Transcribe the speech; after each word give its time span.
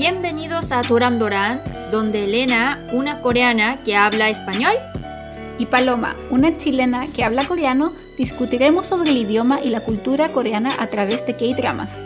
Bienvenidos 0.00 0.72
a 0.72 0.82
Toran 0.82 1.18
Doran, 1.18 1.62
donde 1.90 2.24
Elena, 2.24 2.88
una 2.92 3.20
coreana 3.20 3.82
que 3.82 3.96
habla 3.96 4.28
español, 4.28 4.74
y 5.58 5.66
Paloma, 5.66 6.16
una 6.30 6.56
chilena 6.58 7.12
que 7.12 7.24
habla 7.24 7.46
coreano, 7.46 7.94
discutiremos 8.18 8.88
sobre 8.88 9.10
el 9.10 9.16
idioma 9.16 9.60
y 9.60 9.70
la 9.70 9.80
cultura 9.84 10.32
coreana 10.32 10.76
a 10.78 10.86
través 10.88 11.26
de 11.26 11.36
K-dramas. 11.36 11.98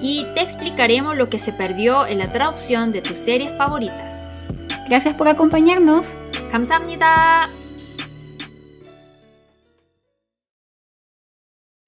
y 0.00 0.26
te 0.34 0.42
explicaremos 0.42 1.16
lo 1.16 1.28
que 1.28 1.38
se 1.38 1.52
perdió 1.52 2.06
en 2.06 2.18
la 2.18 2.30
traducción 2.30 2.92
de 2.92 3.02
tus 3.02 3.16
series 3.16 3.52
favoritas. 3.56 4.24
Gracias 4.88 5.14
por 5.14 5.28
acompañarnos. 5.28 6.16
감사합니다. 6.50 7.50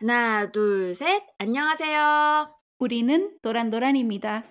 하나, 0.00 0.50
둘, 0.50 0.94
셋. 0.94 1.22
안녕하세요. 1.38 2.56
우리는 2.78 3.36
도란도란입니다. 3.42 4.44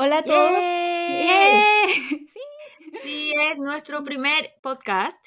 Hola 0.00 0.18
a 0.18 0.22
todos. 0.22 0.52
¡Yay! 0.52 2.26
Sí. 2.92 2.98
Sí, 3.02 3.32
es 3.50 3.60
nuestro 3.60 4.04
primer 4.04 4.52
podcast. 4.62 5.26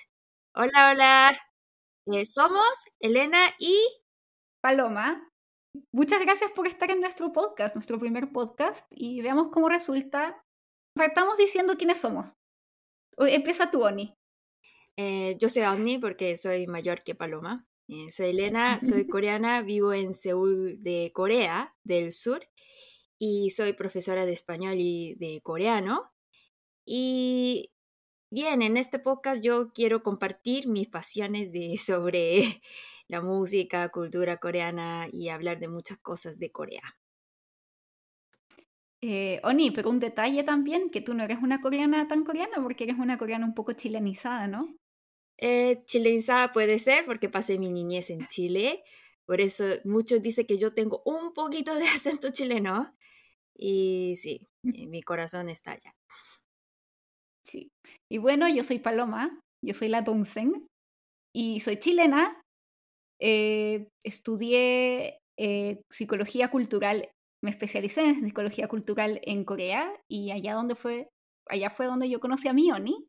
Hola, 0.55 0.91
hola. 0.91 1.31
Eh, 2.07 2.23
somos 2.23 2.85
Elena 3.01 3.53
y 3.59 3.77
Paloma, 4.61 5.29
muchas 5.91 6.21
gracias 6.21 6.51
por 6.51 6.67
estar 6.67 6.89
en 6.89 7.01
nuestro 7.01 7.33
podcast, 7.33 7.75
nuestro 7.75 7.99
primer 7.99 8.31
podcast, 8.31 8.87
y 8.91 9.21
veamos 9.21 9.49
cómo 9.51 9.67
resulta. 9.67 10.41
Partamos 10.95 11.37
diciendo 11.37 11.75
quiénes 11.77 11.99
somos. 11.99 12.29
Empieza 13.17 13.69
tú, 13.71 13.83
Oni. 13.83 14.15
eh, 14.97 15.35
yo 15.37 15.49
soy 15.49 15.63
Omni 15.63 15.97
porque 15.97 16.37
soy 16.37 16.65
mayor 16.67 17.03
que 17.03 17.13
Paloma. 17.13 17.67
Eh, 17.89 18.09
soy 18.09 18.29
Elena, 18.29 18.79
soy 18.79 19.05
coreana, 19.09 19.61
vivo 19.63 19.91
en 19.91 20.13
Seúl 20.13 20.81
de 20.81 21.11
Corea 21.13 21.75
del 21.83 22.13
Sur 22.13 22.41
y 23.23 23.51
soy 23.51 23.73
profesora 23.73 24.25
de 24.25 24.31
español 24.31 24.77
y 24.79 25.13
de 25.19 25.41
coreano. 25.43 26.11
Y 26.83 27.71
bien, 28.31 28.63
en 28.63 28.77
este 28.77 28.97
podcast 28.97 29.43
yo 29.43 29.71
quiero 29.73 30.01
compartir 30.01 30.67
mis 30.67 30.87
pasiones 30.87 31.51
de, 31.51 31.77
sobre 31.77 32.41
la 33.07 33.21
música, 33.21 33.87
cultura 33.89 34.37
coreana 34.37 35.07
y 35.11 35.29
hablar 35.29 35.59
de 35.59 35.67
muchas 35.67 35.99
cosas 35.99 36.39
de 36.39 36.51
Corea. 36.51 36.81
Eh, 39.01 39.39
Oni, 39.43 39.69
pero 39.69 39.91
un 39.91 39.99
detalle 39.99 40.43
también, 40.43 40.89
que 40.89 41.01
tú 41.01 41.13
no 41.13 41.23
eres 41.23 41.37
una 41.43 41.61
coreana 41.61 42.07
tan 42.07 42.23
coreana, 42.23 42.63
porque 42.63 42.85
eres 42.85 42.97
una 42.97 43.19
coreana 43.19 43.45
un 43.45 43.53
poco 43.53 43.73
chilenizada, 43.73 44.47
¿no? 44.47 44.67
Eh, 45.37 45.83
chilenizada 45.85 46.49
puede 46.49 46.79
ser 46.79 47.05
porque 47.05 47.29
pasé 47.29 47.59
mi 47.59 47.71
niñez 47.71 48.09
en 48.09 48.25
Chile, 48.25 48.83
por 49.25 49.41
eso 49.41 49.65
muchos 49.85 50.23
dicen 50.23 50.47
que 50.47 50.57
yo 50.57 50.73
tengo 50.73 51.03
un 51.05 51.33
poquito 51.33 51.75
de 51.75 51.83
acento 51.85 52.31
chileno 52.31 52.91
y 53.57 54.15
sí, 54.15 54.47
eh, 54.75 54.87
mi 54.87 55.01
corazón 55.01 55.49
está 55.49 55.71
allá. 55.71 55.93
Sí. 57.45 57.69
Y 58.09 58.17
bueno, 58.17 58.47
yo 58.47 58.63
soy 58.63 58.79
Paloma, 58.79 59.39
yo 59.63 59.73
soy 59.73 59.89
la 59.89 60.01
Donsen 60.01 60.67
y 61.35 61.59
soy 61.59 61.77
chilena. 61.77 62.41
Eh, 63.19 63.87
estudié 64.03 65.19
eh, 65.37 65.81
psicología 65.91 66.49
cultural, 66.49 67.09
me 67.43 67.51
especialicé 67.51 68.05
en 68.05 68.19
psicología 68.19 68.67
cultural 68.67 69.19
en 69.23 69.43
Corea 69.43 69.91
y 70.09 70.31
allá 70.31 70.53
donde 70.55 70.75
fue, 70.75 71.09
allá 71.47 71.69
fue 71.69 71.85
donde 71.85 72.09
yo 72.09 72.19
conocí 72.19 72.47
a 72.47 72.53
Mioni, 72.53 73.07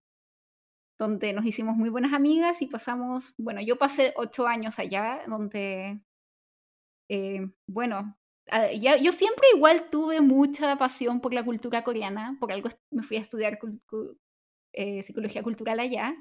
donde 0.99 1.33
nos 1.33 1.45
hicimos 1.45 1.77
muy 1.77 1.89
buenas 1.89 2.13
amigas 2.13 2.63
y 2.63 2.69
pasamos, 2.69 3.33
bueno, 3.39 3.61
yo 3.61 3.77
pasé 3.77 4.13
ocho 4.17 4.47
años 4.47 4.79
allá, 4.79 5.23
donde, 5.27 6.01
eh, 7.11 7.51
bueno, 7.69 8.17
ya- 8.79 8.97
yo 8.97 9.13
siempre 9.13 9.47
igual 9.55 9.89
tuve 9.91 10.21
mucha 10.21 10.77
pasión 10.77 11.21
por 11.21 11.33
la 11.33 11.45
cultura 11.45 11.85
coreana, 11.85 12.37
por 12.41 12.53
algo 12.53 12.69
me 12.91 13.03
fui 13.03 13.17
a 13.17 13.21
estudiar 13.21 13.59
eh, 14.73 15.03
psicología 15.03 15.43
cultural 15.43 15.81
allá, 15.81 16.15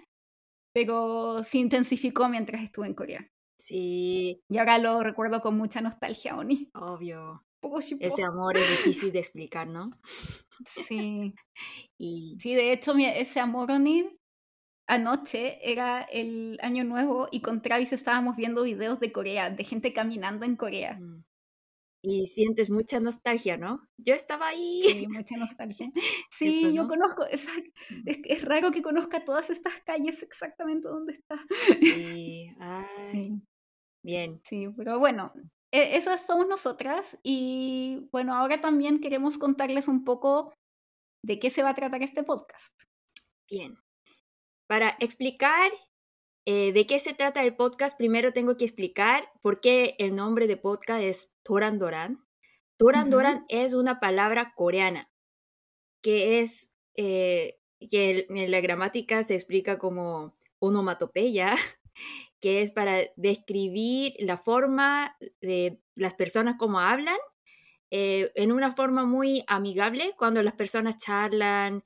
pero 0.74 1.44
se 1.44 1.60
intensificó 1.60 2.30
mientras 2.30 2.64
estuve 2.64 2.88
en 2.88 2.94
Corea. 2.94 3.28
Sí, 3.58 4.42
Y 4.50 4.58
ahora 4.58 4.78
lo 4.80 5.04
recuerdo 5.04 5.42
con 5.42 5.58
mucha 5.58 5.82
nostalgia, 5.82 6.36
Oni. 6.38 6.70
obvio. 6.74 7.44
Ese 8.00 8.24
amor 8.24 8.58
es 8.58 8.68
difícil 8.68 9.12
de 9.12 9.20
explicar, 9.20 9.68
¿no? 9.68 9.92
Sí, 10.02 11.34
Y 12.00 12.38
sí, 12.40 12.56
de 12.56 12.74
hecho, 12.74 12.96
ese 12.98 13.40
amor, 13.40 13.72
Oni, 13.72 14.18
anoche 14.88 15.60
era 15.62 16.02
el 16.02 16.58
año 16.62 16.84
nuevo 16.84 17.28
y 17.32 17.42
con 17.42 17.62
Travis 17.62 17.94
estábamos 17.94 18.36
viendo 18.36 18.64
videos 18.64 19.00
de 19.00 19.12
Corea, 19.12 19.50
de 19.52 19.64
gente 19.64 19.94
caminando 19.94 20.46
en 20.46 20.56
Corea. 20.56 20.98
mm, 21.00 21.24
y 22.04 22.26
sientes 22.26 22.72
mucha 22.72 23.00
nostalgia, 23.00 23.58
¿no? 23.58 23.88
Yo 23.98 24.14
estaba 24.16 24.48
ahí. 24.48 24.84
Sí, 24.88 25.08
mucha 25.08 25.38
nostalgia. 25.38 25.92
Sí, 26.32 26.48
Eso, 26.50 26.70
yo 26.70 26.84
¿no? 26.84 26.86
Mm. 26.86 26.88
conozco, 26.90 27.24
exact- 27.26 27.74
es, 28.06 28.18
es 28.24 28.46
raro 28.46 28.72
que 28.72 28.82
conozca 28.82 29.24
todas 29.24 29.50
estas 29.50 29.74
calles 29.86 30.24
exactamente 30.24 30.88
donde 30.88 31.14
está. 31.14 31.38
Sí, 31.80 32.48
ay, 32.60 33.12
Sí. 33.12 33.42
bien. 34.04 34.42
Sí, 34.46 34.68
pero 34.76 34.98
bueno, 35.00 35.32
e- 35.72 35.96
esas 35.98 36.26
somos 36.26 36.48
nosotras 36.48 37.18
y 37.24 38.08
bueno, 38.12 38.34
ahora 38.36 38.62
también 38.62 39.00
queremos 39.00 39.38
contarles 39.38 39.88
un 39.88 40.04
poco 40.04 40.54
de 41.24 41.38
qué 41.40 41.50
se 41.52 41.62
va 41.64 41.70
a 41.70 41.76
tratar 41.76 42.02
este 42.02 42.24
podcast. 42.24 42.82
Bien. 43.50 43.78
Para 44.68 44.96
explicar 45.00 45.70
eh, 46.46 46.74
de 46.74 46.86
qué 46.88 47.00
se 47.00 47.14
trata 47.14 47.44
el 47.44 47.56
podcast, 47.56 47.98
primero 47.98 48.34
tengo 48.34 48.58
que 48.58 48.66
explicar 48.66 49.32
por 49.42 49.62
qué 49.62 49.96
el 50.00 50.16
nombre 50.16 50.48
de 50.48 50.58
podcast 50.58 51.02
es 51.02 51.34
Toran 51.44 51.80
Doran. 51.80 52.26
Toran. 52.78 53.10
Doran 53.10 53.46
es 53.48 53.74
una 53.74 54.00
palabra 54.00 54.54
coreana 54.56 55.12
que 56.02 56.40
es 56.40 56.74
eh, 56.96 57.60
que 57.90 58.26
en 58.30 58.52
la 58.52 58.62
gramática 58.62 59.24
se 59.24 59.36
explica 59.36 59.78
como 59.78 60.34
onomatopeya, 60.60 61.54
que 62.42 62.62
es 62.62 62.72
para 62.72 63.02
describir 63.16 64.14
la 64.20 64.38
forma 64.38 65.16
de 65.42 65.80
las 65.96 66.14
personas 66.14 66.56
como 66.58 66.80
hablan 66.80 67.18
eh, 67.92 68.32
en 68.36 68.52
una 68.52 68.74
forma 68.74 69.06
muy 69.06 69.44
amigable 69.48 70.14
cuando 70.18 70.42
las 70.42 70.54
personas 70.54 70.98
charlan 70.98 71.84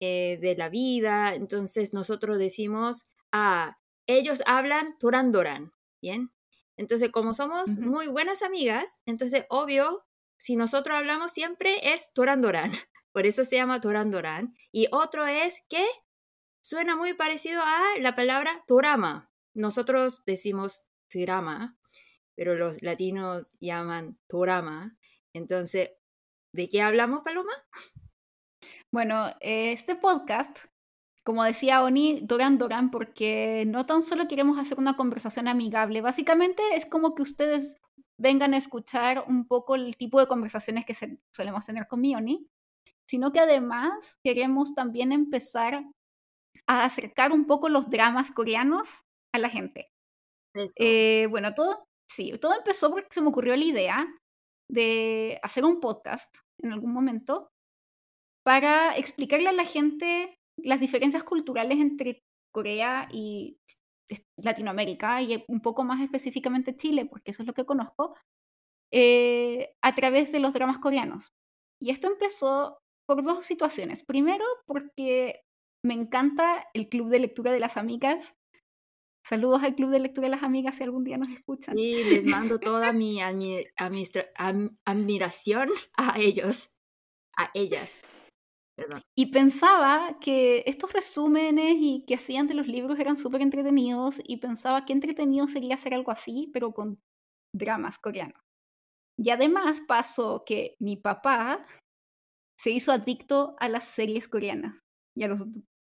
eh, 0.00 0.38
de 0.40 0.54
la 0.56 0.68
vida. 0.68 1.34
Entonces 1.34 1.94
nosotros 1.94 2.38
decimos, 2.38 3.10
ah, 3.32 3.78
ellos 4.06 4.42
hablan 4.46 4.98
Toran 4.98 5.32
Doran, 5.32 5.72
¿bien? 6.00 6.32
Entonces 6.76 7.10
como 7.10 7.34
somos 7.34 7.78
muy 7.78 8.06
buenas 8.08 8.42
amigas, 8.42 9.00
entonces 9.06 9.44
obvio, 9.48 10.06
si 10.38 10.56
nosotros 10.56 10.96
hablamos 10.96 11.32
siempre 11.32 11.94
es 11.94 12.12
Toran 12.12 12.42
Doran. 12.42 12.70
Por 13.12 13.24
eso 13.24 13.46
se 13.46 13.56
llama 13.56 13.78
Doran. 13.78 14.54
Y 14.72 14.88
otro 14.92 15.26
es 15.26 15.64
que 15.70 15.86
suena 16.60 16.96
muy 16.96 17.14
parecido 17.14 17.62
a 17.62 17.98
la 18.00 18.14
palabra 18.14 18.62
Torama. 18.66 19.30
Nosotros 19.54 20.22
decimos 20.26 20.86
drama, 21.10 21.78
pero 22.34 22.56
los 22.56 22.82
latinos 22.82 23.56
llaman 23.58 24.18
Torama. 24.26 24.98
Entonces, 25.32 25.92
¿de 26.52 26.68
qué 26.68 26.82
hablamos, 26.82 27.22
Paloma? 27.24 27.52
Bueno, 28.90 29.34
este 29.40 29.96
podcast, 29.96 30.66
como 31.26 31.44
decía 31.44 31.82
Oni, 31.82 32.20
Doran 32.22 32.56
Doran, 32.58 32.90
porque 32.92 33.64
no 33.66 33.84
tan 33.84 34.02
solo 34.02 34.28
queremos 34.28 34.58
hacer 34.58 34.78
una 34.78 34.96
conversación 34.96 35.48
amigable, 35.48 36.00
básicamente 36.00 36.62
es 36.76 36.86
como 36.86 37.14
que 37.16 37.22
ustedes 37.22 37.78
vengan 38.18 38.54
a 38.54 38.58
escuchar 38.58 39.24
un 39.28 39.46
poco 39.48 39.74
el 39.74 39.96
tipo 39.96 40.20
de 40.20 40.28
conversaciones 40.28 40.86
que 40.86 40.94
se- 40.94 41.18
solemos 41.34 41.66
tener 41.66 41.88
con 41.88 42.00
mi 42.00 42.14
Oni, 42.14 42.46
sino 43.10 43.32
que 43.32 43.40
además 43.40 44.18
queremos 44.24 44.74
también 44.74 45.12
empezar 45.12 45.84
a 46.68 46.84
acercar 46.84 47.32
un 47.32 47.46
poco 47.46 47.68
los 47.68 47.90
dramas 47.90 48.30
coreanos 48.30 48.88
a 49.34 49.38
la 49.40 49.48
gente. 49.50 49.90
Eh, 50.80 51.26
bueno, 51.28 51.54
todo, 51.54 51.84
sí, 52.08 52.32
todo 52.40 52.54
empezó 52.54 52.90
porque 52.90 53.08
se 53.10 53.20
me 53.20 53.28
ocurrió 53.28 53.56
la 53.56 53.64
idea 53.64 54.06
de 54.70 55.38
hacer 55.42 55.64
un 55.64 55.80
podcast 55.80 56.36
en 56.62 56.72
algún 56.72 56.92
momento 56.92 57.48
para 58.44 58.96
explicarle 58.96 59.48
a 59.48 59.52
la 59.52 59.64
gente 59.64 60.35
las 60.56 60.80
diferencias 60.80 61.24
culturales 61.24 61.78
entre 61.78 62.24
Corea 62.52 63.08
y 63.12 63.58
Latinoamérica 64.36 65.20
y 65.22 65.44
un 65.48 65.60
poco 65.60 65.84
más 65.84 66.02
específicamente 66.02 66.76
Chile, 66.76 67.06
porque 67.06 67.32
eso 67.32 67.42
es 67.42 67.46
lo 67.46 67.54
que 67.54 67.66
conozco, 67.66 68.14
eh, 68.92 69.74
a 69.82 69.94
través 69.94 70.32
de 70.32 70.40
los 70.40 70.52
dramas 70.52 70.78
coreanos. 70.78 71.32
Y 71.80 71.90
esto 71.90 72.08
empezó 72.08 72.78
por 73.06 73.22
dos 73.22 73.44
situaciones. 73.44 74.04
Primero, 74.04 74.44
porque 74.66 75.42
me 75.84 75.94
encanta 75.94 76.66
el 76.74 76.88
club 76.88 77.08
de 77.08 77.20
lectura 77.20 77.52
de 77.52 77.60
las 77.60 77.76
amigas. 77.76 78.34
Saludos 79.24 79.62
al 79.62 79.74
club 79.74 79.90
de 79.90 79.98
lectura 79.98 80.26
de 80.26 80.36
las 80.36 80.42
amigas 80.42 80.76
si 80.76 80.84
algún 80.84 81.04
día 81.04 81.18
nos 81.18 81.28
escuchan. 81.28 81.76
Sí, 81.76 82.04
les 82.04 82.26
mando 82.26 82.58
toda 82.60 82.92
mi 82.92 83.20
admiración 83.20 83.68
a 85.96 86.18
ellos, 86.18 86.76
a 87.36 87.50
ellas. 87.54 88.02
Perdón. 88.76 89.02
Y 89.16 89.26
pensaba 89.32 90.18
que 90.20 90.62
estos 90.66 90.92
resúmenes 90.92 91.76
y 91.78 92.04
que 92.06 92.14
hacían 92.14 92.46
de 92.46 92.54
los 92.54 92.66
libros 92.66 92.98
eran 92.98 93.16
súper 93.16 93.40
entretenidos 93.40 94.20
y 94.22 94.36
pensaba 94.36 94.84
que 94.84 94.92
entretenido 94.92 95.48
sería 95.48 95.76
hacer 95.76 95.94
algo 95.94 96.12
así, 96.12 96.50
pero 96.52 96.72
con 96.72 97.00
dramas 97.54 97.98
coreanos. 97.98 98.40
Y 99.18 99.30
además 99.30 99.80
pasó 99.88 100.44
que 100.44 100.76
mi 100.78 100.96
papá 100.96 101.64
se 102.58 102.70
hizo 102.70 102.92
adicto 102.92 103.56
a 103.58 103.68
las 103.68 103.84
series 103.84 104.28
coreanas 104.28 104.84
y 105.16 105.24
a 105.24 105.28
los 105.28 105.42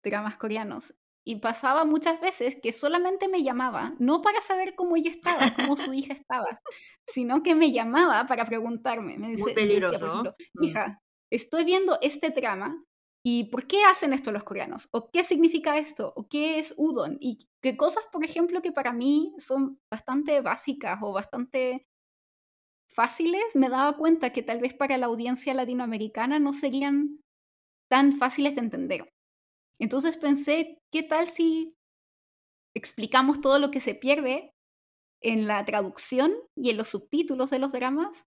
dramas 0.04 0.38
coreanos. 0.38 0.94
Y 1.26 1.38
pasaba 1.38 1.84
muchas 1.84 2.22
veces 2.22 2.58
que 2.62 2.72
solamente 2.72 3.28
me 3.28 3.44
llamaba, 3.44 3.96
no 4.00 4.22
para 4.22 4.40
saber 4.40 4.76
cómo 4.76 4.96
ella 4.96 5.12
estaba, 5.12 5.54
cómo 5.56 5.76
su 5.76 5.94
hija 5.94 6.14
estaba, 6.26 6.62
sino 7.06 7.44
que 7.44 7.54
me 7.54 7.72
llamaba 7.72 8.26
para 8.28 8.46
preguntarme. 8.46 9.18
Me 9.18 9.36
Muy 9.36 9.54
peligroso. 9.54 10.24
Mm. 10.54 10.64
hija, 10.64 11.02
estoy 11.32 11.66
viendo 11.66 11.98
este 12.02 12.30
drama 12.30 12.84
y 13.26 13.46
¿por 13.46 13.68
qué 13.68 13.84
hacen 13.84 14.14
esto 14.14 14.32
los 14.32 14.44
coreanos? 14.44 14.88
¿O 14.92 15.10
qué 15.12 15.24
significa 15.24 15.78
esto? 15.78 16.14
¿O 16.16 16.28
qué 16.30 16.60
es 16.60 16.74
udon? 16.78 17.18
Y 17.20 17.40
qué 17.62 17.76
cosas, 17.76 18.06
por 18.12 18.24
ejemplo, 18.24 18.62
que 18.62 18.72
para 18.72 18.94
mí 18.94 19.34
son 19.38 19.80
bastante 19.92 20.40
básicas 20.42 21.00
o 21.02 21.12
bastante 21.14 21.86
fáciles, 22.90 23.56
me 23.56 23.70
daba 23.70 23.98
cuenta 23.98 24.32
que 24.32 24.44
tal 24.44 24.60
vez 24.60 24.74
para 24.74 24.98
la 24.98 25.08
audiencia 25.08 25.54
latinoamericana 25.54 26.40
no 26.40 26.54
serían 26.54 27.20
tan 27.90 28.14
fáciles 28.14 28.56
de 28.56 28.62
entender. 28.62 29.14
Entonces 29.80 30.18
pensé, 30.18 30.80
¿qué 30.92 31.04
tal 31.04 31.28
si 31.28 31.76
explicamos 32.76 33.42
todo 33.42 33.60
lo 33.60 33.72
que 33.72 33.82
se 33.82 33.94
pierde 33.94 34.54
en 35.22 35.48
la 35.48 35.66
traducción 35.66 36.34
y 36.56 36.70
en 36.70 36.78
los 36.78 36.90
subtítulos 36.90 37.50
de 37.50 37.60
los 37.60 37.72
dramas 37.72 38.26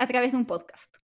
a 0.00 0.06
través 0.06 0.32
de 0.32 0.38
un 0.38 0.46
podcast? 0.46 0.97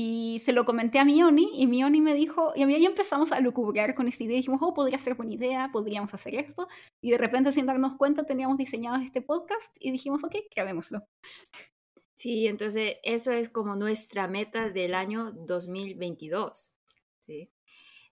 Y 0.00 0.38
se 0.44 0.52
lo 0.52 0.64
comenté 0.64 1.00
a 1.00 1.04
Mioni 1.04 1.50
y 1.60 1.66
Mioni 1.66 2.00
me 2.00 2.14
dijo, 2.14 2.52
y 2.54 2.62
a 2.62 2.68
mí 2.68 2.74
ahí 2.76 2.86
empezamos 2.86 3.32
a 3.32 3.40
lucubrar 3.40 3.96
con 3.96 4.06
esta 4.06 4.22
idea, 4.22 4.36
dijimos, 4.36 4.60
oh, 4.62 4.72
podría 4.72 4.96
ser 4.96 5.16
buena 5.16 5.34
idea, 5.34 5.70
podríamos 5.72 6.14
hacer 6.14 6.36
esto, 6.36 6.68
y 7.02 7.10
de 7.10 7.18
repente 7.18 7.50
sin 7.50 7.66
darnos 7.66 7.96
cuenta 7.96 8.24
teníamos 8.24 8.58
diseñado 8.58 9.02
este 9.02 9.22
podcast 9.22 9.76
y 9.80 9.90
dijimos, 9.90 10.22
ok, 10.22 10.36
grabémoslo. 10.54 11.04
Sí, 12.14 12.46
entonces 12.46 12.98
eso 13.02 13.32
es 13.32 13.48
como 13.48 13.74
nuestra 13.74 14.28
meta 14.28 14.70
del 14.70 14.94
año 14.94 15.32
2022, 15.32 16.76
¿sí? 17.18 17.50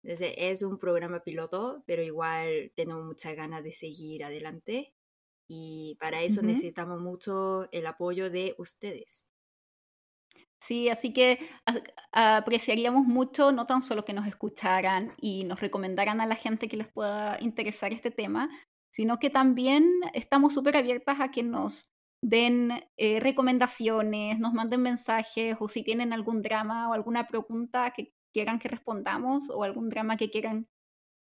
Entonces 0.03 0.35
es 0.39 0.63
un 0.63 0.79
programa 0.79 1.23
piloto, 1.23 1.85
pero 1.87 2.03
igual 2.03 2.73
tenemos 2.75 3.05
muchas 3.05 3.37
ganas 3.37 3.63
de 3.63 3.71
seguir 3.71 4.25
adelante 4.25 4.93
y 5.47 5.97
para 6.01 6.25
eso 6.25 6.43
necesitamos 6.43 7.01
mucho 7.01 7.69
el 7.71 7.87
apoyo 7.87 8.29
de 8.29 8.57
ustedes. 8.59 9.29
Sí, 10.67 10.89
así 10.89 11.13
que 11.13 11.39
apreciaríamos 12.11 13.07
mucho 13.07 13.53
no 13.53 13.67
tan 13.67 13.85
solo 13.85 14.05
que 14.05 14.13
nos 14.13 14.27
escucharan 14.27 15.13
y 15.17 15.45
nos 15.45 15.61
recomendaran 15.61 16.21
a 16.21 16.27
la 16.27 16.35
gente 16.35 16.67
que 16.67 16.77
les 16.77 16.89
pueda 16.89 17.41
interesar 17.41 17.93
este 17.93 18.11
tema, 18.11 18.51
sino 18.91 19.21
que 19.21 19.31
también 19.31 19.89
estamos 20.13 20.55
súper 20.55 20.77
abiertas 20.77 21.21
a 21.21 21.31
que 21.31 21.45
nos 21.45 21.93
den 22.21 22.73
eh, 22.97 23.21
recomendaciones, 23.21 24.41
nos 24.41 24.55
manden 24.55 24.83
mensajes 24.83 25.57
o 25.61 25.69
si 25.69 25.85
tienen 25.85 26.13
algún 26.13 26.43
drama 26.43 26.91
o 26.91 26.95
alguna 26.95 27.29
pregunta 27.29 27.93
que 27.93 28.13
quieran 28.33 28.59
que 28.59 28.67
respondamos 28.67 29.49
o 29.51 29.63
algún 29.63 29.89
drama 29.89 30.17
que 30.17 30.31
quieran 30.31 30.67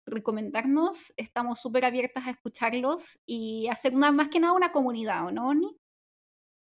recomendarnos, 0.06 1.12
estamos 1.18 1.60
súper 1.60 1.84
abiertas 1.84 2.26
a 2.26 2.30
escucharlos 2.30 3.18
y 3.26 3.68
hacer 3.68 3.94
una, 3.94 4.10
más 4.10 4.28
que 4.28 4.40
nada 4.40 4.54
una 4.54 4.72
comunidad, 4.72 5.26
¿o 5.26 5.32
no, 5.32 5.48
Oni? 5.48 5.76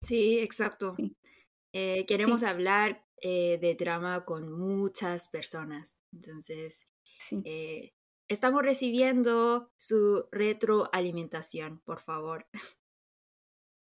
Sí, 0.02 0.40
exacto. 0.40 0.96
Eh, 1.78 2.06
queremos 2.06 2.44
hablar 2.44 3.04
eh, 3.22 3.58
de 3.60 3.76
drama 3.76 4.24
con 4.24 4.50
muchas 4.50 5.28
personas. 5.28 6.00
Entonces, 6.14 6.88
eh, 7.44 7.92
estamos 8.30 8.64
recibiendo 8.64 9.70
su 9.78 10.26
retroalimentación, 10.32 11.82
por 11.86 12.00
favor. 12.00 12.48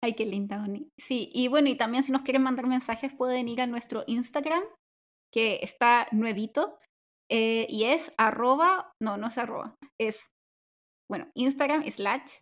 Ay, 0.05 0.14
qué 0.14 0.26
linda, 0.26 0.62
Oni. 0.62 0.90
Sí, 0.99 1.31
y 1.32 1.49
bueno, 1.49 1.70
y 1.70 1.79
también 1.79 2.02
si 2.05 2.12
nos 2.12 2.23
quieren 2.23 2.43
mandar 2.43 2.67
mensajes 2.67 3.11
pueden 3.17 3.49
ir 3.49 3.62
a 3.62 3.67
nuestro 3.67 4.05
Instagram, 4.06 4.64
que 5.32 5.61
está 5.62 6.08
nuevito 6.12 6.79
eh, 7.31 7.67
y 7.70 7.84
es 7.84 8.12
arroba, 8.19 8.93
no, 9.00 9.17
no 9.17 9.29
es 9.29 9.38
arroba, 9.38 9.76
es, 9.99 10.29
bueno, 11.11 11.31
Instagram 11.34 11.82
slash 11.91 12.41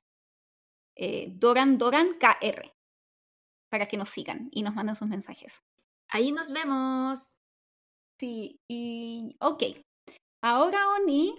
eh, 0.98 1.28
Doran 1.30 1.78
Doran 1.78 2.18
KR 2.18 2.75
para 3.76 3.88
que 3.88 3.98
nos 3.98 4.08
sigan 4.08 4.48
y 4.52 4.62
nos 4.62 4.74
manden 4.74 4.96
sus 4.96 5.06
mensajes. 5.06 5.60
Ahí 6.08 6.32
nos 6.32 6.50
vemos. 6.50 7.34
Sí, 8.18 8.58
y 8.70 9.36
ok. 9.38 9.64
Ahora, 10.42 10.78
Oni, 10.94 11.34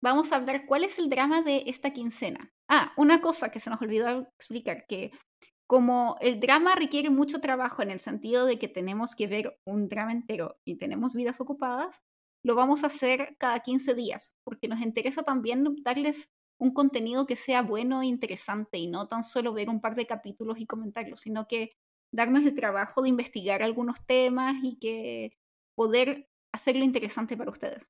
vamos 0.00 0.30
a 0.30 0.36
hablar 0.36 0.64
cuál 0.66 0.84
es 0.84 1.00
el 1.00 1.10
drama 1.10 1.42
de 1.42 1.64
esta 1.66 1.92
quincena. 1.92 2.48
Ah, 2.70 2.92
una 2.96 3.20
cosa 3.20 3.50
que 3.50 3.58
se 3.58 3.68
nos 3.68 3.82
olvidó 3.82 4.28
explicar, 4.38 4.86
que 4.86 5.10
como 5.68 6.18
el 6.20 6.38
drama 6.38 6.76
requiere 6.76 7.10
mucho 7.10 7.40
trabajo 7.40 7.82
en 7.82 7.90
el 7.90 7.98
sentido 7.98 8.46
de 8.46 8.60
que 8.60 8.68
tenemos 8.68 9.16
que 9.16 9.26
ver 9.26 9.58
un 9.66 9.88
drama 9.88 10.12
entero 10.12 10.54
y 10.64 10.76
tenemos 10.76 11.14
vidas 11.14 11.40
ocupadas, 11.40 11.98
lo 12.44 12.54
vamos 12.54 12.84
a 12.84 12.86
hacer 12.86 13.34
cada 13.40 13.58
15 13.58 13.94
días, 13.94 14.30
porque 14.44 14.68
nos 14.68 14.80
interesa 14.82 15.24
también 15.24 15.64
darles 15.82 16.28
un 16.62 16.72
contenido 16.72 17.26
que 17.26 17.34
sea 17.34 17.60
bueno 17.62 18.02
e 18.02 18.06
interesante 18.06 18.78
y 18.78 18.86
no 18.86 19.08
tan 19.08 19.24
solo 19.24 19.52
ver 19.52 19.68
un 19.68 19.80
par 19.80 19.96
de 19.96 20.06
capítulos 20.06 20.60
y 20.60 20.66
comentarlos, 20.66 21.22
sino 21.22 21.48
que 21.48 21.72
darnos 22.14 22.44
el 22.44 22.54
trabajo 22.54 23.02
de 23.02 23.08
investigar 23.08 23.64
algunos 23.64 23.96
temas 24.06 24.54
y 24.62 24.78
que 24.78 25.36
poder 25.74 26.30
hacerlo 26.54 26.84
interesante 26.84 27.36
para 27.36 27.50
ustedes. 27.50 27.88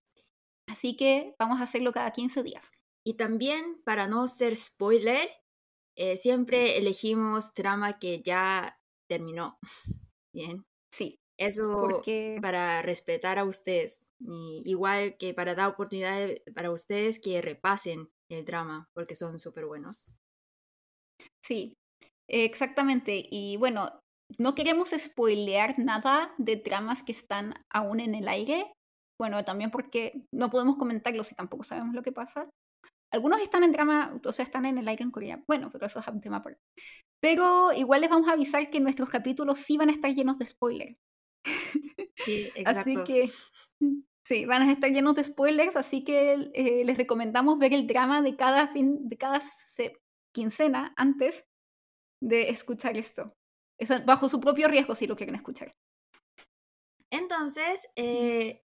Así 0.66 0.96
que 0.96 1.34
vamos 1.38 1.60
a 1.60 1.64
hacerlo 1.64 1.92
cada 1.92 2.12
15 2.12 2.42
días. 2.42 2.70
Y 3.04 3.14
también, 3.14 3.76
para 3.84 4.06
no 4.06 4.26
ser 4.26 4.56
spoiler, 4.56 5.28
eh, 5.94 6.16
siempre 6.16 6.78
elegimos 6.78 7.52
trama 7.52 7.98
que 7.98 8.22
ya 8.22 8.80
terminó. 9.06 9.58
Bien. 10.32 10.64
Sí. 10.90 11.18
Eso 11.36 12.02
para 12.40 12.82
respetar 12.82 13.38
a 13.38 13.44
ustedes. 13.44 14.08
igual 14.64 15.16
que 15.18 15.34
para 15.34 15.54
dar 15.54 15.70
oportunidad 15.70 16.30
para 16.54 16.70
ustedes 16.70 17.20
que 17.20 17.42
repasen 17.42 18.08
el 18.32 18.44
drama, 18.44 18.86
porque 18.94 19.14
son 19.14 19.38
súper 19.38 19.66
buenos. 19.66 20.06
Sí, 21.44 21.74
exactamente. 22.28 23.26
Y 23.30 23.56
bueno, 23.56 24.00
no 24.38 24.54
queremos 24.54 24.90
spoilear 24.96 25.78
nada 25.78 26.34
de 26.38 26.56
dramas 26.56 27.02
que 27.02 27.12
están 27.12 27.54
aún 27.70 28.00
en 28.00 28.14
el 28.14 28.28
aire. 28.28 28.72
Bueno, 29.20 29.44
también 29.44 29.70
porque 29.70 30.24
no 30.34 30.50
podemos 30.50 30.76
comentarlo 30.76 31.22
si 31.24 31.34
tampoco 31.34 31.64
sabemos 31.64 31.94
lo 31.94 32.02
que 32.02 32.12
pasa. 32.12 32.48
Algunos 33.12 33.40
están 33.40 33.62
en 33.62 33.72
drama, 33.72 34.18
o 34.24 34.32
sea, 34.32 34.44
están 34.44 34.64
en 34.64 34.78
el 34.78 34.88
aire 34.88 35.04
en 35.04 35.10
Corea. 35.10 35.44
Bueno, 35.46 35.70
pero 35.70 35.86
eso 35.86 36.00
es 36.00 36.08
un 36.08 36.20
tema 36.20 36.42
por... 36.42 36.56
Pero 37.20 37.72
igual 37.72 38.00
les 38.00 38.10
vamos 38.10 38.28
a 38.28 38.32
avisar 38.32 38.70
que 38.70 38.80
nuestros 38.80 39.10
capítulos 39.10 39.58
sí 39.58 39.76
van 39.76 39.90
a 39.90 39.92
estar 39.92 40.12
llenos 40.14 40.38
de 40.38 40.46
spoilers. 40.46 40.96
Sí, 42.24 42.50
exacto. 42.54 42.80
Así 42.80 43.04
que 43.04 43.26
sí, 44.24 44.44
van 44.46 44.62
a 44.62 44.72
estar 44.72 44.90
llenos 44.90 45.14
de 45.14 45.24
spoilers, 45.24 45.76
así 45.76 46.04
que 46.04 46.50
eh, 46.54 46.84
les 46.84 46.96
recomendamos 46.96 47.58
ver 47.58 47.74
el 47.74 47.86
drama 47.86 48.22
de 48.22 48.36
cada 48.36 48.68
fin, 48.68 49.08
de 49.08 49.16
cada 49.16 49.40
quincena 50.32 50.94
antes 50.96 51.44
de 52.20 52.50
escuchar 52.50 52.96
esto. 52.96 53.26
Es 53.78 53.90
bajo 54.04 54.28
su 54.28 54.40
propio 54.40 54.68
riesgo 54.68 54.94
si 54.94 55.06
lo 55.06 55.16
quieren 55.16 55.34
escuchar. 55.34 55.74
Entonces, 57.10 57.90
eh, 57.96 58.62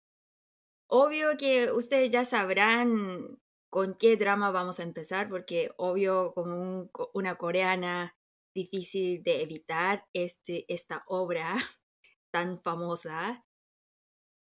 obvio 0.89 1.37
que 1.37 1.73
ustedes 1.73 2.11
ya 2.11 2.25
sabrán 2.25 3.39
con 3.71 3.95
qué 3.95 4.17
drama 4.17 4.51
vamos 4.51 4.79
a 4.79 4.85
empezar, 4.85 5.29
porque 5.29 5.73
obvio 5.79 6.33
como 6.35 6.91
una 7.13 7.37
coreana 7.37 8.17
difícil 8.55 9.23
de 9.23 9.43
evitar 9.43 10.07
este, 10.13 10.65
esta 10.73 11.03
obra 11.07 11.55
tan 12.33 12.57
famosa. 12.57 13.46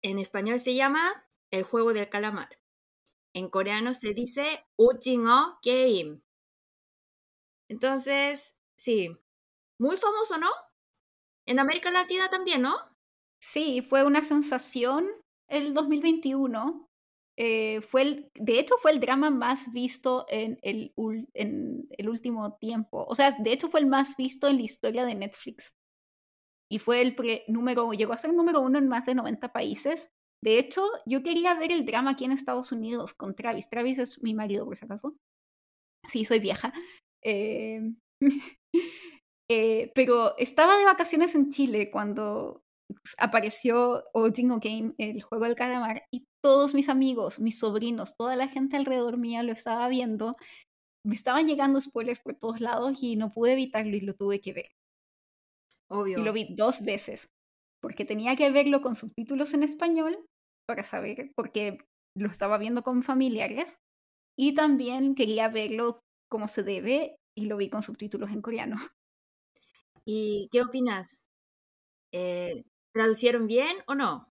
En 0.02 0.19
español 0.19 0.59
se 0.59 0.75
llama 0.75 1.26
El 1.50 1.62
juego 1.62 1.93
del 1.93 2.09
calamar. 2.09 2.59
En 3.35 3.49
coreano 3.49 3.93
se 3.93 4.14
dice 4.14 4.64
Ujingo 4.76 5.59
Game. 5.62 6.21
Entonces, 7.69 8.59
sí, 8.76 9.17
muy 9.78 9.97
famoso, 9.97 10.38
¿no? 10.38 10.50
En 11.47 11.59
América 11.59 11.90
Latina 11.90 12.28
también, 12.28 12.62
¿no? 12.62 12.76
Sí, 13.40 13.83
fue 13.83 14.05
una 14.05 14.23
sensación 14.23 15.09
el 15.49 15.75
2021 15.75 16.88
eh, 17.40 17.83
fue 17.83 18.02
el, 18.02 18.33
de 18.35 18.59
hecho 18.59 18.75
fue 18.83 18.90
el 18.90 18.99
drama 18.99 19.31
más 19.31 19.73
visto 19.73 20.26
en 20.28 20.59
el, 20.62 20.93
en 21.35 21.87
el 21.90 22.09
último 22.09 22.55
tiempo. 22.55 23.07
O 23.09 23.14
sea, 23.14 23.31
de 23.31 23.52
hecho 23.52 23.69
fue 23.69 23.78
el 23.78 23.87
más 23.87 24.17
visto 24.17 24.49
en 24.49 24.57
la 24.57 24.62
historia 24.62 25.07
de 25.07 25.14
Netflix. 25.14 25.73
Y 26.71 26.79
fue 26.79 27.01
el 27.01 27.17
número, 27.49 27.93
llegó 27.93 28.13
a 28.13 28.19
ser 28.19 28.35
número 28.35 28.61
uno 28.61 28.79
en 28.79 28.89
más 28.89 29.07
de 29.07 29.15
90 29.15 29.53
países. 29.53 30.09
De 30.43 30.59
hecho, 30.59 30.87
yo 31.07 31.23
quería 31.23 31.55
ver 31.55 31.73
el 31.73 31.85
drama 31.85 32.13
aquí 32.13 32.25
en 32.25 32.33
Estados 32.33 32.73
Unidos 32.73 33.15
con 33.15 33.35
Travis. 33.35 33.69
Travis 33.69 33.99
es 33.99 34.23
mi 34.23 34.35
marido, 34.35 34.65
por 34.65 34.77
si 34.77 34.85
acaso. 34.85 35.17
Sí, 36.07 36.25
soy 36.25 36.41
vieja. 36.41 36.73
Eh, 37.25 37.89
eh, 39.51 39.93
pero 39.95 40.37
estaba 40.39 40.77
de 40.79 40.85
vacaciones 40.85 41.35
en 41.35 41.51
Chile 41.51 41.91
cuando 41.91 42.63
apareció 43.19 44.05
Ojingo 44.13 44.61
Game, 44.61 44.95
el 44.99 45.23
juego 45.23 45.45
del 45.45 45.55
calamar, 45.55 46.05
y 46.13 46.25
todos 46.43 46.75
mis 46.75 46.89
amigos, 46.89 47.41
mis 47.41 47.59
sobrinos, 47.59 48.17
toda 48.17 48.37
la 48.37 48.49
gente 48.49 48.77
alrededor 48.77 49.19
mía 49.19 49.43
lo 49.43 49.53
estaba 49.53 49.89
viendo. 49.89 50.37
Me 51.05 51.15
estaban 51.15 51.47
llegando 51.47 51.81
spoilers 51.81 52.21
por 52.21 52.35
todos 52.35 52.61
lados 52.61 53.03
y 53.03 53.17
no 53.17 53.33
pude 53.33 53.53
evitarlo 53.53 53.97
y 53.97 54.01
lo 54.01 54.15
tuve 54.15 54.41
que 54.41 54.53
ver. 54.53 54.67
Obvio. 55.90 56.18
Y 56.18 56.23
lo 56.23 56.33
vi 56.33 56.54
dos 56.54 56.83
veces. 56.83 57.28
porque 57.83 58.04
tenía 58.04 58.37
que 58.37 58.50
verlo 58.50 58.83
con 58.83 58.97
subtítulos 58.97 59.54
en 59.54 59.62
español 59.64 60.26
para 60.66 60.83
saber, 60.85 61.33
porque 61.37 61.78
lo 62.16 62.28
estaba 62.28 62.59
viendo 62.59 62.83
con 62.83 63.02
familiares, 63.04 63.78
y 64.38 64.54
también 64.54 65.14
quería 65.16 65.49
verlo 65.49 66.00
como 66.30 66.49
se 66.49 66.62
debe 66.64 67.16
y 67.37 67.47
lo 67.47 67.57
vi 67.59 67.71
con 67.71 67.83
subtítulos 67.83 68.30
en 68.33 68.42
coreano. 68.42 68.76
¿Y 70.07 70.49
qué 70.50 70.62
opinas? 70.62 71.25
Eh, 72.12 72.64
¿Traducieron 72.95 73.47
bien 73.47 73.76
o 73.87 73.95
no? 73.95 74.28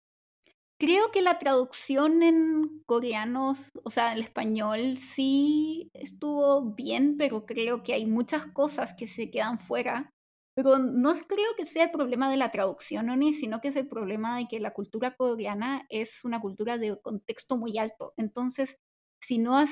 Creo 0.80 1.10
que 1.12 1.22
la 1.22 1.38
traducción 1.38 2.22
en 2.22 2.82
coreano, 2.86 3.54
o 3.84 3.90
sea, 3.90 4.12
en 4.12 4.18
español, 4.18 4.98
sí 4.98 5.90
estuvo 5.94 6.62
bien, 6.74 7.16
pero 7.18 7.46
creo 7.46 7.82
que 7.82 7.94
hay 7.94 8.06
muchas 8.06 8.46
cosas 8.52 8.94
que 8.94 9.06
se 9.06 9.30
quedan 9.30 9.58
fuera. 9.58 10.10
Pero 10.56 10.78
no 10.78 11.14
creo 11.26 11.54
que 11.56 11.66
sea 11.66 11.84
el 11.84 11.90
problema 11.90 12.30
de 12.30 12.38
la 12.38 12.50
traducción, 12.50 13.06
ni 13.18 13.34
sino 13.34 13.60
que 13.60 13.68
es 13.68 13.76
el 13.76 13.86
problema 13.86 14.38
de 14.38 14.48
que 14.48 14.58
la 14.58 14.72
cultura 14.72 15.14
coreana 15.14 15.86
es 15.90 16.24
una 16.24 16.40
cultura 16.40 16.78
de 16.78 16.98
contexto 17.02 17.58
muy 17.58 17.76
alto. 17.76 18.14
Entonces, 18.16 18.78
si 19.20 19.36
no 19.36 19.62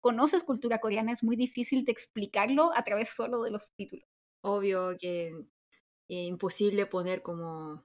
conoces 0.00 0.42
cultura 0.42 0.80
coreana, 0.80 1.12
es 1.12 1.22
muy 1.22 1.36
difícil 1.36 1.84
de 1.84 1.92
explicarlo 1.92 2.72
a 2.74 2.82
través 2.82 3.10
solo 3.10 3.42
de 3.42 3.52
los 3.52 3.68
títulos. 3.76 4.04
Obvio 4.42 4.96
que 4.98 5.28
es 6.08 6.28
imposible 6.28 6.86
poner 6.86 7.22
como 7.22 7.84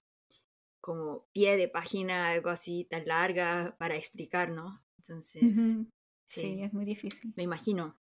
como 0.82 1.28
pie 1.34 1.58
de 1.58 1.68
página, 1.68 2.30
algo 2.30 2.50
así 2.50 2.86
tan 2.86 3.06
larga 3.06 3.76
para 3.78 3.96
explicar, 3.96 4.50
¿no? 4.50 4.82
Entonces, 4.98 5.78
sí. 6.26 6.62
es 6.62 6.74
muy 6.74 6.86
difícil. 6.86 7.34
Me 7.36 7.44
imagino. 7.44 8.00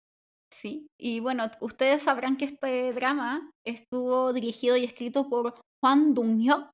Sí, 0.61 0.89
y 0.97 1.19
bueno, 1.19 1.51
ustedes 1.61 2.03
sabrán 2.03 2.37
que 2.37 2.45
este 2.45 2.93
drama 2.93 3.51
estuvo 3.67 4.33
dirigido 4.33 4.77
y 4.77 4.85
escrito 4.85 5.29
por 5.29 5.61
Juan 5.83 6.15
Dong-hyuk, 6.15 6.71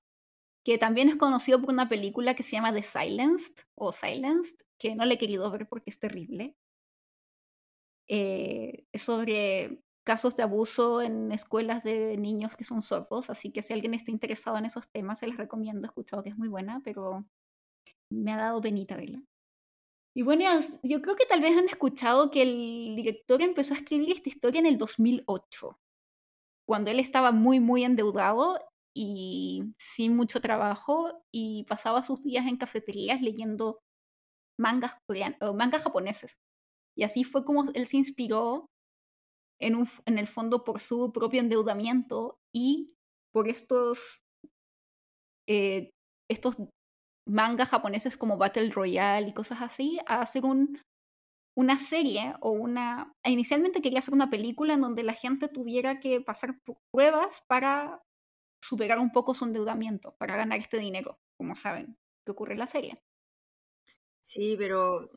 que 0.64 0.76
también 0.78 1.08
es 1.08 1.16
conocido 1.16 1.60
por 1.60 1.70
una 1.70 1.88
película 1.88 2.34
que 2.34 2.42
se 2.42 2.52
llama 2.52 2.74
The 2.74 2.82
Silenced 2.82 3.54
o 3.76 3.92
Silenced, 3.92 4.56
que 4.78 4.94
no 4.96 5.04
le 5.06 5.14
he 5.14 5.18
querido 5.18 5.50
ver 5.50 5.66
porque 5.66 5.90
es 5.90 5.98
terrible. 5.98 6.54
Eh, 8.08 8.84
es 8.92 9.02
sobre 9.02 9.80
casos 10.04 10.36
de 10.36 10.42
abuso 10.42 11.00
en 11.00 11.32
escuelas 11.32 11.82
de 11.82 12.16
niños 12.18 12.56
que 12.56 12.64
son 12.64 12.82
sordos, 12.82 13.30
así 13.30 13.50
que 13.50 13.62
si 13.62 13.72
alguien 13.72 13.94
está 13.94 14.10
interesado 14.10 14.58
en 14.58 14.66
esos 14.66 14.88
temas, 14.90 15.20
se 15.20 15.28
les 15.28 15.38
recomiendo. 15.38 15.86
He 15.86 15.88
escuchado 15.88 16.22
que 16.22 16.30
es 16.30 16.36
muy 16.38 16.48
buena, 16.48 16.82
pero 16.84 17.24
me 18.10 18.32
ha 18.32 18.36
dado 18.36 18.60
penita 18.60 18.96
verla. 18.96 19.22
Y 20.20 20.22
bueno, 20.22 20.44
yo 20.82 21.00
creo 21.00 21.16
que 21.16 21.24
tal 21.24 21.40
vez 21.40 21.56
han 21.56 21.64
escuchado 21.64 22.30
que 22.30 22.42
el 22.42 22.94
director 22.94 23.40
empezó 23.40 23.72
a 23.72 23.78
escribir 23.78 24.10
esta 24.10 24.28
historia 24.28 24.58
en 24.58 24.66
el 24.66 24.76
2008, 24.76 25.80
cuando 26.68 26.90
él 26.90 27.00
estaba 27.00 27.32
muy, 27.32 27.58
muy 27.58 27.84
endeudado 27.84 28.60
y 28.94 29.72
sin 29.78 30.14
mucho 30.14 30.42
trabajo 30.42 31.24
y 31.32 31.64
pasaba 31.64 32.04
sus 32.04 32.20
días 32.20 32.46
en 32.46 32.58
cafeterías 32.58 33.22
leyendo 33.22 33.80
mangas, 34.58 34.92
mangas 35.54 35.84
japoneses. 35.84 36.36
Y 36.94 37.04
así 37.04 37.24
fue 37.24 37.46
como 37.46 37.70
él 37.72 37.86
se 37.86 37.96
inspiró 37.96 38.66
en, 39.58 39.74
un, 39.74 39.88
en 40.04 40.18
el 40.18 40.26
fondo 40.26 40.64
por 40.64 40.80
su 40.80 41.12
propio 41.12 41.40
endeudamiento 41.40 42.36
y 42.54 42.92
por 43.32 43.48
estos, 43.48 44.20
eh, 45.48 45.88
estos 46.28 46.58
mangas 47.30 47.68
japoneses 47.68 48.16
como 48.16 48.36
Battle 48.36 48.70
Royale 48.70 49.28
y 49.28 49.32
cosas 49.32 49.62
así, 49.62 49.98
a 50.06 50.20
hacer 50.20 50.44
un, 50.44 50.80
una 51.56 51.76
serie 51.78 52.34
o 52.40 52.50
una... 52.50 53.14
Inicialmente 53.24 53.80
quería 53.80 54.00
hacer 54.00 54.14
una 54.14 54.30
película 54.30 54.74
en 54.74 54.80
donde 54.80 55.02
la 55.02 55.14
gente 55.14 55.48
tuviera 55.48 56.00
que 56.00 56.20
pasar 56.20 56.60
pruebas 56.92 57.42
para 57.46 58.02
superar 58.62 58.98
un 58.98 59.10
poco 59.10 59.34
su 59.34 59.44
endeudamiento, 59.44 60.16
para 60.18 60.36
ganar 60.36 60.58
este 60.58 60.78
dinero, 60.78 61.18
como 61.38 61.54
saben 61.54 61.96
que 62.26 62.32
ocurre 62.32 62.52
en 62.52 62.58
la 62.58 62.66
serie. 62.66 62.94
Sí, 64.22 64.56
pero 64.58 65.10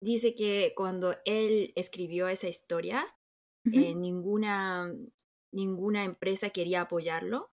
dice 0.00 0.34
que 0.34 0.72
cuando 0.74 1.16
él 1.26 1.72
escribió 1.76 2.28
esa 2.28 2.48
historia, 2.48 3.04
eh, 3.70 3.94
ninguna, 3.94 4.90
ninguna 5.52 6.04
empresa 6.04 6.48
quería 6.48 6.82
apoyarlo 6.82 7.50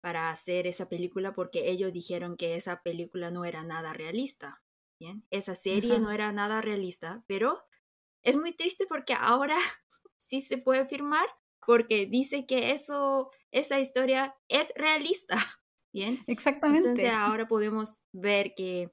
para 0.00 0.30
hacer 0.30 0.66
esa 0.66 0.88
película 0.88 1.32
porque 1.32 1.70
ellos 1.70 1.92
dijeron 1.92 2.36
que 2.36 2.56
esa 2.56 2.82
película 2.82 3.30
no 3.30 3.44
era 3.44 3.64
nada 3.64 3.92
realista. 3.92 4.62
Bien, 4.98 5.26
esa 5.30 5.54
serie 5.54 5.98
no 5.98 6.10
era 6.10 6.30
nada 6.32 6.60
realista, 6.60 7.24
pero 7.26 7.64
es 8.22 8.36
muy 8.36 8.52
triste 8.52 8.84
porque 8.86 9.14
ahora 9.14 9.56
sí 10.16 10.40
se 10.40 10.58
puede 10.58 10.86
firmar 10.86 11.26
porque 11.66 12.06
dice 12.06 12.46
que 12.46 12.72
eso, 12.72 13.30
esa 13.50 13.80
historia 13.80 14.36
es 14.48 14.72
realista. 14.76 15.36
Bien, 15.92 16.22
exactamente. 16.26 16.88
Entonces 16.88 17.12
ahora 17.12 17.48
podemos 17.48 18.04
ver 18.12 18.54
que 18.54 18.92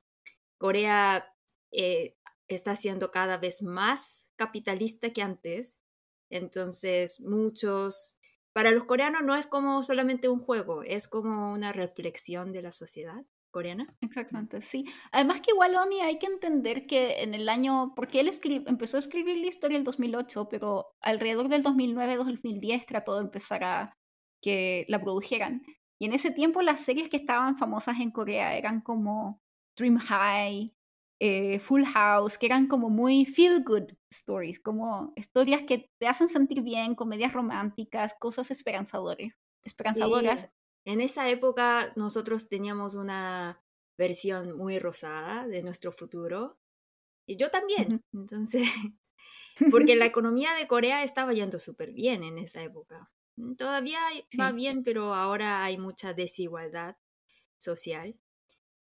Corea 0.57 1.31
eh, 1.71 2.17
está 2.47 2.75
siendo 2.75 3.11
cada 3.11 3.37
vez 3.37 3.61
más 3.61 4.29
capitalista 4.35 5.11
que 5.11 5.21
antes 5.21 5.81
entonces, 6.29 7.21
muchos, 7.21 8.17
para 8.57 8.71
los 8.71 8.85
coreanos 8.85 9.21
no 9.23 9.35
es 9.35 9.45
como 9.45 9.83
solamente 9.83 10.29
un 10.29 10.39
juego, 10.39 10.81
es 10.81 11.07
como 11.07 11.53
una 11.53 11.73
reflexión 11.73 12.51
de 12.53 12.63
la 12.63 12.71
sociedad 12.71 13.23
coreana. 13.51 13.85
Exactamente, 14.01 14.61
sí. 14.63 14.83
Además 15.11 15.41
que 15.41 15.51
igual 15.51 15.75
Oni 15.75 16.01
hay 16.01 16.17
que 16.17 16.25
entender 16.25 16.87
que 16.87 17.21
en 17.21 17.35
el 17.35 17.49
año, 17.49 17.93
porque 17.95 18.19
él 18.19 18.31
empezó 18.65 18.97
a 18.97 18.99
escribir 18.99 19.37
la 19.37 19.45
historia 19.45 19.75
en 19.75 19.81
el 19.81 19.85
2008, 19.85 20.49
pero 20.49 20.87
alrededor 21.01 21.49
del 21.49 21.61
2009-2010 21.61 22.87
trató 22.87 23.13
de 23.13 23.25
empezar 23.25 23.63
a 23.63 23.93
que 24.41 24.85
la 24.87 25.03
produjeran. 25.03 25.61
Y 25.99 26.07
en 26.07 26.13
ese 26.13 26.31
tiempo 26.31 26.63
las 26.63 26.79
series 26.79 27.09
que 27.09 27.17
estaban 27.17 27.57
famosas 27.57 27.99
en 27.99 28.09
Corea 28.09 28.57
eran 28.57 28.81
como 28.81 29.39
Dream 29.77 29.99
High, 29.99 30.73
eh, 31.19 31.59
Full 31.59 31.83
House, 31.85 32.37
que 32.37 32.45
eran 32.45 32.67
como 32.67 32.89
muy 32.89 33.25
feel 33.25 33.63
good 33.63 33.91
stories, 34.11 34.59
como 34.59 35.13
historias 35.15 35.63
que 35.63 35.89
te 35.99 36.07
hacen 36.07 36.29
sentir 36.29 36.61
bien, 36.61 36.95
comedias 36.95 37.33
románticas, 37.33 38.15
cosas 38.19 38.51
esperanzadoras. 38.51 39.33
esperanzadoras. 39.63 40.49
En 40.85 41.01
esa 41.01 41.29
época 41.29 41.91
nosotros 41.95 42.49
teníamos 42.49 42.95
una 42.95 43.61
versión 43.97 44.55
muy 44.57 44.79
rosada 44.79 45.47
de 45.47 45.63
nuestro 45.63 45.91
futuro. 45.91 46.59
Y 47.27 47.35
yo 47.37 47.49
también. 47.49 48.01
Entonces, 48.13 48.63
porque 49.71 49.95
la 49.95 50.05
economía 50.05 50.53
de 50.53 50.67
Corea 50.67 51.03
estaba 51.03 51.33
yendo 51.33 51.59
súper 51.59 51.91
bien 51.93 52.23
en 52.23 52.37
esa 52.37 52.63
época. 52.63 53.09
Todavía 53.57 53.99
va 54.39 54.51
bien, 54.51 54.83
pero 54.83 55.13
ahora 55.13 55.63
hay 55.63 55.77
mucha 55.77 56.13
desigualdad 56.13 56.95
social. 57.59 58.19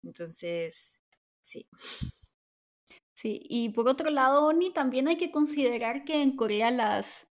Entonces, 0.02 0.99
Sí. 1.40 1.66
Sí, 3.14 3.42
y 3.50 3.68
por 3.70 3.88
otro 3.88 4.10
lado, 4.10 4.46
Oni, 4.46 4.72
también 4.72 5.06
hay 5.08 5.16
que 5.18 5.30
considerar 5.30 6.04
que 6.04 6.22
en 6.22 6.36
Corea 6.36 6.70
las, 6.70 7.26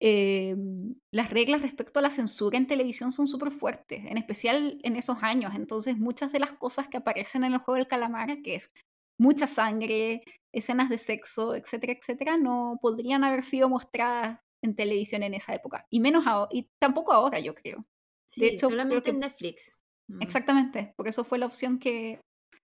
em, 0.00 0.94
las 1.10 1.30
reglas 1.30 1.62
respecto 1.62 1.98
a 1.98 2.02
la 2.02 2.10
censura 2.10 2.58
en 2.58 2.66
televisión 2.66 3.12
son 3.12 3.26
súper 3.26 3.50
fuertes, 3.50 4.04
en 4.04 4.18
especial 4.18 4.78
en 4.82 4.96
esos 4.96 5.18
años. 5.22 5.54
Entonces, 5.54 5.96
muchas 5.98 6.32
de 6.32 6.40
las 6.40 6.52
cosas 6.52 6.88
que 6.88 6.98
aparecen 6.98 7.44
en 7.44 7.54
el 7.54 7.60
juego 7.60 7.76
del 7.76 7.88
calamar, 7.88 8.42
que 8.42 8.56
es 8.56 8.70
mucha 9.18 9.46
sangre, 9.46 10.22
escenas 10.52 10.90
de 10.90 10.98
sexo, 10.98 11.54
etcétera, 11.54 11.94
etcétera, 11.94 12.36
no 12.36 12.78
podrían 12.82 13.24
haber 13.24 13.44
sido 13.44 13.68
mostradas 13.70 14.40
en 14.62 14.74
televisión 14.74 15.22
en 15.22 15.34
esa 15.34 15.54
época. 15.54 15.86
Y 15.90 16.00
menos 16.00 16.26
ahora, 16.26 16.48
y 16.52 16.68
tampoco 16.78 17.12
ahora, 17.12 17.38
yo 17.40 17.54
creo. 17.54 17.86
Sí, 18.28 18.58
solamente 18.58 19.10
en 19.10 19.20
Netflix. 19.20 19.78
Exactamente, 20.20 20.92
porque 20.96 21.10
eso 21.10 21.24
fue 21.24 21.38
la 21.38 21.46
opción 21.46 21.78
que 21.78 22.20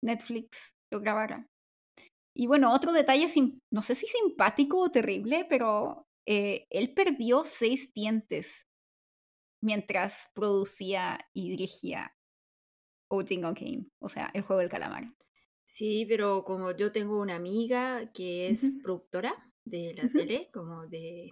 Netflix 0.04 0.74
lo 0.92 1.00
grabara. 1.00 1.48
Y 2.36 2.48
bueno, 2.48 2.74
otro 2.74 2.92
detalle, 2.92 3.28
no 3.72 3.82
sé 3.82 3.96
si 3.96 4.08
simpático 4.08 4.80
o 4.80 4.92
terrible, 4.92 5.46
pero 5.48 6.08
eh, 6.28 6.66
él 6.70 6.94
perdió 6.94 7.44
seis 7.46 7.94
dientes 7.94 8.66
mientras 9.62 10.30
producía 10.34 11.20
y 11.34 11.50
dirigía 11.50 12.16
Outing 13.10 13.46
on 13.46 13.54
Game, 13.54 13.86
o 14.02 14.10
sea, 14.10 14.32
el 14.34 14.42
juego 14.42 14.62
del 14.62 14.70
calamar. 14.70 15.14
Sí, 15.66 16.06
pero 16.08 16.44
como 16.44 16.72
yo 16.72 16.92
tengo 16.92 17.20
una 17.20 17.36
amiga 17.36 18.12
que 18.12 18.50
es 18.50 18.72
productora 18.82 19.34
de 19.66 19.94
la 19.94 20.10
tele, 20.10 20.50
como 20.54 20.88
de 20.88 21.32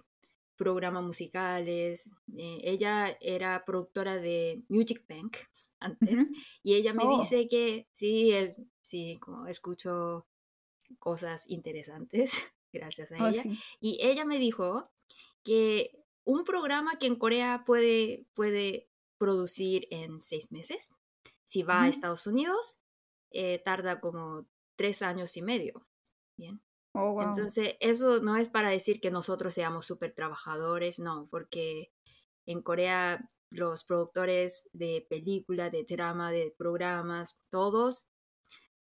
programas 0.56 1.02
musicales. 1.02 2.10
Eh, 2.36 2.60
ella 2.64 3.16
era 3.20 3.64
productora 3.64 4.16
de 4.16 4.64
Music 4.68 5.04
Bank 5.08 5.36
antes 5.80 6.26
y 6.62 6.74
ella 6.74 6.92
me 6.94 7.04
oh. 7.04 7.18
dice 7.18 7.48
que 7.48 7.88
sí, 7.92 8.32
es, 8.32 8.62
sí, 8.80 9.18
como 9.20 9.46
escucho 9.46 10.26
cosas 10.98 11.48
interesantes 11.48 12.54
gracias 12.72 13.12
a 13.12 13.24
oh, 13.24 13.28
ella. 13.28 13.44
Y 13.80 13.98
ella 14.02 14.24
me 14.24 14.38
dijo 14.38 14.90
que 15.44 16.02
un 16.24 16.44
programa 16.44 16.98
que 16.98 17.06
en 17.06 17.16
Corea 17.16 17.62
puede, 17.64 18.26
puede 18.34 18.88
producir 19.18 19.86
en 19.90 20.20
seis 20.20 20.52
meses, 20.52 20.94
si 21.44 21.62
va 21.62 21.82
a 21.82 21.88
Estados 21.88 22.26
Unidos, 22.26 22.80
eh, 23.30 23.60
tarda 23.64 24.00
como 24.00 24.46
tres 24.76 25.02
años 25.02 25.36
y 25.36 25.42
medio. 25.42 25.86
Bien. 26.36 26.62
Oh, 26.94 27.22
Entonces, 27.22 27.76
eso 27.80 28.20
no 28.20 28.36
es 28.36 28.48
para 28.48 28.68
decir 28.68 29.00
que 29.00 29.10
nosotros 29.10 29.54
seamos 29.54 29.86
súper 29.86 30.12
trabajadores, 30.14 30.98
no, 30.98 31.26
porque 31.30 31.90
en 32.46 32.60
Corea 32.62 33.24
los 33.50 33.84
productores 33.84 34.68
de 34.72 35.06
películas, 35.08 35.72
de 35.72 35.84
drama, 35.84 36.30
de 36.30 36.54
programas, 36.56 37.40
todos 37.50 38.08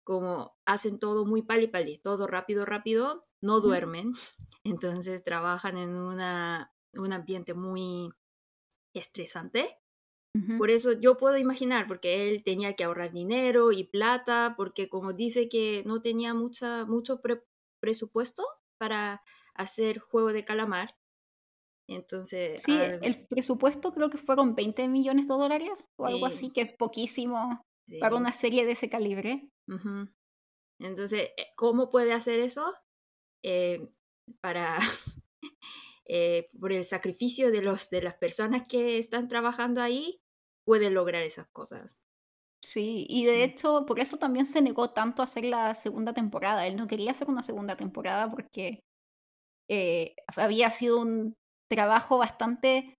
como 0.10 0.58
hacen 0.66 0.98
todo 0.98 1.24
muy 1.28 1.44
pali 1.44 1.68
pali, 1.68 2.00
todo 2.00 2.26
rápido, 2.26 2.66
rápido, 2.66 3.22
no 3.42 3.60
duermen, 3.60 4.12
entonces 4.64 5.24
trabajan 5.24 5.78
en 5.78 5.92
una, 5.92 6.74
un 6.94 7.14
ambiente 7.14 7.54
muy 7.54 8.10
estresante. 8.96 9.78
Por 10.58 10.72
eso 10.72 10.94
yo 10.94 11.18
puedo 11.18 11.38
imaginar, 11.38 11.86
porque 11.86 12.30
él 12.30 12.44
tenía 12.44 12.74
que 12.74 12.84
ahorrar 12.84 13.12
dinero 13.12 13.72
y 13.72 13.84
plata, 13.84 14.54
porque 14.58 14.88
como 14.88 15.14
dice 15.14 15.50
que 15.50 15.84
no 15.86 16.02
tenía 16.02 16.34
mucha, 16.34 16.86
mucho 16.86 17.22
presupuesto 17.80 18.44
para 18.78 19.22
hacer 19.54 20.00
juego 20.00 20.34
de 20.34 20.46
calamar. 20.46 20.96
Entonces. 21.88 22.62
Sí, 22.64 22.78
el 22.78 23.28
presupuesto 23.28 23.94
creo 23.94 24.10
que 24.10 24.18
fueron 24.18 24.56
20 24.56 24.88
millones 24.88 25.28
de 25.28 25.34
dólares 25.34 25.90
o 25.98 26.06
algo 26.06 26.26
así, 26.26 26.52
que 26.52 26.62
es 26.62 26.72
poquísimo 26.72 27.66
para 28.00 28.16
una 28.16 28.32
serie 28.32 28.66
de 28.66 28.74
ese 28.74 28.90
calibre. 28.90 29.50
Entonces, 30.80 31.30
eh, 31.38 31.48
¿cómo 31.56 31.90
puede 31.90 32.14
hacer 32.14 32.40
eso? 32.40 32.74
Eh, 33.44 33.94
para. 34.42 34.78
Eh, 36.12 36.50
por 36.60 36.74
el 36.74 36.86
sacrificio 36.86 37.52
de, 37.52 37.62
los, 37.62 37.92
de 37.92 38.02
las 38.02 38.16
personas 38.16 38.68
que 38.68 38.98
están 38.98 39.28
trabajando 39.28 39.80
ahí, 39.80 40.20
puede 40.66 40.90
lograr 40.90 41.22
esas 41.22 41.48
cosas. 41.50 42.02
Sí, 42.62 43.06
y 43.10 43.26
de 43.26 43.44
hecho, 43.44 43.86
por 43.86 44.00
eso 44.00 44.18
también 44.18 44.46
se 44.46 44.62
negó 44.62 44.92
tanto 44.92 45.22
a 45.22 45.26
hacer 45.26 45.46
la 45.46 45.74
segunda 45.76 46.14
temporada. 46.14 46.68
Él 46.68 46.76
no 46.76 46.88
quería 46.88 47.12
hacer 47.12 47.30
una 47.30 47.44
segunda 47.44 47.76
temporada 47.76 48.30
porque 48.30 48.82
había 50.36 50.70
sido 50.72 51.00
un 51.00 51.36
trabajo 51.70 52.18
bastante 52.18 52.96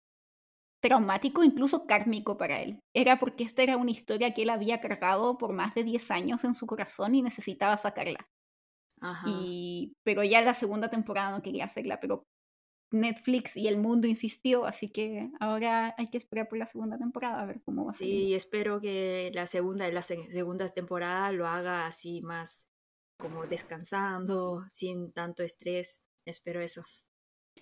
traumático, 0.83 1.45
incluso 1.45 1.87
kármico 1.87 2.39
para 2.39 2.63
él. 2.63 2.81
Era 2.95 3.19
porque 3.19 3.45
esta 3.45 3.63
era 3.63 3.77
una 3.77 3.91
historia 3.91 4.33
que 4.33 4.43
él 4.43 4.51
había 4.51 4.81
cargado 4.81 5.37
por 5.37 5.53
más 5.53 5.75
de 5.75 5.85
10 5.85 6.11
años 6.11 6.45
en 6.45 6.55
su 6.55 6.67
corazón 6.67 7.15
y 7.15 7.23
necesitaba 7.23 7.77
sacarla. 7.77 8.25
Y, 9.23 9.93
pero 10.05 10.23
ya 10.25 10.41
la 10.43 10.55
segunda 10.55 10.89
temporada 10.89 11.31
no 11.31 11.43
quería 11.43 11.65
hacerla, 11.67 12.01
pero 12.01 12.25
Netflix 12.91 13.57
y 13.57 13.69
el 13.69 13.77
mundo 13.77 14.07
insistió, 14.07 14.65
así 14.65 14.89
que 14.89 15.31
ahora 15.39 15.95
hay 15.97 16.11
que 16.11 16.19
esperar 16.19 16.49
por 16.49 16.59
la 16.59 16.67
segunda 16.67 16.99
temporada 16.99 17.41
a 17.41 17.47
ver 17.47 17.63
cómo 17.63 17.85
va 17.85 17.91
a 17.91 17.93
salir. 17.93 18.27
Sí, 18.27 18.35
espero 18.35 18.81
que 18.81 19.31
la 19.35 19.47
segunda 19.47 19.91
la 19.91 20.03
segunda 20.03 20.69
temporada 20.69 21.31
lo 21.33 21.47
haga 21.47 21.87
así 21.87 22.21
más 22.23 22.69
como 23.17 23.47
descansando, 23.47 24.65
sin 24.69 25.13
tanto 25.13 25.43
estrés. 25.43 26.07
Espero 26.25 26.61
eso. 26.61 26.83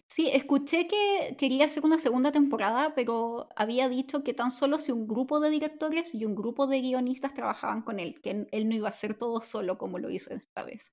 Sí, 0.06 0.30
escuché 0.32 0.88
que 0.88 1.36
quería 1.38 1.66
hacer 1.66 1.84
una 1.84 1.98
segunda 1.98 2.32
temporada, 2.32 2.94
pero 2.94 3.48
había 3.56 3.90
dicho 3.90 4.24
que 4.24 4.32
tan 4.32 4.50
solo 4.50 4.78
si 4.78 4.90
un 4.90 5.06
grupo 5.06 5.38
de 5.38 5.50
directores 5.50 6.14
y 6.14 6.24
un 6.24 6.34
grupo 6.34 6.66
de 6.66 6.80
guionistas 6.80 7.34
trabajaban 7.34 7.82
con 7.82 7.98
él, 7.98 8.20
que 8.22 8.46
él 8.50 8.68
no 8.68 8.74
iba 8.74 8.88
a 8.88 8.90
hacer 8.90 9.14
todo 9.14 9.42
solo 9.42 9.76
como 9.76 9.98
lo 9.98 10.08
hizo 10.08 10.30
esta 10.30 10.64
vez. 10.64 10.92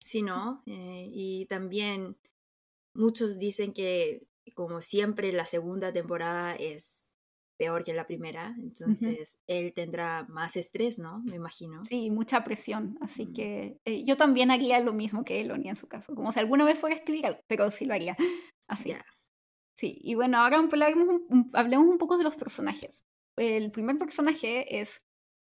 Sí, 0.00 0.22
¿no? 0.22 0.62
Eh, 0.66 1.08
y 1.12 1.46
también 1.46 2.16
muchos 2.94 3.38
dicen 3.38 3.72
que, 3.72 4.26
como 4.54 4.80
siempre, 4.80 5.32
la 5.32 5.44
segunda 5.44 5.92
temporada 5.92 6.54
es 6.54 7.14
peor 7.56 7.84
que 7.84 7.94
la 7.94 8.06
primera, 8.06 8.54
entonces 8.58 9.38
él 9.46 9.72
tendrá 9.74 10.26
más 10.28 10.56
estrés, 10.56 10.98
¿no? 10.98 11.20
Me 11.20 11.36
imagino. 11.36 11.84
Sí, 11.84 12.10
mucha 12.10 12.42
presión, 12.42 12.98
así 13.00 13.32
que 13.32 13.78
eh, 13.84 14.04
yo 14.04 14.16
también 14.16 14.50
haría 14.50 14.80
lo 14.80 14.92
mismo 14.92 15.24
que 15.24 15.40
Eloni 15.40 15.68
en 15.68 15.76
su 15.76 15.86
caso, 15.86 16.14
como 16.14 16.32
si 16.32 16.40
alguna 16.40 16.64
vez 16.64 16.78
fuera 16.78 16.96
a 16.96 16.98
escribir, 16.98 17.38
pero 17.46 17.70
sí 17.70 17.84
lo 17.84 17.94
haría. 17.94 18.16
Así. 18.66 18.94
Sí, 19.76 19.98
y 20.00 20.14
bueno, 20.14 20.38
ahora 20.38 20.56
hablemos 20.56 21.20
un, 21.28 21.50
hablemos 21.52 21.86
un 21.86 21.98
poco 21.98 22.16
de 22.16 22.24
los 22.24 22.36
personajes. 22.36 23.04
El 23.36 23.70
primer 23.70 23.98
personaje 23.98 24.80
es, 24.80 25.02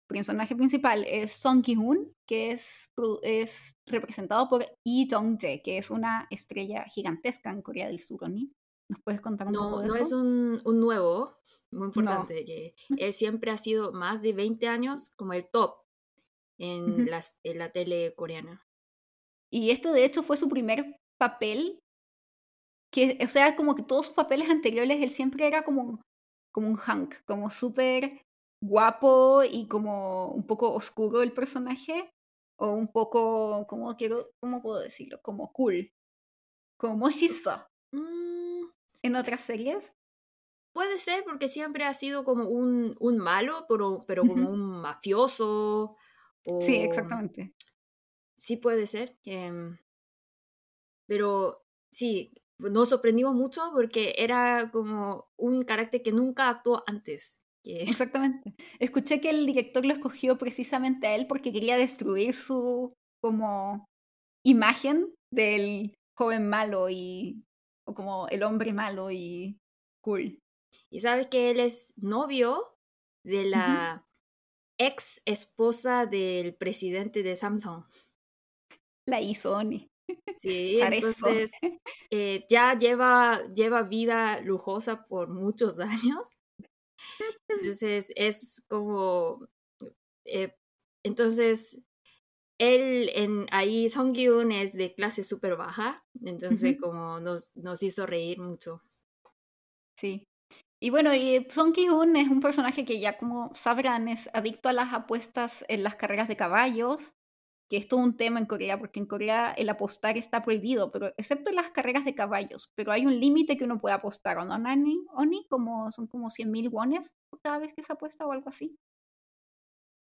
personaje 0.09 0.55
principal 0.55 1.05
es 1.07 1.33
Song 1.33 1.63
Ki-hoon, 1.63 2.13
que 2.29 2.53
es, 2.53 2.91
es 3.23 3.75
representado 3.87 4.49
por 4.49 4.67
Lee 4.85 5.09
Jong-jae, 5.11 5.63
que 5.63 5.79
es 5.79 5.91
una 5.91 6.27
estrella 6.31 6.85
gigantesca 6.85 7.51
en 7.51 7.63
Corea 7.63 7.89
del 7.89 8.01
Sur, 8.01 8.29
¿no? 8.29 8.49
¿Nos 8.91 9.01
puedes 9.03 9.21
contar 9.21 9.47
un 9.47 9.55
no, 9.55 9.63
poco 9.63 9.81
de 9.81 9.89
no 9.89 9.97
eso? 9.97 10.17
No, 10.17 10.23
es 10.23 10.27
un, 10.27 10.63
un, 10.65 10.81
nuevo, 10.81 11.31
muy 11.73 11.87
importante, 11.87 12.45
que 12.45 12.75
él 12.99 13.13
siempre 13.13 13.51
ha 13.51 13.57
sido 13.57 13.93
más 13.93 14.21
de 14.21 14.35
20 14.35 14.69
años 14.69 15.13
como 15.17 15.33
el 15.33 15.49
top 15.51 15.77
en, 16.59 17.11
las, 17.11 17.39
en 17.45 17.59
la 17.59 17.73
tele 17.73 18.15
coreana. 18.15 18.63
Y 19.51 19.71
este 19.71 19.91
de 19.91 20.05
hecho 20.05 20.23
fue 20.23 20.37
su 20.37 20.49
primer 20.49 20.97
papel, 21.19 21.81
que, 22.93 23.19
o 23.23 23.29
sea, 23.29 23.57
como 23.57 23.75
que 23.75 23.83
todos 23.83 24.07
sus 24.07 24.15
papeles 24.15 24.51
anteriores 24.51 25.01
él 25.01 25.11
siempre 25.11 25.47
era 25.47 25.65
como, 25.65 26.03
como 26.53 26.69
un 26.69 26.77
Hank, 26.77 27.15
como 27.25 27.49
súper 27.51 28.21
guapo 28.67 29.45
y 29.45 29.69
como 29.69 30.29
un 30.33 30.47
poco 30.47 30.73
oscuro 30.73 31.23
el 31.23 31.33
personaje, 31.33 32.13
o 32.57 32.71
un 32.71 32.89
poco, 32.89 33.67
¿cómo, 33.67 33.95
quiero, 33.97 34.31
cómo 34.41 34.63
puedo 34.63 34.81
decirlo? 34.81 35.21
Como 35.23 35.53
cool, 35.53 35.93
como 36.77 37.11
Shizo 37.11 37.67
mm. 37.93 38.65
en 39.03 39.17
otras 39.17 39.41
series. 39.43 39.95
Puede 40.73 40.99
ser 40.99 41.23
porque 41.25 41.47
siempre 41.47 41.85
ha 41.85 41.95
sido 41.95 42.25
como 42.25 42.49
un, 42.49 42.97
un 42.99 43.19
malo, 43.19 43.65
pero, 43.69 44.01
pero 44.09 44.23
como 44.27 44.51
un 44.51 44.81
mafioso. 44.81 45.97
Sí, 46.61 46.77
exactamente. 46.77 47.55
Sí, 48.35 48.57
puede 48.57 48.89
ser. 48.89 49.17
Em, 49.25 49.79
pero 51.07 51.65
sí, 51.93 52.35
nos 52.59 52.89
sorprendimos 52.89 53.35
mucho 53.35 53.71
porque 53.73 54.15
era 54.19 54.71
como 54.73 55.31
un 55.37 55.63
carácter 55.63 56.03
que 56.03 56.11
nunca 56.11 56.49
actuó 56.49 56.83
antes. 56.87 57.44
Exactamente. 57.99 58.55
Escuché 58.79 59.21
que 59.21 59.31
el 59.31 59.47
director 59.47 59.85
lo 59.85 59.95
escogió 59.95 60.39
precisamente 60.39 61.07
a 61.07 61.15
él 61.15 61.27
porque 61.27 61.53
quería 61.53 61.77
destruir 61.77 62.35
su 62.35 62.93
como 63.23 63.87
imagen 64.45 65.15
del 65.33 65.95
joven 66.17 66.49
malo 66.49 66.91
y 66.91 67.43
o 67.87 67.95
como 67.95 68.29
el 68.29 68.43
hombre 68.43 68.73
malo 68.73 69.11
y 69.11 69.59
cool. 70.03 70.39
Y 70.91 71.01
sabes 71.01 71.27
que 71.27 71.51
él 71.51 71.61
es 71.61 71.95
novio 71.97 72.77
de 73.25 73.45
la 73.45 74.07
ex 74.79 75.23
esposa 75.25 76.07
del 76.07 76.55
presidente 76.55 77.23
de 77.23 77.37
Samsung. 77.37 77.85
La 79.07 79.21
Isoni. 79.21 79.89
Sí, 80.37 80.81
entonces 80.81 81.53
eh, 82.11 82.45
ya 82.51 82.77
lleva, 82.77 83.43
lleva 83.55 83.83
vida 83.83 84.41
lujosa 84.41 85.05
por 85.07 85.29
muchos 85.29 85.79
años. 85.81 86.37
Entonces 87.49 88.13
es 88.17 88.65
como... 88.69 89.47
Eh, 90.27 90.55
entonces 91.05 91.83
él 92.59 93.11
en 93.15 93.47
ahí 93.51 93.89
Song 93.89 94.15
Gyun 94.15 94.53
es 94.53 94.73
de 94.73 94.95
clase 94.95 95.23
súper 95.25 95.57
baja, 95.57 96.03
entonces 96.25 96.77
como 96.81 97.21
nos, 97.21 97.55
nos 97.57 97.83
hizo 97.83 98.07
reír 98.07 98.41
mucho. 98.41 98.81
Sí. 99.99 100.25
Y 100.81 100.91
bueno, 100.91 101.15
y 101.15 101.47
Song 101.51 101.73
Ki-hoon 101.73 102.17
es 102.17 102.29
un 102.29 102.41
personaje 102.41 102.85
que 102.85 103.01
ya 103.01 103.17
como 103.17 103.55
sabrán 103.55 104.07
es 104.07 104.29
adicto 104.35 104.69
a 104.69 104.75
las 104.75 104.93
apuestas 104.93 105.65
en 105.69 105.83
las 105.83 105.97
carreras 105.97 106.29
de 106.29 106.37
caballos, 106.37 107.15
que 107.71 107.77
es 107.77 107.89
todo 107.89 108.01
un 108.01 108.17
tema 108.17 108.39
en 108.39 108.47
Corea, 108.47 108.79
porque 108.79 109.01
en 109.01 109.07
Corea 109.07 109.53
el 109.53 109.69
apostar 109.69 110.19
está 110.19 110.43
prohibido, 110.43 110.91
pero 110.93 111.09
excepto 111.17 111.51
en 111.51 111.57
las 111.57 111.71
carreras 111.71 112.05
de 112.05 112.15
caballos, 112.15 112.71
pero 112.75 112.93
hay 112.93 113.07
un 113.07 113.19
límite 113.19 113.57
que 113.57 113.65
uno 113.65 113.81
puede 113.81 113.95
apostar, 113.95 114.39
¿o 114.39 114.45
no, 114.45 114.59
Nani? 114.59 115.07
Oni, 115.15 115.47
como 115.49 115.91
son 115.91 116.07
como 116.07 116.31
100 116.31 116.51
mil 116.51 116.69
wones 116.69 117.13
cada 117.43 117.59
vez 117.59 117.75
que 117.75 117.83
se 117.83 117.93
apuesta 117.93 118.27
o 118.27 118.33
algo 118.33 118.49
así. 118.49 118.77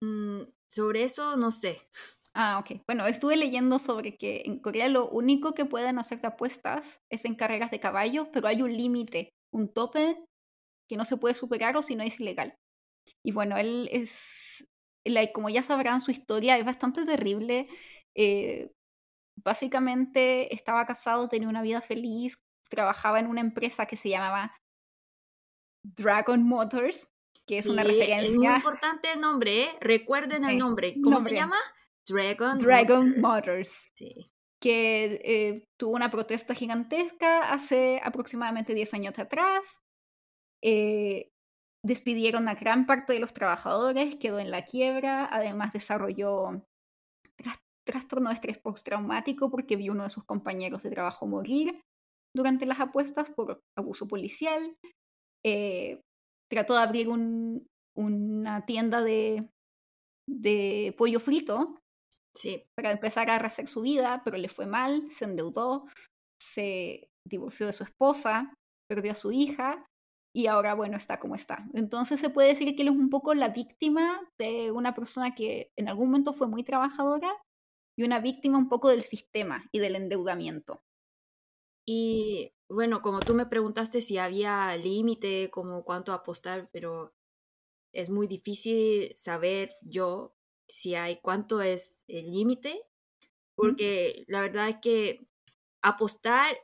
Mm, 0.03 0.43
sobre 0.69 1.05
eso 1.05 1.37
no 1.37 1.51
sé. 1.51 1.77
Ah, 2.33 2.61
ok. 2.61 2.83
Bueno, 2.87 3.09
estuve 3.09 3.37
leyendo 3.37 3.81
sobre 3.81 4.17
que 4.17 4.43
en 4.47 4.61
Corea 4.61 4.89
lo 4.89 5.09
único 5.09 5.53
que 5.53 5.65
pueden 5.65 5.99
hacer 5.99 6.21
de 6.21 6.29
apuestas 6.29 7.01
es 7.11 7.25
en 7.25 7.35
carreras 7.35 7.73
de 7.73 7.81
caballos, 7.81 8.29
pero 8.33 8.47
hay 8.47 8.63
un 8.63 8.73
límite, 8.73 9.31
un 9.53 9.73
tope 9.73 10.17
que 10.89 10.97
no 10.97 11.05
se 11.05 11.17
puede 11.17 11.35
superar 11.35 11.77
o 11.77 11.83
si 11.83 11.97
no 11.97 12.05
es 12.05 12.21
ilegal. 12.21 12.55
Y 13.25 13.33
bueno, 13.33 13.57
él 13.59 13.89
es, 13.91 14.17
como 15.33 15.49
ya 15.49 15.63
sabrán, 15.63 16.01
su 16.01 16.11
historia 16.11 16.57
es 16.57 16.65
bastante 16.65 17.05
terrible. 17.05 17.69
Eh, 18.15 18.73
básicamente 19.37 20.55
estaba 20.55 20.87
casado, 20.87 21.29
tenía 21.29 21.49
una 21.49 21.63
vida 21.63 21.81
feliz, 21.81 22.39
trabajaba 22.69 23.21
en 23.21 23.27
una 23.27 23.41
empresa 23.41 23.87
que 23.87 23.97
se 23.97 24.09
llamaba 24.09 24.55
Dragon 25.83 26.43
Motors, 26.43 27.09
que 27.47 27.57
es 27.57 27.67
una 27.67 27.83
referencia. 27.83 28.29
Es 28.29 28.37
muy 28.37 28.47
importante 28.47 29.13
el 29.13 29.21
nombre, 29.21 29.65
¿eh? 29.65 29.69
recuerden 29.81 30.45
el 30.45 30.59
nombre. 30.59 30.95
¿Cómo 31.03 31.21
se 31.21 31.35
llama? 31.35 31.57
Dragon, 32.07 32.59
Dragon 32.59 33.21
Motors. 33.21 33.91
Sí. 33.95 34.31
Que 34.61 35.21
eh, 35.25 35.65
tuvo 35.79 35.95
una 35.95 36.11
protesta 36.11 36.55
gigantesca 36.55 37.51
hace 37.51 38.01
aproximadamente 38.05 38.75
10 38.75 38.95
años 38.95 39.19
atrás. 39.19 39.81
Eh, 40.63 41.33
despidieron 41.85 42.49
a 42.49 42.55
gran 42.55 42.87
parte 42.87 43.13
de 43.13 43.21
los 43.21 43.33
trabajadores, 43.33 44.17
quedó 44.17 44.39
en 44.39 44.51
la 44.51 44.65
quiebra, 44.65 45.29
además 45.31 45.73
desarrolló 45.73 46.65
trastorno 47.87 48.29
de 48.29 48.35
estrés 48.35 48.59
postraumático 48.59 49.51
porque 49.51 49.77
vio 49.77 49.93
uno 49.93 50.05
de 50.05 50.11
sus 50.11 50.25
compañeros 50.25 50.83
de 50.83 50.91
trabajo 50.91 51.27
morir 51.27 51.81
durante 52.37 52.67
las 52.67 52.79
apuestas 52.79 53.31
por 53.31 53.61
abuso 53.77 54.07
policial 54.07 54.77
eh, 55.45 56.01
trató 56.51 56.75
de 56.75 56.81
abrir 56.81 57.09
una 57.97 58.65
tienda 58.67 59.03
de, 59.03 59.49
de 60.29 60.95
pollo 60.97 61.21
frito 61.21 61.77
Sí. 62.37 62.63
para 62.77 62.93
empezar 62.93 63.29
a 63.29 63.41
rehacer 63.41 63.67
su 63.67 63.81
vida, 63.81 64.23
pero 64.25 64.37
le 64.37 64.49
fue 64.49 64.65
mal, 64.65 65.11
se 65.11 65.25
endeudó, 65.25 65.89
se 66.41 67.09
divorció 67.29 67.67
de 67.67 67.73
su 67.73 67.83
esposa, 67.83 68.55
perdió 68.89 69.13
a 69.13 69.17
su 69.17 69.33
hija 69.33 69.85
y 70.33 70.47
ahora, 70.47 70.75
bueno, 70.75 70.97
está 70.97 71.19
como 71.19 71.35
está. 71.35 71.69
Entonces 71.75 72.21
se 72.21 72.31
puede 72.31 72.49
decir 72.49 72.75
que 72.77 72.83
él 72.83 72.89
es 72.89 72.95
un 72.95 73.11
poco 73.11 73.35
la 73.35 73.49
víctima 73.49 74.21
de 74.39 74.71
una 74.71 74.95
persona 74.95 75.35
que 75.35 75.73
en 75.77 75.89
algún 75.89 76.07
momento 76.07 76.33
fue 76.33 76.47
muy 76.47 76.63
trabajadora 76.63 77.33
y 77.97 78.05
una 78.05 78.21
víctima 78.21 78.59
un 78.59 78.69
poco 78.69 78.89
del 78.91 79.03
sistema 79.03 79.69
y 79.73 79.81
del 79.81 79.97
endeudamiento. 79.97 80.83
Y 81.85 82.53
bueno, 82.69 83.03
como 83.03 83.19
tú 83.21 83.35
me 83.35 83.47
preguntaste 83.47 84.01
si 84.01 84.19
había 84.19 84.77
límite, 84.77 85.51
como 85.51 85.85
cuánto 85.85 86.13
apostar, 86.13 86.71
pero 86.73 87.13
es 87.93 88.11
muy 88.11 88.29
difícil 88.29 89.11
saber 89.17 89.71
yo 89.83 90.37
si 90.69 90.95
hay 90.95 91.17
cuánto 91.21 91.63
es 91.63 92.03
el 92.07 92.31
límite, 92.31 92.81
porque 93.57 94.25
la 94.29 94.43
verdad 94.43 94.69
es 94.69 94.77
que 94.81 95.27
apostar 95.83 96.57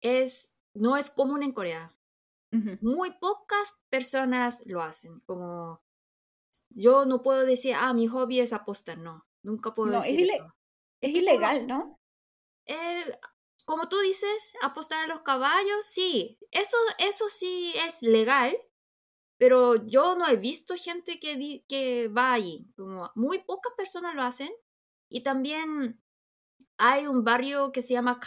es 0.00 0.62
no 0.72 0.96
es 0.96 1.10
común 1.10 1.42
en 1.42 1.52
Corea. 1.52 1.94
Muy 2.80 3.12
pocas 3.18 3.82
personas 3.88 4.64
lo 4.66 4.82
hacen, 4.82 5.20
como 5.20 5.82
yo 6.70 7.04
no 7.04 7.22
puedo 7.22 7.44
decir, 7.44 7.74
ah, 7.76 7.92
mi 7.92 8.06
hobby 8.06 8.40
es 8.40 8.52
apostar, 8.52 8.98
no, 8.98 9.26
nunca 9.42 9.74
puedo 9.74 9.92
decir 9.92 10.22
es 10.22 10.34
eso. 10.34 10.54
Es, 11.00 11.10
ilegal, 11.10 11.66
¿no? 11.66 12.00
Eh, 12.66 13.18
como 13.64 13.88
tú 13.88 13.98
dices, 14.00 14.54
apostar 14.62 15.04
a 15.04 15.06
los 15.06 15.22
caballos, 15.22 15.84
sí, 15.84 16.38
eso, 16.50 16.76
eso 16.98 17.28
sí 17.28 17.74
es 17.86 18.02
legal, 18.02 18.56
pero 19.38 19.86
yo 19.86 20.16
no 20.16 20.28
he 20.28 20.36
visto 20.36 20.74
gente 20.76 21.18
que, 21.18 21.64
que 21.68 22.08
va 22.08 22.32
allí, 22.32 22.70
como 22.76 23.10
muy 23.14 23.38
pocas 23.38 23.72
personas 23.76 24.14
lo 24.14 24.22
hacen, 24.22 24.50
y 25.08 25.22
también 25.22 26.02
hay 26.76 27.06
un 27.06 27.24
barrio 27.24 27.72
que 27.72 27.82
se 27.82 27.94
llama 27.94 28.18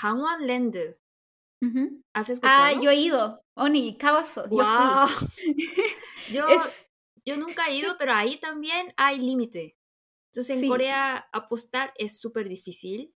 Gangwon-land, 1.61 2.03
¿Has 2.13 2.29
escuchado? 2.29 2.63
Ah, 2.63 2.81
yo 2.81 2.89
he 2.89 2.95
ido. 2.95 3.43
Oni, 3.55 3.97
Cabazo. 3.97 4.47
Wow. 4.49 5.07
Yo, 6.31 6.45
yo, 7.25 7.37
nunca 7.37 7.67
he 7.67 7.75
ido, 7.75 7.95
pero 7.99 8.13
ahí 8.13 8.37
también 8.37 8.93
hay 8.97 9.19
límite. 9.19 9.77
Entonces 10.31 10.61
en 10.61 10.69
Corea 10.69 11.27
apostar 11.31 11.93
es 11.97 12.19
súper 12.19 12.47
difícil. 12.49 13.13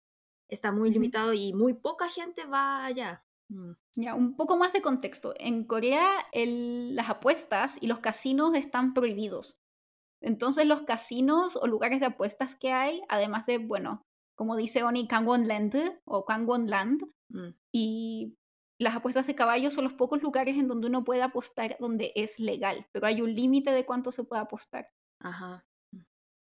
Está 0.47 0.71
muy 0.71 0.89
limitado 0.89 1.34
y 1.34 1.54
muy 1.54 1.73
poca 1.73 2.08
gente 2.08 2.45
va 2.45 2.86
allá. 2.86 3.25
Mm. 3.49 3.71
Ya, 3.95 4.15
un 4.15 4.36
poco 4.36 4.58
más 4.58 4.73
de 4.73 4.82
contexto. 4.82 5.34
En 5.38 5.65
Corea 5.65 6.10
las 6.34 7.10
apuestas 7.10 7.75
y 7.82 7.88
los 7.88 7.99
casinos 7.99 8.56
están 8.56 8.93
prohibidos. 8.93 9.60
Entonces 10.21 10.65
los 10.65 10.82
casinos 10.82 11.56
o 11.56 11.67
lugares 11.67 11.99
de 11.99 12.08
apuestas 12.08 12.56
que 12.56 12.71
hay, 12.71 13.02
además 13.10 13.45
de, 13.45 13.58
bueno, 13.58 14.06
como 14.39 14.56
dice 14.56 14.84
Oni, 14.84 15.06
Kangwon 15.06 15.49
Land 15.49 15.99
o 16.06 16.23
Kangwon 16.23 16.69
Land, 16.69 17.04
mm. 17.28 17.49
y 17.73 18.38
las 18.80 18.95
apuestas 18.95 19.28
de 19.28 19.36
caballos 19.36 19.73
son 19.73 19.84
los 19.84 19.95
pocos 19.95 20.21
lugares 20.23 20.56
en 20.56 20.69
donde 20.69 20.88
uno 20.88 21.04
puede 21.04 21.21
apostar 21.21 21.75
donde 21.82 22.13
es 22.15 22.39
legal, 22.39 22.88
pero 22.93 23.06
hay 23.06 23.21
un 23.21 23.36
límite 23.36 23.71
de 23.71 23.86
cuánto 23.86 24.13
se 24.13 24.23
puede 24.23 24.41
apostar. 24.41 24.88
Ajá. 25.19 25.65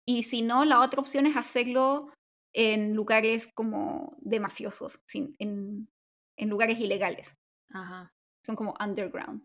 Y 0.06 0.22
si 0.22 0.42
no, 0.42 0.64
la 0.64 0.80
otra 0.80 1.00
opción 1.00 1.26
es 1.26 1.36
hacerlo 1.36 2.12
en 2.54 2.94
lugares 2.94 3.48
como 3.52 4.16
de 4.20 4.38
mafiosos, 4.38 5.00
en, 5.12 5.88
en 6.36 6.48
lugares 6.48 6.78
ilegales. 6.78 7.36
Ajá. 7.70 8.14
Son 8.46 8.54
como 8.54 8.76
underground 8.78 9.42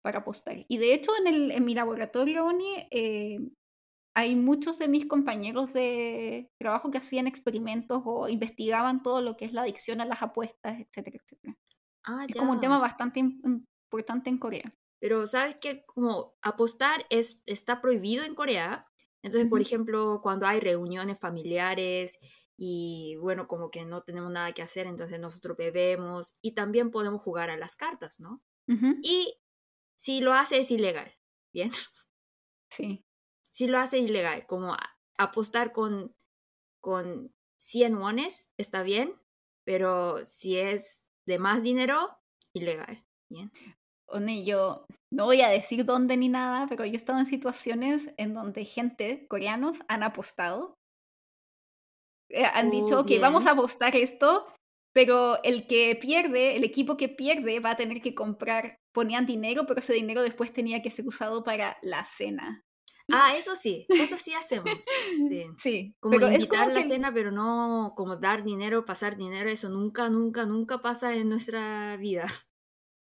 para 0.00 0.20
apostar. 0.20 0.64
Y 0.68 0.78
de 0.78 0.94
hecho, 0.94 1.10
en, 1.18 1.26
el, 1.26 1.50
en 1.50 1.64
mi 1.64 1.74
laboratorio, 1.74 2.46
Oni, 2.46 2.86
eh, 2.92 3.40
hay 4.16 4.34
muchos 4.34 4.78
de 4.78 4.88
mis 4.88 5.04
compañeros 5.04 5.74
de 5.74 6.50
trabajo 6.58 6.90
que 6.90 6.96
hacían 6.96 7.26
experimentos 7.26 8.00
o 8.06 8.28
investigaban 8.30 9.02
todo 9.02 9.20
lo 9.20 9.36
que 9.36 9.44
es 9.44 9.52
la 9.52 9.60
adicción 9.60 10.00
a 10.00 10.06
las 10.06 10.22
apuestas, 10.22 10.80
etcétera, 10.80 11.18
etcétera. 11.22 11.58
Ah, 12.02 12.24
es 12.26 12.34
como 12.34 12.52
un 12.52 12.60
tema 12.60 12.78
bastante 12.78 13.20
importante 13.20 14.30
en 14.30 14.38
Corea. 14.38 14.74
Pero 15.00 15.26
sabes 15.26 15.56
que 15.56 15.84
como 15.84 16.34
apostar 16.40 17.04
es, 17.10 17.42
está 17.44 17.82
prohibido 17.82 18.24
en 18.24 18.34
Corea. 18.34 18.86
Entonces, 19.22 19.50
por 19.50 19.60
ejemplo, 19.60 20.20
cuando 20.22 20.46
hay 20.46 20.60
reuniones 20.60 21.20
familiares 21.20 22.18
y 22.56 23.16
bueno, 23.20 23.46
como 23.46 23.70
que 23.70 23.84
no 23.84 24.02
tenemos 24.02 24.32
nada 24.32 24.50
que 24.52 24.62
hacer, 24.62 24.86
entonces 24.86 25.20
nosotros 25.20 25.58
bebemos 25.58 26.38
y 26.40 26.54
también 26.54 26.90
podemos 26.90 27.22
jugar 27.22 27.50
a 27.50 27.58
las 27.58 27.76
cartas, 27.76 28.18
¿no? 28.18 28.40
Y 29.02 29.36
si 29.94 30.22
lo 30.22 30.32
hace 30.32 30.58
es 30.58 30.70
ilegal, 30.70 31.12
¿bien? 31.52 31.68
Sí. 32.68 33.05
Si 33.56 33.66
lo 33.68 33.78
hace 33.78 33.98
ilegal, 33.98 34.46
como 34.46 34.76
apostar 35.16 35.72
con, 35.72 36.14
con 36.82 37.32
100 37.58 37.96
wones, 37.96 38.50
está 38.58 38.82
bien, 38.82 39.14
pero 39.64 40.22
si 40.24 40.58
es 40.58 41.06
de 41.26 41.38
más 41.38 41.62
dinero, 41.62 42.18
ilegal. 42.54 43.02
Bien. 43.30 43.50
yo 44.44 44.84
no 45.10 45.24
voy 45.24 45.40
a 45.40 45.48
decir 45.48 45.86
dónde 45.86 46.18
ni 46.18 46.28
nada, 46.28 46.66
pero 46.68 46.84
yo 46.84 46.92
he 46.92 46.96
estado 46.96 47.18
en 47.18 47.24
situaciones 47.24 48.10
en 48.18 48.34
donde 48.34 48.66
gente, 48.66 49.26
coreanos, 49.26 49.78
han 49.88 50.02
apostado. 50.02 50.74
Eh, 52.28 52.44
han 52.44 52.70
dicho 52.70 53.06
que 53.06 53.18
vamos 53.20 53.46
a 53.46 53.52
apostar 53.52 53.96
esto, 53.96 54.52
pero 54.92 55.42
el 55.44 55.66
que 55.66 55.96
pierde, 55.98 56.56
el 56.56 56.64
equipo 56.64 56.98
que 56.98 57.08
pierde, 57.08 57.60
va 57.60 57.70
a 57.70 57.76
tener 57.76 58.02
que 58.02 58.14
comprar, 58.14 58.76
ponían 58.92 59.24
dinero, 59.24 59.64
pero 59.66 59.80
ese 59.80 59.94
dinero 59.94 60.20
después 60.20 60.52
tenía 60.52 60.82
que 60.82 60.90
ser 60.90 61.06
usado 61.06 61.42
para 61.42 61.78
la 61.80 62.04
cena. 62.04 62.65
Ah, 63.12 63.36
eso 63.36 63.54
sí, 63.54 63.86
eso 63.88 64.16
sí 64.16 64.32
hacemos. 64.34 64.84
Sí. 65.28 65.46
sí 65.58 65.94
como 66.00 66.16
invitar 66.16 66.72
la 66.72 66.82
cena, 66.82 67.12
pero 67.12 67.30
no 67.30 67.94
como 67.96 68.16
dar 68.16 68.42
dinero, 68.42 68.84
pasar 68.84 69.16
dinero, 69.16 69.48
eso 69.48 69.68
nunca, 69.68 70.08
nunca, 70.08 70.44
nunca 70.44 70.82
pasa 70.82 71.14
en 71.14 71.28
nuestra 71.28 71.96
vida. 71.96 72.26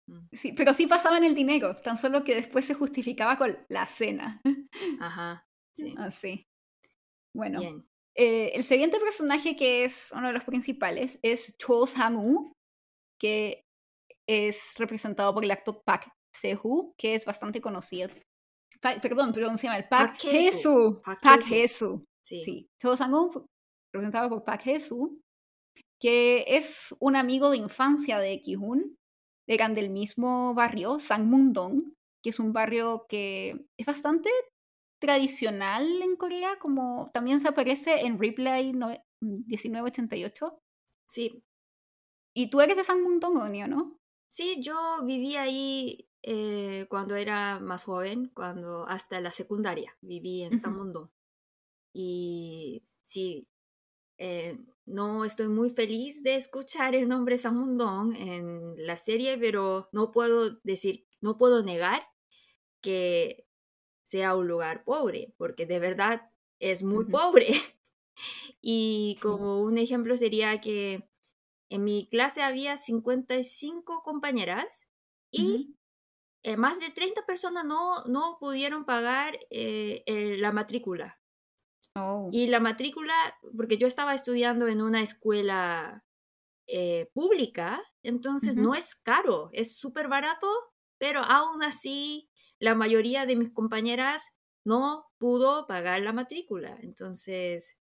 Mm. 0.08 0.28
Sí, 0.34 0.54
pero 0.54 0.72
sí 0.76 0.86
pasaba 0.86 1.18
en 1.18 1.24
el 1.24 1.34
dinero, 1.34 1.74
tan 1.78 1.98
solo 1.98 2.24
que 2.24 2.36
después 2.36 2.64
se 2.64 2.76
justificaba 2.76 3.40
con 3.40 3.58
la 3.70 3.88
cena. 3.88 4.40
Ajá, 5.00 5.48
sí. 5.74 5.96
Así. 5.98 6.46
Ah, 6.46 6.92
bueno. 7.34 7.84
Eh, 8.14 8.52
el 8.54 8.64
siguiente 8.64 9.00
personaje 9.00 9.56
que 9.56 9.84
es 9.84 10.10
uno 10.12 10.28
de 10.28 10.34
los 10.34 10.44
principales 10.44 11.18
es 11.24 11.58
Cho 11.58 11.88
Sang-woo, 11.88 12.54
que 13.20 13.66
es 14.28 14.76
representado 14.78 15.34
por 15.34 15.44
el 15.44 15.50
actor 15.50 15.82
Park 15.84 16.08
Se-hoo, 16.34 16.94
que 17.00 17.16
es 17.16 17.26
bastante 17.26 17.60
conocido 17.60 18.10
perdón, 19.02 19.34
perdón, 19.34 19.58
se 19.58 19.68
llama 19.68 19.78
el 19.78 19.88
Park 19.88 20.18
Jesu. 20.20 21.02
Park 21.04 21.44
Jesu. 21.44 22.06
Sí. 22.22 22.44
sí. 22.44 22.70
Cho 22.82 22.96
sang 22.96 23.14
presentado 23.92 24.30
por 24.30 24.44
Park 24.44 24.62
Jesu, 24.64 25.22
que 26.00 26.44
es 26.48 26.96
un 27.00 27.16
amigo 27.16 27.50
de 27.52 27.58
infancia 27.58 28.20
de 28.20 28.42
Ki-hoon. 28.42 28.98
Eran 29.48 29.76
del 29.76 29.92
mismo 29.92 30.56
barrio, 30.56 31.00
Sangmundong, 31.00 31.94
que 32.24 32.32
es 32.32 32.40
un 32.40 32.52
barrio 32.52 33.06
que 33.08 33.68
es 33.78 33.86
bastante 33.86 34.30
tradicional 35.00 36.02
en 36.02 36.16
Corea, 36.16 36.58
como 36.60 37.12
también 37.14 37.40
se 37.40 37.48
aparece 37.48 38.08
en 38.08 38.20
Replay 38.20 38.74
1988. 39.22 40.60
Sí. 41.08 41.44
¿Y 42.36 42.50
tú 42.50 42.62
eres 42.62 42.76
de 42.76 42.84
Sangmundong, 42.84 43.70
no? 43.70 43.98
Sí, 44.28 44.58
yo 44.62 44.76
viví 45.06 45.36
ahí 45.36 46.10
eh, 46.28 46.88
cuando 46.90 47.16
era 47.16 47.60
más 47.60 47.84
joven, 47.84 48.32
cuando 48.34 48.88
hasta 48.90 49.22
la 49.22 49.30
secundaria 49.30 49.96
viví 50.02 50.42
en 50.42 50.58
San 50.58 50.76
Mundo. 50.76 51.12
Y 51.94 52.82
sí, 52.84 53.48
eh, 54.18 54.58
no 54.88 55.24
estoy 55.24 55.50
muy 55.50 55.70
feliz 55.70 56.24
de 56.24 56.34
escuchar 56.34 56.96
el 56.96 57.08
nombre 57.08 57.38
Samundong 57.38 58.16
en 58.16 58.74
la 58.88 58.98
serie, 58.98 59.38
pero 59.38 59.88
no 59.92 60.12
puedo 60.12 60.50
decir, 60.64 61.06
no 61.22 61.38
puedo 61.38 61.62
negar 61.62 62.02
que 62.82 63.48
sea 64.02 64.36
un 64.36 64.48
lugar 64.48 64.84
pobre, 64.84 65.36
porque 65.38 65.68
de 65.68 65.78
verdad 65.80 66.32
es 66.58 66.82
muy 66.82 67.06
pobre. 67.06 67.50
y 68.62 69.20
como 69.22 69.62
un 69.62 69.78
ejemplo 69.78 70.18
sería 70.18 70.60
que 70.60 71.08
en 71.70 71.84
mi 71.84 72.08
clase 72.08 72.42
había 72.42 72.78
55 72.78 74.02
compañeras 74.02 74.88
y 75.30 75.76
eh, 76.46 76.58
más 76.58 76.80
de 76.80 76.92
30 76.92 77.26
personas 77.26 77.66
no, 77.66 78.04
no 78.06 78.38
pudieron 78.40 78.86
pagar 78.86 79.40
eh, 79.50 80.38
la 80.38 80.52
matrícula. 80.52 81.20
Oh. 81.96 82.30
Y 82.32 82.46
la 82.46 82.60
matrícula, 82.60 83.16
porque 83.58 83.80
yo 83.80 83.88
estaba 83.88 84.14
estudiando 84.14 84.68
en 84.68 84.84
una 84.84 85.02
escuela 85.02 86.06
eh, 86.68 87.10
pública, 87.16 87.82
entonces 88.04 88.58
no 88.58 88.76
es 88.76 88.94
caro, 88.94 89.50
es 89.54 89.76
súper 89.76 90.08
barato, 90.08 90.48
pero 91.00 91.22
aún 91.22 91.64
así 91.64 92.30
la 92.60 92.76
mayoría 92.76 93.26
de 93.26 93.38
mis 93.38 93.50
compañeras 93.50 94.38
no 94.64 95.08
pudo 95.18 95.66
pagar 95.66 96.04
la 96.04 96.14
matrícula. 96.14 96.78
Entonces, 96.84 97.80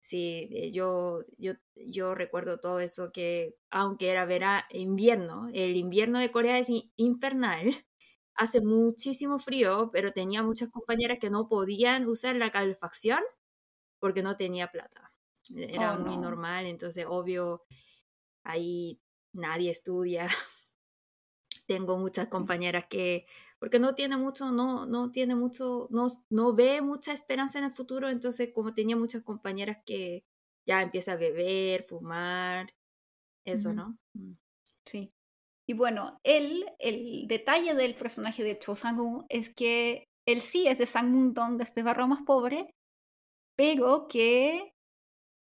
sí, 0.00 0.70
yo, 0.72 1.22
yo, 1.36 1.52
yo 1.74 2.14
recuerdo 2.14 2.60
todo 2.60 2.80
eso 2.80 3.10
que, 3.12 3.56
aunque 3.70 4.08
era 4.08 4.24
vera 4.24 4.66
invierno, 4.70 5.50
el 5.52 5.76
invierno 5.76 6.18
de 6.18 6.32
Corea 6.32 6.58
es 6.58 6.70
infernal, 6.96 7.70
hace 8.36 8.60
muchísimo 8.60 9.38
frío, 9.38 9.90
pero 9.92 10.12
tenía 10.12 10.42
muchas 10.42 10.70
compañeras 10.70 11.18
que 11.20 11.30
no 11.30 11.48
podían 11.48 12.06
usar 12.06 12.36
la 12.36 12.50
calefacción 12.50 13.20
porque 14.00 14.22
no 14.22 14.36
tenía 14.36 14.68
plata. 14.72 15.12
Era 15.56 15.92
Oh, 15.92 15.98
muy 15.98 16.16
no. 16.16 16.18
normal, 16.18 16.66
entonces 16.66 17.06
obvio, 17.08 17.64
ahí 18.44 19.00
nadie 19.32 19.70
estudia. 19.70 20.26
Tengo 21.66 21.98
muchas 21.98 22.28
compañeras 22.28 22.86
que, 22.88 23.26
porque 23.58 23.78
no 23.80 23.94
tiene 23.94 24.16
mucho, 24.16 24.52
no, 24.52 24.86
no 24.86 25.10
tiene 25.10 25.34
mucho, 25.34 25.88
no, 25.90 26.06
no 26.30 26.54
ve 26.54 26.80
mucha 26.82 27.12
esperanza 27.12 27.58
en 27.58 27.64
el 27.66 27.70
futuro, 27.72 28.08
entonces 28.08 28.50
como 28.54 28.72
tenía 28.74 28.96
muchas 28.96 29.22
compañeras 29.22 29.78
que 29.84 30.24
ya 30.64 30.82
empieza 30.82 31.12
a 31.12 31.16
beber, 31.16 31.82
fumar, 31.82 32.68
eso. 33.44 33.72
¿no? 33.74 33.98
Mm. 34.14 34.34
Sí. 34.84 35.12
Y 35.68 35.74
bueno, 35.74 36.18
él, 36.24 36.64
el 36.78 37.26
detalle 37.26 37.74
del 37.74 37.96
personaje 37.96 38.44
de 38.44 38.58
Cho 38.58 38.74
Sang-un 38.74 39.26
es 39.28 39.52
que 39.54 40.04
él 40.26 40.40
sí 40.40 40.66
es 40.68 40.78
de 40.78 40.86
Sangmun-dong, 40.86 41.56
de 41.58 41.64
este 41.64 41.82
barrio 41.82 42.06
más 42.08 42.22
pobre, 42.22 42.70
pero 43.56 44.06
que 44.08 44.72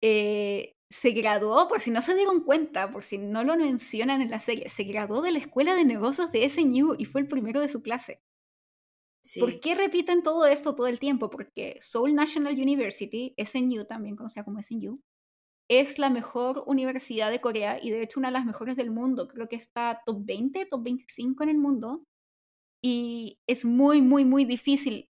eh, 0.02 0.72
se 0.90 1.10
graduó, 1.10 1.68
por 1.68 1.80
si 1.80 1.90
no 1.90 2.02
se 2.02 2.14
dieron 2.14 2.42
cuenta, 2.44 2.90
por 2.90 3.02
si 3.04 3.18
no 3.18 3.44
lo 3.44 3.56
mencionan 3.56 4.22
en 4.22 4.30
la 4.30 4.40
serie, 4.40 4.68
se 4.68 4.84
graduó 4.84 5.22
de 5.22 5.32
la 5.32 5.38
escuela 5.38 5.74
de 5.74 5.84
negocios 5.84 6.32
de 6.32 6.44
SNU 6.44 6.94
y 6.98 7.04
fue 7.06 7.20
el 7.22 7.28
primero 7.28 7.60
de 7.60 7.68
su 7.68 7.82
clase. 7.82 8.20
¿Por 9.36 9.54
Sí, 9.54 9.60
qué 9.60 9.74
repiten 9.74 10.22
todo 10.22 10.46
esto 10.46 10.74
todo 10.74 10.86
el 10.86 10.98
tiempo? 10.98 11.30
Porque 11.30 11.76
Seoul 11.80 12.14
National 12.14 12.54
University, 12.54 13.34
SNU, 13.36 13.84
también 13.84 14.16
conocida 14.16 14.44
como 14.44 14.60
SNU, 14.60 15.00
es 15.70 15.98
la 15.98 16.10
mejor 16.10 16.64
universidad 16.66 17.30
de 17.30 17.40
Corea 17.40 17.78
y 17.82 17.90
de 17.90 18.02
hecho 18.02 18.20
una 18.20 18.28
de 18.28 18.32
las 18.32 18.46
mejores 18.46 18.76
del 18.76 18.90
mundo. 18.90 19.28
Creo 19.28 19.48
que 19.48 19.56
está 19.56 20.02
top 20.06 20.24
20, 20.24 20.66
top 20.66 20.82
25 20.82 21.42
en 21.42 21.48
el 21.48 21.58
mundo. 21.58 22.04
Y 22.82 23.38
es 23.48 23.64
muy, 23.64 24.02
muy, 24.02 24.24
muy 24.24 24.44
difícil 24.44 25.08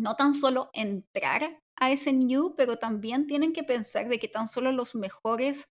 no 0.00 0.16
tan 0.16 0.34
solo 0.34 0.70
entrar 0.72 1.58
a 1.78 1.90
SNU, 1.96 2.54
pero 2.56 2.78
también 2.78 3.26
tienen 3.26 3.52
que 3.52 3.64
pensar 3.64 4.08
de 4.08 4.18
que 4.18 4.28
tan 4.28 4.48
solo 4.48 4.72
los 4.72 4.94
mejores 4.94 5.64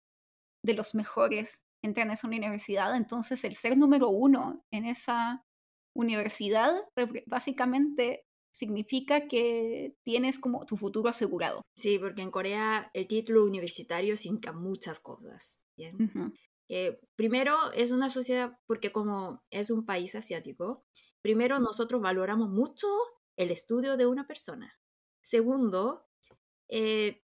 de 0.63 0.73
los 0.73 0.93
mejores 0.93 1.63
entran 1.83 2.11
a 2.11 2.13
esa 2.13 2.27
universidad. 2.27 2.95
Entonces 2.95 3.43
el 3.43 3.55
ser 3.55 3.77
número 3.77 4.09
uno 4.09 4.63
en 4.71 4.85
esa 4.85 5.43
universidad 5.95 6.73
básicamente 7.25 8.23
significa 8.51 9.27
que 9.27 9.95
tienes 10.03 10.39
como 10.39 10.65
tu 10.65 10.77
futuro 10.77 11.09
asegurado. 11.09 11.61
sí, 11.75 11.97
porque 11.99 12.21
en 12.21 12.31
Corea 12.31 12.89
el 12.93 13.07
título 13.07 13.45
universitario 13.45 14.15
significa 14.15 14.53
muchas 14.53 14.99
cosas, 14.99 15.63
que 15.75 16.99
primero 17.15 17.71
es 17.73 17.91
una 17.91 18.09
sociedad, 18.09 18.57
porque 18.67 18.91
como 18.91 19.39
es 19.49 19.71
un 19.71 19.85
país 19.85 20.15
asiático, 20.15 20.85
primero 21.21 21.59
nosotros 21.59 22.01
valoramos 22.01 22.49
mucho 22.49 22.87
el 23.37 23.51
estudio 23.51 23.97
de 23.97 24.05
una 24.05 24.27
persona. 24.27 24.73
Segundo, 25.21 26.07
eh, 26.69 27.23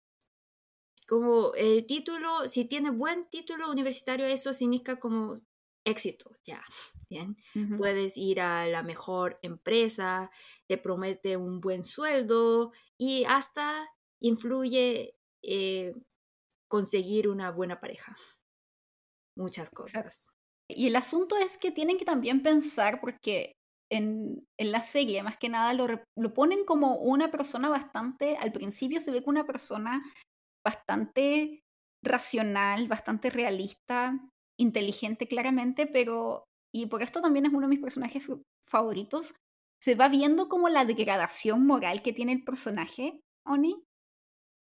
como 1.08 1.54
el 1.56 1.86
título, 1.86 2.48
si 2.48 2.66
tiene 2.66 2.90
buen 2.90 3.28
título 3.30 3.70
universitario, 3.70 4.26
eso 4.26 4.54
significa 4.54 5.00
como 5.00 5.42
éxito, 5.86 6.32
ya, 6.44 6.62
bien. 7.10 7.38
Puedes 7.78 8.18
ir 8.18 8.42
a 8.42 8.68
la 8.68 8.84
mejor 8.84 9.40
empresa, 9.42 10.30
te 10.68 10.78
promete 10.78 11.38
un 11.38 11.60
buen 11.60 11.84
sueldo 11.84 12.72
y 12.98 13.24
hasta 13.26 13.86
influye 14.22 15.16
eh, 15.44 15.94
conseguir 16.68 17.28
una 17.28 17.52
buena 17.52 17.80
pareja. 17.80 18.16
Muchas 19.36 19.70
cosas. 19.70 20.30
Y 20.70 20.88
el 20.88 20.96
asunto 20.96 21.36
es 21.38 21.58
que 21.58 21.72
tienen 21.72 21.98
que 21.98 22.06
también 22.06 22.44
pensar, 22.44 23.02
porque 23.02 23.58
en, 23.92 24.48
en 24.58 24.72
la 24.72 24.82
serie, 24.82 25.24
más 25.24 25.38
que 25.38 25.50
nada, 25.50 25.74
lo, 25.74 25.88
lo 26.16 26.34
ponen 26.34 26.64
como 26.64 26.98
una 26.98 27.32
persona 27.32 27.70
bastante, 27.70 28.38
al 28.38 28.52
principio 28.52 29.00
se 29.00 29.12
ve 29.12 29.22
como 29.24 29.38
una 29.38 29.46
persona 29.46 30.02
bastante 30.66 31.64
racional, 32.04 32.88
bastante 32.88 33.30
realista, 33.30 34.18
inteligente 34.62 35.28
claramente, 35.28 35.88
pero, 35.88 36.46
y 36.74 36.86
por 36.88 37.02
esto 37.02 37.22
también 37.22 37.46
es 37.46 37.52
uno 37.52 37.62
de 37.62 37.68
mis 37.68 37.80
personajes 37.80 38.26
fa- 38.26 38.40
favoritos, 38.68 39.34
se 39.82 39.96
va 39.96 40.10
viendo 40.10 40.48
como 40.48 40.70
la 40.70 40.86
degradación 40.86 41.66
moral 41.66 42.02
que 42.02 42.14
tiene 42.14 42.34
el 42.34 42.44
personaje, 42.44 43.20
Oni, 43.46 43.84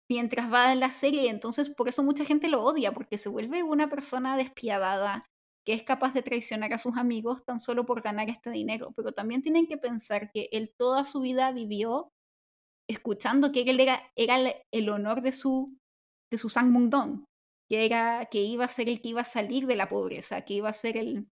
mientras 0.09 0.51
va 0.51 0.71
en 0.73 0.79
la 0.79 0.89
serie, 0.89 1.29
entonces 1.29 1.69
por 1.69 1.87
eso 1.89 2.03
mucha 2.03 2.25
gente 2.25 2.49
lo 2.49 2.63
odia, 2.63 2.93
porque 2.93 3.17
se 3.17 3.29
vuelve 3.29 3.63
una 3.63 3.89
persona 3.89 4.37
despiadada, 4.37 5.23
que 5.65 5.73
es 5.73 5.83
capaz 5.83 6.13
de 6.13 6.23
traicionar 6.23 6.73
a 6.73 6.77
sus 6.77 6.97
amigos 6.97 7.45
tan 7.45 7.59
solo 7.59 7.85
por 7.85 8.01
ganar 8.01 8.29
este 8.29 8.49
dinero, 8.51 8.93
pero 8.95 9.11
también 9.13 9.41
tienen 9.41 9.67
que 9.67 9.77
pensar 9.77 10.31
que 10.31 10.49
él 10.51 10.73
toda 10.77 11.05
su 11.05 11.21
vida 11.21 11.51
vivió 11.51 12.09
escuchando 12.89 13.51
que 13.51 13.61
él 13.61 13.79
era, 13.79 14.01
era 14.15 14.37
el, 14.71 14.89
honor 14.89 15.21
de 15.21 15.31
su, 15.31 15.77
de 16.31 16.37
su 16.37 16.49
Sangmundong, 16.49 17.25
que 17.71 17.85
era 17.87 18.27
que 18.31 18.41
iba 18.43 18.65
a 18.65 18.69
ser 18.77 18.89
el 18.89 19.01
que 19.01 19.09
iba 19.11 19.21
a 19.23 19.25
salir 19.25 19.67
de 19.67 19.77
la 19.77 19.89
pobreza, 19.89 20.43
que 20.45 20.55
iba 20.55 20.69
a 20.69 20.73
ser 20.73 20.97
el 20.97 21.29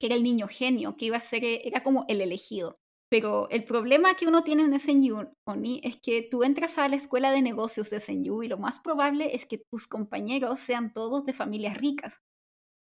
que 0.00 0.06
era 0.08 0.16
el 0.16 0.22
niño 0.24 0.48
genio, 0.48 0.96
que 0.96 1.06
iba 1.06 1.16
a 1.18 1.20
ser 1.20 1.44
era 1.44 1.82
como 1.84 2.04
el 2.08 2.20
elegido. 2.20 2.78
Pero 3.10 3.48
el 3.50 3.64
problema 3.64 4.14
que 4.16 4.26
uno 4.28 4.44
tiene 4.44 4.64
en 4.64 4.74
SNU, 4.74 5.32
Oni, 5.46 5.80
es 5.84 5.96
que 6.02 6.22
tú 6.30 6.44
entras 6.44 6.78
a 6.78 6.88
la 6.88 6.96
escuela 6.96 7.30
de 7.32 7.42
negocios 7.42 7.90
de 7.90 7.98
SNU 7.98 8.42
y 8.44 8.48
lo 8.48 8.58
más 8.58 8.80
probable 8.80 9.34
es 9.34 9.46
que 9.46 9.62
tus 9.70 9.86
compañeros 9.88 10.60
sean 10.60 10.92
todos 10.92 11.24
de 11.24 11.34
familias 11.34 11.78
ricas. 11.78 12.20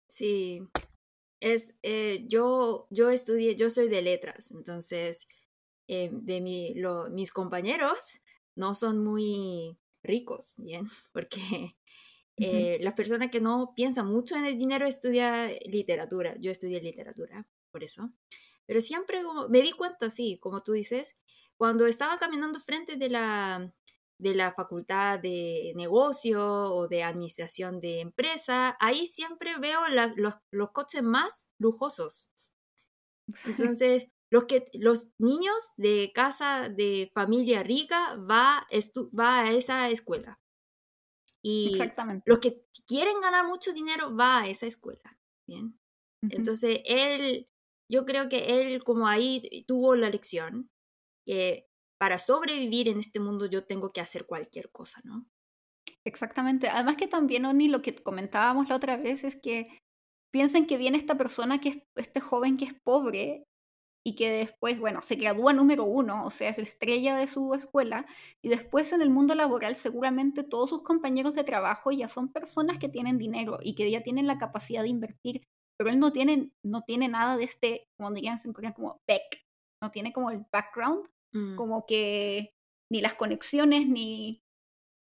Sí, 0.08 0.62
es, 1.42 1.80
eh, 1.84 2.26
yo, 2.28 2.88
yo 2.92 3.10
estudié, 3.12 3.56
yo 3.56 3.70
soy 3.70 3.90
de 3.90 4.02
letras, 4.04 4.52
entonces 4.52 5.28
eh, 5.88 6.10
de 6.14 6.42
mi, 6.42 6.74
lo- 6.76 7.10
mis 7.12 7.32
compañeros 7.32 8.22
no 8.56 8.74
son 8.76 9.04
muy 9.04 9.78
ricos, 10.04 10.56
¿bien? 10.60 10.86
Porque 11.14 11.76
Eh, 12.40 12.78
las 12.82 12.94
personas 12.94 13.30
que 13.32 13.42
no 13.42 13.74
piensan 13.76 14.08
mucho 14.08 14.36
en 14.36 14.46
el 14.46 14.58
dinero 14.58 14.86
estudian 14.88 15.52
literatura. 15.66 16.36
Yo 16.40 16.52
estudié 16.52 16.82
literatura, 16.82 17.46
por 17.72 17.84
eso. 17.84 18.12
Pero 18.66 18.82
siempre 18.82 19.22
me 19.50 19.62
di 19.62 19.72
cuenta, 19.72 20.10
sí, 20.10 20.38
como 20.40 20.62
tú 20.62 20.74
dices, 20.74 21.16
cuando 21.58 21.86
estaba 21.88 22.18
caminando 22.20 22.60
frente 22.60 22.96
de 22.98 23.10
la, 23.10 23.74
de 24.20 24.36
la 24.36 24.54
facultad 24.54 25.20
de 25.20 25.74
negocio 25.76 26.42
o 26.74 26.88
de 26.88 27.04
administración 27.04 27.80
de 27.80 28.00
empresa, 28.02 28.78
ahí 28.80 29.06
siempre 29.06 29.58
veo 29.60 29.88
las, 29.88 30.16
los, 30.18 30.36
los 30.52 30.72
coches 30.72 31.04
más 31.04 31.50
lujosos. 31.58 32.32
Entonces, 33.46 34.08
los, 34.32 34.46
que, 34.46 34.64
los 34.74 35.10
niños 35.18 35.74
de 35.78 36.12
casa 36.14 36.70
de 36.70 37.12
familia 37.14 37.64
rica 37.64 38.16
va, 38.16 38.68
estu- 38.72 39.10
va 39.18 39.42
a 39.42 39.52
esa 39.52 39.90
escuela. 39.90 40.40
Y 41.44 41.72
Exactamente. 41.74 42.24
los 42.26 42.40
que 42.40 42.66
quieren 42.86 43.22
ganar 43.22 43.46
mucho 43.48 43.74
dinero 43.74 44.16
va 44.16 44.42
a 44.42 44.48
esa 44.48 44.66
escuela. 44.66 45.18
Bien. 45.48 45.80
Entonces, 46.30 46.82
él, 46.86 47.48
yo 47.90 48.06
creo 48.06 48.28
que 48.28 48.60
él 48.60 48.84
como 48.84 49.08
ahí 49.08 49.64
tuvo 49.68 49.96
la 49.96 50.10
lección 50.10 50.70
que 51.26 51.70
para 52.00 52.18
sobrevivir 52.18 52.90
en 52.90 53.00
este 53.00 53.20
mundo 53.20 53.46
yo 53.46 53.66
tengo 53.66 53.92
que 53.92 54.02
hacer 54.02 54.26
cualquier 54.26 54.70
cosa, 54.72 55.02
¿no? 55.04 55.28
Exactamente. 56.06 56.70
Además 56.70 56.98
que 56.98 57.08
también, 57.08 57.46
Oni, 57.46 57.68
lo 57.68 57.82
que 57.82 57.96
comentábamos 57.96 58.70
la 58.70 58.76
otra 58.76 58.98
vez 58.98 59.24
es 59.24 59.36
que 59.36 59.78
piensen 60.32 60.68
que 60.68 60.78
viene 60.78 60.98
esta 60.98 61.18
persona, 61.18 61.60
que 61.60 61.70
es 61.70 61.78
este 61.96 62.20
joven 62.20 62.58
que 62.58 62.66
es 62.66 62.74
pobre 62.84 63.46
y 64.10 64.16
que 64.16 64.32
después, 64.32 64.80
bueno, 64.80 65.02
se 65.02 65.16
gradúa 65.16 65.54
número 65.54 65.84
uno, 65.84 66.26
o 66.26 66.30
sea, 66.30 66.50
es 66.50 66.58
la 66.58 66.64
estrella 66.64 67.16
de 67.16 67.28
su 67.28 67.54
escuela, 67.54 68.06
y 68.44 68.50
después 68.50 68.92
en 68.94 69.02
el 69.02 69.10
mundo 69.10 69.36
laboral 69.36 69.76
seguramente 69.76 70.44
todos 70.44 70.70
sus 70.70 70.84
compañeros 70.84 71.36
de 71.36 71.44
trabajo 71.44 71.92
ya 71.92 72.08
son 72.08 72.32
personas 72.32 72.78
que 72.78 72.90
tienen 72.90 73.18
dinero 73.18 73.60
y 73.62 73.76
que 73.76 73.90
ya 73.92 74.02
tienen 74.02 74.28
la 74.28 74.38
capacidad 74.38 74.84
de 74.84 74.90
invertir, 74.90 75.44
pero 75.78 75.90
él 75.90 76.00
no 76.00 76.12
tiene, 76.12 76.52
no 76.64 76.84
tiene 76.84 77.08
nada 77.08 77.38
de 77.38 77.44
este, 77.44 77.88
como 77.98 78.12
dirían 78.12 78.38
en 78.44 78.54
Corea, 78.54 78.74
como 78.74 79.00
back, 79.08 79.46
no 79.82 79.92
tiene 79.92 80.12
como 80.12 80.32
el 80.32 80.46
background, 80.52 81.08
Mm, 81.34 81.56
como 81.56 81.86
que 81.86 82.54
ni 82.92 83.02
las 83.02 83.14
conexiones 83.14 83.88
ni, 83.88 84.42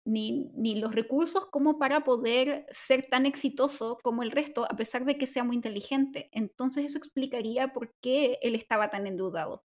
ni, 0.10 0.52
ni 0.56 0.80
los 0.80 0.96
recursos 0.96 1.46
como 1.46 1.78
para 1.78 2.04
poder 2.04 2.66
ser 2.72 3.08
tan 3.10 3.26
exitoso 3.26 4.00
como 4.04 4.24
el 4.24 4.32
resto, 4.32 4.66
a 4.66 4.76
pesar 4.76 5.06
de 5.06 5.18
que 5.18 5.28
sea 5.28 5.44
muy 5.44 5.56
inteligente. 5.56 6.30
Entonces 6.32 6.86
eso 6.86 6.98
explicaría 6.98 7.74
por 7.74 7.94
qué 8.02 8.40
él 8.42 8.56
estaba 8.56 8.90
tan 8.90 9.06
endeudado. 9.06 9.64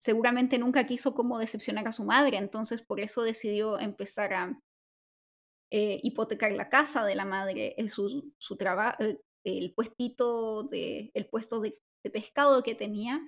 Seguramente 0.00 0.58
nunca 0.58 0.86
quiso 0.86 1.14
como 1.14 1.38
decepcionar 1.38 1.88
a 1.88 1.92
su 1.92 2.04
madre, 2.04 2.36
entonces 2.36 2.82
por 2.82 3.00
eso 3.00 3.22
decidió 3.22 3.78
empezar 3.78 4.34
a 4.34 4.60
eh, 5.70 5.98
hipotecar 6.02 6.52
la 6.52 6.68
casa 6.68 7.04
de 7.04 7.14
la 7.14 7.24
madre, 7.24 7.74
eh, 7.78 7.88
su, 7.88 8.32
su 8.38 8.56
trabajo, 8.56 8.98
el 9.44 9.72
puestito 9.74 10.64
de, 10.64 11.10
el 11.14 11.26
puesto 11.26 11.60
de, 11.60 11.72
de 12.04 12.10
pescado 12.10 12.62
que 12.62 12.74
tenía, 12.74 13.20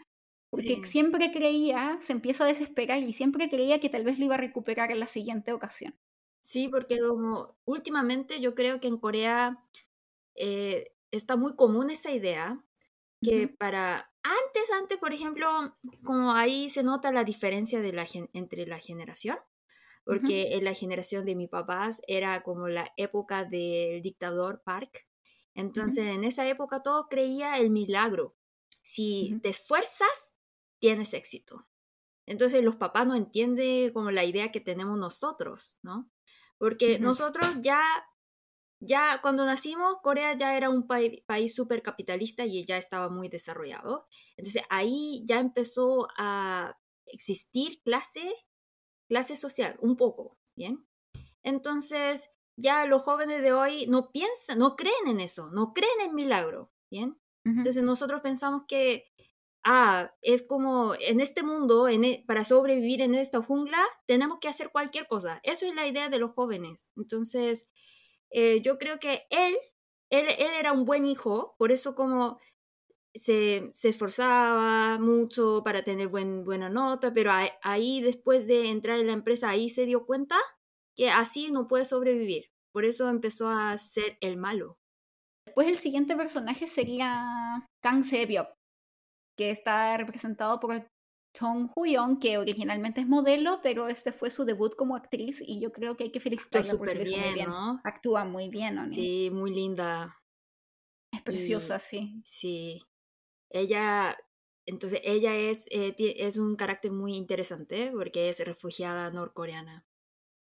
porque 0.51 0.77
sí. 0.77 0.85
siempre 0.85 1.33
creía, 1.33 1.99
se 2.03 2.13
empieza 2.13 2.45
a 2.45 2.49
desesperar 2.49 3.03
y 3.03 3.15
siempre 3.15 3.49
creía 3.49 3.81
que 3.81 3.89
tal 3.89 4.05
vez 4.05 4.19
lo 4.19 4.27
iba 4.27 4.35
a 4.35 4.39
recuperar 4.39 4.91
en 4.93 5.01
la 5.01 5.07
siguiente 5.07 5.53
ocasión. 5.53 5.95
Sí, 6.47 6.69
porque 6.69 7.01
como 7.01 7.59
últimamente 7.65 8.39
yo 8.41 8.55
creo 8.55 8.79
que 8.79 8.87
en 8.87 8.99
Corea 8.99 9.59
eh, 10.37 10.95
está 11.11 11.35
muy 11.35 11.57
común 11.57 11.91
esa 11.91 12.13
idea 12.13 12.65
que 13.21 13.49
para 13.49 14.13
antes, 14.23 14.71
antes, 14.71 14.97
por 14.99 15.13
ejemplo, 15.13 15.49
como 16.05 16.35
ahí 16.35 16.71
se 16.71 16.85
nota 16.85 17.11
la 17.11 17.25
diferencia 17.25 17.81
de 17.81 17.93
la, 17.93 18.07
entre 18.33 18.65
la 18.65 18.79
generación, 18.79 19.39
porque 20.05 20.55
en 20.55 20.63
la 20.63 20.73
generación 20.73 21.27
de 21.27 21.35
mis 21.35 21.49
papás 21.49 22.01
era 22.07 22.45
como 22.45 22.69
la 22.69 22.93
época 22.97 23.45
del 23.45 24.01
dictador 24.01 24.63
Park. 24.63 25.09
Entonces, 25.53 26.07
en 26.07 26.23
esa 26.23 26.47
época 26.47 26.81
todo 26.81 27.09
creía 27.09 27.59
el 27.59 27.71
milagro. 27.71 28.37
Si 28.83 29.37
te 29.43 29.49
esfuerzas, 29.49 30.37
tienes 30.79 31.13
éxito. 31.13 31.67
Entonces, 32.25 32.63
los 32.63 32.77
papás 32.77 33.05
no 33.05 33.17
entienden 33.17 33.93
como 33.93 34.13
la 34.13 34.25
idea 34.25 34.53
que 34.53 34.61
tenemos 34.61 34.97
nosotros, 34.97 35.79
¿no? 35.83 36.09
Porque 36.59 36.99
nosotros 36.99 37.61
ya, 37.61 37.83
ya 38.81 39.21
cuando 39.23 39.45
nacimos, 39.45 39.99
Corea 40.03 40.35
ya 40.35 40.57
era 40.57 40.71
un 40.71 40.87
país 40.87 41.55
súper 41.55 41.83
capitalista 41.83 42.45
y 42.47 42.65
ya 42.65 42.77
estaba 42.77 43.09
muy 43.09 43.29
desarrollado. 43.29 44.07
Entonces, 44.37 44.63
ahí 44.71 45.23
ya 45.27 45.39
empezó 45.39 46.09
a 46.17 46.79
existir 47.07 47.81
clase 47.83 48.33
clase 49.09 49.37
social, 49.37 49.77
un 49.81 49.97
poco, 49.97 50.39
¿bien? 50.57 50.87
Entonces, 51.43 52.33
ya 52.57 52.87
los 52.87 53.03
jóvenes 53.03 53.43
de 53.43 53.53
hoy 53.53 53.87
no 53.87 54.11
piensan, 54.11 54.59
no 54.59 54.77
creen 54.77 55.07
en 55.07 55.21
eso, 55.21 55.51
no 55.51 55.73
creen 55.73 56.01
en 56.05 56.15
milagro, 56.15 56.73
¿bien? 56.91 57.21
Entonces 57.45 57.85
nosotros 57.85 58.23
pensamos 58.23 58.63
que, 58.67 59.05
ah, 59.67 60.15
es 60.23 60.47
como 60.47 60.95
en 60.95 61.21
este 61.21 61.43
mundo, 61.43 61.89
e, 61.89 62.25
para 62.27 62.45
sobrevivir 62.45 63.03
en 63.03 63.15
esta 63.15 63.43
jungla, 63.43 63.85
tenemos 64.07 64.39
que 64.41 64.49
hacer 64.49 64.71
cualquier 64.71 65.07
cosa. 65.09 65.41
Eso 65.43 65.67
es 65.67 65.75
la 65.75 65.87
idea 65.87 66.09
de 66.09 66.19
los 66.19 66.33
jóvenes. 66.33 66.91
Entonces, 66.97 67.69
eh, 68.31 68.63
yo 68.63 68.79
creo 68.79 68.99
que 68.99 69.25
él, 69.31 69.57
él, 70.11 70.27
él 70.39 70.51
era 70.59 70.73
un 70.73 70.85
buen 70.85 71.05
hijo, 71.05 71.57
por 71.59 71.73
eso 71.73 71.97
como 71.97 72.39
se, 73.17 73.73
esforzaba 73.83 74.99
mucho 74.99 75.63
para 75.65 75.83
tener 75.83 76.09
buen, 76.09 76.45
buena 76.45 76.69
nota, 76.69 77.13
pero 77.13 77.33
ahí, 77.63 78.01
después 78.01 78.47
de 78.47 78.71
entrar 78.71 78.99
en 79.01 79.09
la 79.09 79.15
empresa, 79.15 79.51
ahí 79.51 79.69
se 79.69 79.87
dio 79.87 80.07
cuenta 80.07 80.37
que 80.95 81.11
así 81.11 81.51
no 81.51 81.67
puede 81.67 81.85
sobrevivir. 81.85 82.51
Por 82.73 82.85
eso 82.85 83.09
empezó 83.09 83.49
a 83.49 83.77
ser 83.79 84.17
el 84.21 84.37
malo. 84.37 84.79
Después 85.47 85.69
el 85.69 85.79
siguiente 85.79 86.17
personaje 86.17 86.67
sería 86.67 87.25
Kang 87.83 88.05
Se-byuk, 88.05 88.49
que 89.37 89.51
está 89.51 89.97
representado 89.97 90.59
por 90.61 90.91
Chong 91.35 91.71
Hu-young, 91.75 92.19
que 92.19 92.39
originalmente 92.39 93.01
es 93.01 93.09
modelo, 93.09 93.61
pero 93.63 93.89
este 93.89 94.13
fue 94.13 94.31
su 94.31 94.45
debut 94.45 94.75
como 94.75 94.97
actriz 94.97 95.43
y 95.45 95.61
yo 95.61 95.71
creo 95.71 95.97
que 95.97 96.05
hay 96.05 96.11
que 96.11 96.21
felicitarla 96.21 96.73
porque 96.79 96.95
bien, 96.95 97.21
muy 97.21 97.35
bien. 97.35 97.49
¿no? 97.51 97.81
Actúa 97.85 98.25
muy 98.25 98.49
bien, 98.49 98.77
¿no? 98.77 98.89
Sí, 98.89 99.31
muy 99.31 99.53
linda. 99.53 100.19
Es 101.13 101.23
preciosa, 101.23 101.79
sí. 101.79 102.21
Sí. 102.25 102.83
Ella, 103.51 104.17
entonces 104.67 105.01
ella 105.05 105.35
es, 105.37 105.69
eh, 105.71 105.95
es 105.99 106.39
un 106.39 106.57
carácter 106.57 106.93
muy 106.93 107.15
interesante 107.15 107.93
porque 107.95 108.29
es 108.29 108.45
refugiada 108.45 109.11
norcoreana. 109.11 109.87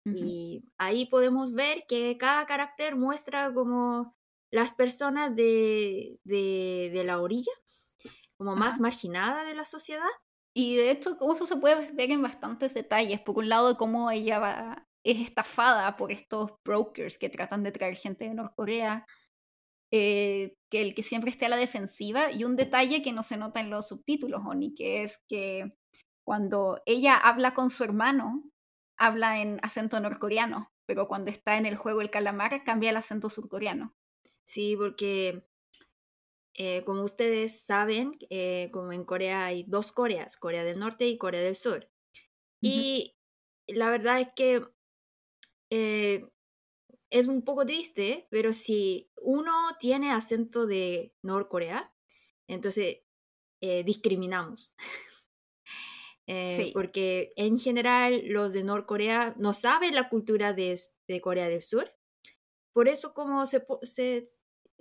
Y 0.04 0.64
ahí 0.80 1.06
podemos 1.06 1.54
ver 1.54 1.84
que 1.88 2.18
cada 2.18 2.48
carácter 2.48 2.96
muestra 2.96 3.54
como 3.54 4.16
las 4.52 4.74
personas 4.74 5.36
de, 5.36 6.20
de, 6.24 7.04
la 7.06 7.22
orilla, 7.22 7.52
como 8.42 8.56
más 8.56 8.80
marginada 8.80 9.44
de 9.44 9.54
la 9.54 9.66
sociedad. 9.66 10.10
Y 10.56 10.76
de 10.76 10.90
hecho, 10.90 11.16
eso 11.32 11.46
se 11.46 11.58
puede 11.58 11.92
ver 11.92 12.10
en 12.10 12.24
bastantes 12.24 12.74
detalles. 12.74 13.22
Por 13.22 13.38
un 13.38 13.50
lado, 13.50 13.78
cómo 13.78 14.10
ella 14.10 14.40
va, 14.40 14.88
es 15.06 15.20
estafada 15.20 15.96
por 15.96 16.12
estos 16.12 16.54
brokers 16.66 17.20
que 17.20 17.30
tratan 17.30 17.62
de 17.62 17.72
traer 17.72 17.96
gente 17.96 18.26
de 18.26 18.34
Norcorea 18.34 19.06
eh, 19.92 20.56
que 20.72 20.82
el 20.82 20.96
que 20.96 21.04
siempre 21.04 21.30
esté 21.30 21.46
a 21.46 21.50
la 21.50 21.56
defensiva 21.56 22.32
y 22.32 22.46
un 22.46 22.56
detalle 22.56 23.04
que 23.04 23.14
no 23.14 23.22
se 23.22 23.38
nota 23.38 23.60
en 23.60 23.70
los 23.70 23.90
subtítulos, 23.90 24.42
Oni, 24.44 24.74
que 24.74 25.04
es 25.04 25.20
que 25.28 25.76
cuando 26.26 26.82
ella 26.88 27.18
habla 27.18 27.54
con 27.54 27.70
su 27.70 27.84
hermano, 27.84 28.42
habla 28.98 29.40
en 29.40 29.60
acento 29.62 30.00
norcoreano, 30.00 30.72
pero 30.88 31.08
cuando 31.08 31.30
está 31.30 31.58
en 31.58 31.68
el 31.68 31.76
juego 31.76 32.02
el 32.02 32.10
calamar 32.10 32.64
cambia 32.64 32.90
el 32.90 32.98
acento 32.98 33.30
surcoreano. 33.30 33.94
Sí, 34.44 34.76
porque 34.76 35.46
eh, 36.54 36.84
como 36.86 37.04
ustedes 37.04 37.62
saben, 37.64 38.18
eh, 38.30 38.70
como 38.72 38.92
en 38.92 39.06
Corea 39.06 39.46
hay 39.46 39.64
dos 39.68 39.92
Coreas, 39.92 40.38
Corea 40.38 40.64
del 40.64 40.80
Norte 40.80 41.08
y 41.08 41.18
Corea 41.18 41.42
del 41.42 41.56
Sur. 41.56 41.90
Y 42.64 43.16
la 43.68 43.90
verdad 43.90 44.20
es 44.20 44.32
que 44.36 44.62
es 47.12 47.28
un 47.28 47.44
poco 47.44 47.66
triste, 47.66 48.28
pero 48.30 48.54
si 48.54 49.12
uno 49.18 49.52
tiene 49.80 50.12
acento 50.12 50.66
de 50.66 51.14
Norcorea, 51.22 51.94
entonces 52.48 53.00
eh, 53.62 53.84
discriminamos. 53.84 54.74
Eh, 56.28 56.72
porque 56.74 57.34
en 57.36 57.58
general 57.58 58.22
los 58.28 58.54
de 58.54 58.64
Norcorea 58.64 59.36
no 59.38 59.52
saben 59.52 59.96
la 59.96 60.08
cultura 60.08 60.54
de, 60.54 60.80
Corea 61.22 61.50
del 61.50 61.62
Sur. 61.62 61.92
Por 62.74 62.88
eso 62.88 63.14
como 63.14 63.46
se, 63.46 63.66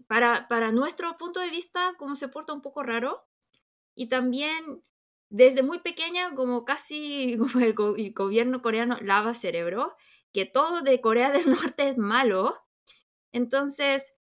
para, 0.06 0.48
para 0.48 0.72
nuestro 0.72 1.16
punto 1.16 1.40
de 1.40 1.50
vista, 1.50 1.94
como 1.98 2.14
se 2.14 2.28
porta 2.28 2.52
un 2.52 2.62
poco 2.62 2.82
raro. 2.82 3.26
Y 3.94 4.08
también 4.08 4.82
desde 5.30 5.62
muy 5.62 5.78
pequeña, 5.78 6.34
como 6.34 6.64
casi 6.64 7.36
como 7.38 7.64
el, 7.64 7.74
el 7.98 8.12
gobierno 8.12 8.62
coreano 8.62 8.98
lava 9.00 9.34
cerebro, 9.34 9.96
que 10.32 10.46
todo 10.46 10.82
de 10.82 11.00
Corea 11.00 11.30
del 11.30 11.44
Norte 11.50 11.88
es 11.88 11.98
malo, 11.98 12.54
entonces 13.32 14.16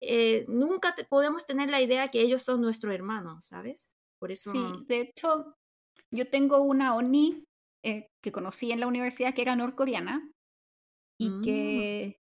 eh, 0.00 0.44
nunca 0.48 0.94
podemos 1.08 1.46
tener 1.46 1.70
la 1.70 1.80
idea 1.80 2.08
que 2.08 2.20
ellos 2.20 2.42
son 2.42 2.60
nuestro 2.60 2.92
hermano, 2.92 3.40
¿sabes? 3.40 3.92
Por 4.18 4.32
eso... 4.32 4.52
Sí, 4.52 4.60
de 4.86 5.00
hecho, 5.00 5.56
yo 6.10 6.28
tengo 6.28 6.60
una 6.60 6.94
ONI 6.94 7.44
eh, 7.82 8.08
que 8.22 8.32
conocí 8.32 8.72
en 8.72 8.80
la 8.80 8.86
universidad 8.86 9.34
que 9.34 9.42
era 9.42 9.56
norcoreana 9.56 10.30
y 11.18 11.30
mm. 11.30 11.42
que... 11.42 12.20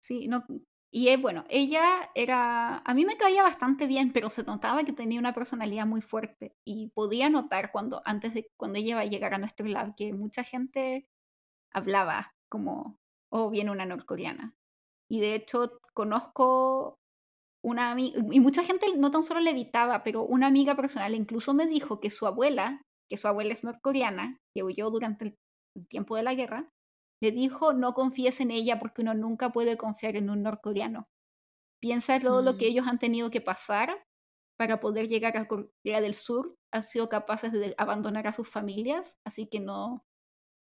Sí, 0.00 0.28
no, 0.28 0.46
y 0.90 1.08
es 1.08 1.20
bueno, 1.20 1.44
ella 1.50 2.10
era, 2.14 2.78
a 2.78 2.94
mí 2.94 3.04
me 3.04 3.18
caía 3.18 3.42
bastante 3.42 3.86
bien, 3.86 4.12
pero 4.12 4.30
se 4.30 4.44
notaba 4.44 4.84
que 4.84 4.92
tenía 4.92 5.20
una 5.20 5.34
personalidad 5.34 5.86
muy 5.86 6.00
fuerte 6.00 6.56
y 6.64 6.88
podía 6.94 7.28
notar 7.28 7.72
cuando, 7.72 8.00
antes 8.06 8.32
de, 8.32 8.50
cuando 8.56 8.78
ella 8.78 8.90
iba 8.90 9.00
a 9.00 9.06
llegar 9.06 9.34
a 9.34 9.38
nuestro 9.38 9.66
lab, 9.66 9.94
que 9.94 10.14
mucha 10.14 10.44
gente 10.44 11.06
hablaba 11.72 12.34
como, 12.48 12.98
oh, 13.30 13.50
viene 13.50 13.70
una 13.70 13.84
norcoreana. 13.84 14.54
Y 15.10 15.20
de 15.20 15.34
hecho 15.34 15.78
conozco 15.94 16.98
una 17.62 17.90
amiga, 17.90 18.20
y 18.30 18.40
mucha 18.40 18.62
gente 18.62 18.86
no 18.96 19.10
tan 19.10 19.24
solo 19.24 19.40
le 19.40 19.50
evitaba, 19.50 20.02
pero 20.04 20.24
una 20.24 20.46
amiga 20.46 20.74
personal 20.74 21.14
incluso 21.14 21.52
me 21.52 21.66
dijo 21.66 22.00
que 22.00 22.10
su 22.10 22.26
abuela, 22.26 22.82
que 23.10 23.18
su 23.18 23.28
abuela 23.28 23.52
es 23.52 23.64
norcoreana, 23.64 24.38
que 24.54 24.62
huyó 24.62 24.90
durante 24.90 25.24
el 25.76 25.86
tiempo 25.88 26.16
de 26.16 26.22
la 26.22 26.34
guerra, 26.34 26.70
le 27.20 27.32
dijo 27.32 27.72
no 27.72 27.94
confíes 27.94 28.40
en 28.40 28.50
ella 28.50 28.78
porque 28.78 29.02
uno 29.02 29.14
nunca 29.14 29.50
puede 29.50 29.76
confiar 29.76 30.16
en 30.16 30.30
un 30.30 30.42
norcoreano. 30.42 31.04
Piensa 31.80 32.18
todo 32.20 32.42
lo 32.42 32.56
que 32.56 32.66
mm. 32.66 32.68
ellos 32.68 32.86
han 32.86 32.98
tenido 32.98 33.30
que 33.30 33.40
pasar 33.40 34.04
para 34.58 34.80
poder 34.80 35.08
llegar 35.08 35.36
a 35.36 35.46
Corea 35.46 36.00
del 36.00 36.14
Sur, 36.16 36.58
han 36.72 36.82
sido 36.82 37.08
capaces 37.08 37.52
de 37.52 37.74
abandonar 37.78 38.26
a 38.26 38.32
sus 38.32 38.48
familias, 38.48 39.16
así 39.24 39.46
que 39.48 39.60
no, 39.60 40.04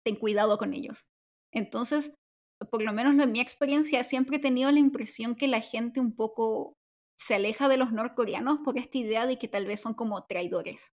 ten 0.03 0.15
cuidado 0.15 0.57
con 0.57 0.73
ellos. 0.73 1.07
Entonces, 1.51 2.11
por 2.71 2.81
lo 2.81 2.91
menos 2.91 3.13
en 3.23 3.31
mi 3.31 3.39
experiencia, 3.39 4.03
siempre 4.03 4.37
he 4.37 4.39
tenido 4.39 4.71
la 4.71 4.79
impresión 4.79 5.35
que 5.35 5.47
la 5.47 5.61
gente 5.61 5.99
un 5.99 6.15
poco 6.15 6.75
se 7.17 7.35
aleja 7.35 7.69
de 7.69 7.77
los 7.77 7.91
norcoreanos 7.91 8.59
por 8.65 8.77
esta 8.77 8.97
idea 8.97 9.27
de 9.27 9.37
que 9.37 9.47
tal 9.47 9.67
vez 9.67 9.79
son 9.81 9.93
como 9.93 10.25
traidores 10.25 10.91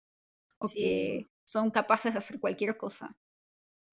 o 0.60 0.68
que 0.74 1.28
son 1.46 1.72
capaces 1.72 2.14
de 2.14 2.20
hacer 2.20 2.40
cualquier 2.40 2.78
cosa. 2.78 3.18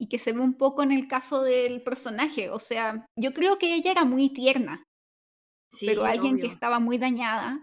Y 0.03 0.09
que 0.09 0.19
se 0.19 0.33
ve 0.33 0.41
un 0.41 0.55
poco 0.55 0.83
en 0.83 0.91
el 0.91 1.07
caso 1.07 1.43
del 1.43 1.81
personaje, 1.81 2.51
o 2.51 2.59
sea, 2.59 3.07
yo 3.17 3.33
creo 3.33 3.59
que 3.59 3.73
ella 3.73 3.93
era 3.93 4.05
muy 4.05 4.31
tierna, 4.31 4.83
pero 5.87 6.05
alguien 6.05 6.41
que 6.41 6.49
estaba 6.49 6.81
muy 6.81 6.99
dañada 6.99 7.61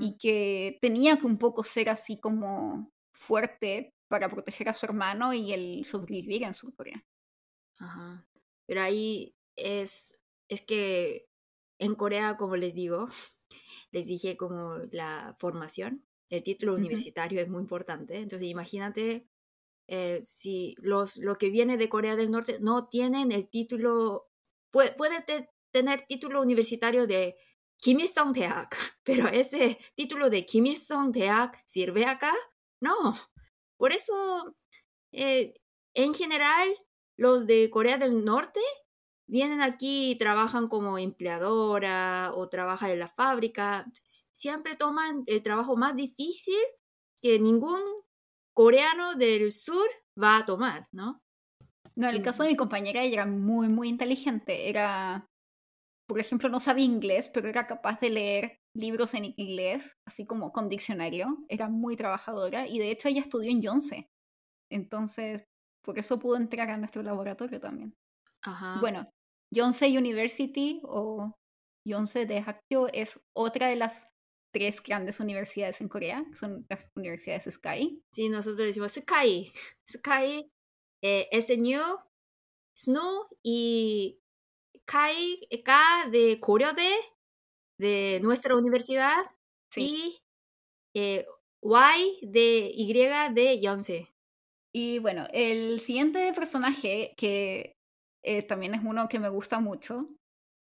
y 0.00 0.16
que 0.18 0.78
tenía 0.80 1.16
que 1.16 1.26
un 1.26 1.38
poco 1.38 1.62
ser 1.62 1.88
así 1.88 2.18
como 2.18 2.90
fuerte 3.14 3.94
para 4.08 4.28
proteger 4.28 4.68
a 4.68 4.74
su 4.74 4.84
hermano 4.86 5.32
y 5.32 5.52
el 5.52 5.84
sobrevivir 5.84 6.42
en 6.42 6.54
Surcorea. 6.54 7.04
Ajá. 7.78 8.26
Pero 8.66 8.82
ahí 8.82 9.36
es, 9.56 10.20
es 10.48 10.66
que 10.66 11.26
en 11.78 11.94
Corea, 11.94 12.36
como 12.36 12.56
les 12.56 12.74
digo, 12.74 13.06
les 13.92 14.08
dije 14.08 14.36
como 14.36 14.78
la 14.90 15.36
formación, 15.38 16.04
el 16.30 16.42
título 16.42 16.74
universitario 16.74 17.40
es 17.40 17.48
muy 17.48 17.60
importante. 17.60 18.16
Entonces 18.16 18.48
imagínate 18.48 19.29
eh, 19.92 20.20
si 20.22 20.76
los, 20.78 21.16
lo 21.16 21.34
que 21.34 21.50
viene 21.50 21.76
de 21.76 21.88
Corea 21.88 22.14
del 22.14 22.30
Norte 22.30 22.58
no 22.60 22.86
tienen 22.86 23.32
el 23.32 23.50
título, 23.50 24.30
puede, 24.70 24.94
tener 25.72 26.02
título 26.06 26.40
universitario 26.40 27.08
de 27.08 27.36
Kim 27.76 27.98
Il-sung 27.98 28.32
Deak, 28.32 28.76
pero 29.04 29.26
ese 29.26 29.76
título 29.96 30.30
de 30.30 30.46
Kim 30.46 30.66
Il-sung 30.66 31.10
Deak 31.12 31.60
sirve 31.66 32.04
acá? 32.06 32.32
No. 32.80 32.94
Por 33.76 33.92
eso, 33.92 34.54
eh, 35.10 35.54
en 35.94 36.14
general, 36.14 36.68
los 37.16 37.48
de 37.48 37.68
Corea 37.68 37.98
del 37.98 38.24
Norte 38.24 38.60
vienen 39.26 39.60
aquí 39.60 40.12
y 40.12 40.18
trabajan 40.18 40.68
como 40.68 40.98
empleadora 40.98 42.32
o 42.36 42.48
trabajan 42.48 42.90
en 42.90 43.00
la 43.00 43.08
fábrica, 43.08 43.86
siempre 44.04 44.76
toman 44.76 45.24
el 45.26 45.42
trabajo 45.42 45.76
más 45.76 45.96
difícil 45.96 46.60
que 47.20 47.40
ningún 47.40 47.82
coreano 48.60 49.14
del 49.14 49.52
sur 49.52 49.88
va 50.22 50.36
a 50.36 50.44
tomar, 50.44 50.86
¿no? 50.92 51.22
No, 51.96 52.10
en 52.10 52.14
el 52.14 52.22
caso 52.22 52.42
de 52.42 52.50
mi 52.50 52.56
compañera, 52.56 53.02
ella 53.02 53.22
era 53.22 53.26
muy, 53.26 53.70
muy 53.70 53.88
inteligente. 53.88 54.68
Era, 54.68 55.26
por 56.06 56.20
ejemplo, 56.20 56.50
no 56.50 56.60
sabía 56.60 56.84
inglés, 56.84 57.30
pero 57.32 57.48
era 57.48 57.66
capaz 57.66 58.00
de 58.00 58.10
leer 58.10 58.58
libros 58.76 59.14
en 59.14 59.32
inglés, 59.38 59.96
así 60.06 60.26
como 60.26 60.52
con 60.52 60.68
diccionario. 60.68 61.38
Era 61.48 61.70
muy 61.70 61.96
trabajadora 61.96 62.68
y 62.68 62.78
de 62.78 62.90
hecho 62.90 63.08
ella 63.08 63.22
estudió 63.22 63.50
en 63.50 63.62
Yonsei. 63.62 64.08
Entonces, 64.70 65.42
por 65.82 65.98
eso 65.98 66.18
pudo 66.18 66.36
entrar 66.36 66.68
a 66.68 66.76
nuestro 66.76 67.02
laboratorio 67.02 67.60
también. 67.60 67.94
Ajá. 68.42 68.78
Bueno, 68.78 69.08
Yonsei 69.54 69.96
University 69.96 70.82
o 70.84 71.32
Yonsei 71.88 72.26
de 72.26 72.44
Hakyo 72.46 72.88
es 72.92 73.18
otra 73.34 73.68
de 73.68 73.76
las 73.76 74.09
tres 74.52 74.82
grandes 74.82 75.20
universidades 75.20 75.80
en 75.80 75.88
Corea, 75.88 76.24
son 76.38 76.66
las 76.68 76.90
universidades 76.94 77.48
Sky. 77.50 78.02
Sí, 78.12 78.28
nosotros 78.28 78.66
decimos 78.66 78.92
Sky. 78.92 79.50
Sky, 79.88 80.50
eh, 81.02 81.28
SNU, 81.40 81.80
SNU 82.74 83.28
y 83.42 84.20
Kai, 84.84 85.36
K 85.64 86.08
de 86.10 86.40
Koreade, 86.40 86.94
de 87.78 88.20
nuestra 88.22 88.56
universidad, 88.56 89.24
y 89.76 90.18
eh, 90.94 91.26
Y 91.62 92.26
de 92.26 92.72
Y 92.74 92.92
de 92.92 93.60
Yonsei. 93.60 94.08
Y 94.72 94.98
bueno, 94.98 95.26
el 95.32 95.80
siguiente 95.80 96.32
personaje, 96.32 97.14
que 97.16 97.76
también 98.48 98.74
es 98.74 98.82
uno 98.84 99.08
que 99.08 99.18
me 99.18 99.28
gusta 99.28 99.60
mucho, 99.60 100.08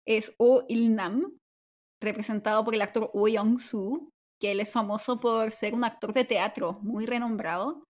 es 0.06 0.36
Oh 0.38 0.64
Il-nam, 0.68 1.40
representado 2.06 2.64
por 2.64 2.74
el 2.76 2.82
actor 2.82 3.10
Oh 3.14 3.28
Young-soo, 3.28 4.10
que 4.40 4.52
él 4.52 4.60
es 4.60 4.72
famoso 4.72 5.20
por 5.20 5.52
ser 5.52 5.74
un 5.74 5.84
actor 5.84 6.14
de 6.14 6.24
teatro 6.26 6.80
muy 6.82 7.06
renombrado 7.06 7.84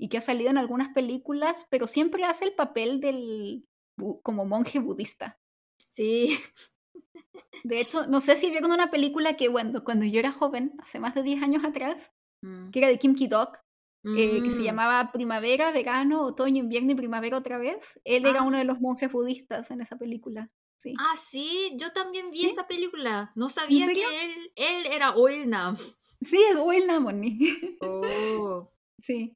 y 0.00 0.08
que 0.08 0.18
ha 0.18 0.20
salido 0.22 0.50
en 0.50 0.58
algunas 0.58 0.88
películas, 0.90 1.66
pero 1.70 1.86
siempre 1.86 2.24
hace 2.24 2.44
el 2.46 2.54
papel 2.54 3.00
del 3.00 3.64
como 4.22 4.44
monje 4.46 4.78
budista. 4.78 5.36
Sí. 5.88 6.28
De 7.64 7.80
hecho, 7.80 8.06
no 8.06 8.20
sé 8.20 8.36
si 8.36 8.50
vieron 8.50 8.70
una 8.72 8.90
película 8.90 9.36
que, 9.36 9.48
bueno, 9.48 9.82
cuando 9.84 10.04
yo 10.04 10.20
era 10.20 10.32
joven, 10.32 10.72
hace 10.78 11.00
más 11.00 11.14
de 11.14 11.22
10 11.22 11.42
años 11.42 11.64
atrás, 11.64 12.10
Mm. 12.42 12.70
que 12.70 12.78
era 12.78 12.88
de 12.88 12.98
Kim 13.00 13.16
Ki-dok, 13.16 13.56
eh, 14.16 14.40
que 14.44 14.50
se 14.52 14.60
Mm. 14.60 14.64
llamaba 14.64 15.10
Primavera, 15.12 15.72
Verano, 15.72 16.22
Otoño, 16.22 16.62
Invierno 16.62 16.92
y 16.92 16.94
Primavera 16.94 17.36
otra 17.36 17.58
vez. 17.58 17.98
Él 18.04 18.26
era 18.26 18.40
Ah. 18.40 18.44
uno 18.44 18.56
de 18.58 18.64
los 18.64 18.80
monjes 18.80 19.10
budistas 19.10 19.70
en 19.72 19.80
esa 19.80 19.96
película. 19.98 20.46
Sí. 20.78 20.94
Ah, 20.98 21.16
sí, 21.16 21.72
yo 21.76 21.92
también 21.92 22.30
vi 22.30 22.38
¿Sí? 22.38 22.46
esa 22.46 22.68
película. 22.68 23.32
No 23.34 23.48
sabía 23.48 23.86
que 23.88 24.24
él, 24.24 24.52
él 24.54 24.86
era 24.92 25.14
Oilnam. 25.14 25.74
Sí, 26.20 26.38
es 26.50 26.58
Will 26.58 26.86
Namoni. 26.86 27.38
Oh. 27.80 28.66
sí. 28.98 29.34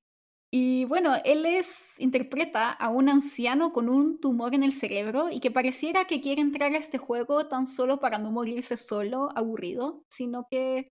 Y 0.54 0.84
bueno, 0.84 1.14
él 1.24 1.46
es, 1.46 1.68
interpreta 1.98 2.70
a 2.70 2.90
un 2.90 3.08
anciano 3.08 3.72
con 3.72 3.88
un 3.88 4.20
tumor 4.20 4.54
en 4.54 4.62
el 4.62 4.72
cerebro 4.72 5.30
y 5.30 5.40
que 5.40 5.50
pareciera 5.50 6.04
que 6.04 6.20
quiere 6.20 6.42
entrar 6.42 6.74
a 6.74 6.76
este 6.76 6.98
juego 6.98 7.48
tan 7.48 7.66
solo 7.66 8.00
para 8.00 8.18
no 8.18 8.30
morirse 8.30 8.76
solo, 8.76 9.30
aburrido, 9.34 10.04
sino 10.10 10.46
que 10.50 10.90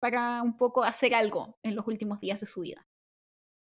para 0.00 0.42
un 0.42 0.56
poco 0.56 0.82
hacer 0.82 1.14
algo 1.14 1.58
en 1.62 1.76
los 1.76 1.86
últimos 1.86 2.20
días 2.20 2.40
de 2.40 2.46
su 2.46 2.62
vida. 2.62 2.86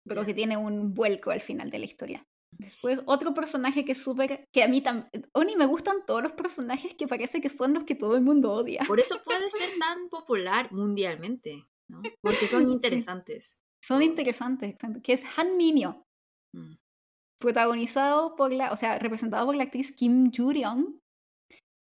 Pero 0.06 0.24
que 0.24 0.34
tiene 0.34 0.56
un 0.56 0.94
vuelco 0.94 1.32
al 1.32 1.40
final 1.40 1.70
de 1.70 1.80
la 1.80 1.84
historia. 1.86 2.24
Después, 2.58 3.00
otro 3.06 3.34
personaje 3.34 3.84
que 3.84 3.92
es 3.92 4.02
súper. 4.02 4.44
que 4.52 4.62
a 4.62 4.68
mí 4.68 4.80
también. 4.80 5.08
Oni, 5.34 5.56
me 5.56 5.66
gustan 5.66 6.04
todos 6.06 6.22
los 6.22 6.32
personajes 6.32 6.94
que 6.94 7.06
parece 7.06 7.40
que 7.40 7.48
son 7.48 7.74
los 7.74 7.84
que 7.84 7.94
todo 7.94 8.14
el 8.16 8.22
mundo 8.22 8.52
odia. 8.52 8.82
Por 8.86 8.98
eso 9.00 9.16
puede 9.24 9.50
ser 9.50 9.70
tan 9.78 10.08
popular 10.08 10.72
mundialmente, 10.72 11.64
¿no? 11.88 12.02
Porque 12.22 12.46
son 12.46 12.66
Sí. 12.66 12.72
interesantes. 12.72 13.60
Son 13.82 14.02
interesantes. 14.02 14.74
Que 15.02 15.12
es 15.12 15.22
Han 15.38 15.56
Minyo, 15.56 16.02
Mm. 16.54 16.74
protagonizado 17.38 18.34
por 18.36 18.52
la. 18.52 18.72
o 18.72 18.76
sea, 18.76 18.98
representado 18.98 19.46
por 19.46 19.56
la 19.56 19.64
actriz 19.64 19.92
Kim 19.94 20.30
Joo-ryung. 20.32 20.98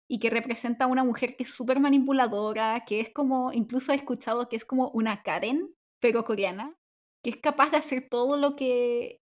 Y 0.09 0.19
que 0.19 0.29
representa 0.29 0.85
a 0.85 0.87
una 0.87 1.03
mujer 1.03 1.35
que 1.37 1.43
es 1.43 1.49
súper 1.53 1.79
manipuladora, 1.79 2.83
que 2.85 2.99
es 2.99 3.09
como. 3.11 3.51
incluso 3.53 3.91
he 3.91 3.95
escuchado 3.95 4.49
que 4.49 4.55
es 4.57 4.65
como 4.65 4.89
una 4.89 5.23
Karen, 5.23 5.73
pero 6.01 6.25
coreana, 6.25 6.75
que 7.23 7.29
es 7.29 7.37
capaz 7.37 7.71
de 7.71 7.77
hacer 7.77 8.09
todo 8.09 8.35
lo 8.37 8.55
que. 8.55 9.21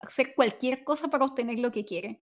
Hacer 0.00 0.34
cualquier 0.34 0.84
cosa 0.84 1.08
para 1.08 1.24
obtener 1.24 1.58
lo 1.58 1.70
que 1.72 1.84
quiere. 1.84 2.22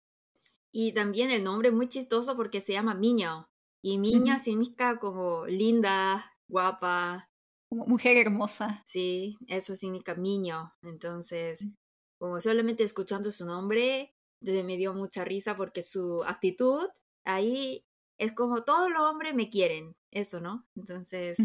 Y 0.73 0.93
también 0.93 1.31
el 1.31 1.43
nombre 1.43 1.69
es 1.69 1.75
muy 1.75 1.87
chistoso 1.89 2.35
porque 2.35 2.61
se 2.61 2.73
llama 2.73 2.93
Miña. 2.93 3.47
Y 3.83 3.97
Miña 3.97 4.39
significa 4.39 4.99
como 4.99 5.45
linda, 5.47 6.23
guapa. 6.47 7.29
Como 7.69 7.85
mujer 7.87 8.17
hermosa. 8.17 8.81
Sí, 8.85 9.37
eso 9.47 9.75
significa 9.75 10.15
Miña. 10.15 10.71
Entonces, 10.83 11.65
Mm. 11.65 11.73
como 12.19 12.41
solamente 12.41 12.83
escuchando 12.83 13.31
su 13.31 13.45
nombre, 13.45 14.13
me 14.41 14.77
dio 14.77 14.93
mucha 14.93 15.23
risa 15.25 15.55
porque 15.57 15.81
su 15.81 16.23
actitud 16.23 16.87
ahí 17.25 17.83
es 18.19 18.33
como 18.33 18.63
todos 18.63 18.89
los 18.91 19.01
hombres 19.01 19.33
me 19.33 19.49
quieren. 19.49 19.95
Eso, 20.11 20.39
¿no? 20.41 20.67
Entonces. 20.75 21.37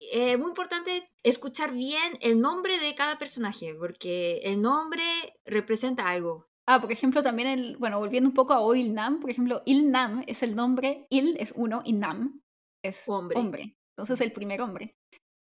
Es 0.00 0.38
muy 0.38 0.48
importante 0.48 1.04
escuchar 1.22 1.72
bien 1.72 2.18
el 2.20 2.40
nombre 2.40 2.78
de 2.78 2.94
cada 2.94 3.18
personaje 3.18 3.74
porque 3.74 4.38
el 4.44 4.60
nombre 4.60 5.02
representa 5.44 6.08
algo. 6.08 6.46
Ah, 6.66 6.80
por 6.80 6.92
ejemplo, 6.92 7.22
también 7.22 7.48
el, 7.48 7.76
bueno, 7.78 7.98
volviendo 7.98 8.28
un 8.28 8.34
poco 8.34 8.52
a 8.52 8.60
O 8.60 8.74
Il 8.74 8.94
Nam, 8.94 9.20
por 9.20 9.30
ejemplo, 9.30 9.62
Il 9.66 9.90
Nam 9.90 10.22
es 10.26 10.42
el 10.42 10.54
nombre, 10.54 11.06
Il 11.10 11.36
es 11.38 11.52
uno 11.56 11.82
y 11.84 11.92
Nam 11.92 12.40
es 12.82 13.02
Hombre. 13.06 13.38
hombre. 13.38 13.76
Entonces 13.96 14.20
el 14.20 14.32
primer 14.32 14.60
hombre. 14.62 14.94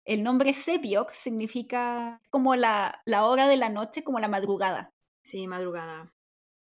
El 0.05 0.23
nombre 0.23 0.51
Sebiok 0.53 1.11
significa 1.11 2.19
como 2.31 2.55
la, 2.55 3.01
la 3.05 3.25
hora 3.25 3.47
de 3.47 3.57
la 3.57 3.69
noche, 3.69 4.03
como 4.03 4.19
la 4.19 4.27
madrugada. 4.27 4.89
Sí, 5.23 5.47
madrugada. 5.47 6.11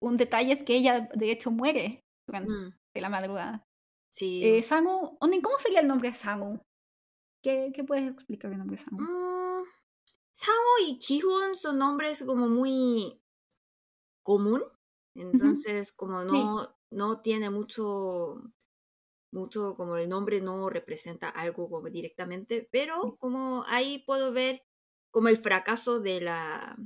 Un 0.03 0.17
detalle 0.19 0.53
es 0.53 0.63
que 0.65 0.75
ella, 0.77 1.09
de 1.15 1.31
hecho, 1.31 1.51
muere 1.51 2.01
durante 2.29 2.51
Mm, 2.53 2.75
la 3.01 3.09
madrugada. 3.09 3.65
sí. 4.11 4.43
Eh, 4.45 4.63
Sangu, 4.63 5.17
¿cómo 5.19 5.59
sería 5.59 5.81
el 5.81 5.89
nombre 5.89 6.13
Sangu? 6.13 6.61
¿Qué, 7.43 7.73
¿Qué 7.75 7.85
puedes 7.85 8.09
explicar 8.09 8.53
el 8.53 8.59
nombre? 8.59 8.79
Mm, 8.91 9.63
Samo 10.31 10.73
y 10.87 10.99
Kihun 10.99 11.57
son 11.57 11.79
nombres 11.79 12.25
como 12.25 12.49
muy 12.49 13.21
común, 14.23 14.63
entonces 15.15 15.93
como 15.93 16.23
no, 16.23 16.75
no 16.91 17.21
tiene 17.21 17.51
mucho, 17.51 18.41
mucho, 19.33 19.75
como 19.77 19.97
el 19.97 20.09
nombre 20.09 20.41
no 20.41 20.71
representa 20.71 21.29
algo 21.29 21.69
como 21.69 21.91
directamente, 21.91 22.69
pero 22.71 23.15
como 23.19 23.65
ahí 23.67 24.05
puedo 24.07 24.33
ver 24.33 24.63
como 25.11 25.29
el 25.29 25.37
fracaso 25.37 26.01
de 26.01 26.21
la, 26.21 26.77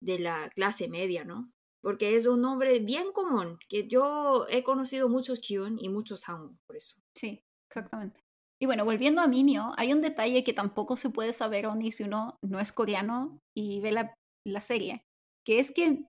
de 0.00 0.18
la 0.18 0.50
clase 0.50 0.88
media, 0.88 1.24
¿no? 1.24 1.52
Porque 1.80 2.16
es 2.16 2.26
un 2.26 2.42
nombre 2.42 2.80
bien 2.80 3.12
común, 3.12 3.58
que 3.68 3.86
yo 3.86 4.46
he 4.50 4.64
conocido 4.64 5.08
muchos 5.08 5.38
Kihun 5.38 5.78
y 5.78 5.88
muchos 5.88 6.22
Samo, 6.22 6.58
por 6.66 6.76
eso. 6.76 7.00
Sí, 7.14 7.44
exactamente. 7.68 8.27
Y 8.60 8.66
bueno, 8.66 8.84
volviendo 8.84 9.20
a 9.20 9.28
Minio, 9.28 9.72
hay 9.76 9.92
un 9.92 10.00
detalle 10.02 10.42
que 10.44 10.52
tampoco 10.52 10.96
se 10.96 11.10
puede 11.10 11.32
saber, 11.32 11.66
Oni, 11.66 11.92
si 11.92 12.02
uno 12.04 12.36
no 12.42 12.58
es 12.60 12.72
coreano 12.72 13.38
y 13.56 13.80
ve 13.80 13.92
la, 13.92 14.14
la 14.46 14.60
serie, 14.60 15.02
que 15.46 15.60
es 15.60 15.70
que 15.70 16.04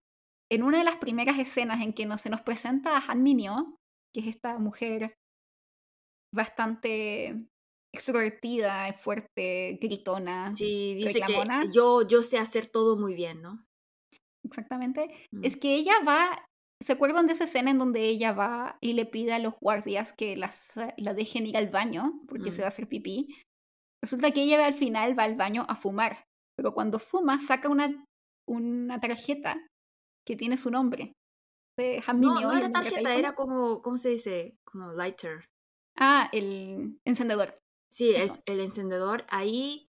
en 0.51 0.63
una 0.63 0.79
de 0.79 0.83
las 0.83 0.97
primeras 0.97 1.37
escenas 1.37 1.81
en 1.81 1.93
que 1.93 2.05
no, 2.07 2.17
se 2.17 2.29
nos 2.31 2.41
presenta 2.41 2.97
a 2.97 3.03
Han 3.11 3.21
Minyo, 3.21 3.75
que 4.15 4.21
es 4.21 4.27
esta 4.27 4.57
mujer 4.57 5.13
bastante 6.33 7.47
extrovertida, 7.93 8.91
fuerte, 8.93 9.77
gritona, 9.81 10.51
Sí, 10.51 10.93
dice 10.95 11.19
reclamona. 11.19 11.61
que 11.61 11.71
yo, 11.71 12.07
yo 12.07 12.21
sé 12.21 12.37
hacer 12.37 12.67
todo 12.67 12.97
muy 12.97 13.15
bien, 13.15 13.41
¿no? 13.41 13.65
exactamente, 14.45 15.09
Mm. 15.31 15.43
es 15.43 15.57
que 15.57 15.75
ella 15.75 15.93
va, 16.07 16.45
¿se 16.81 16.93
acuerdan 16.93 17.27
de 17.27 17.33
esa 17.33 17.43
escena 17.43 17.71
en 17.71 17.77
donde 17.77 18.07
ella 18.07 18.31
va 18.31 18.77
y 18.81 18.93
le 18.93 19.05
pide 19.05 19.33
a 19.33 19.39
los 19.39 19.53
guardias 19.59 20.13
que 20.13 20.35
las, 20.37 20.73
la 20.97 21.13
dejen 21.13 21.45
ir 21.45 21.57
al 21.57 21.69
baño 21.69 22.21
porque 22.27 22.51
se 22.51 22.61
va 22.61 22.65
a 22.65 22.69
hacer 22.69 22.87
pipí? 22.87 23.35
Resulta 24.01 24.31
que 24.31 24.43
ella 24.43 24.65
al 24.65 24.73
final 24.73 25.17
va 25.17 25.23
al 25.23 25.35
baño 25.35 25.65
a 25.67 25.75
fumar, 25.75 26.25
pero 26.55 26.73
cuando 26.73 26.99
fuma 26.99 27.37
saca 27.39 27.69
una, 27.69 28.05
una 28.47 28.99
tarjeta 28.99 29.57
que 30.25 30.35
tiene 30.35 30.57
su 30.57 30.71
nombre. 30.71 31.13
De 31.77 32.01
No, 32.15 32.39
no 32.39 32.51
era 32.51 32.71
tarjeta, 32.71 33.15
era 33.15 33.35
como, 33.35 33.81
¿cómo 33.81 33.97
se 33.97 34.09
dice? 34.09 34.57
Como 34.65 34.91
lighter. 34.91 35.45
Ah, 35.97 36.29
el 36.31 36.99
encendedor. 37.05 37.57
Sí, 37.91 38.11
Eso. 38.11 38.25
es 38.25 38.43
el 38.45 38.59
encendedor. 38.59 39.25
Ahí 39.29 39.87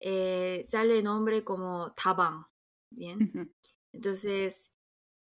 eh, 0.00 0.62
sale 0.64 0.98
el 0.98 1.04
nombre 1.04 1.44
como 1.44 1.92
Tabang. 1.92 2.46
Bien. 2.90 3.52
Entonces, 3.94 4.72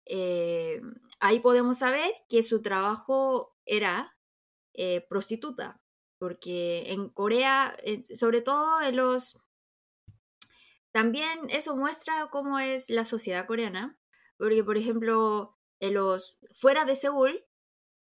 eh, 0.09 0.81
ahí 1.21 1.41
podemos 1.41 1.79
saber 1.79 2.11
que 2.29 2.43
su 2.43 2.63
trabajo 2.63 3.55
era 3.65 4.17
eh, 4.75 5.05
prostituta. 5.09 5.81
Porque 6.19 6.91
en 6.93 7.11
Corea, 7.11 7.77
eh, 7.85 8.03
sobre 8.17 8.41
todo 8.41 8.81
en 8.81 8.97
los... 8.97 9.47
También 10.91 11.51
eso 11.51 11.77
muestra 11.77 12.29
cómo 12.33 12.59
es 12.59 12.91
la 12.91 13.05
sociedad 13.05 13.47
coreana. 13.47 13.99
Porque, 14.37 14.65
por 14.65 14.79
ejemplo, 14.79 15.57
en 15.81 15.95
los 15.95 16.39
fuera 16.53 16.85
de 16.85 16.97
Seúl, 16.97 17.45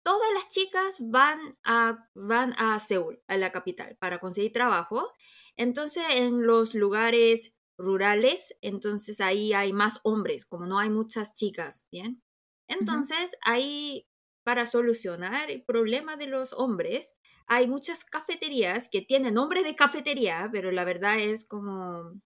todas 0.02 0.32
las 0.32 0.48
chicas 0.48 1.10
van 1.10 1.58
a, 1.64 2.08
van 2.14 2.54
a 2.58 2.78
Seúl, 2.78 3.20
a 3.26 3.36
la 3.36 3.52
capital, 3.52 3.96
para 3.98 4.20
conseguir 4.20 4.52
trabajo. 4.52 5.10
Entonces, 5.56 6.04
en 6.10 6.46
los 6.46 6.74
lugares 6.74 7.55
rurales, 7.78 8.54
entonces 8.62 9.20
ahí 9.20 9.52
hay 9.52 9.72
más 9.72 10.00
hombres, 10.02 10.46
como 10.46 10.66
no 10.66 10.78
hay 10.78 10.90
muchas 10.90 11.34
chicas, 11.34 11.86
¿bien? 11.90 12.22
Entonces, 12.68 13.36
ahí, 13.42 14.08
para 14.44 14.66
solucionar 14.66 15.50
el 15.50 15.62
problema 15.64 16.16
de 16.16 16.26
los 16.26 16.52
hombres, 16.52 17.16
hay 17.46 17.68
muchas 17.68 18.04
cafeterías 18.04 18.88
que 18.90 19.02
tienen 19.02 19.34
nombre 19.34 19.62
de 19.62 19.76
cafetería, 19.76 20.48
pero 20.52 20.72
la 20.72 20.84
verdad 20.84 21.18
es 21.18 21.46
como 21.46 22.20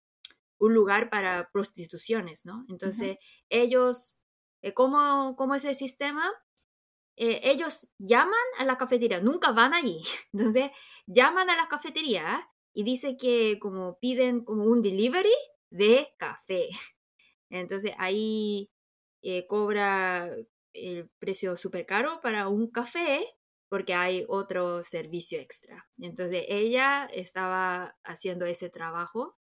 un 0.59 0.75
lugar 0.75 1.11
para 1.11 1.51
prostituciones, 1.53 2.45
¿no? 2.45 2.65
Entonces, 2.69 3.19
ellos, 3.49 4.23
eh, 4.63 4.75
¿cómo, 4.75 5.35
¿cómo 5.37 5.55
es 5.55 5.65
el 5.65 5.75
sistema? 5.75 6.31
Eh, 7.17 7.41
ellos 7.45 7.93
llaman 7.99 8.35
a 8.59 8.65
la 8.65 8.79
cafetería, 8.79 9.21
nunca 9.21 9.53
van 9.53 9.75
allí. 9.75 10.01
Entonces, 10.33 10.71
llaman 11.07 11.51
a 11.51 11.57
la 11.57 11.69
cafetería 11.69 12.50
y 12.73 12.85
dice 12.85 13.16
que 13.16 13.59
como 13.59 13.99
piden 13.99 14.45
como 14.45 14.64
un 14.64 14.83
delivery 14.83 15.35
de 15.71 16.09
café. 16.16 16.68
Entonces, 17.51 17.93
ahí 17.99 18.71
eh, 19.23 19.47
cobra 19.47 20.31
el 20.73 21.11
precio 21.18 21.57
súper 21.57 21.87
caro 21.87 22.21
para 22.21 22.49
un 22.49 22.71
café 22.71 23.25
porque 23.68 23.95
hay 23.95 24.25
otro 24.29 24.83
servicio 24.83 25.39
extra. 25.39 25.89
Entonces, 25.99 26.45
ella 26.49 27.07
estaba 27.12 27.97
haciendo 28.03 28.45
ese 28.47 28.68
trabajo 28.68 29.39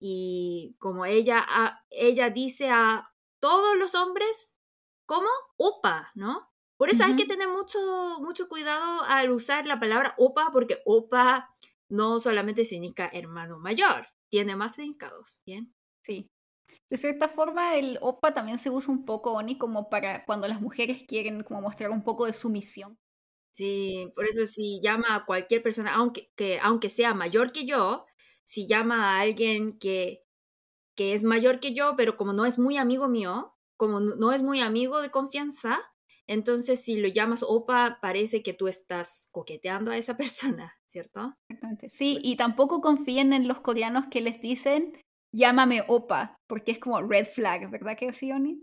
y 0.00 0.76
como 0.78 1.06
ella, 1.06 1.46
ella 1.90 2.30
dice 2.30 2.70
a 2.70 3.08
todos 3.40 3.76
los 3.76 3.94
hombres, 3.94 4.56
¿cómo? 5.06 5.28
Opa, 5.56 6.10
¿no? 6.14 6.52
Por 6.76 6.90
eso 6.90 7.04
hay 7.04 7.16
que 7.16 7.24
tener 7.24 7.48
mucho, 7.48 7.78
mucho 8.20 8.48
cuidado 8.48 9.02
al 9.04 9.30
usar 9.30 9.64
la 9.64 9.80
palabra 9.80 10.14
opa, 10.18 10.50
porque 10.52 10.82
opa 10.84 11.55
no 11.88 12.20
solamente 12.20 12.64
significa 12.64 13.10
hermano 13.12 13.58
mayor, 13.58 14.08
tiene 14.30 14.56
más 14.56 14.74
significados, 14.74 15.40
¿bien? 15.46 15.74
Sí. 16.02 16.30
De 16.88 16.96
cierta 16.96 17.28
forma, 17.28 17.76
el 17.76 17.98
opa 18.00 18.34
también 18.34 18.58
se 18.58 18.70
usa 18.70 18.92
un 18.92 19.04
poco, 19.04 19.32
Oni, 19.32 19.58
como 19.58 19.88
para 19.88 20.24
cuando 20.24 20.48
las 20.48 20.60
mujeres 20.60 21.04
quieren 21.06 21.42
como 21.42 21.60
mostrar 21.60 21.90
un 21.90 22.04
poco 22.04 22.26
de 22.26 22.32
sumisión. 22.32 22.98
Sí, 23.50 24.12
por 24.14 24.26
eso 24.26 24.44
si 24.44 24.80
llama 24.82 25.14
a 25.14 25.24
cualquier 25.24 25.62
persona, 25.62 25.94
aunque, 25.94 26.30
que, 26.36 26.58
aunque 26.60 26.88
sea 26.90 27.14
mayor 27.14 27.52
que 27.52 27.64
yo, 27.64 28.04
si 28.44 28.68
llama 28.68 29.16
a 29.16 29.20
alguien 29.20 29.78
que, 29.78 30.22
que 30.96 31.14
es 31.14 31.24
mayor 31.24 31.60
que 31.60 31.72
yo, 31.74 31.94
pero 31.96 32.16
como 32.16 32.32
no 32.32 32.44
es 32.46 32.58
muy 32.58 32.76
amigo 32.76 33.08
mío, 33.08 33.54
como 33.76 34.00
no 34.00 34.32
es 34.32 34.42
muy 34.42 34.60
amigo 34.60 35.00
de 35.00 35.10
confianza, 35.10 35.80
entonces, 36.26 36.82
si 36.82 37.00
lo 37.00 37.08
llamas 37.08 37.44
opa, 37.46 37.98
parece 38.00 38.42
que 38.42 38.52
tú 38.52 38.68
estás 38.68 39.28
coqueteando 39.32 39.90
a 39.90 39.96
esa 39.96 40.16
persona, 40.16 40.72
¿cierto? 40.86 41.34
Exactamente. 41.48 41.88
Sí, 41.88 42.18
y 42.22 42.36
tampoco 42.36 42.80
confíen 42.80 43.32
en 43.32 43.46
los 43.48 43.60
coreanos 43.60 44.06
que 44.10 44.20
les 44.20 44.40
dicen 44.40 44.98
llámame 45.32 45.84
opa, 45.86 46.36
porque 46.46 46.72
es 46.72 46.78
como 46.78 47.02
red 47.02 47.26
flag, 47.26 47.70
¿verdad 47.70 47.96
que 47.96 48.12
sí, 48.12 48.32
Oni? 48.32 48.62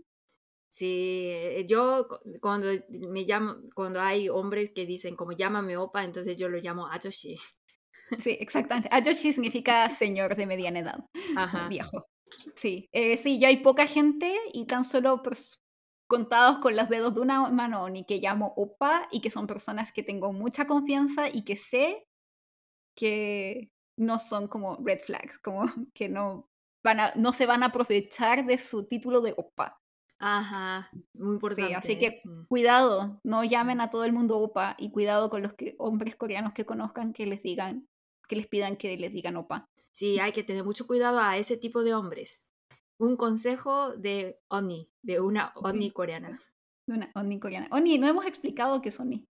Sí, 0.68 1.28
eh, 1.30 1.64
yo 1.68 2.08
cuando 2.40 2.66
me 2.88 3.22
llamo, 3.22 3.54
cuando 3.74 4.00
hay 4.00 4.28
hombres 4.28 4.72
que 4.74 4.84
dicen 4.84 5.14
como 5.14 5.32
llámame 5.32 5.76
opa, 5.76 6.02
entonces 6.02 6.36
yo 6.36 6.48
lo 6.48 6.58
llamo 6.58 6.86
ajoshi. 6.88 7.36
Sí, 8.18 8.36
exactamente. 8.40 8.88
Ajoshi 8.90 9.32
significa 9.32 9.88
señor 9.88 10.34
de 10.34 10.46
mediana 10.46 10.80
edad, 10.80 10.98
Ajá. 11.36 11.68
viejo. 11.68 12.06
Sí, 12.56 12.88
eh, 12.90 13.16
sí, 13.16 13.38
ya 13.38 13.48
hay 13.48 13.58
poca 13.58 13.86
gente 13.86 14.34
y 14.52 14.66
tan 14.66 14.84
solo 14.84 15.22
contados 16.06 16.58
con 16.58 16.76
los 16.76 16.88
dedos 16.88 17.14
de 17.14 17.20
una 17.20 17.48
mano, 17.50 17.88
ni 17.88 18.04
que 18.04 18.18
llamo 18.18 18.52
opa 18.56 19.08
y 19.10 19.20
que 19.20 19.30
son 19.30 19.46
personas 19.46 19.92
que 19.92 20.02
tengo 20.02 20.32
mucha 20.32 20.66
confianza 20.66 21.28
y 21.28 21.44
que 21.44 21.56
sé 21.56 22.06
que 22.96 23.70
no 23.96 24.18
son 24.18 24.48
como 24.48 24.76
red 24.82 25.00
flags, 25.00 25.38
como 25.38 25.64
que 25.94 26.08
no, 26.08 26.48
van 26.82 27.00
a, 27.00 27.12
no 27.16 27.32
se 27.32 27.46
van 27.46 27.62
a 27.62 27.66
aprovechar 27.66 28.46
de 28.46 28.58
su 28.58 28.86
título 28.86 29.20
de 29.20 29.34
opa. 29.36 29.80
Ajá, 30.18 30.90
muy 31.14 31.34
importante. 31.34 31.68
Sí, 31.68 31.74
así 31.74 31.98
que 31.98 32.20
mm. 32.24 32.46
cuidado, 32.46 33.20
no 33.24 33.44
llamen 33.44 33.80
a 33.80 33.90
todo 33.90 34.04
el 34.04 34.12
mundo 34.12 34.38
opa 34.38 34.76
y 34.78 34.90
cuidado 34.90 35.28
con 35.28 35.42
los 35.42 35.54
que, 35.54 35.74
hombres 35.78 36.16
coreanos 36.16 36.54
que 36.54 36.64
conozcan 36.64 37.12
que 37.12 37.26
les 37.26 37.42
digan, 37.42 37.88
que 38.28 38.36
les 38.36 38.46
pidan 38.46 38.76
que 38.76 38.96
les 38.96 39.12
digan 39.12 39.36
opa. 39.36 39.68
Sí, 39.90 40.18
hay 40.20 40.32
que 40.32 40.44
tener 40.44 40.64
mucho 40.64 40.86
cuidado 40.86 41.18
a 41.18 41.36
ese 41.36 41.56
tipo 41.56 41.82
de 41.82 41.94
hombres 41.94 42.48
un 43.04 43.16
consejo 43.16 43.96
de 43.96 44.40
Oni, 44.48 44.90
de 45.02 45.20
una 45.20 45.52
Oni 45.56 45.90
coreana. 45.90 46.38
De 46.86 46.94
una 46.94 47.10
Oni 47.14 47.38
coreana. 47.38 47.68
Oni, 47.70 47.98
no 47.98 48.08
hemos 48.08 48.26
explicado 48.26 48.80
qué 48.82 48.88
es 48.88 49.00
Oni. 49.00 49.26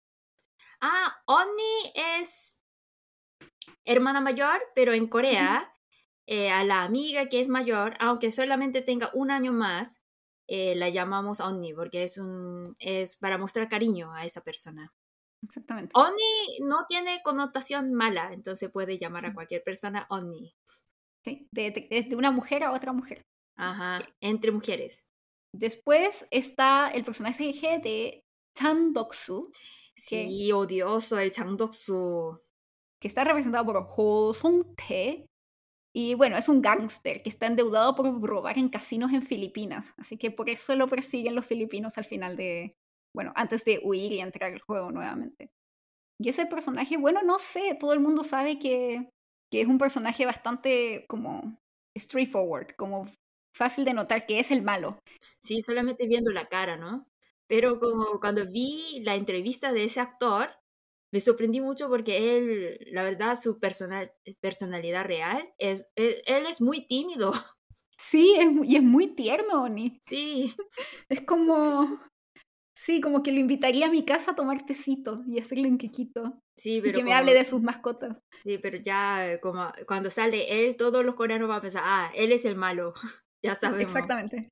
Ah, 0.81 1.15
Oni 1.27 1.93
es 1.95 2.61
hermana 3.85 4.21
mayor, 4.21 4.61
pero 4.75 4.93
en 4.93 5.07
Corea, 5.07 5.75
eh, 6.27 6.51
a 6.51 6.65
la 6.65 6.85
amiga 6.85 7.29
que 7.29 7.41
es 7.41 7.49
mayor, 7.49 7.97
aunque 8.01 8.31
solamente 8.31 8.83
tenga 8.83 9.11
un 9.15 9.31
año 9.31 9.53
más, 9.53 10.01
eh, 10.47 10.75
la 10.77 10.89
llamamos 10.89 11.41
Oni, 11.41 11.73
porque 11.73 12.03
es, 12.03 12.19
un, 12.19 12.77
es 12.79 13.17
para 13.17 13.39
mostrar 13.39 13.69
cariño 13.69 14.13
a 14.13 14.25
esa 14.25 14.43
persona. 14.43 14.93
Exactamente. 15.43 15.93
Oni 15.95 16.59
no 16.61 16.87
tiene 16.87 17.21
connotación 17.23 17.93
mala, 17.93 18.33
entonces 18.33 18.71
puede 18.71 18.99
llamar 18.99 19.27
a 19.27 19.35
cualquier 19.35 19.63
persona 19.63 20.07
Oni. 20.11 20.55
Sí, 21.25 21.49
de, 21.53 21.71
de, 21.71 22.17
una 22.17 22.31
mujer 22.31 22.65
a 22.65 22.73
otra 22.73 22.93
mujer. 22.93 23.25
Ajá, 23.57 23.99
entre 24.21 24.51
mujeres. 24.51 25.09
Después 25.55 26.27
está 26.31 26.91
el 26.91 27.05
personaje 27.05 27.45
de 27.83 28.25
Chan 28.57 28.93
Doksu. 28.93 29.51
Sí, 29.97 30.51
odioso 30.53 31.19
el 31.19 31.31
Chang 31.31 31.57
Doksu. 31.57 32.39
Que 33.01 33.09
está 33.09 33.23
representado 33.25 33.65
por 33.65 33.87
Ho 33.97 34.35
Song-tae. 34.35 35.27
Y 35.97 36.15
bueno, 36.15 36.37
es 36.37 36.49
un 36.49 36.61
gángster 36.61 37.23
que 37.23 37.31
está 37.31 37.47
endeudado 37.47 37.95
por 37.95 38.21
robar 38.21 38.59
en 38.59 38.69
casinos 38.69 39.13
en 39.13 39.23
Filipinas. 39.23 39.95
Así 39.97 40.17
que 40.17 40.33
por 40.33 40.51
eso 40.51 40.75
lo 40.75 40.89
persiguen 40.89 41.37
los 41.37 41.47
filipinos 41.47 41.97
al 41.99 42.05
final 42.05 42.37
de. 42.37 42.75
Bueno, 43.15 43.33
antes 43.37 43.65
de 43.65 43.81
huir 43.85 44.11
y 44.11 44.21
entrar 44.21 44.53
al 44.53 44.61
juego 44.61 44.91
nuevamente. 44.91 45.51
Y 46.21 46.29
ese 46.29 46.47
personaje, 46.47 46.97
bueno, 46.97 47.23
no 47.23 47.39
sé, 47.39 47.77
todo 47.79 47.93
el 47.93 48.01
mundo 48.01 48.25
sabe 48.25 48.59
que, 48.59 49.09
que 49.53 49.61
es 49.61 49.69
un 49.69 49.79
personaje 49.79 50.27
bastante 50.27 51.07
como 51.09 51.59
straightforward, 51.97 52.75
como 52.77 53.07
fácil 53.55 53.85
de 53.85 53.95
notar 53.95 54.27
que 54.27 54.41
es 54.41 54.51
el 54.51 54.63
malo. 54.63 54.99
Sí, 55.41 55.63
solamente 55.63 56.07
viendo 56.07 56.31
la 56.31 56.47
cara, 56.47 56.77
¿no? 56.77 57.07
Pero 57.47 57.79
como 57.79 58.21
cuando 58.21 58.45
vi 58.51 59.01
la 59.05 59.15
entrevista 59.15 59.73
de 59.73 59.85
ese 59.85 60.01
actor, 60.01 60.51
me 61.13 61.21
sorprendí 61.21 61.61
mucho 61.61 61.89
porque 61.89 62.37
él, 62.37 62.79
la 62.91 63.05
verdad, 63.05 63.37
su 63.37 63.61
personal, 63.61 64.11
personalidad 64.41 65.05
real 65.05 65.49
es, 65.59 65.89
él, 65.95 66.23
es 66.27 66.61
muy 66.61 66.87
tímido. 66.87 67.33
Sí, 67.97 68.37
y 68.65 68.77
es 68.77 68.83
muy 68.83 69.15
tierno, 69.15 69.63
Oni. 69.63 69.99
Sí. 70.01 70.55
Es 71.09 71.23
como, 71.23 72.01
sí, 72.77 73.01
como 73.01 73.23
que 73.23 73.33
lo 73.33 73.39
invitaría 73.39 73.87
a 73.87 73.91
mi 73.91 74.05
casa 74.05 74.33
a 74.33 74.37
tomar 74.37 74.67
tecito 74.67 75.23
y 75.27 75.41
hacerle 75.41 75.69
un 75.69 75.79
quequito. 75.79 76.43
Sí, 76.57 76.81
pero 76.81 76.93
y 76.93 77.01
que 77.01 77.05
me 77.05 77.15
hable 77.15 77.35
de 77.35 77.45
sus 77.45 77.63
mascotas. 77.63 78.21
Sí, 78.43 78.59
pero 78.59 78.79
ya 78.79 79.41
como 79.41 79.73
cuando 79.89 80.11
sale 80.11 80.67
él, 80.67 80.77
todos 80.77 81.05
los 81.05 81.15
coreanos 81.15 81.49
van 81.49 81.59
a 81.59 81.63
pensar, 81.63 81.83
ah, 81.85 82.11
él 82.15 82.31
es 82.31 82.45
el 82.45 82.57
malo. 82.57 82.93
ya 83.45 83.55
sabemos. 83.55 83.83
Exactamente. 83.83 84.49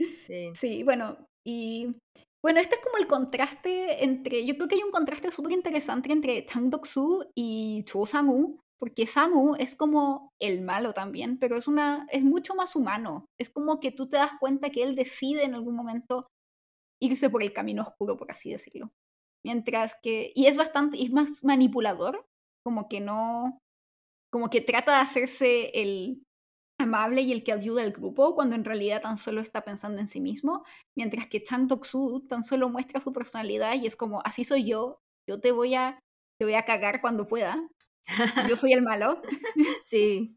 Sí. 0.55 0.83
bueno, 0.85 1.17
y 1.47 1.97
bueno, 2.45 2.61
este 2.61 2.77
es 2.77 2.81
como 2.83 2.99
el 2.99 3.07
contraste 3.07 4.05
entre, 4.05 4.45
yo 4.45 4.55
creo 4.57 4.69
que 4.69 4.75
hay 4.77 4.83
un 4.83 4.91
contraste 4.91 5.31
súper 5.31 5.53
interesante 5.53 6.13
entre 6.13 6.45
Chang 6.45 6.71
Dok-soo 6.71 7.31
y 7.37 7.85
Cho 7.85 8.05
Sang-woo, 8.05 8.61
porque 8.81 9.07
Sang-woo 9.07 9.55
es 9.57 9.77
como 9.77 10.31
el 10.41 10.61
malo 10.61 10.93
también, 10.93 11.39
pero 11.39 11.57
es, 11.57 11.69
una, 11.69 12.07
es 12.11 12.25
mucho 12.25 12.55
más 12.55 12.75
humano. 12.75 13.27
Es 13.41 13.49
como 13.49 13.79
que 13.79 13.93
tú 13.93 14.09
te 14.09 14.17
das 14.17 14.33
cuenta 14.41 14.71
que 14.71 14.83
él 14.83 14.97
decide 14.97 15.45
en 15.45 15.55
algún 15.55 15.77
momento 15.77 16.27
irse 17.01 17.31
por 17.31 17.43
el 17.43 17.53
camino 17.53 17.83
oscuro, 17.83 18.17
por 18.17 18.31
así 18.31 18.51
decirlo. 18.51 18.91
Mientras 19.45 19.97
que, 20.03 20.33
y 20.35 20.47
es 20.47 20.57
bastante, 20.57 21.03
es 21.03 21.13
más 21.13 21.43
manipulador, 21.45 22.25
como 22.65 22.89
que 22.89 23.01
no, 23.01 23.59
como 24.33 24.51
que 24.51 24.61
trata 24.61 24.93
de 24.93 25.03
hacerse 25.03 25.71
el, 25.81 26.23
amable 26.79 27.23
y 27.23 27.33
el 27.33 27.45
que 27.45 27.53
ayuda 27.53 27.83
al 27.83 27.93
grupo, 27.93 28.35
cuando 28.35 28.57
en 28.57 28.65
realidad 28.65 29.03
tan 29.03 29.19
solo 29.19 29.41
está 29.41 29.65
pensando 29.65 30.01
en 30.01 30.09
sí 30.09 30.21
mismo, 30.21 30.65
mientras 30.97 31.27
que 31.27 31.43
Chang 31.43 31.69
Dok-soo 31.69 32.27
tan 32.29 32.45
solo 32.45 32.69
muestra 32.69 33.01
su 33.01 33.13
personalidad 33.13 33.75
y 33.75 33.87
es 33.87 33.97
como, 33.97 34.21
así 34.25 34.45
soy 34.45 34.65
yo, 34.65 34.99
yo 35.29 35.41
te 35.41 35.53
voy 35.53 35.75
a, 35.75 35.99
te 36.39 36.45
voy 36.45 36.55
a 36.55 36.65
cagar 36.65 37.01
cuando 37.01 37.27
pueda, 37.27 37.69
yo 38.49 38.57
soy 38.57 38.73
el 38.73 38.83
malo. 38.83 39.23
sí. 39.83 40.37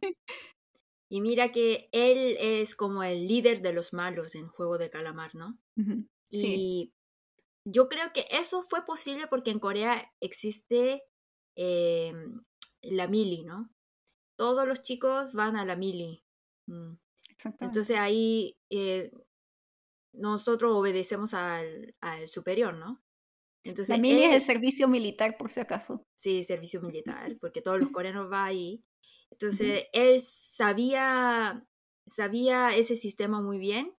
Y 1.11 1.21
mira 1.21 1.51
que 1.51 1.89
él 1.91 2.37
es 2.39 2.75
como 2.75 3.03
el 3.03 3.27
líder 3.27 3.61
de 3.61 3.73
los 3.73 3.93
malos 3.93 4.35
en 4.35 4.47
Juego 4.47 4.77
de 4.77 4.89
Calamar, 4.89 5.35
¿no? 5.35 5.57
Y 6.31 6.91
yo 7.67 7.87
creo 7.87 8.11
que 8.13 8.27
eso 8.29 8.63
fue 8.63 8.83
posible 8.85 9.27
porque 9.27 9.51
en 9.51 9.59
Corea 9.59 10.11
existe 10.21 11.03
em, 11.55 12.43
la 12.81 13.07
mili, 13.07 13.43
¿no? 13.43 13.69
Todos 14.37 14.67
los 14.67 14.81
chicos 14.83 15.33
van 15.33 15.55
a 15.55 15.65
la 15.65 15.75
mili 15.75 16.24
Mm. 16.67 16.97
Entonces 17.59 17.95
ahí 17.97 18.57
eh, 18.69 19.11
nosotros 20.13 20.71
obedecemos 20.73 21.33
al, 21.33 21.95
al, 22.01 22.27
superior, 22.27 22.75
¿no? 22.75 23.01
Entonces, 23.63 23.95
La 23.95 24.01
mili 24.01 24.23
es 24.23 24.33
el 24.33 24.43
servicio 24.43 24.87
militar, 24.87 25.37
por 25.37 25.51
si 25.51 25.59
acaso. 25.59 26.05
Sí, 26.15 26.43
servicio 26.43 26.81
militar, 26.81 27.37
porque 27.39 27.61
todos 27.61 27.79
los 27.79 27.89
coreanos 27.89 28.29
van 28.29 28.47
ahí. 28.47 28.83
Entonces, 29.31 29.85
él 29.91 30.19
sabía, 30.19 31.67
sabía 32.07 32.75
ese 32.75 32.95
sistema 32.95 33.41
muy 33.41 33.57
bien 33.57 33.93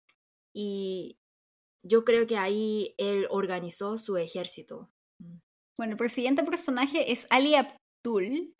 y 0.54 1.18
yo 1.84 2.04
creo 2.04 2.26
que 2.26 2.38
ahí 2.38 2.94
él 2.96 3.26
organizó 3.28 3.98
su 3.98 4.16
ejército. 4.16 4.90
Bueno, 5.76 5.96
el 5.98 6.10
siguiente 6.10 6.42
personaje 6.42 7.12
es 7.12 7.26
Ali 7.28 7.54
Abdul, 7.54 8.54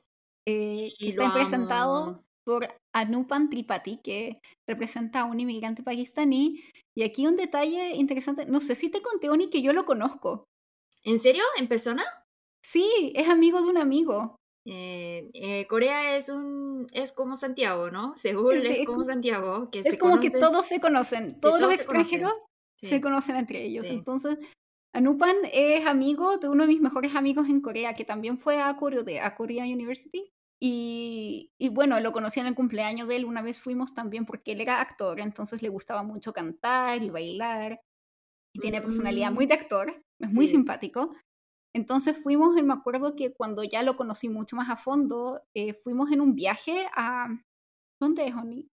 eh, 0.44 0.90
Sí, 0.90 1.08
está 1.08 1.32
presentado. 1.32 2.25
Por 2.46 2.68
Anupan 2.94 3.50
Tripathi, 3.50 3.98
que 4.02 4.40
representa 4.68 5.20
a 5.20 5.24
un 5.24 5.40
inmigrante 5.40 5.82
pakistaní. 5.82 6.62
Y 6.96 7.02
aquí 7.02 7.26
un 7.26 7.36
detalle 7.36 7.94
interesante, 7.96 8.46
no 8.46 8.60
sé 8.60 8.74
si 8.76 8.88
te 8.88 9.02
conté, 9.02 9.28
Oni, 9.28 9.50
que 9.50 9.60
yo 9.62 9.72
lo 9.72 9.84
conozco. 9.84 10.44
¿En 11.04 11.18
serio? 11.18 11.42
¿En 11.58 11.68
persona? 11.68 12.04
Sí, 12.64 13.12
es 13.14 13.28
amigo 13.28 13.60
de 13.60 13.66
un 13.68 13.78
amigo. 13.78 14.36
Eh, 14.68 15.28
eh, 15.34 15.66
Corea 15.68 16.16
es 16.16 16.28
un 16.28 16.86
es 16.92 17.12
como 17.12 17.36
Santiago, 17.36 17.90
¿no? 17.90 18.16
Seúl 18.16 18.62
Sí, 18.62 18.68
es 18.68 18.86
como 18.86 19.04
Santiago, 19.04 19.70
que 19.70 19.80
Es 19.80 19.90
se 19.90 19.98
como 19.98 20.18
que 20.18 20.28
conocen- 20.28 20.40
todos 20.40 20.66
se 20.66 20.80
conocen, 20.80 21.38
todos 21.38 21.60
los 21.60 21.70
todos 21.70 21.76
se 21.76 21.86
conocen. 21.86 22.00
extranjeros 22.00 22.32
Sí. 22.80 22.88
se 22.88 23.00
conocen 23.00 23.36
entre 23.36 23.64
ellos. 23.64 23.86
Sí. 23.86 23.92
Entonces, 23.92 24.38
Anupan 24.92 25.36
es 25.52 25.86
amigo 25.86 26.38
de 26.38 26.48
uno 26.48 26.62
de 26.64 26.68
mis 26.68 26.80
mejores 26.80 27.14
amigos 27.14 27.48
en 27.48 27.60
Corea, 27.60 27.94
que 27.94 28.04
también 28.04 28.38
fue 28.38 28.60
a 28.60 28.76
Korea, 28.76 29.26
a 29.26 29.34
Korea 29.36 29.64
University. 29.64 30.30
Y, 30.60 31.52
y 31.58 31.68
bueno, 31.68 32.00
lo 32.00 32.12
conocí 32.12 32.40
en 32.40 32.46
el 32.46 32.54
cumpleaños 32.54 33.08
de 33.08 33.16
él. 33.16 33.24
Una 33.24 33.42
vez 33.42 33.60
fuimos 33.60 33.94
también 33.94 34.24
porque 34.26 34.52
él 34.52 34.60
era 34.60 34.80
actor, 34.80 35.20
entonces 35.20 35.60
le 35.62 35.68
gustaba 35.68 36.02
mucho 36.02 36.32
cantar 36.32 37.02
y 37.02 37.10
bailar. 37.10 37.80
Y 38.54 38.60
tiene 38.60 38.80
personalidad 38.80 39.32
muy 39.32 39.46
de 39.46 39.54
actor, 39.54 40.02
es 40.18 40.34
muy 40.34 40.46
Sí. 40.46 40.52
simpático. 40.54 41.14
Entonces 41.74 42.16
fuimos, 42.16 42.56
y 42.56 42.62
me 42.62 42.72
acuerdo 42.72 43.16
que 43.16 43.34
cuando 43.34 43.62
ya 43.62 43.82
lo 43.82 43.96
conocí 43.96 44.30
mucho 44.30 44.56
más 44.56 44.70
a 44.70 44.76
fondo, 44.76 45.42
eh, 45.54 45.74
fuimos 45.74 46.10
en 46.10 46.22
un 46.22 46.34
viaje 46.34 46.86
a... 46.96 47.28
¿Dónde 48.00 48.26
es, 48.28 48.34
Oni? 48.34 48.66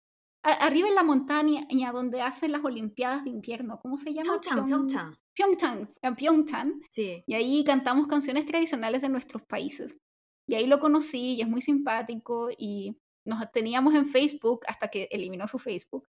Arriba 0.42 0.88
en 0.88 0.94
la 0.94 1.02
montaña 1.02 1.66
donde 1.92 2.22
hacen 2.22 2.52
las 2.52 2.64
Olimpiadas 2.64 3.24
de 3.24 3.30
invierno. 3.30 3.78
¿Cómo 3.80 3.96
se 3.98 4.12
llama? 4.14 4.38
Pyeongchang, 4.40 4.66
Pyeongchang. 4.66 5.16
Pyeongchang, 5.34 5.88
Pyeongchang. 6.16 6.82
Sí. 6.90 7.22
Y 7.26 7.34
ahí 7.34 7.64
cantamos 7.64 8.06
canciones 8.06 8.46
tradicionales 8.46 9.02
de 9.02 9.08
nuestros 9.10 9.42
países. 9.42 9.98
Y 10.50 10.54
ahí 10.56 10.66
lo 10.66 10.80
conocí 10.80 11.34
y 11.34 11.42
es 11.42 11.48
muy 11.48 11.62
simpático 11.62 12.50
y 12.56 12.96
nos 13.24 13.50
teníamos 13.52 13.94
en 13.94 14.04
Facebook 14.06 14.62
hasta 14.66 14.88
que 14.88 15.08
eliminó 15.12 15.46
su 15.46 15.58
Facebook. 15.58 16.08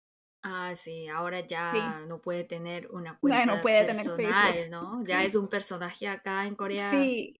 Ah, 0.44 0.76
sí, 0.76 1.08
ahora 1.08 1.40
ya 1.42 2.04
no 2.08 2.20
puede 2.20 2.44
tener 2.44 2.90
una 2.92 3.18
cuenta 3.20 3.46
no 3.46 3.62
puede 3.62 3.86
tener 3.86 3.96
personal, 3.96 4.54
Facebook. 4.54 4.72
¿no? 4.72 5.04
Ya 5.06 5.22
Sí. 5.22 5.28
es 5.28 5.36
un 5.36 5.48
personaje 5.48 6.08
acá 6.08 6.46
en 6.48 6.56
Corea. 6.56 6.90
Sí, 6.90 7.36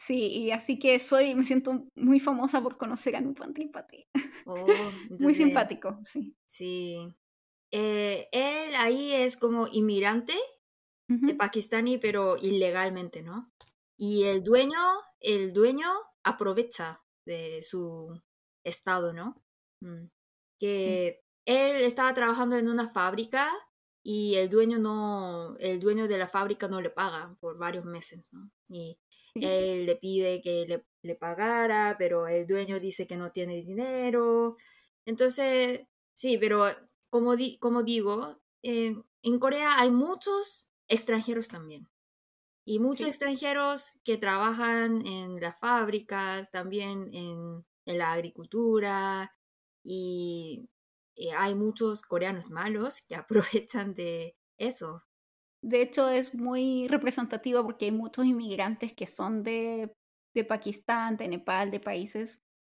sí, 0.00 0.26
y 0.28 0.50
así 0.52 0.78
que 0.78 0.98
soy, 1.00 1.34
me 1.34 1.44
siento 1.44 1.84
muy 1.96 2.20
famosa 2.20 2.62
por 2.62 2.78
conocer 2.78 3.16
a 3.16 3.20
Nupan 3.20 3.52
Tripathi. 3.52 4.06
Oh, 4.46 4.66
Muy 5.20 5.34
simpático, 5.34 5.98
sí. 6.04 6.34
Sí. 6.46 7.08
Eh, 7.72 8.28
él 8.32 8.74
ahí 8.76 9.12
es 9.12 9.36
como 9.36 9.66
inmigrante 9.66 10.34
Ujú. 11.08 11.26
de 11.26 11.34
pakistaní, 11.34 11.98
pero 11.98 12.36
ilegalmente, 12.38 13.22
¿no? 13.22 13.50
Y 13.98 14.24
el 14.24 14.42
dueño, 14.42 14.78
el 15.20 15.52
dueño 15.52 15.92
aprovecha 16.24 17.02
de 17.26 17.62
su 17.62 18.20
estado, 18.64 19.12
¿no? 19.12 19.42
Mm. 19.82 20.06
Que 20.58 21.22
él 21.46 21.82
estaba 21.82 22.12
trabajando 22.14 22.56
en 22.56 22.68
una 22.68 22.86
fábrica 22.88 23.50
y 24.04 24.34
el 24.36 24.48
dueño 24.48 24.78
no, 24.78 25.56
el 25.58 25.80
dueño 25.80 26.08
de 26.08 26.18
la 26.18 26.28
fábrica 26.28 26.68
no 26.68 26.80
le 26.80 26.90
paga 26.90 27.36
por 27.40 27.58
varios 27.58 27.84
meses, 27.84 28.30
¿no? 28.32 28.50
Y 28.68 28.98
él 29.34 29.86
le 29.86 29.96
pide 29.96 30.40
que 30.40 30.66
le, 30.66 30.84
le 31.02 31.14
pagara, 31.14 31.96
pero 31.98 32.26
el 32.26 32.46
dueño 32.46 32.80
dice 32.80 33.06
que 33.06 33.16
no 33.16 33.30
tiene 33.30 33.56
dinero. 33.62 34.56
Entonces, 35.06 35.82
sí, 36.14 36.36
pero 36.38 36.66
como, 37.10 37.36
di- 37.36 37.58
como 37.58 37.82
digo, 37.82 38.40
eh, 38.62 38.94
en 39.22 39.38
Corea 39.38 39.78
hay 39.78 39.90
muchos 39.90 40.68
extranjeros 40.88 41.48
también. 41.48 41.88
Y 42.70 42.78
muchos 42.78 43.04
Sí. 43.04 43.08
extranjeros 43.08 43.98
que 44.04 44.16
trabajan 44.16 45.04
en 45.06 45.40
las 45.40 45.58
fábricas, 45.58 46.50
también 46.52 46.96
en, 47.12 47.64
en 47.86 47.98
la 47.98 48.12
agricultura. 48.12 49.32
Y, 49.84 50.68
y 51.16 51.28
hay 51.36 51.54
muchos 51.54 52.02
coreanos 52.02 52.50
malos 52.50 53.02
que 53.08 53.14
aprovechan 53.66 53.94
de 53.94 54.36
eso. 54.58 55.02
De 55.62 55.82
hecho, 55.82 56.08
es 56.08 56.34
muy 56.34 56.86
representativo 56.88 57.62
porque 57.64 57.86
hay 57.86 57.92
muchos 57.92 58.24
inmigrantes 58.24 58.92
que 58.94 59.06
son 59.06 59.42
de, 59.42 59.92
de 60.34 60.44
Pakistán, 60.44 61.16
de 61.16 61.28
Nepal, 61.28 61.70
de 61.70 61.80
países 61.80 62.38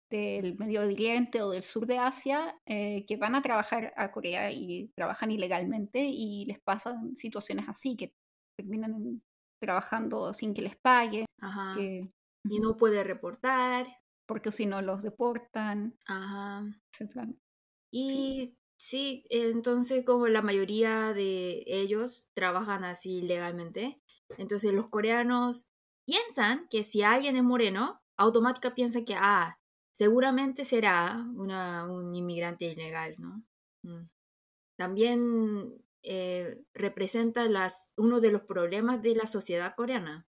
del 0.10 0.58
Medio 0.58 0.82
Oriente 0.82 1.42
o 1.42 1.52
del 1.52 1.64
sur 1.64 1.86
de 1.86 1.98
Asia, 1.98 2.60
eh, 2.66 3.06
que 3.08 3.18
van 3.18 3.36
a 3.36 3.42
trabajar 3.42 3.94
a 3.98 4.12
Corea 4.12 4.52
y 4.52 4.90
trabajan 4.96 5.32
ilegalmente 5.32 6.00
y 6.04 6.46
les 6.46 6.60
pasan 6.62 7.16
situaciones 7.16 7.66
así, 7.70 7.96
que 7.98 8.14
terminan 8.58 8.94
en- 8.96 9.24
trabajando 9.62 10.34
sin 10.34 10.54
que 10.54 10.62
les 10.62 10.76
paguen, 10.76 11.26
Ajá. 11.40 11.76
que, 11.78 12.12
Y 12.44 12.60
no 12.60 12.76
puede 12.76 13.04
reportar. 13.04 13.88
porque 14.28 14.52
si 14.52 14.66
no 14.66 14.82
los 14.82 15.02
deportan, 15.04 15.98
Ajá. 16.08 16.64
Y 17.94 18.58
sí, 18.78 19.24
entonces 19.30 20.06
como 20.06 20.28
la 20.28 20.42
mayoría 20.42 21.14
de 21.14 21.64
ellos 21.68 22.30
trabajan 22.34 22.84
así 22.86 23.22
legalmente, 23.22 24.02
entonces 24.38 24.74
los 24.74 24.88
coreanos 24.90 25.68
piensan 26.08 26.68
que 26.70 26.84
si 26.84 27.02
alguien 27.04 27.36
es 27.36 27.44
moreno, 27.44 28.02
automática 28.18 28.74
piensa 28.74 29.04
que, 29.04 29.16
ah, 29.18 29.58
seguramente 29.94 30.64
será 30.64 31.22
una, 31.36 31.86
un 31.86 32.16
inmigrante 32.16 32.66
ilegal, 32.72 33.14
¿no? 33.20 33.44
Mm. 33.84 34.08
También 34.78 35.84
eh, 36.04 36.62
representa 36.74 37.46
las, 37.46 37.94
uno 37.98 38.20
de 38.20 38.32
los 38.32 38.44
problemas 38.44 39.02
de 39.02 39.16
la 39.16 39.26
sociedad 39.26 39.76
coreana. 39.76 40.28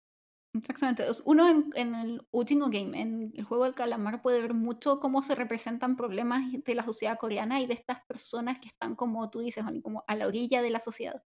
Exactamente. 0.52 1.04
Uno 1.24 1.48
en, 1.48 1.70
en 1.74 1.94
el 1.94 2.26
Ujingo 2.32 2.66
Game, 2.70 3.00
en 3.00 3.32
el 3.36 3.44
juego 3.44 3.64
del 3.64 3.74
calamar, 3.74 4.20
puede 4.20 4.40
ver 4.40 4.52
mucho 4.54 4.98
cómo 4.98 5.22
se 5.22 5.36
representan 5.36 5.96
problemas 5.96 6.42
de 6.52 6.74
la 6.74 6.84
sociedad 6.84 7.18
coreana 7.18 7.60
y 7.60 7.66
de 7.66 7.74
estas 7.74 8.04
personas 8.06 8.58
que 8.58 8.68
están, 8.68 8.96
como 8.96 9.30
tú 9.30 9.40
dices, 9.40 9.64
como 9.82 10.02
a 10.08 10.16
la 10.16 10.26
orilla 10.26 10.60
de 10.60 10.70
la 10.70 10.80
sociedad, 10.80 11.22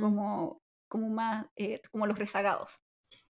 como, 0.00 0.62
como 0.88 1.10
más, 1.10 1.46
eh, 1.56 1.82
como 1.90 2.06
los 2.06 2.18
rezagados. 2.18 2.80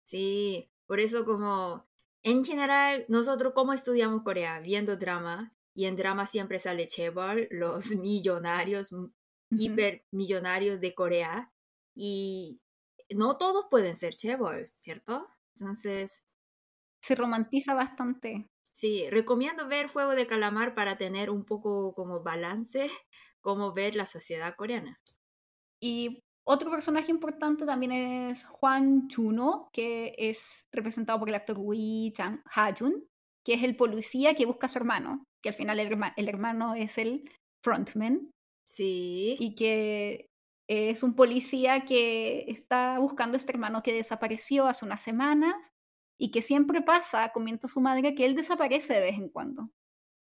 Sí, 0.03 0.69
por 0.85 0.99
eso 0.99 1.23
como 1.23 1.87
en 2.23 2.43
general 2.43 3.05
nosotros 3.07 3.53
como 3.53 3.71
estudiamos 3.73 4.23
Corea 4.23 4.59
viendo 4.59 4.97
drama 4.97 5.55
y 5.73 5.85
en 5.85 5.95
drama 5.95 6.25
siempre 6.25 6.59
sale 6.59 6.85
Chaebol, 6.85 7.47
los 7.49 7.95
millonarios, 7.95 8.93
m- 9.51 9.59
Ujú. 9.59 9.63
hipermillonarios 9.63 10.79
de 10.81 10.93
Corea 10.95 11.51
y 11.95 12.59
no 13.09 13.37
todos 13.37 13.65
pueden 13.69 13.95
ser 13.95 14.13
Chaebol, 14.13 14.65
¿cierto? 14.65 15.27
Entonces, 15.55 16.23
Se 17.03 17.15
romantiza 17.15 17.73
bastante. 17.73 18.47
sí, 18.73 19.09
recomiendo 19.09 19.67
ver 19.67 19.87
Juego 19.87 20.11
de 20.15 20.27
Calamar 20.27 20.75
para 20.75 20.97
tener 20.97 21.29
un 21.29 21.43
poco 21.45 21.93
como 21.93 22.23
balance, 22.23 22.87
como 23.41 23.73
ver 23.73 23.95
la 23.95 24.05
sociedad 24.05 24.55
coreana. 24.55 24.97
Y 25.81 26.21
otro 26.47 26.71
personaje 26.71 27.11
importante 27.11 27.65
también 27.65 27.91
es 27.91 28.45
Juan 28.45 29.07
Chuno, 29.07 29.69
que 29.73 30.15
es 30.17 30.65
representado 30.71 31.19
por 31.19 31.29
el 31.29 31.35
actor 31.35 31.57
Wee 31.59 32.13
Chang 32.15 32.41
Ha-jun, 32.55 33.05
que 33.45 33.55
es 33.55 33.63
el 33.63 33.75
policía 33.75 34.35
que 34.35 34.45
busca 34.45 34.67
a 34.67 34.69
su 34.69 34.77
hermano, 34.79 35.23
que 35.43 35.49
al 35.49 35.55
final 35.55 35.79
el, 35.79 35.89
herma- 35.91 36.13
el 36.17 36.29
hermano 36.29 36.75
es 36.75 36.97
el 36.97 37.29
frontman. 37.63 38.31
Sí, 38.75 39.37
y 39.37 39.55
que 39.55 40.29
es 40.69 41.03
un 41.03 41.15
policía 41.15 41.85
que 41.85 42.45
está 42.51 42.99
buscando 42.99 43.35
a 43.35 43.39
este 43.39 43.51
hermano 43.51 43.83
que 43.83 43.93
desapareció 43.93 44.67
hace 44.67 44.85
unas 44.85 45.01
semanas 45.01 45.55
y 46.19 46.31
que 46.31 46.41
siempre 46.41 46.81
pasa, 46.81 47.31
comenta 47.33 47.67
su 47.67 47.81
madre, 47.81 48.15
que 48.15 48.25
él 48.25 48.35
desaparece 48.35 48.93
de 48.95 49.01
vez 49.01 49.17
en 49.17 49.29
cuando. 49.29 49.71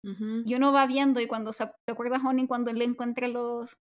ujú, 0.04 0.48
Y 0.48 0.56
uno 0.56 0.72
va 0.72 0.88
viendo 0.88 1.20
y 1.20 1.28
cuando 1.28 1.52
se, 1.54 1.66
¿te 1.86 1.92
acuerdas, 1.92 2.22
cuando 2.48 2.72
él 2.72 2.82
encuentra 2.82 3.28
los, 3.28 3.78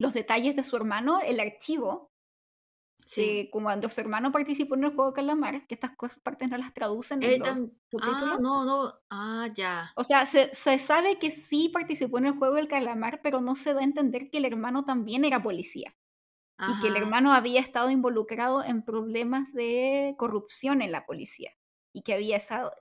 los 0.00 0.14
detalles 0.14 0.56
de 0.56 0.64
su 0.64 0.76
hermano, 0.76 1.20
el 1.20 1.40
archivo, 1.40 2.10
sí. 3.08 3.48
como 3.52 3.66
cuando 3.66 3.88
su 3.88 4.00
hermano 4.00 4.32
participó 4.32 4.74
en 4.76 4.84
el 4.84 4.94
juego 4.94 5.10
de 5.10 5.14
Calamar, 5.16 5.66
que 5.66 5.74
estas 5.74 5.96
cosas, 5.96 6.18
partes 6.18 6.48
no 6.48 6.56
las 6.58 6.72
traducen 6.74 7.22
en 7.22 7.30
Él 7.30 7.38
los 7.40 7.48
tam- 7.48 7.72
Ah, 8.02 8.36
no, 8.40 8.64
no, 8.64 8.92
ah, 9.10 9.48
ya. 9.54 9.92
O 9.96 10.04
sea, 10.04 10.26
se, 10.26 10.54
se 10.54 10.78
sabe 10.78 11.18
que 11.18 11.30
sí 11.30 11.70
participó 11.72 12.18
en 12.18 12.26
el 12.26 12.32
juego 12.38 12.54
del 12.56 12.68
calamar, 12.68 13.20
pero 13.22 13.40
no 13.40 13.56
se 13.56 13.72
da 13.74 13.80
a 13.80 13.84
entender 13.84 14.30
que 14.30 14.38
el 14.38 14.44
hermano 14.44 14.84
también 14.84 15.24
era 15.24 15.42
policía. 15.42 15.94
y 16.60 16.80
que 16.82 16.88
el 16.88 16.96
hermano 16.96 17.32
había 17.32 17.60
estado 17.60 17.88
involucrado 17.90 18.64
en 18.64 18.82
problemas 18.82 19.52
de 19.52 20.14
corrupción 20.18 20.82
en 20.82 20.90
la 20.90 21.06
policía 21.06 21.52
y 21.94 22.02
que 22.02 22.14
había 22.14 22.40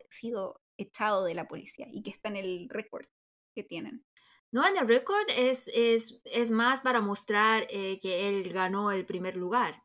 sido 0.10 0.62
echado 0.78 1.24
de 1.26 1.36
la 1.36 1.48
policía 1.48 1.88
y 1.92 2.02
que 2.02 2.10
está 2.10 2.30
en 2.30 2.38
el 2.38 2.70
récord 2.70 3.06
que 3.56 3.64
tienen. 3.64 4.04
No, 4.52 4.66
en 4.68 4.78
el 4.78 4.88
récord 4.88 5.26
es, 5.30 5.70
es, 5.76 6.22
es 6.26 6.50
más 6.52 6.82
para 6.82 7.02
mostrar 7.02 7.68
eh, 7.70 8.00
que 8.02 8.30
él 8.30 8.52
ganó 8.52 8.92
el 8.92 9.06
primer 9.06 9.36
lugar. 9.36 9.84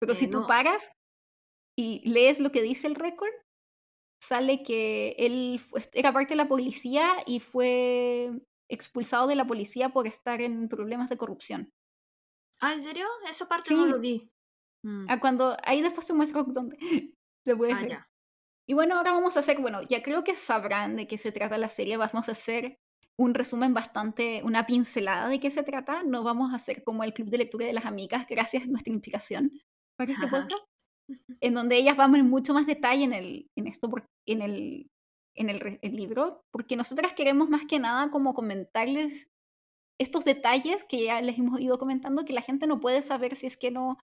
Pero 0.00 0.14
si 0.14 0.26
Eh, 0.26 0.28
tú 0.28 0.40
no. 0.40 0.46
paras 0.46 0.90
y 1.76 2.08
lees 2.08 2.40
lo 2.40 2.52
que 2.52 2.62
dice 2.62 2.86
el 2.86 2.94
récord, 2.96 3.32
sale 4.22 4.62
que 4.62 5.16
él 5.18 5.60
era 5.92 6.12
parte 6.12 6.30
de 6.30 6.36
la 6.36 6.48
policía 6.48 7.16
y 7.26 7.40
fue 7.40 8.30
expulsado 8.70 9.26
de 9.26 9.36
la 9.36 9.46
policía 9.46 9.90
por 9.90 10.06
estar 10.06 10.40
en 10.40 10.68
problemas 10.68 11.08
de 11.10 11.18
corrupción. 11.18 11.72
Ah, 12.60 12.72
¿en 12.72 12.80
serio? 12.80 13.06
Esa 13.28 13.46
parte 13.48 13.74
no 13.74 13.86
lo 13.86 14.00
vi. 14.00 14.30
Mm. 14.82 15.06
Ah, 15.08 15.20
cuando 15.20 15.56
ahí 15.64 15.82
después 15.82 16.06
se 16.06 16.14
muestra 16.14 16.42
dónde 16.44 16.78
lo 17.46 17.56
puedes 17.58 17.74
Ah, 17.76 17.80
ver. 17.80 17.90
ya. 17.90 18.06
Y 18.68 18.74
bueno, 18.74 18.96
ahora 18.96 19.12
vamos 19.12 19.36
a 19.36 19.40
hacer, 19.40 19.60
bueno, 19.60 19.82
ya 19.82 20.02
creo 20.02 20.24
que 20.24 20.34
sabrán 20.34 20.96
de 20.96 21.06
qué 21.08 21.18
se 21.18 21.32
trata 21.32 21.58
la 21.58 21.68
serie, 21.68 21.96
vamos 21.98 22.28
a 22.28 22.32
hacer 22.32 22.78
un 23.18 23.34
resumen 23.34 23.74
bastante, 23.74 24.42
una 24.44 24.66
pincelada 24.66 25.28
de 25.28 25.40
qué 25.40 25.50
se 25.50 25.62
trata, 25.62 26.02
no 26.02 26.22
vamos 26.22 26.52
a 26.52 26.56
hacer 26.56 26.82
como 26.82 27.04
el 27.04 27.12
club 27.14 27.28
de 27.28 27.38
lectura 27.38 27.66
de 27.66 27.72
las 27.72 27.86
amigas, 27.86 28.26
gracias 28.28 28.64
a 28.64 28.66
nuestra 28.66 28.92
implicación 28.92 29.52
para 29.96 30.10
este 30.10 30.26
Ajá. 30.26 30.40
podcast, 30.40 30.64
en 31.40 31.54
donde 31.54 31.76
ellas 31.76 31.96
vamos 31.96 32.18
en 32.18 32.28
mucho 32.28 32.54
más 32.54 32.66
detalle 32.66 33.04
en, 33.04 33.12
el, 33.12 33.50
en 33.56 33.66
esto, 33.68 33.90
en, 34.26 34.42
el, 34.42 34.90
en 35.36 35.50
el, 35.50 35.78
el 35.80 35.96
libro, 35.96 36.42
porque 36.52 36.76
nosotras 36.76 37.12
queremos 37.12 37.48
más 37.48 37.66
que 37.66 37.78
nada 37.78 38.10
como 38.10 38.34
comentarles 38.34 39.28
estos 40.00 40.24
detalles 40.24 40.84
que 40.84 41.04
ya 41.04 41.20
les 41.20 41.38
hemos 41.38 41.60
ido 41.60 41.78
comentando, 41.78 42.24
que 42.24 42.32
la 42.32 42.42
gente 42.42 42.66
no 42.66 42.80
puede 42.80 43.02
saber 43.02 43.36
si 43.36 43.46
es 43.46 43.56
que 43.56 43.70
no, 43.70 43.96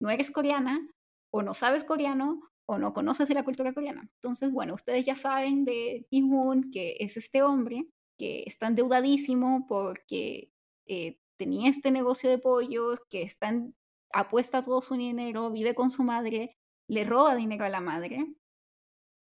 no 0.00 0.08
eres 0.08 0.30
coreana, 0.30 0.88
o 1.30 1.42
no 1.42 1.52
sabes 1.52 1.84
coreano, 1.84 2.40
o 2.66 2.78
no 2.78 2.94
conoces 2.94 3.28
de 3.28 3.34
la 3.34 3.44
cultura 3.44 3.74
coreana. 3.74 4.08
Entonces, 4.22 4.50
bueno, 4.50 4.72
ustedes 4.72 5.04
ya 5.04 5.14
saben 5.14 5.66
de 5.66 6.06
Ki-hoon, 6.10 6.70
que 6.70 6.96
es 7.00 7.18
este 7.18 7.42
hombre 7.42 7.86
que 8.18 8.44
está 8.46 8.66
endeudadísimo 8.68 9.66
porque 9.68 10.50
eh, 10.86 11.18
tenía 11.36 11.70
este 11.70 11.90
negocio 11.90 12.30
de 12.30 12.38
pollos, 12.38 12.98
que 13.10 13.22
está 13.22 13.48
en- 13.48 13.74
apuesta 14.12 14.62
todo 14.62 14.80
su 14.80 14.94
dinero, 14.94 15.50
vive 15.50 15.74
con 15.74 15.90
su 15.90 16.02
madre, 16.04 16.56
le 16.88 17.04
roba 17.04 17.34
dinero 17.34 17.64
a 17.64 17.68
la 17.70 17.80
madre, 17.80 18.26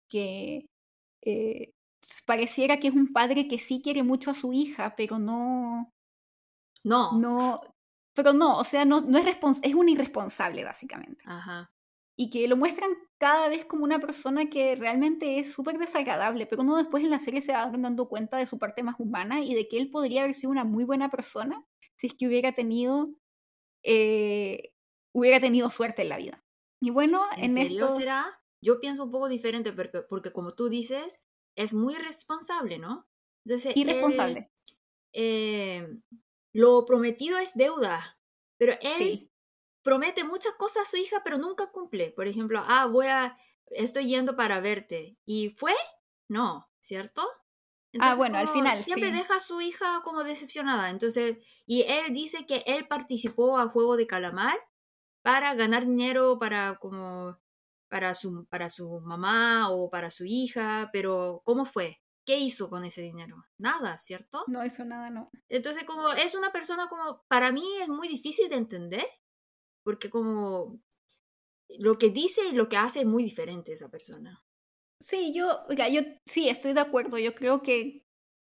que 0.09 0.67
eh, 1.23 1.73
pareciera 2.27 2.79
que 2.79 2.89
es 2.89 2.95
un 2.95 3.13
padre 3.13 3.49
que 3.49 3.59
sí 3.59 3.81
quiere 3.83 4.03
mucho 4.03 4.31
a 4.31 4.35
su 4.35 4.53
hija, 4.53 4.95
pero 4.97 5.19
no, 5.19 5.91
No. 6.85 7.13
no, 7.19 7.61
pero 8.15 8.33
no, 8.33 8.59
o 8.59 8.65
sea, 8.65 8.85
no, 8.85 9.01
no 9.01 9.19
es 9.19 9.25
respons- 9.25 9.61
es 9.63 9.75
un 9.75 9.89
irresponsable 9.89 10.65
básicamente. 10.65 11.23
Ajá. 11.27 11.71
Y 12.17 12.31
que 12.31 12.47
lo 12.47 12.57
muestran 12.57 12.91
cada 13.19 13.49
vez 13.49 13.65
como 13.65 13.85
una 13.85 13.99
persona 13.99 14.51
que 14.51 14.75
realmente 14.77 15.39
es 15.39 15.53
súper 15.53 15.79
desagradable, 15.79 16.47
pero 16.47 16.63
uno 16.63 16.77
después 16.77 17.03
en 17.05 17.11
la 17.11 17.19
serie 17.19 17.41
se 17.41 17.53
va 17.53 17.71
dando 17.71 18.09
cuenta 18.09 18.37
de 18.37 18.47
su 18.47 18.59
parte 18.59 18.83
más 18.83 18.97
humana 18.99 19.43
y 19.43 19.55
de 19.55 19.69
que 19.69 19.79
él 19.79 19.91
podría 19.91 20.23
haber 20.23 20.35
sido 20.35 20.51
una 20.51 20.65
muy 20.65 20.85
buena 20.85 21.11
persona 21.11 21.65
si 21.97 22.09
es 22.09 22.15
que 22.15 22.27
hubiera 22.27 22.53
tenido, 22.53 23.11
eh, 23.85 24.73
hubiera 25.15 25.41
tenido 25.41 25.71
suerte 25.71 26.03
en 26.03 26.09
la 26.09 26.17
vida. 26.19 26.45
Y 26.81 26.91
bueno, 26.91 27.23
¿En, 27.37 27.45
en, 27.45 27.53
serio 27.53 27.87
esto... 27.87 27.99
será? 27.99 28.27
Yo 28.61 28.81
pienso 28.81 29.05
un 29.05 29.11
poco 29.11 29.29
diferente 29.29 29.73
porque, 29.73 30.03
porque 30.03 30.33
como 30.33 30.55
tú 30.55 30.69
dices, 30.69 31.23
es 31.57 31.75
muy 31.75 31.95
responsable, 31.95 32.79
¿no? 32.79 33.07
Entonces, 33.45 33.73
él, 33.75 33.83
Irresponsable. 33.83 34.51
eh, 35.13 35.89
lo 36.55 36.85
prometido 36.85 37.39
es 37.39 37.55
deuda, 37.55 38.19
pero 38.59 38.73
él 38.81 38.97
Sí. 38.99 39.32
Promete 39.83 40.25
muchas 40.25 40.55
cosas 40.55 40.83
a 40.83 40.91
su 40.91 40.97
hija, 40.97 41.23
pero 41.25 41.39
nunca 41.39 41.71
cumple. 41.71 42.11
Por 42.11 42.29
ejemplo, 42.29 42.63
ah, 42.67 42.87
voy 42.87 43.07
a, 43.07 43.37
estoy 43.71 44.07
yendo 44.07 44.37
para 44.37 44.61
verte. 44.61 45.19
¿Y 45.25 45.51
fue? 45.51 45.75
No, 46.29 46.71
¿cierto? 46.81 47.23
Ah, 48.01 48.15
bueno, 48.17 48.39
al 48.39 48.49
final, 48.49 48.79
siempre 48.79 49.11
sí. 49.11 49.19
deja 49.19 49.37
a 49.37 49.41
su 49.41 49.61
hija 49.61 50.01
como 50.03 50.25
decepcionada. 50.25 50.91
Entonces, 50.91 51.39
y 51.67 51.83
él 51.83 52.13
dice 52.13 52.47
que 52.47 52.65
él 52.67 52.89
participó 52.89 53.59
a 53.59 53.69
juego 53.69 53.97
de 53.97 54.07
calamar 54.07 54.59
para 55.23 55.55
ganar 55.55 55.87
dinero 55.87 56.39
para 56.39 56.79
como 56.79 57.39
para 57.89 58.15
su 58.15 58.47
para 58.47 58.71
su 58.71 59.01
mamá 59.01 59.71
o 59.71 59.91
para 59.91 60.09
su 60.09 60.25
hija, 60.25 60.89
pero 60.93 61.43
¿cómo 61.45 61.67
fue? 61.67 62.01
¿Qué 62.25 62.39
hizo 62.39 62.71
con 62.71 62.85
ese 62.85 63.03
dinero? 63.03 63.45
Nada, 63.59 63.99
¿cierto? 63.99 64.45
No 64.47 64.65
hizo 64.65 64.85
nada, 64.85 65.11
no. 65.11 65.31
Entonces, 65.49 65.85
como 65.85 66.13
es 66.13 66.35
una 66.35 66.53
persona 66.53 66.89
como, 66.89 67.25
para 67.29 67.51
mí 67.51 67.65
es 67.81 67.89
muy 67.89 68.09
difícil 68.09 68.49
de 68.49 68.57
entender, 68.57 69.07
porque 69.83 70.11
como 70.11 70.81
lo 71.79 71.97
que 71.97 72.11
dice 72.11 72.43
y 72.51 72.55
lo 72.55 72.69
que 72.69 72.77
hace 72.77 73.01
es 73.01 73.07
muy 73.07 73.23
diferente 73.23 73.73
esa 73.73 73.89
persona. 73.89 74.43
Sí, 75.01 75.33
yo, 75.35 75.65
oiga, 75.69 75.89
yo 75.89 76.03
sí 76.27 76.49
estoy 76.49 76.75
de 76.75 76.81
acuerdo. 76.81 77.19
Yo 77.19 77.35
creo 77.35 77.63
que 77.63 78.05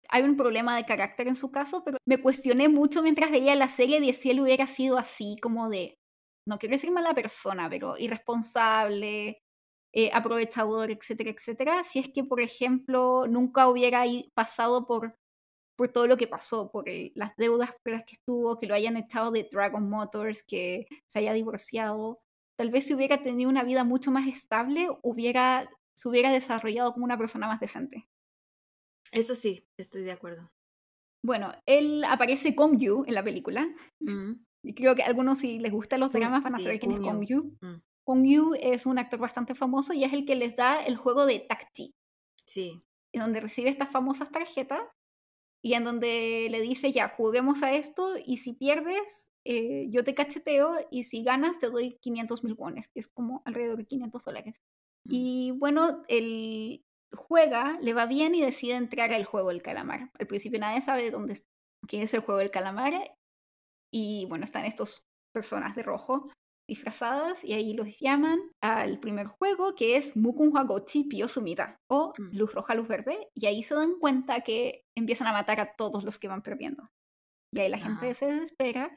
hay 0.09 0.23
un 0.25 0.37
problema 0.37 0.77
de 0.77 0.85
carácter 0.85 1.29
en 1.29 1.37
su 1.37 1.51
caso, 1.51 1.83
pero 1.85 1.99
me 2.07 2.21
cuestioné 2.21 2.69
mucho 2.69 3.03
mientras 3.03 3.31
veía 3.31 3.55
la 3.57 3.69
serie 3.69 4.01
de 4.01 4.13
si 4.13 4.31
él 4.31 4.41
hubiera 4.41 4.67
sido 4.67 4.99
así, 4.99 5.37
como 5.41 5.71
de, 5.71 5.99
no 6.47 6.59
quiero 6.59 6.75
decir 6.75 6.91
mala 6.91 7.15
persona, 7.15 7.71
pero 7.71 7.97
irresponsable, 7.97 9.43
eh, 9.95 10.11
aprovechador, 10.13 10.91
etcétera, 10.91 11.31
etcétera. 11.31 11.85
Si 11.85 12.01
es 12.01 12.09
que, 12.13 12.25
por 12.25 12.41
ejemplo, 12.41 13.27
nunca 13.27 13.69
hubiera 13.69 14.05
pasado 14.35 14.87
por, 14.87 15.17
por 15.83 15.93
todo 15.93 16.07
lo 16.07 16.17
que 16.17 16.29
pasó, 16.29 16.71
por 16.71 16.89
el- 16.89 17.11
las 17.17 17.35
deudas 17.37 17.73
por 17.83 17.93
las 17.93 18.05
que 18.05 18.15
estuvo, 18.15 18.57
que 18.61 18.69
lo 18.69 18.75
hayan 18.77 18.97
echado 18.97 19.33
de 19.33 19.49
Dragon 19.51 19.89
Motors, 19.91 20.45
que 20.45 20.87
se 21.09 21.19
haya 21.19 21.33
divorciado. 21.33 22.19
Tal 22.57 22.71
vez 22.71 22.87
si 22.87 22.95
hubiera 22.95 23.21
tenido 23.21 23.51
una 23.51 23.65
vida 23.65 23.83
mucho 23.83 24.13
más 24.13 24.29
estable, 24.29 24.87
hubiera, 25.03 25.69
se 25.97 26.09
hubiera 26.09 26.31
desarrollado 26.31 26.93
como 26.93 27.05
una 27.05 27.19
persona 27.19 27.49
más 27.49 27.59
decente. 27.59 28.09
Eso 29.11 29.35
sí, 29.35 29.67
estoy 29.77 30.03
de 30.03 30.13
acuerdo. 30.13 30.53
Bueno, 31.25 31.53
él 31.67 32.05
aparece 32.05 32.55
Kong 32.55 32.79
Yu 32.79 33.05
en 33.09 33.15
la 33.15 33.25
película. 33.25 33.67
Mm, 34.01 34.35
Y 34.65 34.75
creo 34.75 34.95
que 34.95 35.03
a 35.03 35.07
algunos, 35.07 35.39
si 35.39 35.59
les 35.59 35.73
gustan 35.73 35.99
los 35.99 36.13
Kong- 36.13 36.21
dramas, 36.21 36.45
van 36.45 36.55
a 36.55 36.59
sí, 36.59 36.63
saber 36.63 36.79
quién 36.79 36.93
es 36.93 36.99
Kong 37.01 37.17
Kong 37.19 37.27
Yu. 37.27 37.41
Yu. 37.43 37.57
mm, 37.61 37.83
Kong 38.05 38.25
Yu 38.25 38.55
es 38.61 38.87
un 38.87 38.99
actor 39.01 39.19
bastante 39.19 39.57
famoso 39.57 39.93
y 39.93 40.05
es 40.05 40.13
el 40.13 40.25
que 40.25 40.37
les 40.37 40.55
da 40.55 40.81
el 40.85 40.97
juego 40.97 41.27
de 41.27 41.41
Tacti, 41.41 41.93
sí, 42.45 42.81
en 43.13 43.21
donde 43.23 43.41
recibe 43.41 43.69
estas 43.71 43.91
famosas 43.91 44.31
tarjetas 44.31 44.81
y 45.63 45.75
en 45.75 45.85
donde 45.85 46.49
le 46.51 46.61
dice, 46.61 46.91
ya, 46.91 47.09
juguemos 47.09 47.63
a 47.63 47.73
esto 47.73 48.15
y 48.25 48.39
si 48.39 48.53
pierdes, 48.53 49.31
eh, 49.45 49.87
yo 49.91 50.03
te 50.03 50.15
cacheteo 50.15 50.77
y 50.91 51.05
si 51.05 51.23
ganas 51.23 51.61
te 51.61 51.71
doy 51.71 51.99
500 52.01 52.43
mil 52.43 52.55
wones, 52.55 52.89
que 52.89 53.01
es 53.01 53.09
como 53.09 53.43
alrededor 53.45 53.79
de 53.79 53.87
500 53.87 54.25
dólares. 54.25 54.61
Y 55.05 55.53
bueno, 55.53 56.03
él 56.09 56.85
juega, 57.13 57.79
le 57.81 57.95
va 57.95 58.07
bien 58.07 58.35
y 58.35 58.43
decide 58.43 58.75
entrar 58.75 59.13
al 59.13 59.25
juego 59.25 59.51
del 59.51 59.63
calamar. 59.63 60.11
Al 60.19 60.27
principio 60.27 60.59
nadie 60.59 60.83
sabe 60.83 61.05
de 61.05 61.11
dónde 61.13 61.35
es, 61.35 61.47
qué 61.87 62.03
es 62.03 62.13
el 62.15 62.21
juego 62.21 62.41
del 62.41 62.51
calamar. 62.51 62.93
Y 63.93 64.27
bueno, 64.29 64.45
están 64.45 64.65
estos 64.65 65.07
personas 65.33 65.77
de 65.77 65.83
rojo 65.83 66.29
disfrazadas 66.73 67.45
y 67.45 67.53
ahí 67.53 67.75
los 67.75 67.99
llaman 68.01 68.39
al 68.63 68.99
primer 68.99 69.27
juego 69.27 69.75
que 69.75 69.97
es 69.97 70.17
Mukunhwa 70.17 70.65
Gochi 70.65 71.05
Pio 71.05 71.29
Sumida 71.29 71.77
o 71.91 72.13
Mm. 72.19 72.37
Luz 72.39 72.53
Roja, 72.55 72.75
Luz 72.75 72.89
Verde. 72.89 73.29
Y 73.35 73.47
ahí 73.47 73.63
se 73.63 73.75
dan 73.75 73.99
cuenta 74.01 74.41
que 74.41 74.85
empiezan 74.97 75.27
a 75.29 75.33
matar 75.33 75.61
a 75.61 75.75
todos 75.77 76.03
los 76.05 76.19
que 76.19 76.29
van 76.29 76.43
perdiendo. 76.43 76.89
Y 77.55 77.61
ahí 77.61 77.69
la 77.69 77.79
gente 77.79 78.07
Ajá. 78.07 78.15
se 78.15 78.27
desespera 78.27 78.97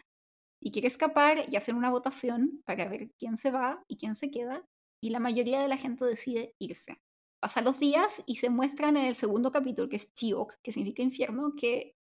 y 0.63 0.71
quiere 0.71 0.87
escapar 0.87 1.45
y 1.51 1.55
hacer 1.57 1.75
una 1.75 1.89
votación 1.91 2.61
para 2.65 2.87
ver 2.87 3.11
quién 3.19 3.37
se 3.37 3.51
va 3.51 3.83
y 3.87 3.97
quién 3.97 4.15
se 4.15 4.31
queda. 4.31 4.63
Y 5.03 5.09
la 5.09 5.19
mayoría 5.19 5.59
de 5.61 5.67
la 5.67 5.77
gente 5.77 6.05
decide 6.05 6.53
irse. 6.59 6.97
Pasan 7.41 7.65
los 7.65 7.79
días 7.79 8.23
y 8.25 8.35
se 8.35 8.49
muestran 8.49 8.97
en 8.97 9.05
el 9.05 9.15
segundo 9.15 9.51
capítulo, 9.51 9.89
que 9.89 9.97
es 9.97 10.11
Chiok, 10.13 10.53
que 10.63 10.71
significa 10.71 11.03
infierno, 11.03 11.53
que 11.55 11.93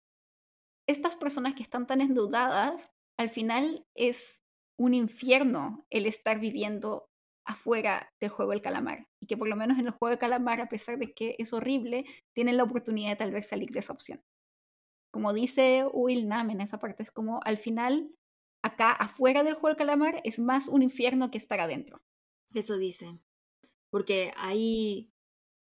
estas 0.87 1.15
personas 1.15 1.53
que 1.55 1.63
están 1.63 1.87
tan 1.87 2.01
endeudadas, 2.01 2.91
al 3.19 3.29
final 3.29 3.85
es 3.95 4.39
un 4.83 4.93
infierno 4.93 5.85
el 5.89 6.05
estar 6.05 6.41
viviendo 6.41 7.09
afuera 7.45 8.11
del 8.19 8.29
juego 8.29 8.51
del 8.51 8.61
calamar. 8.61 9.07
Y 9.21 9.27
que 9.27 9.37
por 9.37 9.47
lo 9.47 9.55
menos 9.55 9.79
en 9.79 9.85
el 9.87 9.93
juego 9.93 10.09
del 10.09 10.19
calamar, 10.19 10.59
a 10.59 10.67
pesar 10.67 10.97
de 10.97 11.13
que 11.13 11.35
es 11.39 11.53
horrible, 11.53 12.05
tienen 12.33 12.57
la 12.57 12.63
oportunidad 12.63 13.11
de 13.11 13.15
tal 13.15 13.31
vez 13.31 13.47
salir 13.47 13.69
de 13.69 13.79
esa 13.79 13.93
opción. 13.93 14.21
Como 15.13 15.31
dice 15.31 15.85
Will 15.93 16.27
Nam 16.27 16.49
en 16.49 16.59
esa 16.59 16.79
parte, 16.79 17.03
es 17.03 17.11
como 17.11 17.39
al 17.45 17.57
final, 17.57 18.13
acá 18.61 18.91
afuera 18.91 19.43
del 19.43 19.53
juego 19.53 19.69
del 19.69 19.77
calamar 19.77 20.19
es 20.25 20.37
más 20.37 20.67
un 20.67 20.83
infierno 20.83 21.31
que 21.31 21.37
estar 21.37 21.61
adentro. 21.61 22.01
Eso 22.53 22.77
dice. 22.77 23.19
Porque 23.89 24.33
ahí 24.35 25.13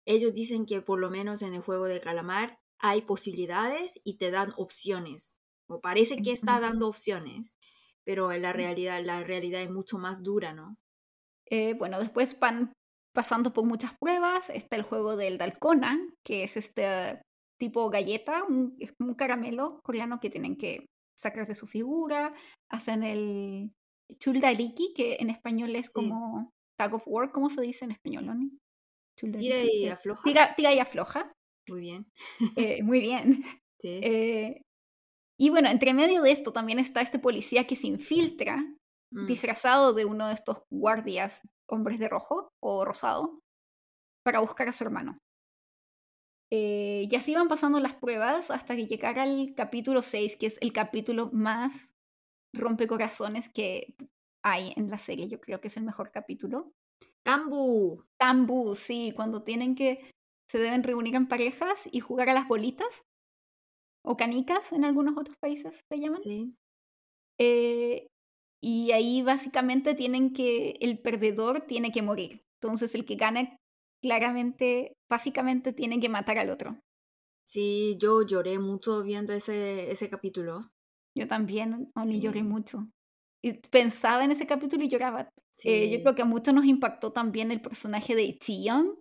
ellos 0.07 0.35
dicen 0.35 0.67
que 0.67 0.83
por 0.83 1.01
lo 1.01 1.11
menos 1.11 1.43
en 1.43 1.55
el 1.55 1.63
juego 1.63 1.87
de 1.87 1.99
calamar 1.99 2.61
hay 2.79 3.03
posibilidades 3.03 4.01
y 4.05 4.19
te 4.19 4.31
dan 4.31 4.53
opciones. 4.57 5.37
O 5.69 5.81
parece 5.81 6.23
que 6.23 6.31
está 6.31 6.61
dando 6.61 6.87
opciones, 6.87 7.55
pero 8.05 8.33
en 8.33 8.43
la 8.43 8.53
realidad, 8.53 9.03
la 9.05 9.23
realidad 9.25 9.63
es 9.63 9.71
mucho 9.71 9.99
más 9.99 10.23
dura, 10.23 10.53
¿no? 10.55 10.77
Eh, 11.51 11.75
bueno, 11.75 11.99
después 12.01 12.39
van 12.41 12.73
pasando 13.15 13.53
por 13.53 13.65
muchas 13.67 13.93
pruebas. 14.01 14.51
Está 14.51 14.77
el 14.77 14.83
juego 14.83 15.17
del 15.17 15.39
Dalcona, 15.39 15.99
que 16.25 16.45
es 16.45 16.57
este 16.57 17.23
tipo 17.59 17.91
galleta, 17.91 18.45
un, 18.45 18.77
es 18.79 18.93
como 18.99 19.11
un 19.11 19.17
caramelo 19.17 19.81
coreano 19.85 20.21
que 20.21 20.31
tienen 20.31 20.57
que 20.57 20.87
sacar 21.19 21.47
de 21.47 21.55
su 21.55 21.67
figura. 21.67 22.35
Hacen 22.71 23.03
el 23.03 23.73
chuldariki, 24.19 24.95
que 24.95 25.17
en 25.21 25.31
español 25.31 25.75
es 25.77 25.89
Sí. 25.89 25.95
como 25.95 26.51
tag 26.79 26.95
of 26.95 27.05
war, 27.07 27.31
¿cómo 27.33 27.51
se 27.51 27.61
dice 27.63 27.85
en 27.85 27.93
español, 27.93 28.29
Oni? 28.29 28.51
Tira 29.39 29.63
y 29.63 29.89
afloja. 29.89 30.23
Tira, 30.25 30.55
tira 30.57 30.73
y 30.75 30.79
afloja. 30.79 31.33
Muy 31.69 31.81
bien. 31.81 32.07
Eh, 32.79 32.83
muy 32.83 33.01
bien. 33.01 33.43
Sí. 33.81 34.01
Eh, 34.03 34.63
y 35.41 35.51
bueno, 35.51 35.69
entre 35.69 35.95
medio 35.95 36.23
de 36.23 36.31
esto 36.31 36.53
también 36.53 36.79
está 36.79 37.01
este 37.01 37.19
policía 37.19 37.67
que 37.67 37.77
se 37.77 37.87
infiltra 37.87 38.63
Mm, 39.13 39.27
disfrazado 39.27 39.93
de 39.93 40.05
uno 40.05 40.29
de 40.29 40.35
estos 40.35 40.59
guardias, 40.71 41.41
hombres 41.69 41.99
de 41.99 42.09
rojo 42.09 42.53
o 42.63 42.85
rosado, 42.85 43.41
para 44.25 44.41
buscar 44.41 44.69
a 44.69 44.73
su 44.73 44.85
hermano. 44.85 45.19
Eh, 46.53 47.07
y 47.11 47.15
así 47.15 47.35
van 47.35 47.49
pasando 47.49 47.79
las 47.81 47.95
pruebas 47.95 48.51
hasta 48.51 48.75
que 48.75 48.87
llegara 48.87 49.23
al 49.23 49.55
capítulo 49.57 50.03
6, 50.03 50.37
que 50.37 50.47
es 50.47 50.59
el 50.61 50.73
capítulo 50.73 51.31
más 51.33 51.95
rompecorazones 52.55 53.49
que 53.49 53.95
hay 54.45 54.73
en 54.77 54.91
la 54.91 54.99
serie. 54.99 55.29
Yo 55.29 55.41
creo 55.41 55.61
que 55.61 55.69
es 55.69 55.77
el 55.77 55.85
mejor 55.85 56.11
capítulo. 56.11 56.73
Kambu. 57.25 58.05
Tambu, 58.19 58.75
sí, 58.75 59.13
cuando 59.15 59.43
tienen 59.43 59.75
que, 59.75 60.11
se 60.51 60.59
deben 60.59 60.83
reunir 60.83 61.15
en 61.15 61.29
parejas 61.29 61.89
y 61.91 62.01
jugar 62.01 62.29
a 62.29 62.35
las 62.35 62.49
bolitas, 62.49 63.03
o 64.05 64.17
canicas 64.17 64.73
en 64.73 64.85
algunos 64.85 65.17
otros 65.19 65.37
países 65.41 65.81
se 65.91 65.99
llaman. 65.99 66.23
Sí. 66.23 66.55
Eh, 67.39 68.07
y 68.63 68.93
ahí 68.93 69.23
básicamente 69.23 69.95
tienen 69.95 70.33
que, 70.33 70.73
el 70.81 71.01
perdedor 71.01 71.63
tiene 71.63 71.93
que 71.93 72.03
morir. 72.03 72.41
Entonces 72.61 72.95
el 72.95 73.07
que 73.07 73.17
gana 73.17 73.57
claramente, 74.03 74.95
básicamente 75.11 75.73
tiene 75.73 76.01
que 76.01 76.09
matar 76.09 76.39
al 76.39 76.51
otro. 76.51 76.79
Sí, 77.45 77.99
yo 78.01 78.23
lloré 78.23 78.59
mucho 78.59 79.03
viendo 79.03 79.35
ese, 79.35 79.91
ese 79.91 80.09
capítulo. 80.09 80.63
Yo 81.17 81.27
también, 81.29 81.91
Oni, 81.97 82.21
lloré 82.21 82.43
Sí. 82.43 82.45
mucho. 82.45 82.89
Y 83.43 83.55
pensaba 83.71 84.25
en 84.25 84.33
ese 84.33 84.47
capítulo 84.47 84.85
y 84.85 84.89
lloraba. 84.89 85.31
Eh, 85.65 85.91
yo 85.91 85.99
Sí, 85.99 86.03
creo 86.03 86.15
que 86.15 86.23
a 86.23 86.27
muchos 86.27 86.55
nos 86.55 86.65
impactó 86.67 87.13
también 87.13 87.51
el 87.51 87.63
personaje 87.63 88.15
de 88.15 88.39
Chi-young, 88.39 88.99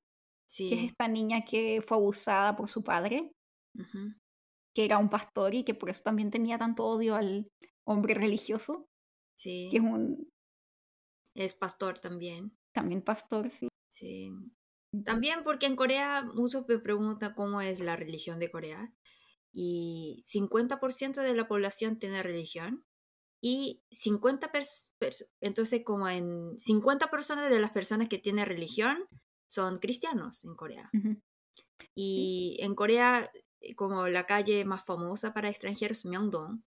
que 0.70 0.76
es 0.76 0.84
sí. 0.84 0.92
esta 0.92 1.08
niña 1.10 1.46
que 1.46 1.82
fue 1.86 1.98
abusada 1.98 2.56
por 2.58 2.70
su 2.70 2.84
padre, 2.84 3.32
ujú, 3.80 4.14
que 4.74 4.86
era 4.86 4.98
un 4.98 5.10
pastor 5.10 5.54
y 5.56 5.64
que 5.64 5.74
por 5.74 5.90
eso 5.90 6.04
también 6.04 6.32
tenía 6.32 6.58
tanto 6.58 6.86
odio 6.86 7.16
al 7.16 7.52
hombre 7.86 8.14
religioso, 8.14 8.88
que 9.36 9.42
Sí. 9.42 9.70
es 9.74 9.82
un 9.82 10.30
Es 11.36 11.56
pastor 11.56 12.00
también. 12.00 12.58
también 12.74 13.02
pastor, 13.02 13.50
sí. 13.52 13.68
Sí. 13.92 14.32
También 15.06 15.44
porque 15.44 15.66
en 15.68 15.76
Corea 15.76 16.24
muchos 16.36 16.66
me 16.68 16.80
preguntan 16.80 17.34
cómo 17.36 17.62
es 17.62 17.80
la 17.80 17.96
religión 17.96 18.40
de 18.40 18.50
Corea. 18.52 18.94
Y 19.54 20.20
50% 20.24 21.22
de 21.22 21.34
la 21.34 21.48
población 21.48 21.98
tiene 22.00 22.22
religión. 22.24 22.84
Y 23.42 23.82
50 23.92 24.52
pers- 24.52 24.92
pers- 25.00 25.32
entonces 25.42 25.84
como 25.86 26.08
en 26.10 26.58
50 26.58 27.10
personas 27.10 27.50
de 27.50 27.60
las 27.60 27.72
personas 27.72 28.10
que 28.10 28.18
tienen 28.20 28.46
religión 28.46 29.08
son 29.48 29.80
cristianos 29.80 30.44
en 30.44 30.56
Corea. 30.56 30.90
Y 31.96 32.58
en 32.60 32.76
Corea, 32.76 33.32
como 33.76 34.08
la 34.08 34.26
calle 34.26 34.66
más 34.66 34.84
famosa 34.86 35.34
para 35.34 35.50
extranjeros, 35.50 36.06
Myeongdong, 36.06 36.64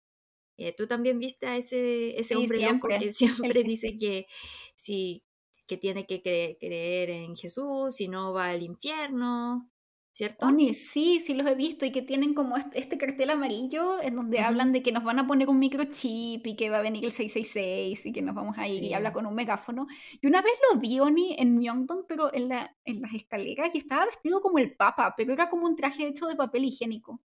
eh, 0.57 0.73
tú 0.75 0.87
también 0.87 1.19
viste 1.19 1.47
a 1.47 1.57
ese, 1.57 2.11
ese 2.19 2.35
Sí, 2.35 2.35
hombre 2.35 2.59
loco 2.59 2.87
siempre. 2.87 2.97
que 2.97 3.05
El 3.05 3.11
siempre 3.53 3.61
que- 3.63 3.69
dice 3.69 3.95
que 3.97 4.27
si 4.75 5.23
que 5.67 5.77
tiene 5.77 6.05
que 6.05 6.21
cre- 6.21 6.57
creer 6.59 7.09
en 7.09 7.35
Jesús, 7.35 7.95
si 7.95 8.07
no 8.09 8.33
va 8.33 8.49
al 8.49 8.63
infierno, 8.63 9.71
¿cierto? 10.13 10.45
Oni, 10.47 10.73
sí, 10.73 11.19
sí 11.19 11.33
los 11.33 11.47
he 11.47 11.55
visto 11.55 11.85
y 11.85 11.91
que 11.91 12.01
tienen 12.03 12.33
como 12.33 12.55
este, 12.57 12.79
este 12.79 12.97
cartel 12.97 13.31
amarillo 13.31 14.01
en 14.01 14.15
donde 14.15 14.39
hablan 14.39 14.71
de 14.71 14.83
que 14.83 14.91
nos 14.93 15.03
van 15.03 15.19
a 15.19 15.27
poner 15.27 15.49
un 15.49 15.59
microchip 15.59 16.45
y 16.47 16.55
que 16.55 16.69
va 16.69 16.77
a 16.79 16.81
venir 16.81 17.03
el 17.05 17.11
666 17.11 18.05
y 18.05 18.13
que 18.13 18.21
nos 18.21 18.35
vamos 18.35 18.57
a 18.57 18.67
ir 18.67 18.83
y 18.83 18.93
habla 18.93 19.11
con 19.13 19.25
un 19.25 19.35
megáfono. 19.35 19.87
Y 20.21 20.27
una 20.27 20.41
vez 20.41 20.53
lo 20.71 20.79
vi, 20.79 20.99
Oni, 21.01 21.35
en 21.37 21.57
Myeongdong, 21.57 22.05
pero 22.07 22.33
en, 22.33 22.49
la, 22.49 22.75
en 22.85 23.01
las 23.01 23.13
escaleras 23.13 23.71
y 23.73 23.79
estaba 23.79 24.05
vestido 24.05 24.41
como 24.41 24.59
el 24.59 24.75
papa, 24.75 25.13
pero 25.17 25.33
era 25.33 25.49
como 25.49 25.65
un 25.65 25.75
traje 25.75 26.07
hecho 26.07 26.27
de 26.27 26.35
papel 26.35 26.65
higiénico. 26.65 27.21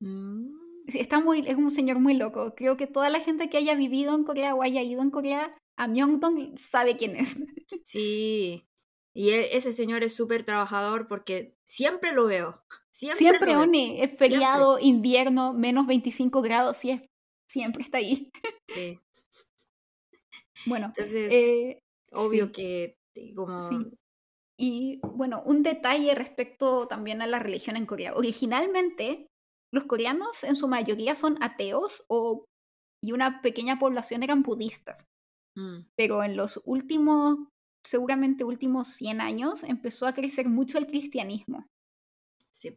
Mm, 0.00 0.64
Está 0.86 1.20
muy, 1.20 1.40
es 1.46 1.56
un 1.56 1.70
señor 1.70 1.98
muy 1.98 2.14
loco. 2.14 2.54
Creo 2.54 2.76
que 2.76 2.86
toda 2.86 3.08
la 3.08 3.20
gente 3.20 3.48
que 3.48 3.56
haya 3.56 3.74
vivido 3.74 4.14
en 4.14 4.24
Corea 4.24 4.54
o 4.54 4.62
haya 4.62 4.82
ido 4.82 5.00
en 5.02 5.10
Corea 5.10 5.54
a 5.76 5.88
Myeongdong 5.88 6.56
sabe 6.58 6.96
quién 6.96 7.16
es. 7.16 7.36
sí. 7.82 8.68
Y 9.16 9.30
e- 9.30 9.56
ese 9.56 9.70
señor 9.72 10.02
es 10.02 10.16
súper 10.16 10.42
trabajador 10.44 11.06
porque 11.08 11.54
siempre 11.64 12.12
lo 12.12 12.26
veo. 12.26 12.62
Siempre, 12.90 13.18
Siempre, 13.18 13.46
lo 13.52 13.58
veo. 13.58 13.62
Oni, 13.62 14.00
es 14.00 14.16
feriado, 14.16 14.78
invierno, 14.78 15.52
menos 15.52 15.86
25 15.88 16.42
grados, 16.42 16.76
sí, 16.76 16.90
es- 16.90 17.02
siempre 17.50 17.82
está 17.82 17.98
ahí. 17.98 18.30
Sí. 18.68 18.98
Bueno, 20.66 20.86
Entonces, 20.86 21.32
eh, 21.32 21.78
obvio 22.12 22.46
sí. 22.46 22.52
que 22.52 22.96
como 23.34 23.60
Sí. 23.60 23.76
Y 24.58 25.00
bueno, 25.02 25.42
un 25.44 25.62
detalle 25.64 26.14
respecto 26.14 26.86
también 26.86 27.20
a 27.22 27.26
la 27.26 27.40
religión 27.40 27.76
en 27.76 27.86
Corea. 27.86 28.14
Originalmente, 28.14 29.26
los 29.72 29.84
coreanos 29.84 30.44
en 30.44 30.54
su 30.56 30.68
mayoría 30.68 31.16
son 31.16 31.42
ateos 31.42 32.04
o, 32.08 32.44
y 33.02 33.10
una 33.12 33.42
pequeña 33.42 33.78
población 33.80 34.22
eran 34.22 34.42
budistas. 34.44 35.04
mm, 35.56 35.80
Pero 35.96 36.22
en 36.22 36.36
los 36.36 36.60
últimos, 36.64 37.36
seguramente 37.84 38.44
últimos 38.44 38.88
100 38.88 39.20
años, 39.20 39.62
empezó 39.62 40.06
a 40.06 40.14
crecer 40.14 40.48
mucho 40.48 40.78
el 40.78 40.86
cristianismo. 40.86 41.66
sí, 42.50 42.74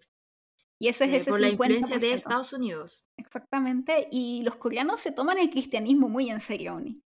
Y 0.80 0.90
ese 0.90 1.06
es 1.06 1.12
eh, 1.12 1.16
ese 1.18 1.32
por 1.32 1.40
la 1.40 1.50
influencia 1.50 1.98
de 1.98 2.10
50%. 2.12 2.14
Estados 2.14 2.54
Unidos. 2.54 3.04
Exactamente. 3.18 4.08
Y 4.12 4.44
los 4.44 4.56
coreanos 4.58 5.00
se 5.00 5.12
toman 5.12 5.40
el 5.40 5.50
cristianismo 5.50 6.10
muy 6.10 6.30
en 6.30 6.40
serio, 6.42 6.76
Oni. 6.76 7.02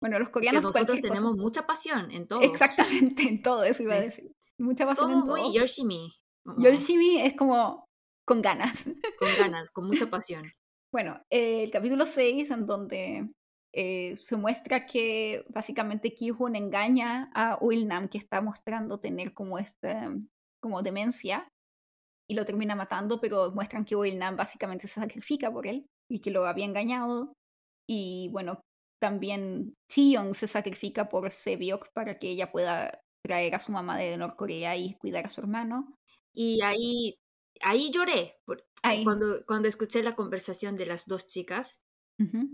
Bueno, 0.00 0.18
los 0.18 0.28
Que 0.28 0.32
coreanos 0.32 0.62
nosotros 0.64 0.86
cualquier 0.86 1.10
cosa. 1.10 1.14
tenemos 1.20 1.36
mucha 1.36 1.64
pasión 1.66 2.10
en 2.10 2.26
todo. 2.26 2.40
Exactamente, 2.42 3.22
en 3.22 3.42
todo 3.42 3.62
eso 3.64 3.82
iba 3.84 3.94
a 3.94 3.98
Sí. 4.02 4.06
decir. 4.08 4.32
Mucha 4.58 4.84
pasión 4.86 5.10
Todo 5.10 5.18
en 5.20 5.24
todo. 5.26 5.36
muy 5.48 5.54
Yoshimi. 5.56 6.12
Yoshimi 6.58 7.20
es 7.20 7.34
como 7.36 7.86
con 8.26 8.42
ganas. 8.42 8.84
Con 9.18 9.28
ganas, 9.38 9.70
con 9.70 9.86
mucha 9.86 10.08
pasión. 10.10 10.42
Bueno, 10.92 11.22
el 11.30 11.70
capítulo 11.70 12.04
6, 12.04 12.50
en 12.50 12.66
donde 12.66 13.30
eh, 13.74 14.16
se 14.16 14.36
muestra 14.36 14.86
que 14.86 15.44
básicamente 15.48 16.14
Ki-Hoon 16.14 16.56
engaña 16.56 17.30
a 17.34 17.58
Nam 17.86 18.08
que 18.08 18.18
está 18.18 18.40
mostrando 18.40 19.00
tener 19.00 19.32
como 19.32 19.58
este, 19.58 19.96
como 20.62 20.82
demencia, 20.82 21.48
y 22.28 22.34
lo 22.34 22.44
termina 22.44 22.74
matando, 22.74 23.20
pero 23.20 23.52
muestran 23.52 23.84
que 23.84 23.94
Nam 24.14 24.36
básicamente 24.36 24.86
se 24.86 25.00
sacrifica 25.00 25.52
por 25.52 25.66
él 25.66 25.86
y 26.10 26.20
que 26.20 26.30
lo 26.30 26.46
había 26.46 26.64
engañado. 26.64 27.32
Y 27.88 28.28
bueno, 28.30 28.60
también 29.00 29.74
Cheon 29.90 30.34
se 30.34 30.46
sacrifica 30.46 31.08
por 31.08 31.30
Sebiok 31.30 31.88
para 31.94 32.18
que 32.18 32.30
ella 32.30 32.52
pueda 32.52 33.00
traer 33.24 33.54
a 33.54 33.60
su 33.60 33.72
mamá 33.72 33.98
de 33.98 34.16
Norcorea 34.16 34.76
y 34.76 34.94
cuidar 34.94 35.26
a 35.26 35.30
su 35.30 35.40
hermano. 35.40 35.94
Y 36.34 36.62
ahí, 36.62 37.16
ahí 37.60 37.90
lloré 37.90 38.36
por- 38.46 38.64
Ahí. 38.84 39.04
Cuando, 39.04 39.44
cuando 39.46 39.68
escuché 39.68 40.02
la 40.02 40.12
conversación 40.12 40.76
de 40.76 40.86
las 40.86 41.06
dos 41.06 41.26
chicas. 41.26 41.80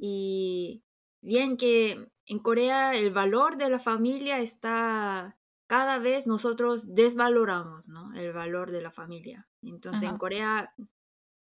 Y 0.01 0.83
bien 1.21 1.57
que 1.57 2.11
en 2.27 2.39
Corea 2.41 2.95
el 2.95 3.11
valor 3.11 3.57
de 3.57 3.71
la 3.71 3.79
familia 3.79 4.39
está 4.39 5.39
cada 5.69 5.99
vez 5.99 6.27
nosotros 6.27 6.95
desvaloramos, 6.95 7.89
¿no? 7.89 8.15
El 8.15 8.33
valor 8.33 8.71
de 8.71 8.81
la 8.83 8.91
familia. 8.91 9.49
Entonces 9.63 10.05
en 10.05 10.11
Ajá. 10.11 10.19
Corea, 10.19 10.75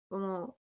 como 0.09 0.57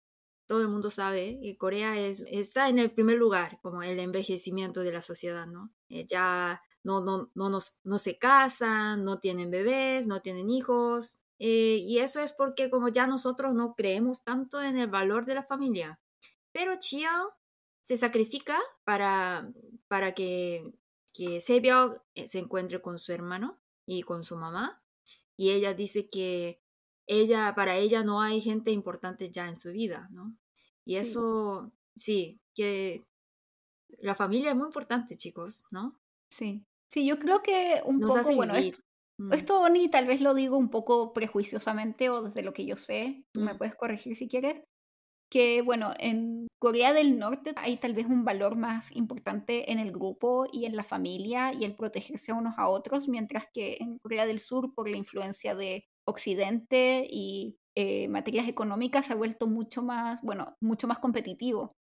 todo 0.47 0.61
el 0.61 0.69
mundo 0.69 0.89
sabe, 0.89 1.39
que 1.43 1.57
Corea 1.57 1.99
es, 1.99 2.25
está 2.31 2.69
en 2.69 2.79
el 2.79 2.91
primer 2.91 3.17
lugar, 3.17 3.59
como 3.61 3.83
el 3.83 3.99
envejecimiento 3.99 4.81
de 4.81 4.93
la 4.93 5.01
sociedad, 5.01 5.45
¿no? 5.45 5.71
Eh, 5.89 6.05
ya 6.09 6.61
no, 6.83 7.01
no, 7.01 7.29
no, 7.35 7.49
nos, 7.49 7.79
no 7.83 7.97
se 7.97 8.17
casan, 8.17 9.03
no 9.03 9.19
tienen 9.19 9.51
bebés, 9.51 10.07
no 10.07 10.21
tienen 10.21 10.49
hijos. 10.49 11.19
eh, 11.37 11.77
y 11.85 11.99
eso 11.99 12.21
es 12.21 12.33
porque 12.33 12.69
como 12.69 12.87
ya 12.89 13.07
nosotros 13.07 13.53
no 13.53 13.73
creemos 13.75 14.23
tanto 14.23 14.61
en 14.61 14.77
el 14.77 14.89
valor 14.89 15.25
de 15.25 15.35
la 15.35 15.43
familia. 15.43 15.99
Pero 16.51 16.77
Chiao 16.79 17.38
se 17.89 17.97
sacrifica 17.97 18.59
para, 18.83 19.51
para 19.87 20.13
que, 20.13 20.75
que 21.11 21.41
Sebyok 21.41 22.03
eh, 22.13 22.27
se 22.27 22.37
encuentre 22.37 22.83
con 22.83 22.99
su 22.99 23.11
hermano 23.13 23.59
y 23.87 24.03
con 24.03 24.23
su 24.23 24.37
mamá. 24.37 24.79
Y 25.35 25.49
ella 25.49 25.73
dice 25.73 26.07
que 26.07 26.61
ella, 27.07 27.55
para 27.55 27.77
ella 27.77 28.03
no 28.03 28.21
hay 28.21 28.41
gente 28.41 28.69
importante 28.69 29.31
ya 29.31 29.47
en 29.47 29.55
su 29.55 29.71
vida, 29.71 30.07
¿no? 30.11 30.37
Y 30.85 30.97
eso, 30.97 31.71
sí, 31.95 32.39
que 32.53 33.01
la 33.97 34.13
familia 34.13 34.51
es 34.51 34.55
muy 34.55 34.67
importante, 34.67 35.17
chicos, 35.17 35.65
¿no? 35.71 35.99
Sí. 36.29 36.63
Sí, 36.91 37.07
yo 37.07 37.17
creo 37.17 37.41
que 37.41 37.81
un 37.85 37.97
Nos 37.97 38.09
poco, 38.09 38.19
hace 38.19 38.35
bueno, 38.35 38.53
vivir. 38.53 38.73
esto, 38.75 38.83
Mm, 39.21 39.33
esto, 39.33 39.59
Bonnie, 39.59 39.89
tal 39.89 40.05
vez 40.07 40.21
lo 40.21 40.33
digo 40.35 40.57
un 40.57 40.69
poco 40.69 41.11
prejuiciosamente 41.11 42.09
o 42.09 42.21
desde 42.21 42.43
lo 42.43 42.53
que 42.53 42.65
yo 42.67 42.75
sé, 42.77 43.25
tú 43.33 43.41
me 43.41 43.55
Mm. 43.55 43.57
puedes 43.57 43.75
corregir 43.75 44.15
si 44.15 44.27
quieres, 44.29 44.61
que 45.29 45.61
bueno, 45.61 45.93
en 45.99 46.47
Corea 46.59 46.93
del 46.93 47.19
Norte 47.19 47.53
hay 47.57 47.77
tal 47.77 47.93
vez 47.93 48.07
un 48.07 48.25
valor 48.25 48.57
más 48.57 48.95
importante 48.95 49.71
en 49.71 49.79
el 49.79 49.91
grupo 49.91 50.47
y 50.51 50.65
en 50.65 50.75
la 50.75 50.83
familia 50.83 51.53
y 51.53 51.65
el 51.65 51.75
protegerse 51.75 52.33
unos 52.33 52.55
a 52.57 52.67
otros, 52.67 53.07
mientras 53.07 53.45
que 53.53 53.77
en 53.79 53.99
Corea 53.99 54.25
del 54.25 54.39
Sur, 54.39 54.73
por 54.73 54.89
la 54.89 54.97
influencia 54.97 55.55
de 55.55 55.85
Occidente 56.05 57.07
y 57.09 57.57
eh, 57.75 58.07
materias 58.07 58.47
económicas, 58.47 59.05
se 59.05 59.13
ha 59.13 59.15
vuelto 59.15 59.47
mucho 59.47 59.83
más, 59.83 60.21
bueno, 60.23 60.57
mucho 60.59 60.87
más 60.87 60.99
competitivo 60.99 61.75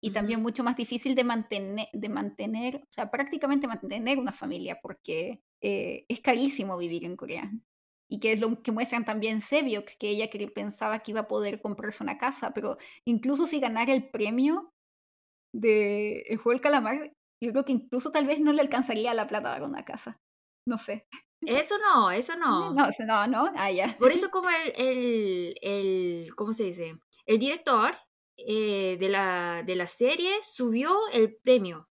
y 0.00 0.12
también 0.12 0.42
mucho 0.42 0.62
más 0.64 0.76
difícil 0.76 1.14
de 1.14 1.24
mantener, 1.24 1.88
de 1.92 2.08
mantener, 2.08 2.76
o 2.76 2.88
sea, 2.90 3.10
prácticamente 3.10 3.66
mantener 3.66 4.18
una 4.18 4.32
familia, 4.32 4.78
porque 4.80 5.42
eh, 5.60 6.04
es 6.08 6.20
carísimo 6.20 6.78
vivir 6.78 7.04
en 7.04 7.16
Corea. 7.16 7.50
Y 8.10 8.20
que 8.20 8.32
es 8.32 8.40
lo 8.40 8.62
que 8.62 8.72
muestran 8.72 9.04
también 9.04 9.40
Sebiok, 9.42 9.86
que 9.98 10.08
ella 10.10 10.30
que 10.30 10.48
pensaba 10.48 11.00
que 11.00 11.10
iba 11.10 11.20
a 11.20 11.28
poder 11.28 11.60
comprarse 11.60 12.02
una 12.02 12.16
casa, 12.18 12.52
pero 12.54 12.74
incluso 13.04 13.44
si 13.46 13.60
ganara 13.60 13.92
el 13.92 14.08
premio 14.08 14.72
de 15.54 16.20
El 16.28 16.38
Juego 16.38 16.52
del 16.52 16.60
Calamar, 16.60 17.12
Yo 17.42 17.52
creo 17.52 17.64
que 17.64 17.72
incluso 17.72 18.10
tal 18.10 18.26
vez 18.26 18.40
no 18.40 18.52
le 18.52 18.62
alcanzaría 18.62 19.14
la 19.14 19.28
plata 19.28 19.52
para 19.52 19.64
una 19.64 19.84
casa. 19.84 20.16
No 20.66 20.76
sé. 20.78 21.06
Eso 21.42 21.76
no, 21.78 22.10
eso 22.10 22.36
no. 22.38 22.72
No, 22.74 22.88
no, 23.06 23.26
no. 23.26 23.52
Ah, 23.54 23.70
ya. 23.70 23.96
Por 23.98 24.10
eso 24.10 24.30
como 24.30 24.48
el, 24.50 24.72
el, 24.76 25.54
el 25.62 26.34
¿cómo 26.34 26.52
se 26.52 26.64
dice? 26.64 26.98
El 27.26 27.38
director 27.38 27.94
eh, 28.36 28.96
de, 28.98 29.08
la, 29.08 29.62
de 29.64 29.76
la 29.76 29.86
serie 29.86 30.30
subió 30.42 30.96
el 31.12 31.36
premio. 31.36 31.88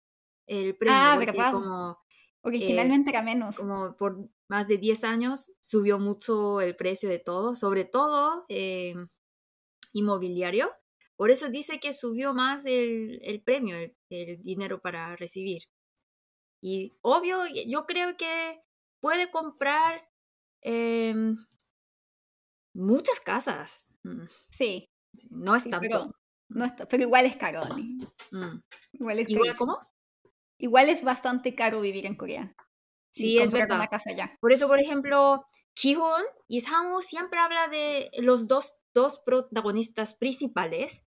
El 0.47 0.75
premio. 0.75 0.95
Ah, 0.97 1.17
¿verdad? 1.17 1.53
Como, 1.53 1.97
Originalmente 2.43 3.11
era 3.11 3.21
menos. 3.21 3.55
como 3.57 3.95
por 3.95 4.29
más 4.51 4.67
de 4.67 4.77
10 4.77 5.05
años 5.05 5.53
subió 5.61 5.97
mucho 5.97 6.59
el 6.59 6.75
precio 6.75 7.07
de 7.07 7.19
todo, 7.19 7.55
sobre 7.55 7.85
todo 7.85 8.43
eh, 8.49 8.93
inmobiliario. 9.93 10.69
Por 11.15 11.31
eso 11.31 11.47
dice 11.47 11.79
que 11.79 11.93
subió 11.93 12.33
más 12.33 12.65
el, 12.65 13.21
el 13.23 13.41
premio, 13.41 13.77
el, 13.77 13.95
el 14.09 14.41
dinero 14.41 14.81
para 14.81 15.15
recibir. 15.15 15.61
Y 16.61 16.91
obvio, 17.01 17.43
yo 17.65 17.85
creo 17.85 18.17
que 18.17 18.61
puede 18.99 19.31
comprar 19.31 20.05
em, 20.61 21.37
muchas 22.73 23.21
casas. 23.21 23.93
Mm, 24.03 24.25
Sí, 24.49 24.89
No 25.29 25.55
es 25.55 25.63
sí, 25.63 25.69
tanto. 25.69 25.87
pero, 25.87 26.11
no 26.49 26.65
está, 26.65 26.89
pero 26.89 27.03
igual 27.03 27.25
es 27.25 27.37
caro. 27.37 27.61
Oni. 27.71 27.99
Mm. 28.33 28.59
Igual 28.99 29.19
es 29.19 29.29
¿Igual 29.29 29.55
cómo? 29.55 29.79
Igual 30.57 30.89
es 30.89 31.03
bastante 31.03 31.55
caro 31.55 31.79
vivir 31.79 32.05
en 32.05 32.17
Corea. 32.17 32.53
Sí, 33.11 33.39
es 33.39 33.51
verdad. 33.51 33.75
una 33.77 33.87
casa 33.87 34.11
allá. 34.11 34.37
Por 34.39 34.51
eso, 34.53 34.67
por 34.67 34.79
ejemplo, 34.79 35.45
Ki-hoon 35.73 36.23
y 36.47 36.61
Sang-woo 36.61 37.01
siempre 37.01 37.39
habla 37.39 37.67
de 37.67 38.09
los 38.19 38.47
dos, 38.47 38.79
dos 38.93 39.19
protagonistas 39.19 40.13
principales. 40.15 41.05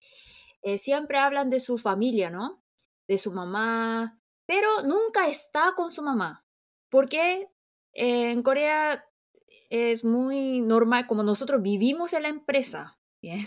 eh, 0.62 0.78
siempre 0.78 1.18
hablan 1.18 1.50
de 1.50 1.60
su 1.62 1.78
familia, 1.78 2.30
¿no? 2.30 2.62
De 3.08 3.18
su 3.18 3.32
mamá, 3.34 4.20
pero 4.46 4.84
nunca 4.84 5.28
está 5.28 5.74
con 5.76 5.92
su 5.92 6.04
mamá. 6.04 6.46
Porque 6.90 7.50
eh, 7.94 8.32
en 8.32 8.44
Corea 8.44 9.06
es 9.70 10.04
muy 10.06 10.62
normal, 10.62 11.08
como 11.08 11.24
nosotros 11.24 11.62
vivimos 11.62 12.14
en 12.14 12.24
la 12.24 12.30
empresa, 12.30 13.00
¿bien? 13.22 13.46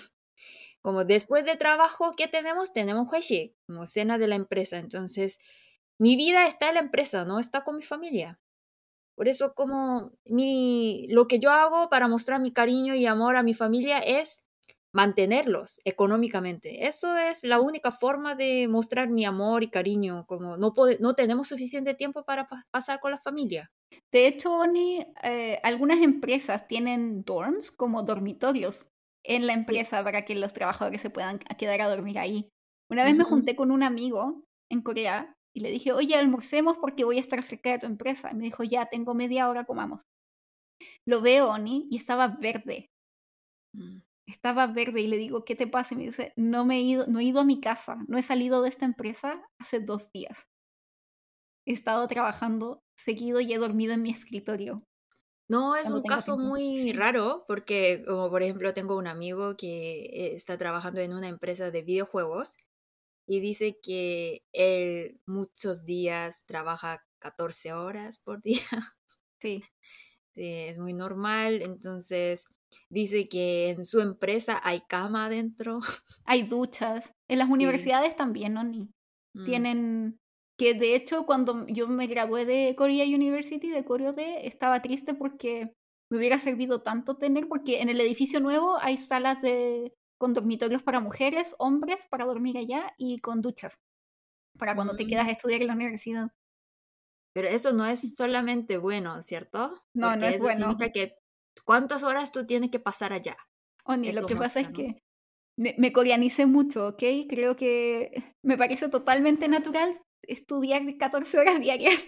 Como 0.83 1.05
después 1.05 1.45
de 1.45 1.57
trabajo, 1.57 2.11
¿qué 2.17 2.29
tenemos? 2.29 2.73
Tenemos 2.73 3.07
hueshi, 3.13 3.55
como 3.67 3.87
cena 3.87 4.19
de 4.19 4.29
la 4.29 4.37
empresa. 4.37 4.79
Entonces, 4.79 5.39
mi 6.03 6.17
vida 6.17 6.47
está 6.47 6.69
en 6.69 6.75
la 6.75 6.81
empresa, 6.81 7.25
no 7.25 7.39
está 7.39 7.65
con 7.65 7.77
mi 7.77 7.83
familia. 7.83 8.41
Por 9.17 9.29
eso 9.29 9.55
como 9.55 10.13
mi, 10.25 11.07
lo 11.11 11.29
que 11.29 11.39
yo 11.39 11.51
hago 11.51 11.89
para 11.91 12.09
mostrar 12.09 12.41
mi 12.41 12.53
cariño 12.53 12.95
y 12.95 13.07
amor 13.07 13.37
a 13.37 13.43
mi 13.43 13.55
familia 13.55 13.99
es 13.99 14.47
mantenerlos 14.95 15.81
económicamente. 15.85 16.87
Eso 16.87 17.17
es 17.17 17.45
la 17.45 17.61
única 17.61 17.93
forma 17.93 18.35
de 18.35 18.69
mostrar 18.69 19.09
mi 19.11 19.25
amor 19.25 19.63
y 19.65 19.71
cariño, 19.71 20.27
como 20.27 20.57
no, 20.57 20.73
no 21.01 21.15
tenemos 21.15 21.49
suficiente 21.49 21.95
tiempo 21.95 22.25
para 22.25 22.47
pa- 22.47 22.63
pasar 22.71 23.01
con 23.01 23.13
la 23.13 23.19
familia. 23.19 23.71
De 24.13 24.27
hecho, 24.27 24.53
Oni, 24.55 25.05
eh, 25.23 25.59
algunas 25.63 26.01
empresas 26.01 26.69
tienen 26.69 27.25
dorms 27.25 27.71
como 27.71 28.03
dormitorios 28.03 28.89
en 29.25 29.47
la 29.47 29.55
empresa 29.55 30.03
para 30.05 30.25
que 30.25 30.35
los 30.35 30.53
trabajadores 30.53 31.01
se 31.01 31.11
puedan 31.11 31.39
quedar 31.39 31.81
a 31.81 31.89
dormir 31.89 32.19
ahí. 32.19 32.43
Una 32.91 33.05
vez 33.05 33.15
me 33.17 33.25
Ujú. 33.25 33.25
junté 33.25 33.57
con 33.57 33.71
un 33.71 33.83
amigo 33.83 34.45
en 34.71 34.83
Corea 34.83 35.35
y 35.55 35.61
le 35.61 35.71
dije, 35.71 35.93
oye, 35.93 36.15
almorcemos 36.15 36.79
porque 36.79 37.05
voy 37.05 37.19
a 37.19 37.21
estar 37.21 37.43
cerca 37.43 37.71
de 37.73 37.79
tu 37.81 37.87
empresa. 37.87 38.31
Y 38.33 38.37
me 38.37 38.45
dijo, 38.45 38.65
ya, 38.65 38.87
tengo 38.87 39.15
media 39.15 39.49
hora, 39.49 39.65
comamos. 39.65 40.03
Lo 41.07 41.21
veo, 41.21 41.51
Oni, 41.51 41.87
y 41.91 41.97
estaba 41.97 42.29
verde. 42.29 42.91
Mm. 43.75 43.99
Estaba 44.27 44.67
verde 44.67 45.01
y 45.01 45.09
le 45.09 45.19
digo, 45.19 45.45
¿qué 45.45 45.55
te 45.55 45.67
pasa? 45.67 45.95
Y 45.95 45.99
me 45.99 46.05
dice, 46.05 46.33
no 46.37 46.65
me 46.65 46.77
he 46.77 46.81
ido, 46.81 47.07
no 47.07 47.19
he 47.19 47.25
ido 47.25 47.41
a 47.41 47.45
mi 47.45 47.61
casa, 47.61 47.99
no 48.09 48.19
he 48.19 48.23
salido 48.23 48.63
de 48.63 48.69
esta 48.69 48.87
empresa 48.87 49.43
hace 49.59 49.81
dos 49.81 50.11
días. 50.13 50.49
He 51.67 51.73
estado 51.73 52.07
trabajando 52.09 52.83
seguido 52.97 53.41
y 53.41 53.53
he 53.53 53.59
dormido 53.59 53.93
en 53.93 54.03
mi 54.03 54.11
escritorio. 54.11 54.85
No, 55.49 55.77
es 55.77 55.91
un 55.91 56.03
caso 56.03 56.37
tiempo. 56.37 56.51
muy 56.51 56.93
raro 56.93 57.45
porque, 57.47 58.05
como 58.07 58.31
por 58.31 58.43
ejemplo, 58.43 58.73
tengo 58.73 58.97
un 58.97 59.07
amigo 59.07 59.55
que 59.57 60.05
eh, 60.05 60.35
está 60.35 60.57
trabajando 60.57 61.01
en 61.01 61.13
una 61.13 61.29
empresa 61.29 61.71
de 61.71 61.83
videojuegos 61.83 62.57
y 63.27 63.41
dice 63.41 63.79
que 63.83 64.43
él 64.53 65.21
muchos 65.27 65.85
días 65.85 66.45
trabaja 66.47 67.05
14 67.19 67.73
horas 67.73 68.19
por 68.25 68.41
día. 68.43 68.61
Sí, 69.41 69.63
Sí, 70.35 70.45
es 70.47 70.79
muy 70.79 70.95
normal. 70.95 71.61
Entonces, 71.63 72.47
dice 72.89 73.29
que 73.29 73.71
en 73.71 73.85
su 73.85 74.01
empresa 74.01 74.61
hay 74.63 74.81
cama 74.81 75.27
adentro. 75.27 75.81
hay 76.25 76.43
duchas. 76.45 77.11
En 77.29 77.39
las 77.39 77.49
Sí. 77.49 77.53
universidades 77.55 78.17
también, 78.17 78.55
¿no? 78.55 78.65
Ni 78.65 78.89
Mm. 79.35 79.45
tienen 79.45 80.19
que 80.59 80.75
de 80.75 80.95
hecho 80.95 81.25
cuando 81.27 81.67
yo 81.67 81.89
me 81.89 82.07
gradué 82.07 82.45
de 82.45 82.75
Korea 82.77 83.05
University, 83.05 83.69
de 83.71 83.85
Koreo 83.85 84.13
D, 84.13 84.47
estaba 84.47 84.83
triste 84.83 85.15
porque 85.15 85.73
me 86.11 86.19
hubiera 86.19 86.39
servido 86.39 86.83
tanto 86.83 87.17
tener, 87.17 87.49
porque 87.49 87.81
en 87.81 87.89
el 87.89 88.01
edificio 88.01 88.41
nuevo 88.41 88.77
hay 88.79 88.99
salas 88.99 89.41
de 89.43 89.95
con 90.23 90.35
dormitorios 90.35 90.85
para 90.85 91.01
mujeres, 91.01 91.57
hombres 91.59 92.07
para 92.09 92.25
dormir 92.27 92.57
allá 92.57 92.95
y 92.97 93.19
con 93.19 93.43
duchas 93.43 93.75
para 94.57 94.77
cuando 94.77 94.95
te 94.95 95.05
Mm. 95.05 95.09
quedas 95.09 95.27
a 95.27 95.33
estudiar 95.33 95.63
en 95.63 95.67
la 95.67 95.75
universidad. 95.75 96.29
Pero 97.35 97.49
eso 97.49 97.73
no 97.73 97.85
es 97.87 98.15
solamente 98.15 98.79
bueno, 98.79 99.21
¿cierto? 99.21 99.75
No, 99.95 100.07
no 100.07 100.13
Porque 100.13 100.29
es 100.29 100.37
eso 100.37 100.45
bueno. 100.45 100.77
que 100.95 101.17
cuántas 101.65 102.05
horas 102.05 102.31
tú 102.31 102.47
tienes 102.47 102.71
que 102.71 102.79
pasar 102.79 103.13
allá. 103.13 103.37
Oni, 103.85 104.13
lo 104.13 104.21
Eso 104.21 104.27
que 104.29 104.37
pasa 104.37 104.61
es 104.61 104.69
¿no? 104.69 104.77
que 104.77 105.03
me, 105.59 105.75
me 105.77 105.93
coreanicé 105.93 106.47
mucho, 106.47 106.87
¿ok? 106.87 107.03
Creo 107.29 107.57
que 107.57 108.37
me 108.45 108.57
parece 108.57 108.89
totalmente 108.91 109.49
natural 109.49 110.01
estudiar 110.23 110.83
14 110.99 111.39
horas 111.39 111.61
diarias. 111.67 112.07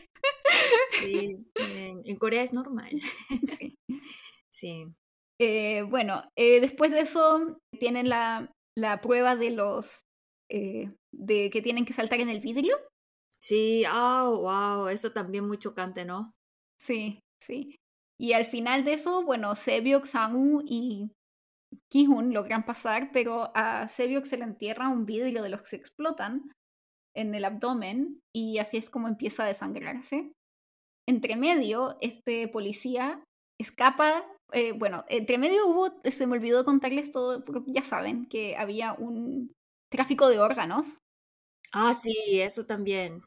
Sí, 1.00 1.36
en, 1.56 2.02
en 2.04 2.16
Corea 2.16 2.42
es 2.42 2.52
normal. 2.52 2.92
Sí. 3.58 3.74
Sí. 4.50 4.86
Eh, 5.40 5.82
bueno, 5.82 6.22
eh, 6.36 6.60
después 6.60 6.92
de 6.92 7.00
eso 7.00 7.58
tienen 7.78 8.08
la, 8.08 8.52
la 8.76 9.00
prueba 9.00 9.36
de 9.36 9.50
los 9.50 10.00
eh, 10.50 10.94
de 11.12 11.50
que 11.50 11.62
tienen 11.62 11.84
que 11.84 11.92
saltar 11.92 12.20
en 12.20 12.28
el 12.28 12.40
vidrio. 12.40 12.76
Sí, 13.40 13.84
oh, 13.92 14.40
wow, 14.40 14.88
eso 14.88 15.12
también 15.12 15.46
muy 15.46 15.58
chocante, 15.58 16.04
¿no? 16.04 16.32
Sí, 16.80 17.20
sí. 17.42 17.76
Y 18.18 18.32
al 18.32 18.44
final 18.44 18.84
de 18.84 18.94
eso, 18.94 19.22
bueno, 19.24 19.54
Sebyok, 19.54 20.06
Sang-woo 20.06 20.62
y 20.64 21.10
Ki-hoon 21.92 22.32
logran 22.32 22.64
pasar, 22.64 23.10
pero 23.12 23.50
a 23.54 23.88
Sebyok 23.88 24.24
se 24.24 24.38
le 24.38 24.44
entierra 24.44 24.88
un 24.88 25.04
vidrio 25.04 25.42
de 25.42 25.48
los 25.48 25.62
que 25.62 25.68
se 25.68 25.76
explotan 25.76 26.52
en 27.16 27.34
el 27.34 27.44
abdomen 27.44 28.20
y 28.34 28.58
así 28.58 28.76
es 28.76 28.90
como 28.90 29.08
empieza 29.08 29.44
a 29.44 29.48
desangrarse. 29.48 30.32
Entre 31.08 31.36
medio, 31.36 31.98
este 32.00 32.48
policía 32.48 33.22
escapa. 33.60 34.24
Eh, 34.54 34.72
bueno, 34.72 35.04
entre 35.08 35.38
medio 35.38 35.66
hubo, 35.66 35.92
se 36.04 36.26
me 36.26 36.34
olvidó 36.36 36.64
contarles 36.64 37.12
todo, 37.12 37.44
pero 37.44 37.64
ya 37.66 37.82
saben 37.82 38.26
que 38.26 38.56
había 38.56 38.94
un 38.94 39.52
tráfico 39.90 40.28
de 40.28 40.38
órganos. 40.38 40.86
Ah, 41.72 41.92
sí, 41.92 42.16
eso 42.40 42.66
también. 42.66 43.22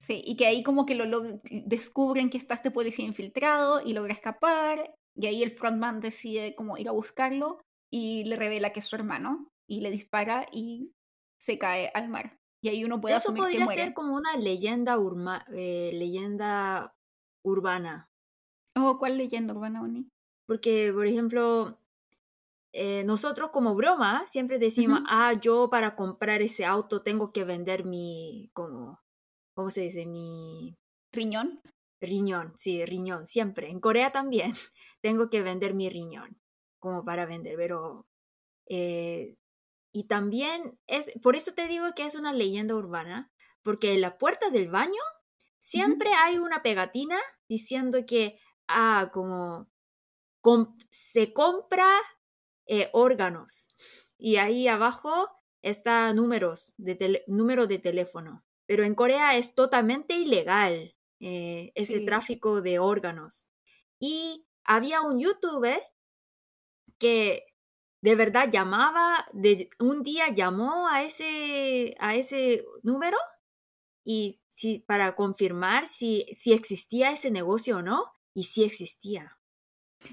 Sí, 0.00 0.22
y 0.24 0.36
que 0.36 0.46
ahí 0.46 0.62
como 0.62 0.84
que 0.86 0.94
lo, 0.94 1.22
descubren 1.64 2.28
que 2.30 2.38
está 2.38 2.54
este 2.54 2.70
policía 2.70 3.06
infiltrado 3.06 3.80
y 3.80 3.92
logra 3.92 4.12
escapar, 4.12 4.94
y 5.16 5.26
ahí 5.26 5.42
el 5.42 5.50
frontman 5.50 6.00
decide 6.00 6.54
como 6.54 6.76
ir 6.76 6.88
a 6.88 6.92
buscarlo 6.92 7.58
y 7.90 8.24
le 8.24 8.36
revela 8.36 8.70
que 8.70 8.80
es 8.80 8.86
su 8.86 8.96
hermano, 8.96 9.48
y 9.68 9.80
le 9.80 9.90
dispara 9.90 10.46
y 10.52 10.92
se 11.40 11.58
cae 11.58 11.90
al 11.94 12.08
mar. 12.08 12.36
Y 12.62 12.68
ahí 12.68 12.84
uno 12.84 13.00
puede 13.00 13.14
Eso 13.14 13.28
asumir 13.28 13.42
que 13.44 13.48
podría 13.48 13.64
muere. 13.64 13.84
ser 13.84 13.94
como 13.94 14.14
una 14.14 14.36
leyenda, 14.36 14.98
urma- 14.98 15.44
eh, 15.54 15.90
leyenda 15.94 16.94
urbana. 17.44 18.06
Oh, 18.76 18.98
¿cuál 18.98 19.16
leyenda 19.16 19.54
urbana, 19.54 19.82
Oni? 19.82 20.08
Porque, 20.46 20.92
por 20.94 21.06
ejemplo, 21.06 21.76
eh, 22.72 23.04
nosotros 23.04 23.50
como 23.52 23.74
broma 23.74 24.26
siempre 24.26 24.58
decimos, 24.58 25.00
ah, 25.08 25.32
yo 25.40 25.70
para 25.70 25.96
comprar 25.96 26.42
ese 26.42 26.64
auto 26.64 27.02
tengo 27.02 27.32
que 27.32 27.44
vender 27.44 27.84
mi, 27.84 28.50
como, 28.54 29.00
¿cómo 29.54 29.70
se 29.70 29.82
dice? 29.82 30.06
Mi 30.06 30.76
Riñón. 31.12 31.60
riñón, 32.00 32.52
sí, 32.56 32.84
riñón, 32.84 33.26
siempre. 33.26 33.70
En 33.70 33.80
Corea 33.80 34.12
también 34.12 34.52
tengo 35.02 35.30
que 35.30 35.42
vender 35.42 35.74
mi 35.74 35.88
riñón, 35.90 36.38
como 36.80 37.04
para 37.04 37.26
vender, 37.26 37.56
pero... 37.56 38.06
eh, 38.68 39.36
y 39.92 40.04
también 40.08 40.78
es, 40.86 41.12
por 41.22 41.36
eso 41.36 41.52
te 41.54 41.68
digo 41.68 41.86
que 41.96 42.04
es 42.04 42.16
una 42.16 42.32
leyenda 42.34 42.74
urbana, 42.76 43.32
porque 43.62 43.94
en 43.94 44.02
la 44.02 44.18
puerta 44.18 44.50
del 44.50 44.68
baño 44.68 45.00
siempre 45.58 46.10
hay 46.12 46.38
una 46.38 46.62
pegatina 46.62 47.18
diciendo 47.48 48.00
que, 48.06 48.38
ah, 48.68 49.10
como 49.12 49.68
se 50.90 51.32
compra 51.32 51.88
eh, 52.66 52.90
órganos 52.92 53.68
y 54.18 54.36
ahí 54.36 54.68
abajo 54.68 55.28
está 55.62 56.12
números 56.12 56.74
de 56.76 57.24
número 57.26 57.66
de 57.66 57.78
teléfono. 57.78 58.44
Pero 58.66 58.84
en 58.84 58.94
Corea 58.94 59.36
es 59.36 59.54
totalmente 59.54 60.14
ilegal 60.14 60.94
eh, 61.20 61.72
ese 61.74 61.98
Sí. 61.98 62.04
tráfico 62.04 62.60
de 62.62 62.78
órganos. 62.78 63.48
Y 64.00 64.46
había 64.64 65.00
un 65.02 65.18
youtuber 65.20 65.80
que 66.98 67.44
de 68.02 68.14
verdad 68.14 68.48
llamaba, 68.50 69.26
de, 69.32 69.68
un 69.80 70.02
día 70.02 70.28
llamó 70.28 70.88
a 70.88 71.02
ese, 71.02 71.96
a 71.98 72.14
ese 72.14 72.64
número 72.82 73.16
y 74.04 74.38
si, 74.48 74.80
para 74.80 75.16
confirmar 75.16 75.88
si, 75.88 76.26
si 76.32 76.52
existía 76.52 77.10
ese 77.10 77.30
negocio 77.30 77.78
o 77.78 77.82
no, 77.82 78.12
y 78.34 78.44
si 78.44 78.64
existía. 78.64 79.38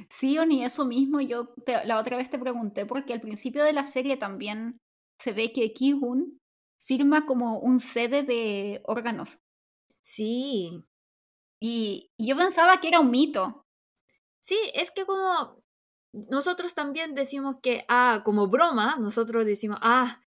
Sí, 0.09 0.37
o 0.37 0.45
ni 0.45 0.63
eso 0.63 0.85
mismo. 0.85 1.21
Yo 1.21 1.53
la 1.85 1.99
otra 1.99 2.17
vez 2.17 2.29
te 2.29 2.39
pregunté 2.39 2.85
porque 2.85 3.13
al 3.13 3.21
principio 3.21 3.63
de 3.63 3.73
la 3.73 3.83
serie 3.83 4.17
también 4.17 4.77
se 5.19 5.31
ve 5.31 5.53
que 5.53 5.73
Ki-Hun 5.73 6.39
firma 6.79 7.25
como 7.25 7.59
un 7.59 7.79
sede 7.79 8.23
de 8.23 8.81
órganos. 8.85 9.39
Sí. 10.01 10.83
Y 11.61 12.11
yo 12.17 12.35
pensaba 12.35 12.79
que 12.81 12.89
era 12.89 12.99
un 12.99 13.11
mito. 13.11 13.63
Sí, 14.41 14.57
es 14.73 14.91
que 14.91 15.05
como 15.05 15.63
nosotros 16.13 16.75
también 16.75 17.13
decimos 17.13 17.55
que, 17.61 17.85
ah, 17.87 18.21
como 18.25 18.47
broma, 18.47 18.97
nosotros 18.99 19.45
decimos, 19.45 19.79
ah, 19.81 20.21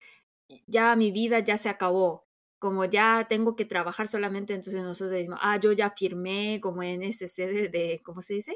ya 0.67 0.95
mi 0.95 1.11
vida 1.11 1.39
ya 1.39 1.57
se 1.57 1.69
acabó, 1.69 2.25
como 2.59 2.85
ya 2.85 3.27
tengo 3.29 3.55
que 3.55 3.65
trabajar 3.65 4.07
solamente, 4.07 4.53
entonces 4.53 4.83
nosotros 4.83 5.11
decimos, 5.11 5.39
ah, 5.41 5.57
yo 5.57 5.71
ya 5.73 5.91
firmé 5.91 6.59
como 6.61 6.83
en 6.83 7.03
ese 7.03 7.27
sede 7.27 7.69
de, 7.69 8.01
¿cómo 8.03 8.21
se 8.21 8.35
dice? 8.35 8.55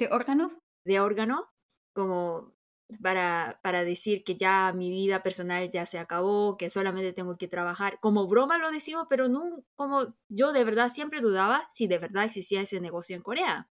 ¿De 0.00 0.08
órganos? 0.10 0.50
De 0.86 0.98
órgano, 0.98 1.46
como 1.94 2.54
para, 3.02 3.60
para 3.62 3.84
decir 3.84 4.24
que 4.24 4.34
ya 4.34 4.72
mi 4.72 4.90
vida 4.90 5.22
personal 5.22 5.68
ya 5.68 5.84
se 5.84 5.98
acabó, 5.98 6.56
que 6.56 6.70
solamente 6.70 7.12
tengo 7.12 7.34
que 7.34 7.48
trabajar. 7.48 8.00
Como 8.00 8.26
broma 8.26 8.56
lo 8.56 8.70
decimos, 8.70 9.06
pero 9.10 9.28
no, 9.28 9.62
como 9.76 10.06
yo 10.30 10.52
de 10.52 10.64
verdad 10.64 10.88
siempre 10.88 11.20
dudaba 11.20 11.66
si 11.68 11.86
de 11.86 11.98
verdad 11.98 12.24
existía 12.24 12.62
ese 12.62 12.80
negocio 12.80 13.14
en 13.14 13.22
Corea. 13.22 13.70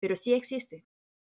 Pero 0.00 0.16
sí 0.16 0.32
existe. 0.32 0.86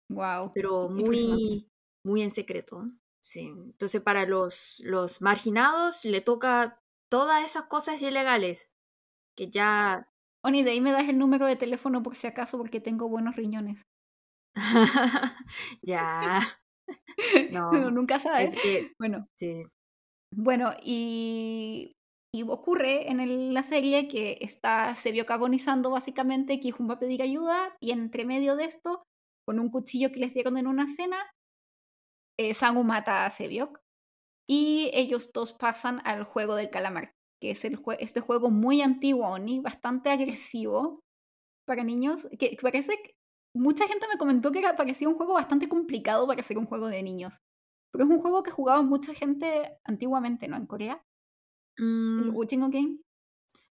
Wow. 0.09 0.53
Pero 0.55 0.89
muy, 0.89 1.71
muy 2.03 2.23
en 2.23 2.31
secreto. 2.31 2.87
Sí. 3.21 3.49
Entonces 3.49 4.01
para 4.01 4.25
los, 4.25 4.81
los 4.85 5.21
marginados 5.21 6.07
le 6.07 6.23
toca 6.23 6.81
todas 7.11 7.45
esas 7.45 7.67
cosas 7.67 8.01
ilegales 8.01 8.73
que 9.37 9.51
ya... 9.51 10.09
Oni, 10.43 10.65
de 10.65 10.71
ahí 10.73 10.81
me 10.81 10.91
das 10.91 11.09
el 11.09 11.19
número 11.19 11.45
de 11.47 11.55
teléfono 11.55 12.03
por 12.03 12.17
si 12.17 12.27
acaso 12.27 12.57
porque 12.57 12.81
tengo 12.81 13.09
buenos 13.11 13.37
riñones. 13.37 13.83
ya. 15.83 16.41
No, 17.53 17.91
nunca 17.91 18.19
sabes. 18.19 18.55
Es 18.55 18.63
que, 18.63 18.93
bueno, 18.99 19.27
sí. 19.35 19.65
Bueno, 20.35 20.73
y, 20.83 21.93
y 22.35 22.43
ocurre 22.43 23.11
en 23.11 23.55
la 23.55 23.63
serie 23.63 24.09
que 24.09 24.39
está 24.41 24.95
Sebiok 24.95 25.31
agonizando 25.31 25.91
básicamente, 25.91 26.59
Kijun 26.59 26.89
va 26.89 26.95
a 26.95 26.99
pedir 26.99 27.23
ayuda 27.23 27.77
y 27.81 27.93
entre 27.93 28.25
medio 28.25 28.57
de 28.57 28.65
esto, 28.65 29.05
con 29.47 29.61
un 29.61 29.71
cuchillo 29.71 30.11
que 30.11 30.21
les 30.21 30.35
dieron 30.35 30.57
en 30.57 30.67
una 30.67 30.87
cena, 30.87 31.19
eh, 32.39 32.55
Sangu 32.55 32.83
mata 32.85 33.27
a 33.27 33.31
Sebiok 33.31 33.79
y 34.49 34.91
ellos 34.95 35.33
dos 35.33 35.53
pasan 35.53 36.01
al 36.05 36.25
juego 36.25 36.57
del 36.57 36.71
calamar, 36.71 37.13
que 37.41 37.51
es 37.51 37.65
el 37.65 37.81
este 37.99 38.21
juego 38.21 38.51
muy 38.51 38.83
antiguo, 38.83 39.29
Oni, 39.29 39.61
bastante 39.61 40.11
agresivo 40.11 41.01
para 41.67 41.85
niños, 41.85 42.27
que 42.39 42.57
parece 42.61 42.97
que 43.03 43.15
mucha 43.55 43.87
gente 43.87 44.07
me 44.09 44.19
comentó 44.19 44.51
que 44.53 44.63
parecía 44.77 45.09
un 45.09 45.17
juego 45.17 45.35
bastante 45.35 45.69
complicado 45.69 46.27
para 46.27 46.43
ser 46.43 46.59
un 46.59 46.67
juego 46.67 46.89
de 46.89 47.03
niños. 47.03 47.35
Pero 47.91 48.05
es 48.05 48.11
un 48.11 48.21
juego 48.21 48.43
que 48.43 48.51
jugaba 48.51 48.83
mucha 48.83 49.13
gente 49.15 49.79
antiguamente, 49.85 50.49
¿no? 50.49 50.57
En 50.57 50.67
Corea. 50.67 51.05
¿El 51.77 51.85
Mm, 51.85 52.37
Uchingo 52.37 52.69
Game? 52.69 52.99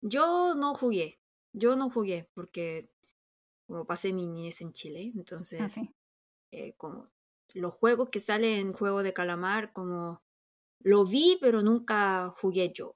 yo 0.02 0.54
no 0.56 0.74
jugué. 0.74 1.20
Yo 1.54 1.76
no 1.76 1.90
jugué 1.90 2.30
porque 2.34 2.86
como 3.68 3.86
pasé 3.86 4.12
mi 4.14 4.28
niñez 4.28 4.62
en 4.62 4.74
Chile, 4.74 5.06
Ah, 5.06 5.18
entonces 5.18 5.78
eh, 6.52 6.74
como 6.76 7.10
los 7.54 7.74
juegos 7.74 8.10
que 8.10 8.20
salen 8.20 8.68
en 8.68 8.74
juego 8.74 9.04
de 9.04 9.14
calamar, 9.14 9.72
como 9.74 10.22
lo 10.82 11.06
vi, 11.06 11.38
pero 11.40 11.62
nunca 11.62 12.34
jugué 12.38 12.72
yo. 12.74 12.96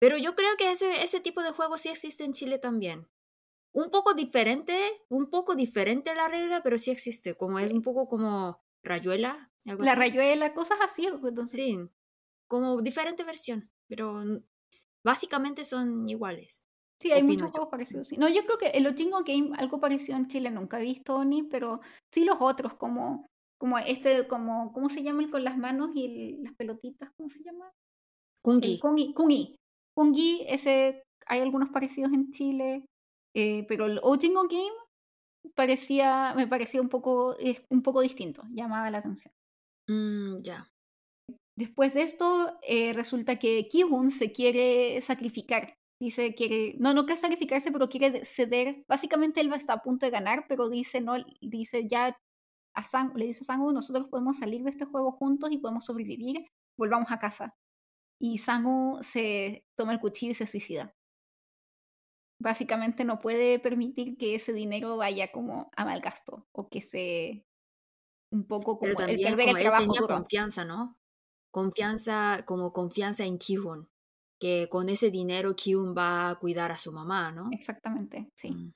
Pero 0.00 0.18
yo 0.18 0.34
creo 0.34 0.56
que 0.58 0.70
ese, 0.70 1.02
ese 1.02 1.20
tipo 1.20 1.42
de 1.42 1.52
juego 1.52 1.76
sí 1.76 1.88
existe 1.90 2.24
en 2.24 2.32
Chile 2.32 2.58
también. 2.58 3.06
Un 3.74 3.90
poco 3.90 4.14
diferente, 4.14 4.76
un 5.08 5.28
poco 5.30 5.54
diferente 5.56 6.14
la 6.14 6.28
regla, 6.28 6.62
pero 6.62 6.78
sí 6.78 6.90
existe. 6.92 7.34
Como 7.34 7.58
es 7.58 7.72
un 7.72 7.82
poco 7.82 8.06
como 8.06 8.60
rayuela, 8.84 9.50
algo 9.66 9.82
La 9.82 9.92
así. 9.92 10.00
rayuela, 10.00 10.54
cosas 10.54 10.78
así. 10.82 11.06
Entonces, 11.06 11.50
Sí, 11.56 11.78
como 12.48 12.80
diferente 12.80 13.24
versión, 13.24 13.68
pero 13.88 14.22
básicamente 15.04 15.64
son 15.64 16.08
iguales. 16.08 16.64
sí, 17.00 17.10
hay 17.12 17.22
muchos 17.22 17.48
yo. 17.48 17.52
juegos 17.52 17.68
parecidos. 17.70 18.06
sí. 18.08 18.16
No, 18.16 18.28
yo 18.28 18.44
creo 18.46 18.58
que 18.58 18.68
el 18.68 18.86
Uchingo 18.86 19.18
Game, 19.24 19.50
algo 19.58 19.80
parecido 19.80 20.16
en 20.16 20.28
Chile, 20.28 20.50
nunca 20.50 20.78
he 20.80 20.84
visto 20.84 21.24
ni, 21.24 21.42
pero 21.42 21.76
sí 22.12 22.24
los 22.24 22.36
otros, 22.40 22.74
como, 22.74 23.26
como 23.58 23.76
este, 23.78 24.26
como, 24.28 24.72
¿cómo 24.72 24.88
se 24.88 25.02
llama 25.02 25.22
el 25.22 25.30
con 25.30 25.42
las 25.44 25.58
manos 25.58 25.90
y 25.94 26.04
el- 26.06 26.42
las 26.44 26.54
pelotitas? 26.54 27.10
¿Cómo 27.16 27.28
se 27.28 27.42
llama? 27.42 27.70
Kungi. 28.42 28.78
Kungi. 28.78 29.12
Kungi. 29.14 29.56
Kungi, 29.96 30.44
ese, 30.48 31.02
hay 31.26 31.40
algunos 31.40 31.70
parecidos 31.70 32.12
en 32.12 32.30
Chile, 32.30 32.84
eh, 33.34 33.64
pero 33.68 33.86
el 33.86 34.00
Uchingo 34.02 34.42
Game 34.44 34.72
parecía, 35.54 36.32
me 36.36 36.46
parecía 36.46 36.80
un 36.80 36.88
poco, 36.88 37.36
es 37.38 37.64
un 37.70 37.82
poco 37.82 38.00
distinto, 38.00 38.42
llamaba 38.50 38.90
la 38.90 38.98
atención. 38.98 39.34
Mm, 39.88 40.42
ya. 40.42 40.70
Después 41.56 41.94
de 41.94 42.02
esto, 42.02 42.58
eh, 42.62 42.92
resulta 42.92 43.38
que 43.38 43.68
Ki-Hun 43.68 44.10
se 44.10 44.32
quiere 44.32 45.00
sacrificar. 45.02 45.78
Dice, 46.00 46.34
quiere, 46.34 46.74
no, 46.78 46.92
no 46.92 47.04
quiere 47.06 47.20
sacrificarse, 47.20 47.70
pero 47.70 47.88
quiere 47.88 48.24
ceder. 48.24 48.84
Básicamente 48.88 49.40
él 49.40 49.52
está 49.52 49.74
a 49.74 49.82
punto 49.82 50.06
de 50.06 50.10
ganar, 50.10 50.46
pero 50.48 50.68
dice, 50.68 51.00
no, 51.00 51.14
dice 51.40 51.86
ya 51.88 52.16
a 52.74 52.82
Sang, 52.82 53.14
le 53.16 53.26
dice 53.26 53.42
a 53.42 53.44
Sangu, 53.44 53.72
nosotros 53.72 54.08
podemos 54.08 54.38
salir 54.38 54.62
de 54.64 54.70
este 54.70 54.84
juego 54.84 55.12
juntos 55.12 55.50
y 55.52 55.58
podemos 55.58 55.84
sobrevivir, 55.84 56.44
volvamos 56.76 57.10
a 57.12 57.18
casa. 57.18 57.54
Y 58.20 58.38
Sangu 58.38 59.00
se 59.04 59.64
toma 59.76 59.92
el 59.92 60.00
cuchillo 60.00 60.32
y 60.32 60.34
se 60.34 60.46
suicida. 60.46 60.92
Básicamente 62.44 63.04
no 63.04 63.20
puede 63.20 63.58
permitir 63.60 64.16
que 64.18 64.36
ese 64.36 64.52
dinero 64.52 64.98
vaya 64.98 65.32
como 65.32 65.70
a 65.76 65.84
mal 65.86 66.00
gasto 66.02 66.46
o 66.52 66.68
que 66.68 66.82
se 66.82 67.44
un 68.32 68.46
poco 68.46 68.78
como 68.78 68.92
Pero 68.92 68.94
el 69.08 69.20
también 69.20 69.20
perder 69.20 69.48
como 69.48 69.56
el 69.56 69.58
él 69.58 69.72
trabajo 69.72 69.74
tenía 69.74 70.00
duro. 70.00 70.16
confianza, 70.16 70.64
¿no? 70.64 70.96
Confianza, 71.52 72.44
como 72.46 72.72
confianza 72.72 73.24
en 73.24 73.38
Kyun, 73.38 73.88
que 74.40 74.68
con 74.70 74.88
ese 74.90 75.10
dinero 75.10 75.56
Kyun 75.56 75.94
va 75.96 76.30
a 76.30 76.38
cuidar 76.40 76.72
a 76.72 76.76
su 76.76 76.92
mamá, 76.92 77.32
¿no? 77.32 77.58
Exactamente, 77.58 78.28
sí. 78.36 78.54
Mm, 78.54 78.72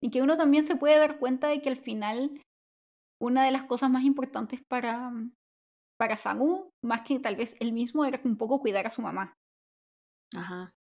Y 0.00 0.10
que 0.10 0.22
uno 0.22 0.36
también 0.36 0.64
se 0.64 0.76
puede 0.76 0.98
dar 0.98 1.18
cuenta 1.18 1.48
de 1.48 1.60
que 1.60 1.68
al 1.68 1.76
final 1.76 2.40
una 3.20 3.44
de 3.44 3.52
las 3.52 3.64
cosas 3.64 3.90
más 3.90 4.04
importantes 4.04 4.60
para, 4.68 5.12
para 5.98 6.16
Sangu, 6.16 6.70
más 6.84 7.02
que 7.02 7.20
tal 7.20 7.36
vez 7.36 7.56
él 7.60 7.72
mismo, 7.72 8.04
era 8.04 8.20
un 8.24 8.36
poco 8.38 8.60
cuidar 8.60 8.86
a 8.86 8.90
su 8.92 9.02
mamá. 9.02 9.34
Ajá. 10.36 10.74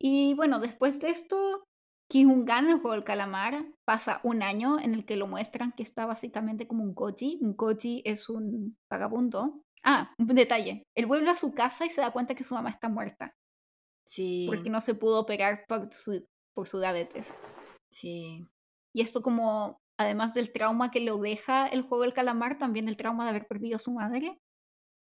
Y 0.00 0.34
bueno, 0.34 0.60
después 0.60 0.98
de 1.00 1.10
esto, 1.10 1.64
Ki-Hun 2.10 2.44
gana 2.46 2.72
el 2.72 2.80
juego 2.80 2.94
del 2.94 3.04
calamar. 3.04 3.66
Pasa 3.84 4.20
un 4.24 4.42
año 4.42 4.78
en 4.80 4.94
el 4.94 5.04
que 5.04 5.16
lo 5.16 5.26
muestran 5.26 5.72
que 5.72 5.82
está 5.82 6.06
básicamente 6.06 6.66
como 6.66 6.82
un 6.82 6.94
goji. 6.94 7.38
Un 7.42 7.54
goji 7.54 8.02
es 8.04 8.28
un 8.28 8.76
vagabundo. 8.90 9.62
Ah, 9.84 10.12
un 10.18 10.26
detalle. 10.34 10.84
Él 10.96 11.06
vuelve 11.06 11.30
a 11.30 11.36
su 11.36 11.52
casa 11.52 11.86
y 11.86 11.90
se 11.90 12.00
da 12.00 12.12
cuenta 12.12 12.34
que 12.34 12.44
su 12.44 12.54
mamá 12.54 12.70
está 12.70 12.88
muerta. 12.88 13.32
Sí, 14.06 14.46
Porque 14.48 14.70
no 14.70 14.80
se 14.80 14.94
pudo 14.94 15.20
operar 15.20 15.64
por 15.68 15.92
su, 15.92 16.24
por 16.54 16.66
su 16.66 16.80
diabetes. 16.80 17.32
sí, 17.92 18.46
Y 18.94 19.02
esto 19.02 19.22
como, 19.22 19.78
además 19.98 20.34
del 20.34 20.50
trauma 20.50 20.90
que 20.90 21.00
lo 21.00 21.18
deja 21.18 21.68
el 21.68 21.82
juego 21.82 22.02
del 22.02 22.14
calamar, 22.14 22.58
también 22.58 22.88
el 22.88 22.96
trauma 22.96 23.24
de 23.24 23.30
haber 23.30 23.46
perdido 23.46 23.76
a 23.76 23.80
su 23.80 23.92
madre, 23.92 24.40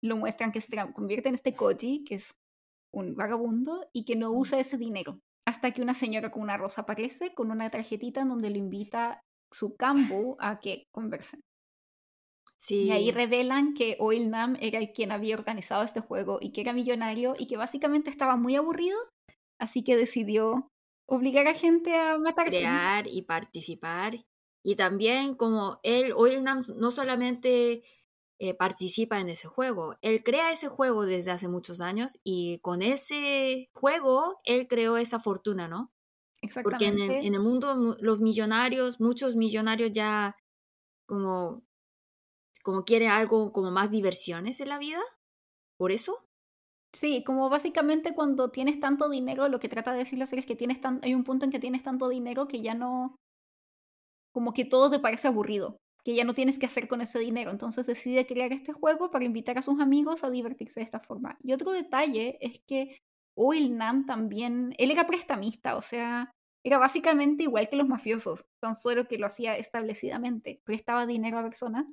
lo 0.02 0.16
muestran 0.16 0.52
que 0.52 0.60
se 0.60 0.74
convierte 0.94 1.28
en 1.28 1.34
este 1.34 1.54
koji, 1.54 2.04
que 2.04 2.14
es 2.14 2.30
un 2.96 3.14
vagabundo, 3.14 3.88
y 3.92 4.04
que 4.04 4.16
no 4.16 4.30
usa 4.30 4.58
ese 4.58 4.78
dinero. 4.78 5.20
Hasta 5.46 5.70
que 5.72 5.82
una 5.82 5.94
señora 5.94 6.30
con 6.30 6.42
una 6.42 6.56
rosa 6.56 6.82
aparece 6.82 7.34
con 7.34 7.50
una 7.50 7.70
tarjetita 7.70 8.22
en 8.22 8.28
donde 8.28 8.50
lo 8.50 8.56
invita 8.56 9.20
su 9.52 9.76
cambu 9.76 10.36
a 10.40 10.58
que 10.60 10.84
conversen. 10.92 11.40
Y 12.70 12.90
ahí 12.90 13.06
sí. 13.06 13.10
revelan 13.10 13.74
que 13.74 13.96
Oil 14.00 14.30
Nam 14.30 14.56
era 14.60 14.78
el 14.78 14.92
quien 14.92 15.12
había 15.12 15.34
organizado 15.36 15.84
este 15.84 16.00
juego 16.00 16.38
y 16.40 16.52
que 16.52 16.62
era 16.62 16.72
millonario 16.72 17.34
y 17.38 17.46
que 17.46 17.58
básicamente 17.58 18.08
estaba 18.08 18.36
muy 18.36 18.56
aburrido, 18.56 18.98
así 19.60 19.84
que 19.84 19.94
decidió 19.94 20.70
obligar 21.06 21.46
a 21.48 21.54
gente 21.54 21.94
a 21.94 22.16
matarse. 22.18 22.50
crear 22.50 23.06
y 23.08 23.22
participar. 23.22 24.24
Y 24.64 24.74
también 24.74 25.34
como 25.36 25.78
él, 25.82 26.12
Oilnam 26.16 26.60
no 26.76 26.90
solamente 26.90 27.82
eh, 28.38 28.54
participa 28.54 29.20
en 29.20 29.28
ese 29.30 29.48
juego, 29.48 29.96
él 30.02 30.22
crea 30.24 30.52
ese 30.52 30.68
juego 30.68 31.06
desde 31.06 31.30
hace 31.32 31.48
muchos 31.48 31.80
años 31.80 32.18
y 32.24 32.58
con 32.60 32.82
ese 32.82 33.68
juego 33.74 34.40
él 34.44 34.66
creó 34.68 34.96
esa 34.98 35.18
fortuna, 35.20 35.68
¿no? 35.68 35.92
Porque 36.62 36.86
en 36.88 36.98
el, 37.00 37.12
Exactamente. 37.12 37.26
en 37.26 37.34
el 37.34 37.40
mundo 37.40 37.76
mu- 37.76 37.96
los 38.00 38.20
millonarios, 38.20 39.00
muchos 39.00 39.36
millonarios 39.36 39.92
ya 39.92 40.36
como, 41.06 41.64
como 42.62 42.84
quieren 42.84 43.10
algo 43.10 43.52
como 43.52 43.70
más 43.70 43.90
diversiones 43.90 44.60
en 44.60 44.68
la 44.68 44.78
vida. 44.78 45.00
Por 45.78 45.92
eso. 45.92 46.28
Sí, 46.92 47.22
como 47.24 47.48
básicamente 47.50 48.12
cuando 48.14 48.50
tienes 48.50 48.80
tanto 48.80 49.08
dinero, 49.08 49.48
lo 49.48 49.60
que 49.60 49.68
trata 49.68 49.92
de 49.92 49.98
decir 49.98 50.18
la 50.18 50.26
serie 50.26 50.40
es 50.40 50.46
que 50.46 50.56
tienes 50.56 50.80
tan, 50.80 50.98
hay 51.04 51.14
un 51.14 51.22
punto 51.24 51.44
en 51.44 51.50
que 51.52 51.60
tienes 51.60 51.82
tanto 51.84 52.08
dinero 52.08 52.48
que 52.48 52.60
ya 52.62 52.74
no, 52.74 53.14
como 54.32 54.52
que 54.52 54.64
todo 54.64 54.90
te 54.90 54.98
parece 55.00 55.28
aburrido, 55.28 55.78
que 56.06 56.14
ya 56.14 56.22
no 56.22 56.34
tienes 56.34 56.56
que 56.60 56.66
hacer 56.66 56.86
con 56.86 57.00
ese 57.00 57.18
dinero. 57.18 57.50
Entonces 57.50 57.84
decide 57.84 58.28
crear 58.28 58.52
este 58.52 58.72
juego 58.72 59.10
para 59.10 59.24
invitar 59.24 59.58
a 59.58 59.62
sus 59.62 59.80
amigos 59.80 60.22
a 60.22 60.30
divertirse 60.30 60.78
de 60.78 60.84
esta 60.84 61.00
forma. 61.00 61.36
Y 61.42 61.52
otro 61.52 61.72
detalle 61.72 62.38
es 62.40 62.60
que 62.64 62.96
Oilnam 63.36 64.06
también, 64.06 64.72
él 64.78 64.92
era 64.92 65.08
prestamista, 65.08 65.74
o 65.74 65.82
sea, 65.82 66.30
era 66.64 66.78
básicamente 66.78 67.42
igual 67.42 67.68
que 67.68 67.74
los 67.74 67.88
mafiosos, 67.88 68.44
tan 68.62 68.76
solo 68.76 69.08
que 69.08 69.18
lo 69.18 69.26
hacía 69.26 69.56
establecidamente, 69.56 70.60
prestaba 70.64 71.06
dinero 71.06 71.40
a 71.40 71.42
personas 71.42 71.86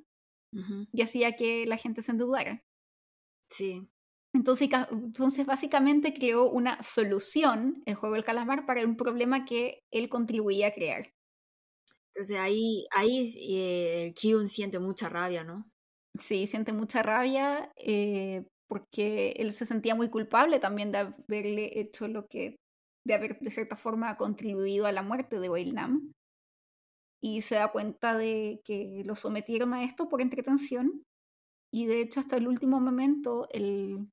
y 0.92 1.02
hacía 1.02 1.32
que 1.32 1.66
la 1.66 1.76
gente 1.76 2.00
se 2.00 2.12
endeudara. 2.12 2.62
Sí. 3.50 3.88
Entonces, 4.32 4.70
entonces, 4.92 5.44
básicamente 5.44 6.14
creó 6.14 6.48
una 6.48 6.80
solución, 6.84 7.82
el 7.84 7.96
juego 7.96 8.14
del 8.14 8.24
calamar, 8.24 8.64
para 8.64 8.84
un 8.84 8.96
problema 8.96 9.44
que 9.44 9.80
él 9.92 10.08
contribuía 10.08 10.68
a 10.68 10.72
crear. 10.72 11.06
Entonces 12.14 12.38
ahí, 12.38 12.86
ahí 12.92 13.22
eh, 13.40 14.12
Kyun 14.14 14.46
siente 14.46 14.78
mucha 14.78 15.08
rabia, 15.08 15.42
¿no? 15.42 15.68
Sí, 16.16 16.46
siente 16.46 16.72
mucha 16.72 17.02
rabia 17.02 17.72
eh, 17.76 18.46
porque 18.68 19.32
él 19.32 19.50
se 19.50 19.66
sentía 19.66 19.96
muy 19.96 20.10
culpable 20.10 20.60
también 20.60 20.92
de 20.92 20.98
haberle 20.98 21.80
hecho 21.80 22.06
lo 22.06 22.26
que, 22.28 22.54
de 23.04 23.14
haber 23.14 23.40
de 23.40 23.50
cierta 23.50 23.74
forma 23.74 24.16
contribuido 24.16 24.86
a 24.86 24.92
la 24.92 25.02
muerte 25.02 25.40
de 25.40 25.72
Nam 25.72 26.12
Y 27.20 27.40
se 27.40 27.56
da 27.56 27.72
cuenta 27.72 28.16
de 28.16 28.60
que 28.64 29.02
lo 29.04 29.16
sometieron 29.16 29.74
a 29.74 29.82
esto 29.82 30.08
por 30.08 30.20
entretención. 30.20 31.02
Y 31.72 31.86
de 31.86 32.00
hecho, 32.00 32.20
hasta 32.20 32.36
el 32.36 32.46
último 32.46 32.78
momento, 32.80 33.48
el, 33.50 34.04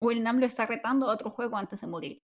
Nam 0.00 0.38
lo 0.38 0.46
está 0.46 0.64
retando 0.64 1.10
a 1.10 1.14
otro 1.14 1.30
juego 1.30 1.56
antes 1.56 1.80
de 1.80 1.88
morir. 1.88 2.18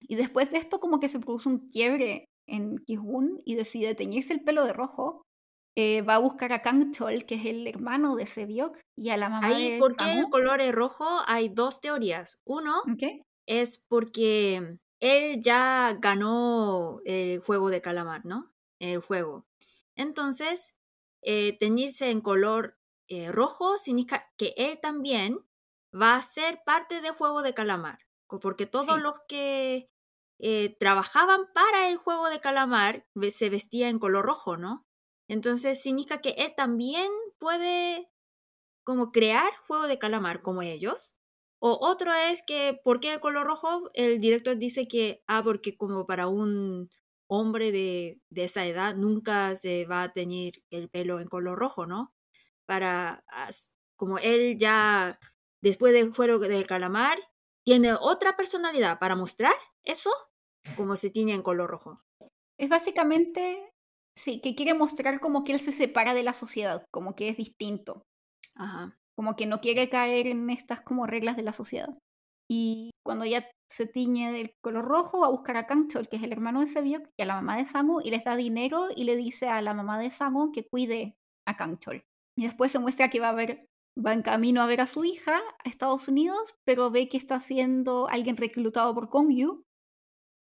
Y 0.00 0.14
después 0.14 0.52
de 0.52 0.58
esto, 0.58 0.78
como 0.78 1.00
que 1.00 1.08
se 1.08 1.18
produce 1.18 1.48
un 1.48 1.68
quiebre 1.68 2.26
en 2.48 2.78
Kihun 2.78 3.40
y 3.44 3.54
decide 3.54 3.94
teñirse 3.94 4.32
el 4.32 4.42
pelo 4.42 4.64
de 4.64 4.72
rojo 4.72 5.22
eh, 5.80 6.02
va 6.02 6.16
a 6.16 6.18
buscar 6.18 6.52
a 6.52 6.60
Kang 6.60 6.90
Chol, 6.90 7.24
que 7.24 7.36
es 7.36 7.44
el 7.44 7.64
hermano 7.68 8.16
de 8.16 8.26
Sebiok, 8.26 8.76
y 8.96 9.10
a 9.10 9.16
la 9.16 9.28
mamá 9.28 9.46
Ahí, 9.46 9.78
¿Por 9.78 9.96
qué 9.96 10.18
el 10.18 10.28
color 10.28 10.60
es 10.60 10.74
rojo? 10.74 11.06
Hay 11.26 11.50
dos 11.50 11.80
teorías. 11.80 12.40
Uno 12.44 12.82
es 13.46 13.86
porque 13.88 14.76
él 14.98 15.40
ya 15.40 15.96
ganó 16.00 16.98
el 17.04 17.38
juego 17.38 17.70
de 17.70 17.80
calamar, 17.80 18.24
¿no? 18.24 18.50
El 18.80 18.98
juego. 18.98 19.46
Entonces, 19.94 20.74
eh, 21.22 21.56
teñirse 21.58 22.10
en 22.10 22.22
color 22.22 22.76
eh, 23.08 23.30
rojo 23.30 23.78
significa 23.78 24.28
que 24.36 24.54
él 24.56 24.80
también 24.82 25.38
va 25.94 26.16
a 26.16 26.22
ser 26.22 26.60
parte 26.66 27.00
del 27.00 27.12
juego 27.12 27.42
de 27.42 27.54
calamar. 27.54 28.00
Porque 28.26 28.66
todos 28.66 29.00
los 29.00 29.14
que 29.28 29.88
eh, 30.38 30.76
trabajaban 30.78 31.40
para 31.52 31.88
el 31.88 31.96
juego 31.96 32.28
de 32.28 32.40
calamar 32.40 33.06
se 33.30 33.50
vestían 33.50 33.90
en 33.90 33.98
color 33.98 34.24
rojo, 34.24 34.56
¿no? 34.56 34.86
Entonces 35.28 35.82
significa 35.82 36.20
que 36.20 36.30
él 36.38 36.54
también 36.56 37.10
puede 37.38 38.08
como 38.84 39.12
crear 39.12 39.50
juego 39.66 39.86
de 39.86 39.98
calamar 39.98 40.42
como 40.42 40.62
ellos. 40.62 41.18
O 41.60 41.76
otro 41.80 42.12
es 42.14 42.42
que, 42.46 42.80
¿por 42.84 43.00
qué 43.00 43.12
el 43.14 43.20
color 43.20 43.46
rojo? 43.46 43.90
El 43.94 44.20
director 44.20 44.56
dice 44.56 44.86
que, 44.86 45.22
ah, 45.26 45.42
porque 45.44 45.76
como 45.76 46.06
para 46.06 46.28
un 46.28 46.88
hombre 47.26 47.72
de, 47.72 48.20
de 48.30 48.44
esa 48.44 48.64
edad 48.66 48.94
nunca 48.94 49.54
se 49.54 49.84
va 49.86 50.04
a 50.04 50.12
tener 50.12 50.54
el 50.70 50.88
pelo 50.88 51.20
en 51.20 51.26
color 51.28 51.58
rojo, 51.58 51.86
¿no? 51.86 52.14
Para, 52.66 53.24
como 53.96 54.18
él 54.18 54.56
ya, 54.58 55.18
después 55.60 55.92
del 55.92 56.12
juego 56.12 56.38
de 56.38 56.64
calamar, 56.64 57.18
tiene 57.64 57.92
otra 57.92 58.36
personalidad 58.36 58.98
para 58.98 59.16
mostrar 59.16 59.52
eso, 59.84 60.10
como 60.76 60.96
se 60.96 61.10
tiene 61.10 61.34
en 61.34 61.42
color 61.42 61.70
rojo. 61.70 62.00
Es 62.58 62.68
básicamente 62.68 63.70
Sí, 64.18 64.40
que 64.40 64.56
quiere 64.56 64.74
mostrar 64.74 65.20
como 65.20 65.44
que 65.44 65.52
él 65.52 65.60
se 65.60 65.70
separa 65.70 66.12
de 66.12 66.24
la 66.24 66.32
sociedad, 66.32 66.84
como 66.90 67.14
que 67.14 67.28
es 67.28 67.36
distinto. 67.36 68.02
Ajá. 68.56 68.98
Como 69.16 69.36
que 69.36 69.46
no 69.46 69.60
quiere 69.60 69.88
caer 69.88 70.26
en 70.26 70.50
estas 70.50 70.80
como 70.80 71.06
reglas 71.06 71.36
de 71.36 71.44
la 71.44 71.52
sociedad. 71.52 71.96
Y 72.50 72.90
cuando 73.06 73.24
ya 73.24 73.48
se 73.70 73.86
tiñe 73.86 74.32
del 74.32 74.50
color 74.60 74.86
rojo, 74.86 75.20
va 75.20 75.28
a 75.28 75.30
buscar 75.30 75.56
a 75.56 75.66
Kangchol, 75.68 76.08
que 76.08 76.16
es 76.16 76.22
el 76.24 76.32
hermano 76.32 76.60
de 76.60 76.66
Sebiok, 76.66 77.08
y 77.16 77.22
a 77.22 77.26
la 77.26 77.34
mamá 77.34 77.58
de 77.58 77.64
Sangu, 77.64 78.00
y 78.00 78.10
les 78.10 78.24
da 78.24 78.34
dinero 78.34 78.88
y 78.94 79.04
le 79.04 79.14
dice 79.14 79.48
a 79.48 79.62
la 79.62 79.72
mamá 79.72 80.00
de 80.00 80.10
Sangu 80.10 80.50
que 80.50 80.66
cuide 80.68 81.14
a 81.46 81.56
Kangchol. 81.56 82.02
Y 82.36 82.44
después 82.44 82.72
se 82.72 82.80
muestra 82.80 83.10
que 83.10 83.20
va 83.20 83.28
a 83.28 83.34
ver, 83.34 83.60
va 84.04 84.14
en 84.14 84.22
camino 84.22 84.62
a 84.62 84.66
ver 84.66 84.80
a 84.80 84.86
su 84.86 85.04
hija 85.04 85.36
a 85.36 85.68
Estados 85.68 86.08
Unidos, 86.08 86.56
pero 86.64 86.90
ve 86.90 87.08
que 87.08 87.18
está 87.18 87.38
siendo 87.38 88.08
alguien 88.08 88.36
reclutado 88.36 88.92
por 88.94 89.10
Kongyu 89.10 89.62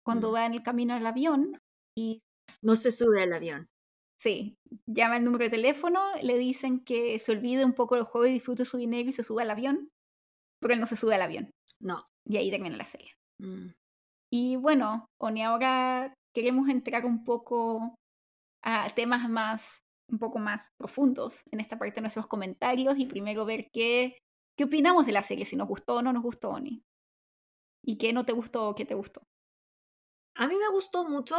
cuando 0.05 0.33
va 0.33 0.47
en 0.47 0.53
el 0.53 0.63
camino 0.63 0.95
al 0.95 1.07
avión 1.07 1.59
y 1.97 2.23
no 2.63 2.75
se 2.75 2.93
sube 2.93 3.23
al 3.23 3.33
avión. 3.33 3.69
Sí, 4.21 4.57
llama 4.87 5.17
el 5.17 5.25
número 5.25 5.45
de 5.45 5.51
teléfono, 5.51 6.01
le 6.23 6.39
dicen 6.39 6.85
que 6.85 7.19
se 7.19 7.33
olvide 7.33 7.65
un 7.65 7.75
poco 7.75 7.97
del 7.97 8.05
juego 8.05 8.27
y 8.27 8.33
disfrute 8.33 8.65
su 8.65 8.79
dinero 8.79 9.09
y 9.09 9.13
se 9.13 9.23
sube 9.23 9.43
al 9.43 9.51
avión, 9.51 9.91
pero 10.61 10.75
él 10.75 10.81
no 10.81 10.87
se 10.87 10.97
sube 10.97 11.15
al 11.15 11.23
avión. 11.23 11.51
No. 11.81 12.07
Y 12.27 12.37
ahí 12.37 12.51
termina 12.51 12.77
la 12.77 12.85
serie. 12.85 13.13
Mm. 13.39 13.69
Y 14.33 14.57
bueno, 14.57 15.07
Oni, 15.21 15.43
ahora 15.43 16.15
queremos 16.35 16.69
entrar 16.69 17.05
un 17.05 17.25
poco 17.25 17.95
a 18.63 18.89
temas 18.95 19.29
más, 19.29 19.79
un 20.11 20.19
poco 20.19 20.39
más 20.39 20.71
profundos 20.79 21.43
en 21.53 21.61
esta 21.61 21.79
parte 21.79 21.97
de 21.97 22.03
nuestros 22.03 22.27
comentarios 22.27 22.99
y 22.99 23.07
primero 23.07 23.45
ver 23.45 23.69
qué, 23.73 24.17
qué 24.57 24.65
opinamos 24.65 25.07
de 25.07 25.13
la 25.13 25.23
serie, 25.23 25.45
si 25.45 25.57
nos 25.57 25.69
gustó 25.69 25.97
o 25.97 26.03
no 26.03 26.13
nos 26.13 26.23
gustó, 26.23 26.51
Oni. 26.51 26.83
¿Y 27.85 27.99
qué 27.99 28.13
no 28.13 28.25
te 28.25 28.33
gustó 28.33 28.69
o 28.69 28.75
qué 28.75 28.87
te 28.87 28.95
gustó? 28.95 29.23
A 30.35 30.47
mí 30.49 30.55
me 30.57 30.69
gustó 30.71 31.09
mucho 31.09 31.37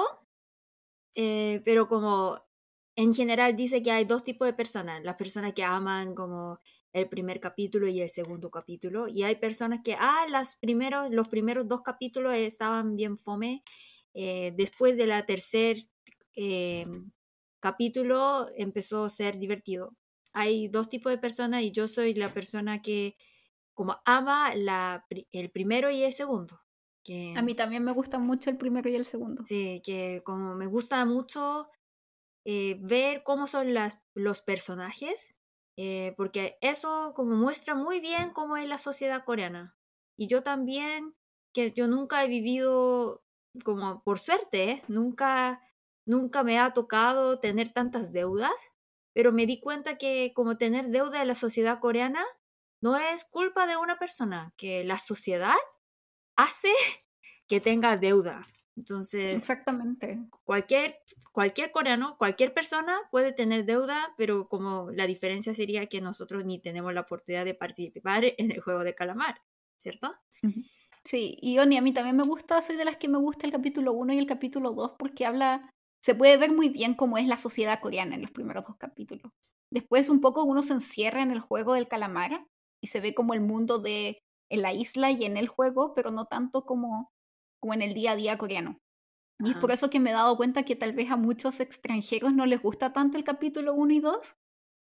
eh, 1.16 1.62
pero 1.66 1.88
como 1.88 2.42
en 2.96 3.14
general 3.14 3.56
dice 3.56 3.82
que 3.82 3.92
hay 3.92 4.06
dos 4.06 4.24
tipos 4.24 4.48
de 4.48 4.54
personas, 4.54 5.04
las 5.04 5.16
personas 5.16 5.54
que 5.54 5.64
aman 5.64 6.14
como 6.16 6.60
el 6.94 7.10
primer 7.10 7.40
capítulo 7.40 7.88
y 7.88 8.02
el 8.02 8.10
segundo 8.10 8.50
capítulo, 8.52 9.08
y 9.08 9.24
hay 9.24 9.36
personas 9.36 9.82
que, 9.84 9.96
ah, 10.00 10.26
las 10.30 10.58
primeros, 10.58 11.10
los 11.12 11.28
primeros 11.30 11.68
dos 11.68 11.82
capítulos 11.82 12.34
estaban 12.36 12.96
bien 12.96 13.18
fome, 13.18 13.64
eh, 14.14 14.54
después 14.58 14.98
de 14.98 15.08
la 15.08 15.26
tercer 15.26 15.78
eh, 16.36 16.86
capítulo 17.60 18.48
empezó 18.56 19.06
a 19.06 19.10
ser 19.10 19.38
divertido. 19.40 19.96
Hay 20.34 20.68
dos 20.70 20.90
tipos 20.90 21.12
de 21.12 21.18
personas 21.18 21.64
y 21.64 21.72
yo 21.72 21.88
soy 21.88 22.14
la 22.16 22.34
persona 22.34 22.82
que 22.82 23.16
como 23.74 23.98
ama 24.06 24.56
la, 24.56 25.06
el 25.32 25.52
primero 25.52 25.92
y 25.92 26.04
el 26.04 26.14
segundo. 26.14 26.65
A 27.36 27.41
mí 27.41 27.53
también 27.56 27.84
me 27.84 27.91
gustan 27.91 28.26
mucho 28.26 28.49
el 28.49 28.57
primero 28.57 28.90
y 28.90 28.95
el 28.95 29.06
segundo. 29.06 29.44
Sí, 29.45 29.82
que 29.86 30.22
como 30.23 30.56
me 30.56 30.65
gusta 30.65 31.06
mucho 31.06 31.69
eh, 32.45 32.77
ver 32.82 33.23
cómo 33.23 33.48
son 33.48 33.73
las, 33.73 34.03
los 34.14 34.41
personajes, 34.41 35.36
eh, 35.77 36.14
porque 36.18 36.57
eso 36.61 37.14
como 37.15 37.36
muestra 37.36 37.76
muy 37.76 37.99
bien 37.99 38.32
cómo 38.32 38.57
es 38.57 38.68
la 38.68 38.77
sociedad 38.77 39.23
coreana. 39.23 39.76
Y 40.18 40.27
yo 40.27 40.44
también, 40.44 41.15
que 41.53 41.72
yo 41.72 41.88
nunca 41.88 42.23
he 42.23 42.27
vivido, 42.27 43.22
como 43.64 44.02
por 44.03 44.19
suerte, 44.19 44.72
¿eh? 44.72 44.82
nunca, 44.88 45.61
nunca 46.06 46.44
me 46.44 46.60
ha 46.60 46.73
tocado 46.73 47.40
tener 47.40 47.69
tantas 47.69 48.11
deudas, 48.11 48.72
pero 49.14 49.32
me 49.32 49.45
di 49.45 49.60
cuenta 49.60 49.98
que 49.98 50.32
como 50.34 50.57
tener 50.57 50.90
deuda 50.90 51.22
en 51.22 51.27
la 51.27 51.36
sociedad 51.36 51.80
coreana 51.80 52.26
no 52.82 52.95
es 52.98 53.26
culpa 53.26 53.68
de 53.68 53.77
una 53.77 53.98
persona, 53.98 54.53
que 54.57 54.84
la 54.84 54.98
sociedad 54.98 55.56
hace 56.36 56.70
que 57.48 57.60
tenga 57.60 57.98
deuda. 57.98 58.45
Entonces, 58.78 59.36
exactamente. 59.36 60.20
Cualquier, 60.44 60.99
cualquier 61.32 61.72
coreano, 61.72 62.18
cualquier 62.18 62.53
persona 62.53 62.99
puede 63.10 63.32
tener 63.32 63.66
deuda, 63.66 64.14
pero 64.18 64.49
como 64.49 64.91
la 64.91 65.07
diferencia 65.07 65.53
sería 65.53 65.86
que 65.88 66.02
nosotros 66.02 66.44
ni 66.44 66.60
tenemos 66.60 66.94
la 66.94 67.02
oportunidad 67.02 67.45
de 67.45 67.53
participar 67.53 68.24
en 68.38 68.52
el 68.52 68.60
juego 68.62 68.84
de 68.84 68.94
calamar, 68.94 69.41
¿cierto? 69.78 70.14
Sí, 71.03 71.38
y 71.40 71.60
Oni, 71.60 71.78
a 71.78 71.82
mí 71.82 71.94
también 71.94 72.18
me 72.18 72.24
gusta, 72.24 72.62
soy 72.62 72.76
de 72.76 72.86
las 72.86 72.98
que 72.98 73.07
me 73.07 73.20
gusta 73.20 73.45
el 73.45 73.53
capítulo 73.53 73.94
1 73.94 74.14
y 74.14 74.18
el 74.18 74.26
capítulo 74.26 74.72
2 74.72 74.94
porque 74.98 75.26
habla, 75.26 75.70
se 76.02 76.16
puede 76.16 76.36
ver 76.38 76.52
muy 76.52 76.70
bien 76.70 76.95
cómo 76.95 77.18
es 77.18 77.28
la 77.28 77.38
sociedad 77.38 77.80
coreana 77.80 78.16
en 78.16 78.24
los 78.24 78.32
primeros 78.32 78.66
dos 78.66 78.76
capítulos. 78.78 79.32
Después 79.72 80.10
un 80.10 80.20
poco 80.20 80.44
uno 80.44 80.64
se 80.64 80.74
encierra 80.74 81.22
en 81.22 81.32
el 81.32 81.40
juego 81.40 81.74
del 81.74 81.88
calamar 81.88 82.45
y 82.82 82.88
se 82.88 82.99
ve 82.99 83.14
como 83.14 83.34
el 83.34 83.41
mundo 83.41 83.80
de 83.80 84.18
en 84.50 84.62
la 84.62 84.74
isla 84.74 85.12
y 85.12 85.26
en 85.26 85.38
el 85.38 85.48
juego, 85.48 85.94
pero 85.94 86.12
no 86.12 86.26
tanto 86.26 86.66
como, 86.66 87.14
como 87.60 87.74
en 87.74 87.82
el 87.82 87.94
día 87.94 88.12
a 88.12 88.16
día 88.16 88.38
coreano. 88.38 88.80
Y 89.40 89.52
es 89.52 89.58
por 89.58 89.72
eso 89.72 89.90
que 89.90 90.00
me 90.00 90.12
he 90.12 90.14
dado 90.14 90.38
cuenta 90.38 90.64
que 90.64 90.78
tal 90.78 90.94
vez 90.94 91.12
a 91.12 91.18
muchos 91.18 91.60
extranjeros 91.60 92.34
no 92.34 92.46
les 92.46 92.62
gusta 92.62 92.94
tanto 92.94 93.18
el 93.18 93.26
capítulo 93.26 93.74
1 93.74 93.94
y 93.94 94.00
2, 94.00 94.36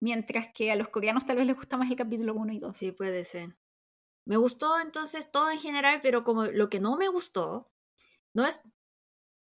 mientras 0.01 0.53
que 0.53 0.71
a 0.71 0.75
los 0.75 0.87
coreanos 0.87 1.25
tal 1.25 1.35
vez 1.35 1.47
les 1.47 1.55
gusta 1.55 1.75
más 1.75 1.89
el 1.89 1.97
capítulo 1.97 2.33
1 2.33 2.53
y 2.53 2.59
2. 2.59 2.77
Sí, 2.77 2.91
puede 2.93 3.25
ser. 3.25 3.57
Me 4.25 4.37
gustó 4.37 4.79
entonces 4.79 5.31
todo 5.31 5.51
en 5.51 5.57
general, 5.57 5.99
pero 6.01 6.23
como 6.23 6.45
lo 6.45 6.69
que 6.69 6.79
no 6.79 6.97
me 6.97 7.09
gustó, 7.09 7.71
no 8.33 8.45
es... 8.45 8.61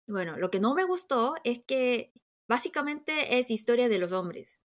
Bueno, 0.06 0.36
lo 0.36 0.50
que 0.50 0.60
no 0.60 0.74
me 0.74 0.84
gustó 0.84 1.34
es 1.42 1.64
que 1.64 2.12
básicamente 2.48 3.38
es 3.38 3.50
historia 3.50 3.88
de 3.88 3.98
los 3.98 4.12
hombres. 4.12 4.62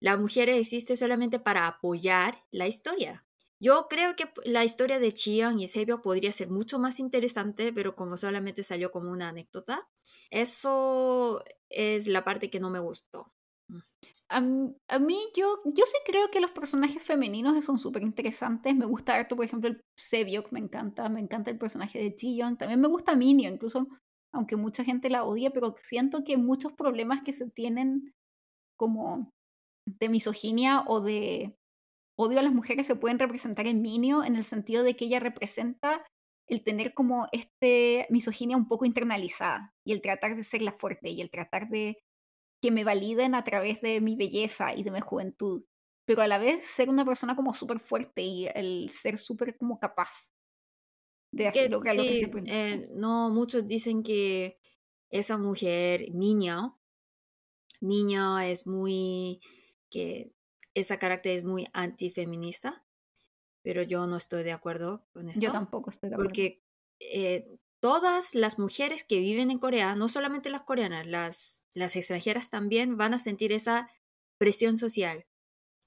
La 0.00 0.16
mujer 0.16 0.48
existe 0.48 0.96
solamente 0.96 1.38
para 1.38 1.66
apoyar 1.66 2.44
la 2.50 2.66
historia. 2.66 3.27
Yo 3.60 3.86
creo 3.88 4.14
que 4.14 4.30
la 4.44 4.64
historia 4.64 4.98
de 4.98 5.12
Chiang 5.12 5.58
y 5.58 5.66
Sebio 5.66 6.00
podría 6.00 6.30
ser 6.32 6.50
mucho 6.50 6.78
más 6.78 7.00
interesante, 7.00 7.72
pero 7.72 7.96
como 7.96 8.16
solamente 8.16 8.62
salió 8.62 8.90
como 8.90 9.10
una 9.10 9.30
anécdota, 9.30 9.80
eso 10.30 11.42
es 11.68 12.06
la 12.06 12.24
parte 12.24 12.50
que 12.50 12.60
no 12.60 12.70
me 12.70 12.78
gustó. 12.78 13.32
Mm. 13.68 13.78
A, 14.30 14.98
mí, 14.98 15.18
yo, 15.34 15.62
yo 15.64 15.84
sí 15.86 15.96
creo 16.04 16.30
que 16.30 16.40
los 16.40 16.50
personajes 16.50 17.02
femeninos 17.02 17.64
son 17.64 17.78
súper 17.78 18.02
interesantes. 18.02 18.76
Me 18.76 18.84
gusta 18.84 19.14
harto, 19.14 19.36
por 19.36 19.46
ejemplo, 19.46 19.70
el 19.70 19.80
Sebiok, 19.96 20.52
me 20.52 20.60
encanta. 20.60 21.08
Me 21.08 21.20
encanta 21.20 21.50
el 21.50 21.58
personaje 21.58 21.98
de 21.98 22.14
Chillon. 22.14 22.58
También 22.58 22.80
me 22.80 22.88
gusta 22.88 23.16
Minio, 23.16 23.48
incluso 23.50 23.86
aunque 24.32 24.56
mucha 24.56 24.84
gente 24.84 25.08
la 25.08 25.24
odia, 25.24 25.50
pero 25.50 25.74
siento 25.82 26.24
que 26.24 26.36
muchos 26.36 26.74
problemas 26.74 27.22
que 27.24 27.32
se 27.32 27.48
tienen 27.50 28.12
como 28.76 29.30
de 29.86 30.08
misoginia 30.10 30.84
o 30.86 31.00
de 31.00 31.56
odio 32.18 32.40
a 32.40 32.42
las 32.42 32.52
mujeres 32.52 32.86
se 32.86 32.96
pueden 32.96 33.18
representar 33.18 33.66
en 33.66 33.80
Minio 33.80 34.24
en 34.24 34.34
el 34.34 34.44
sentido 34.44 34.82
de 34.82 34.96
que 34.96 35.04
ella 35.04 35.20
representa 35.20 36.04
el 36.48 36.64
tener 36.64 36.92
como 36.92 37.28
este 37.30 38.06
misoginia 38.10 38.56
un 38.56 38.66
poco 38.66 38.84
internalizada 38.84 39.74
y 39.84 39.92
el 39.92 40.02
tratar 40.02 40.34
de 40.34 40.42
ser 40.44 40.62
la 40.62 40.72
fuerte 40.72 41.10
y 41.10 41.20
el 41.20 41.30
tratar 41.30 41.68
de 41.68 41.96
que 42.60 42.72
me 42.72 42.82
validen 42.82 43.34
a 43.34 43.44
través 43.44 43.80
de 43.82 44.00
mi 44.00 44.16
belleza 44.16 44.74
y 44.74 44.82
de 44.82 44.90
mi 44.90 45.00
juventud, 45.00 45.64
pero 46.06 46.22
a 46.22 46.26
la 46.26 46.38
vez 46.38 46.64
ser 46.66 46.90
una 46.90 47.04
persona 47.04 47.36
como 47.36 47.54
súper 47.54 47.78
fuerte 47.78 48.22
y 48.22 48.46
el 48.46 48.90
ser 48.90 49.16
súper 49.16 49.56
como 49.56 49.78
capaz 49.78 50.32
de 51.32 51.46
hacer 51.46 51.70
lo 51.70 51.80
que 51.80 51.90
se 51.90 52.30
eh, 52.46 52.88
No, 52.94 53.30
muchos 53.30 53.66
dicen 53.68 54.02
que 54.02 54.58
esa 55.10 55.38
mujer, 55.38 56.06
niña, 56.12 56.74
niña 57.80 58.48
es 58.48 58.66
muy, 58.66 59.38
que 59.90 60.32
esa 60.78 60.98
carácter 60.98 61.36
es 61.36 61.44
muy 61.44 61.68
antifeminista, 61.72 62.84
pero 63.62 63.82
yo 63.82 64.06
no 64.06 64.16
estoy 64.16 64.42
de 64.42 64.52
acuerdo 64.52 65.06
con 65.12 65.28
eso. 65.28 65.40
Yo 65.40 65.52
tampoco 65.52 65.90
estoy 65.90 66.10
de 66.10 66.16
acuerdo. 66.16 66.28
Porque 66.28 66.62
eh, 67.00 67.58
todas 67.80 68.34
las 68.34 68.58
mujeres 68.58 69.04
que 69.04 69.18
viven 69.18 69.50
en 69.50 69.58
Corea, 69.58 69.94
no 69.94 70.08
solamente 70.08 70.50
las 70.50 70.62
coreanas, 70.62 71.06
las, 71.06 71.64
las 71.74 71.96
extranjeras 71.96 72.50
también 72.50 72.96
van 72.96 73.14
a 73.14 73.18
sentir 73.18 73.52
esa 73.52 73.90
presión 74.38 74.78
social, 74.78 75.26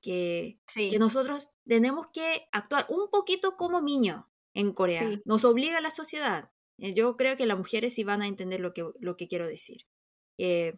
que, 0.01 0.59
que 0.73 0.97
nosotros 0.99 1.51
tenemos 1.65 2.07
que 2.11 2.47
actuar 2.51 2.85
un 2.89 3.09
poquito 3.09 3.55
como 3.55 3.81
niño 3.81 4.29
en 4.53 4.73
Corea. 4.73 5.21
Nos 5.25 5.45
obliga 5.45 5.79
la 5.79 5.91
sociedad. 5.91 6.51
Eh, 6.77 6.93
yo 6.93 7.15
creo 7.15 7.37
que 7.37 7.45
las 7.45 7.57
mujeres 7.57 7.93
sí 7.93 8.03
van 8.03 8.21
a 8.21 8.27
entender 8.27 8.59
lo 8.59 8.73
que, 8.73 8.83
lo 8.99 9.15
que 9.15 9.27
quiero 9.27 9.47
decir. 9.47 9.85
Eh, 10.37 10.73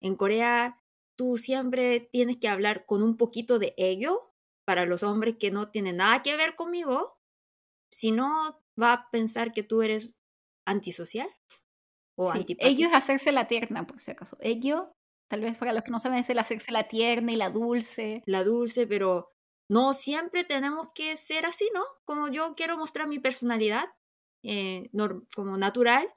en 0.00 0.14
Corea 0.16 0.79
tú 1.20 1.36
siempre 1.36 2.00
tienes 2.00 2.38
que 2.38 2.48
hablar 2.48 2.86
con 2.86 3.02
un 3.02 3.18
poquito 3.18 3.58
de 3.58 3.74
ego 3.76 4.32
para 4.64 4.86
los 4.86 5.02
hombres 5.02 5.36
que 5.38 5.50
no 5.50 5.70
tienen 5.70 5.98
nada 5.98 6.22
que 6.22 6.34
ver 6.34 6.56
conmigo. 6.56 7.20
Si 7.90 8.10
no, 8.10 8.64
va 8.80 8.92
a 8.94 9.10
pensar 9.10 9.52
que 9.52 9.62
tú 9.62 9.82
eres 9.82 10.18
antisocial 10.64 11.28
o 12.16 12.32
sí, 12.32 12.56
Ello 12.58 12.86
es 12.86 12.94
hacerse 12.94 13.32
la 13.32 13.48
tierna, 13.48 13.86
por 13.86 14.00
si 14.00 14.12
acaso. 14.12 14.38
Ello, 14.40 14.96
tal 15.28 15.42
vez 15.42 15.58
para 15.58 15.74
los 15.74 15.84
que 15.84 15.90
no 15.90 15.98
saben, 15.98 16.20
es 16.20 16.30
el 16.30 16.38
hacerse 16.38 16.72
la 16.72 16.88
tierna 16.88 17.32
y 17.32 17.36
la 17.36 17.50
dulce. 17.50 18.22
La 18.24 18.42
dulce, 18.42 18.86
pero 18.86 19.30
no 19.68 19.92
siempre 19.92 20.44
tenemos 20.44 20.90
que 20.94 21.16
ser 21.16 21.44
así, 21.44 21.68
¿no? 21.74 21.84
Como 22.06 22.28
yo 22.28 22.54
quiero 22.54 22.78
mostrar 22.78 23.08
mi 23.08 23.18
personalidad 23.18 23.84
eh, 24.42 24.88
como 25.36 25.58
natural, 25.58 26.08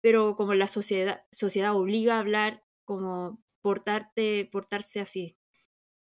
pero 0.00 0.36
como 0.36 0.54
la 0.54 0.68
sociedad, 0.68 1.26
sociedad 1.32 1.76
obliga 1.76 2.16
a 2.16 2.20
hablar, 2.20 2.64
como 2.86 3.42
portarte, 3.68 4.48
portarse 4.50 4.98
así. 4.98 5.36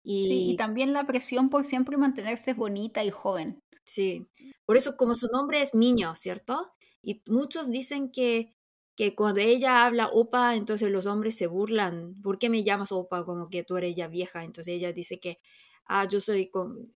Y, 0.03 0.24
sí, 0.24 0.51
y 0.53 0.57
también 0.57 0.95
la 0.95 1.07
presión 1.07 1.51
por 1.51 1.66
siempre 1.66 1.99
mantenerse 1.99 2.55
bonita 2.55 3.05
y 3.05 3.11
joven. 3.11 3.62
Sí, 3.85 4.27
por 4.65 4.78
eso 4.78 4.97
como 4.97 5.15
su 5.15 5.27
nombre 5.27 5.61
es 5.61 5.74
Niño, 5.74 6.16
¿cierto? 6.16 6.73
Y 7.03 7.23
muchos 7.27 7.70
dicen 7.70 8.11
que, 8.11 8.57
que 8.97 9.15
cuando 9.15 9.41
ella 9.41 9.85
habla 9.85 10.09
opa, 10.09 10.55
entonces 10.57 10.91
los 10.91 11.05
hombres 11.05 11.37
se 11.37 11.49
burlan. 11.49 12.19
¿Por 12.23 12.39
qué 12.39 12.49
me 12.49 12.65
llamas 12.65 12.93
opa? 12.93 13.27
Como 13.27 13.47
que 13.47 13.62
tú 13.62 13.77
eres 13.77 13.95
ya 13.95 14.09
vieja. 14.09 14.43
Entonces 14.43 14.73
ella 14.73 14.95
dice 14.95 15.20
que, 15.20 15.39
ah, 15.85 16.09
yo 16.09 16.19
soy, 16.19 16.51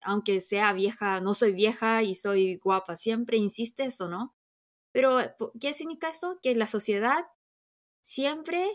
aunque 0.03 0.39
sea 0.41 0.73
vieja, 0.73 1.21
no 1.21 1.33
soy 1.33 1.53
vieja 1.53 2.03
y 2.03 2.13
soy 2.13 2.57
guapa. 2.57 2.95
Siempre 2.97 3.37
insiste 3.37 3.85
eso, 3.85 4.07
¿no? 4.07 4.35
Pero, 4.91 5.17
¿qué 5.59 5.73
significa 5.73 6.09
eso? 6.09 6.37
Que 6.43 6.53
la 6.53 6.67
sociedad 6.67 7.25
siempre 8.01 8.69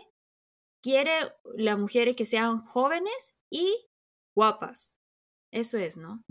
quiere 0.81 1.11
las 1.55 1.77
mujeres 1.77 2.15
que 2.15 2.25
sean 2.25 2.57
jóvenes 2.57 3.41
y 3.49 3.87
guapas. 4.35 4.95
Eso 5.51 5.77
es, 5.77 5.97
¿no? 5.97 6.23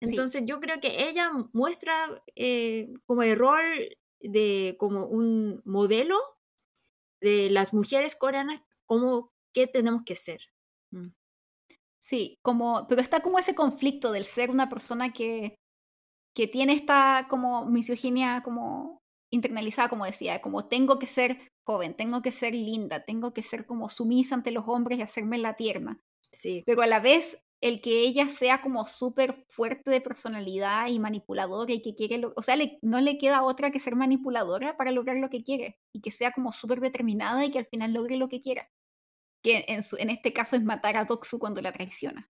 Entonces 0.00 0.44
yo 0.46 0.58
creo 0.58 0.78
que 0.80 1.08
ella 1.08 1.30
muestra 1.52 2.22
eh, 2.34 2.92
como 3.06 3.22
el 3.22 3.36
rol 3.38 3.96
de 4.20 4.76
como 4.78 5.06
un 5.06 5.62
modelo 5.64 6.16
de 7.20 7.50
las 7.50 7.72
mujeres 7.72 8.16
coreanas, 8.16 8.62
como 8.84 9.30
qué 9.54 9.68
tenemos 9.68 10.02
que 10.04 10.16
ser. 10.16 10.40
Mm. 10.90 11.12
Sí, 12.00 12.38
como, 12.42 12.88
pero 12.88 13.00
está 13.00 13.22
como 13.22 13.38
ese 13.38 13.54
conflicto 13.54 14.10
del 14.10 14.24
ser 14.24 14.50
una 14.50 14.68
persona 14.68 15.12
que, 15.12 15.54
que 16.34 16.48
tiene 16.48 16.72
esta 16.72 17.28
como 17.30 17.66
misoginia 17.66 18.42
como 18.42 18.98
internalizada, 19.30 19.88
como 19.88 20.04
decía, 20.04 20.42
como 20.42 20.66
tengo 20.66 20.98
que 20.98 21.06
ser 21.06 21.51
joven, 21.64 21.94
tengo 21.94 22.22
que 22.22 22.32
ser 22.32 22.54
linda, 22.54 23.04
tengo 23.04 23.32
que 23.32 23.42
ser 23.42 23.66
como 23.66 23.88
sumisa 23.88 24.34
ante 24.34 24.50
los 24.50 24.64
hombres 24.66 24.98
y 24.98 25.02
hacerme 25.02 25.38
la 25.38 25.54
tierna. 25.54 26.00
Sí. 26.32 26.62
Pero 26.66 26.82
a 26.82 26.86
la 26.86 27.00
vez 27.00 27.38
el 27.60 27.80
que 27.80 28.00
ella 28.00 28.26
sea 28.26 28.60
como 28.60 28.84
súper 28.86 29.44
fuerte 29.48 29.90
de 29.90 30.00
personalidad 30.00 30.88
y 30.88 30.98
manipuladora 30.98 31.72
y 31.72 31.80
que 31.80 31.94
quiere, 31.94 32.20
o 32.34 32.42
sea, 32.42 32.56
no 32.82 33.00
le 33.00 33.18
queda 33.18 33.44
otra 33.44 33.70
que 33.70 33.78
ser 33.78 33.94
manipuladora 33.94 34.76
para 34.76 34.90
lograr 34.90 35.16
lo 35.16 35.30
que 35.30 35.44
quiere 35.44 35.78
y 35.94 36.00
que 36.00 36.10
sea 36.10 36.32
como 36.32 36.50
súper 36.50 36.80
determinada 36.80 37.44
y 37.44 37.52
que 37.52 37.58
al 37.60 37.66
final 37.66 37.92
logre 37.92 38.16
lo 38.16 38.28
que 38.28 38.40
quiera. 38.40 38.68
Que 39.42 39.64
en, 39.68 39.80
en 39.98 40.10
este 40.10 40.32
caso 40.32 40.56
es 40.56 40.64
matar 40.64 40.96
a 40.96 41.04
Doksu 41.04 41.38
cuando 41.38 41.62
la 41.62 41.72
traiciona. 41.72 42.30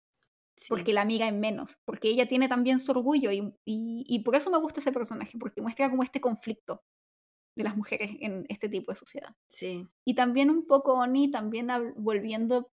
Porque 0.67 0.91
la 0.93 1.01
amiga 1.01 1.27
en 1.27 1.39
menos, 1.39 1.77
porque 1.85 2.09
ella 2.09 2.27
tiene 2.27 2.49
también 2.49 2.79
su 2.81 2.91
orgullo 2.91 3.31
y, 3.31 3.39
y, 3.65 4.03
y 4.07 4.19
por 4.23 4.35
eso 4.35 4.49
me 4.49 4.57
gusta 4.57 4.81
ese 4.81 4.91
personaje, 4.91 5.37
porque 5.39 5.61
muestra 5.61 5.89
como 5.89 6.03
este 6.03 6.19
conflicto 6.19 6.83
de 7.59 7.65
las 7.65 7.77
mujeres 7.77 8.11
en 8.21 8.45
este 8.47 8.69
tipo 8.69 8.91
de 8.91 8.97
sociedad. 8.97 9.35
Sí. 9.47 9.87
Y 10.05 10.15
también 10.15 10.49
un 10.49 10.65
poco 10.65 10.93
Oni, 10.93 11.29
también 11.29 11.67
volviendo 11.97 12.71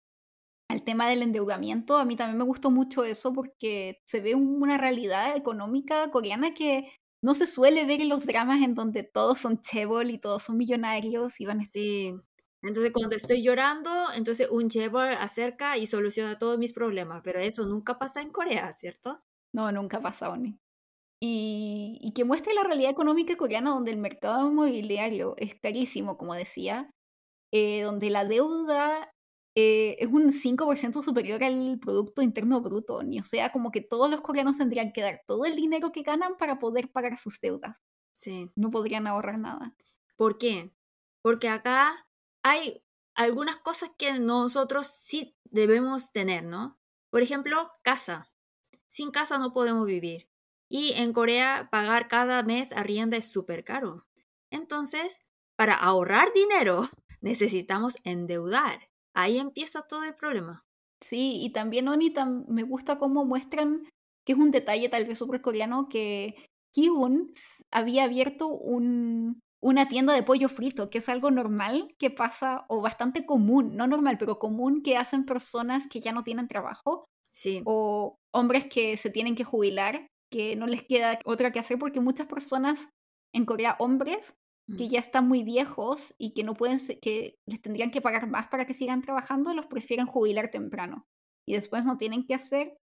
al 0.69 0.83
tema 0.83 1.07
del 1.07 1.21
endeudamiento, 1.21 1.97
a 1.97 2.05
mí 2.05 2.15
también 2.15 2.39
me 2.39 2.45
gustó 2.45 2.71
mucho 2.71 3.03
eso 3.03 3.31
porque 3.33 3.99
se 4.05 4.21
ve 4.21 4.35
una 4.35 4.77
realidad 4.77 5.35
económica 5.35 6.09
coreana 6.09 6.53
que 6.53 6.91
no 7.23 7.35
se 7.35 7.45
suele 7.45 7.85
ver 7.85 8.01
en 8.01 8.09
los 8.09 8.25
dramas 8.25 8.63
en 8.63 8.73
donde 8.73 9.03
todos 9.03 9.37
son 9.37 9.61
chebol 9.61 10.09
y 10.09 10.17
todos 10.17 10.43
son 10.43 10.57
millonarios 10.57 11.39
y 11.39 11.45
van 11.45 11.59
a... 11.59 11.65
Sí. 11.65 12.15
Entonces 12.63 12.91
cuando 12.91 13.15
estoy 13.15 13.43
llorando, 13.43 13.91
entonces 14.15 14.47
un 14.49 14.69
chebol 14.69 15.13
acerca 15.13 15.77
y 15.77 15.85
soluciona 15.85 16.37
todos 16.37 16.57
mis 16.57 16.73
problemas, 16.73 17.21
pero 17.23 17.39
eso 17.39 17.67
nunca 17.67 17.99
pasa 17.99 18.21
en 18.21 18.31
Corea, 18.31 18.71
¿cierto? 18.71 19.21
No, 19.53 19.71
nunca 19.71 19.99
pasa, 19.99 20.29
Oni. 20.29 20.59
Y, 21.21 21.99
y 22.01 22.13
que 22.13 22.25
muestre 22.25 22.53
la 22.53 22.63
realidad 22.63 22.91
económica 22.91 23.35
coreana 23.37 23.69
donde 23.69 23.91
el 23.91 23.97
mercado 23.97 24.49
inmobiliario 24.49 25.35
es 25.37 25.53
carísimo, 25.59 26.17
como 26.17 26.33
decía, 26.33 26.91
eh, 27.51 27.83
donde 27.83 28.09
la 28.09 28.25
deuda 28.25 29.01
eh, 29.55 29.97
es 29.99 30.11
un 30.11 30.31
5% 30.31 31.03
superior 31.03 31.43
al 31.43 31.79
Producto 31.79 32.21
Interno 32.21 32.61
Bruto. 32.61 33.03
Ni, 33.03 33.19
o 33.19 33.23
sea, 33.23 33.51
como 33.51 33.71
que 33.71 33.81
todos 33.81 34.09
los 34.09 34.21
coreanos 34.21 34.57
tendrían 34.57 34.93
que 34.93 35.01
dar 35.01 35.21
todo 35.27 35.45
el 35.45 35.55
dinero 35.55 35.91
que 35.91 36.03
ganan 36.03 36.37
para 36.37 36.59
poder 36.59 36.91
pagar 36.91 37.17
sus 37.17 37.39
deudas. 37.41 37.77
Sí. 38.13 38.49
No 38.55 38.71
podrían 38.71 39.07
ahorrar 39.07 39.39
nada. 39.39 39.75
¿Por 40.15 40.37
qué? 40.37 40.71
Porque 41.21 41.49
acá 41.49 42.07
hay 42.43 42.83
algunas 43.15 43.57
cosas 43.57 43.91
que 43.97 44.19
nosotros 44.19 44.87
sí 44.87 45.35
debemos 45.45 46.11
tener, 46.11 46.43
¿no? 46.43 46.79
Por 47.11 47.21
ejemplo, 47.21 47.69
casa. 47.83 48.27
Sin 48.87 49.11
casa 49.11 49.37
no 49.37 49.53
podemos 49.53 49.85
vivir. 49.85 50.30
Y 50.73 50.93
en 50.93 51.11
Corea 51.11 51.67
pagar 51.69 52.07
cada 52.07 52.43
mes 52.43 52.71
arrienda 52.71 53.17
es 53.17 53.29
súper 53.29 53.65
caro. 53.65 54.05
Entonces, 54.51 55.21
para 55.57 55.73
ahorrar 55.75 56.31
dinero, 56.33 56.83
necesitamos 57.21 57.97
endeudar. 58.05 58.87
Ahí 59.13 59.37
empieza 59.37 59.81
todo 59.81 60.05
el 60.05 60.15
problema. 60.15 60.63
Sí, 61.03 61.41
y 61.41 61.51
también 61.51 61.89
Oni 61.89 62.13
me 62.47 62.63
gusta 62.63 62.97
cómo 62.97 63.25
muestran 63.25 63.89
que 64.25 64.31
es 64.33 64.39
un 64.39 64.51
detalle 64.51 64.87
tal 64.87 65.05
vez 65.05 65.17
súper 65.17 65.41
coreano 65.41 65.89
que 65.89 66.35
Kiwon 66.73 67.33
había 67.71 68.05
abierto 68.05 68.47
un, 68.47 69.41
una 69.61 69.89
tienda 69.89 70.13
de 70.13 70.23
pollo 70.23 70.47
frito, 70.47 70.89
que 70.89 70.99
es 70.99 71.09
algo 71.09 71.31
normal 71.31 71.93
que 71.99 72.11
pasa, 72.11 72.65
o 72.69 72.81
bastante 72.81 73.25
común, 73.25 73.75
no 73.75 73.87
normal, 73.87 74.17
pero 74.17 74.39
común 74.39 74.83
que 74.83 74.95
hacen 74.95 75.25
personas 75.25 75.87
que 75.87 75.99
ya 75.99 76.13
no 76.13 76.23
tienen 76.23 76.47
trabajo. 76.47 77.05
Sí. 77.29 77.61
O 77.65 78.15
hombres 78.31 78.67
que 78.67 78.95
se 78.95 79.09
tienen 79.09 79.35
que 79.35 79.43
jubilar, 79.43 80.07
que 80.31 80.55
no 80.55 80.65
les 80.65 80.83
queda 80.83 81.19
otra 81.25 81.51
que 81.51 81.59
hacer 81.59 81.77
porque 81.77 82.01
muchas 82.01 82.25
personas 82.25 82.89
en 83.33 83.45
Corea, 83.45 83.75
hombres, 83.79 84.35
que 84.77 84.87
ya 84.87 84.99
están 84.99 85.27
muy 85.27 85.43
viejos 85.43 86.13
y 86.17 86.33
que 86.33 86.43
no 86.43 86.53
pueden 86.53 86.79
que 87.01 87.37
les 87.45 87.61
tendrían 87.61 87.91
que 87.91 87.99
pagar 87.99 88.27
más 88.27 88.47
para 88.47 88.65
que 88.65 88.73
sigan 88.73 89.01
trabajando, 89.01 89.53
los 89.53 89.65
prefieren 89.65 90.05
jubilar 90.05 90.49
temprano 90.49 91.07
y 91.45 91.53
después 91.53 91.85
no 91.85 91.97
tienen 91.97 92.25
que 92.25 92.35
hacer 92.35 92.77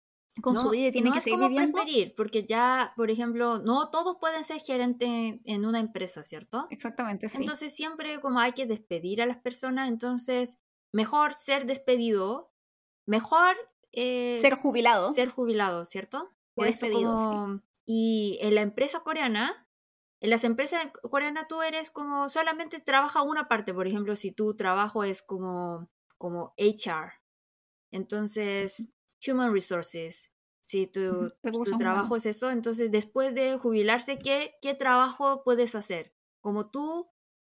con 0.42 0.56
su 0.56 0.68
vida 0.70 0.90
tienen 0.90 1.12
que 1.12 1.20
seguir 1.20 1.38
como 1.38 1.54
preferir, 1.54 2.14
porque 2.16 2.44
ya, 2.44 2.92
por 2.96 3.10
ejemplo, 3.10 3.58
no 3.58 3.88
todos 3.88 4.16
pueden 4.20 4.44
ser 4.44 4.60
gerente 4.60 5.40
en 5.44 5.64
una 5.64 5.78
empresa, 5.78 6.24
¿cierto? 6.24 6.66
Exactamente, 6.70 7.28
sí. 7.28 7.38
Entonces 7.38 7.74
siempre 7.74 8.20
como 8.20 8.40
hay 8.40 8.52
que 8.52 8.66
despedir 8.66 9.22
a 9.22 9.26
las 9.26 9.38
personas, 9.38 9.88
entonces 9.88 10.58
mejor 10.92 11.32
ser 11.32 11.66
despedido 11.66 12.52
mejor 13.06 13.56
eh, 13.92 14.38
ser 14.42 14.56
jubilado. 14.56 15.08
Ser 15.08 15.28
jubilado, 15.28 15.84
¿cierto? 15.84 16.30
Por 16.56 16.66
eso 16.66 16.90
como... 16.90 17.62
Y 17.84 18.38
en 18.40 18.56
la 18.56 18.62
empresa 18.62 19.00
coreana, 19.00 19.68
en 20.20 20.30
las 20.30 20.42
empresas 20.42 20.88
coreanas 21.08 21.46
tú 21.48 21.62
eres 21.62 21.90
como 21.90 22.28
solamente 22.28 22.80
trabaja 22.80 23.22
una 23.22 23.46
parte, 23.46 23.72
por 23.72 23.86
ejemplo, 23.86 24.16
si 24.16 24.32
tu 24.32 24.56
trabajo 24.56 25.04
es 25.04 25.22
como, 25.22 25.88
como 26.18 26.52
HR, 26.56 27.12
entonces 27.92 28.92
Human 29.24 29.52
Resources, 29.52 30.34
si 30.60 30.88
tu, 30.88 31.32
tu 31.42 31.76
trabajo 31.78 32.16
es 32.16 32.26
eso, 32.26 32.50
entonces 32.50 32.90
después 32.90 33.34
de 33.36 33.56
jubilarse, 33.56 34.18
¿qué, 34.18 34.56
¿qué 34.60 34.74
trabajo 34.74 35.44
puedes 35.44 35.76
hacer? 35.76 36.12
Como 36.40 36.70
tú 36.70 37.08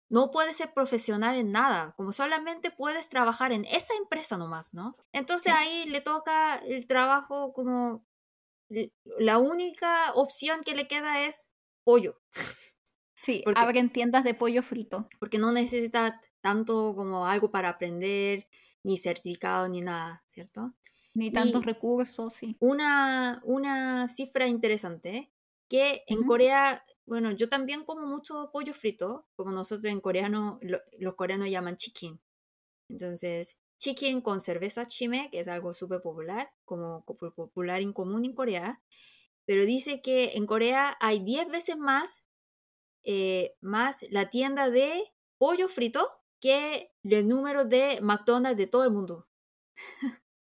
no 0.09 0.31
puedes 0.31 0.57
ser 0.57 0.73
profesional 0.73 1.35
en 1.35 1.51
nada, 1.51 1.93
como 1.95 2.11
solamente 2.11 2.71
puedes 2.71 3.09
trabajar 3.09 3.53
en 3.53 3.65
esa 3.65 3.93
empresa 3.95 4.37
nomás, 4.37 4.73
¿no? 4.73 4.97
Entonces 5.13 5.53
ahí 5.53 5.85
le 5.85 6.01
toca 6.01 6.57
el 6.57 6.85
trabajo 6.87 7.53
como 7.53 8.05
la 9.19 9.37
única 9.37 10.13
opción 10.13 10.61
que 10.65 10.75
le 10.75 10.87
queda 10.87 11.25
es 11.25 11.51
pollo. 11.83 12.19
Sí, 13.23 13.41
porque, 13.43 13.79
en 13.79 13.91
tiendas 13.91 14.23
de 14.23 14.35
pollo 14.35 14.61
frito. 14.61 15.07
Porque 15.19 15.39
no 15.39 15.51
necesita 15.51 16.21
tanto 16.41 16.93
como 16.95 17.25
algo 17.25 17.49
para 17.49 17.69
aprender, 17.69 18.47
ni 18.83 18.97
certificado, 18.97 19.67
ni 19.67 19.81
nada, 19.81 20.21
¿cierto? 20.27 20.75
Ni 21.15 21.31
tantos 21.31 21.65
recursos, 21.65 22.35
sí. 22.35 22.55
Una, 22.59 23.41
una 23.43 24.07
cifra 24.07 24.47
interesante, 24.47 25.31
que 25.67 26.03
en 26.05 26.23
Corea 26.23 26.85
bueno, 27.05 27.31
yo 27.31 27.47
también 27.49 27.83
como 27.83 28.07
mucho 28.07 28.49
pollo 28.51 28.73
frito, 28.73 29.27
como 29.35 29.51
nosotros 29.51 29.91
en 29.91 30.01
coreano, 30.01 30.59
los 30.99 31.15
coreanos 31.15 31.49
llaman 31.49 31.75
chicken. 31.75 32.19
Entonces, 32.89 33.59
chicken 33.77 34.21
con 34.21 34.39
cerveza 34.39 34.85
chime, 34.85 35.29
que 35.31 35.39
es 35.39 35.47
algo 35.47 35.73
súper 35.73 36.01
popular, 36.01 36.51
como 36.63 37.03
popular 37.05 37.81
en 37.81 37.93
común 37.93 38.25
en 38.25 38.33
Corea. 38.33 38.81
Pero 39.45 39.65
dice 39.65 40.01
que 40.01 40.33
en 40.35 40.45
Corea 40.45 40.97
hay 40.99 41.19
10 41.19 41.49
veces 41.49 41.77
más, 41.77 42.25
eh, 43.03 43.55
más 43.61 44.05
la 44.09 44.29
tienda 44.29 44.69
de 44.69 45.13
pollo 45.37 45.67
frito 45.67 46.07
que 46.39 46.91
el 47.03 47.27
número 47.27 47.65
de 47.65 47.99
McDonald's 48.01 48.57
de 48.57 48.67
todo 48.67 48.83
el 48.83 48.91
mundo. 48.91 49.27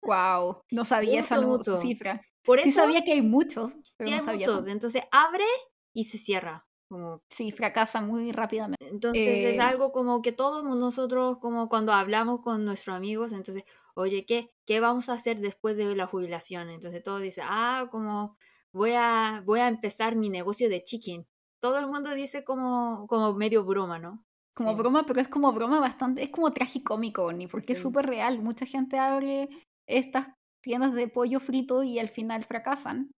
Wow, 0.02 0.62
no 0.70 0.84
sabía 0.84 1.20
esa 1.20 1.40
cifra. 1.80 2.20
Por 2.42 2.58
eso, 2.58 2.68
sí 2.68 2.74
sabía 2.74 3.04
que 3.04 3.12
hay 3.12 3.22
muchos, 3.22 3.72
pero 3.96 4.10
no 4.10 4.20
sabía 4.20 4.48
muchos. 4.48 4.66
Entonces 4.66 5.02
abre 5.12 5.44
y 5.92 6.04
se 6.04 6.18
cierra. 6.18 6.66
Como... 6.92 7.22
Sí, 7.30 7.52
fracasa 7.52 8.02
muy 8.02 8.32
rápidamente. 8.32 8.86
Entonces 8.86 9.44
es 9.44 9.56
eh, 9.56 9.62
algo 9.62 9.92
como 9.92 10.20
que 10.20 10.30
todos 10.30 10.62
nosotros, 10.62 11.38
como 11.38 11.70
cuando 11.70 11.94
hablamos 11.94 12.42
con 12.42 12.66
nuestros 12.66 12.94
amigos, 12.94 13.32
entonces, 13.32 13.64
oye, 13.94 14.26
¿qué, 14.26 14.50
¿qué 14.66 14.78
vamos 14.78 15.08
a 15.08 15.14
hacer 15.14 15.40
después 15.40 15.74
de 15.78 15.96
la 15.96 16.06
jubilación? 16.06 16.68
Entonces 16.68 17.02
todos 17.02 17.22
dicen, 17.22 17.44
ah, 17.48 17.88
como 17.90 18.36
voy 18.74 18.92
a, 18.94 19.42
voy 19.46 19.60
a 19.60 19.68
empezar 19.68 20.16
mi 20.16 20.28
negocio 20.28 20.68
de 20.68 20.84
chicken. 20.84 21.26
Todo 21.62 21.78
el 21.78 21.86
mundo 21.86 22.12
dice 22.12 22.44
como, 22.44 23.06
como 23.08 23.32
medio 23.32 23.64
broma, 23.64 23.98
¿no? 23.98 24.22
Como 24.54 24.76
broma, 24.76 25.06
pero 25.06 25.22
es 25.22 25.28
como 25.28 25.50
broma 25.54 25.80
bastante, 25.80 26.22
es 26.22 26.28
como 26.28 26.52
tragicómico, 26.52 27.32
ni 27.32 27.46
porque 27.46 27.72
es 27.72 27.80
súper 27.80 28.04
real. 28.04 28.42
Mucha 28.42 28.66
gente 28.66 28.98
abre 28.98 29.48
estas 29.86 30.26
tiendas 30.60 30.92
de 30.92 31.08
pollo 31.08 31.40
frito 31.40 31.82
y 31.82 31.98
al 31.98 32.10
final 32.10 32.44
fracasan. 32.44 33.12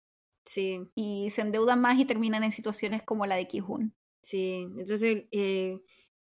Sí. 0.45 0.81
Y 0.95 1.31
se 1.31 1.43
endeudan 1.43 1.81
más 1.81 1.99
y 1.99 2.05
terminan 2.05 2.45
en 2.45 2.53
situaciones 2.53 3.03
como 3.03 3.27
la 3.27 3.37
de 3.37 3.49
Kijun. 3.49 3.95
Sí, 4.23 4.69
entonces 4.79 5.25
eh, 5.33 5.81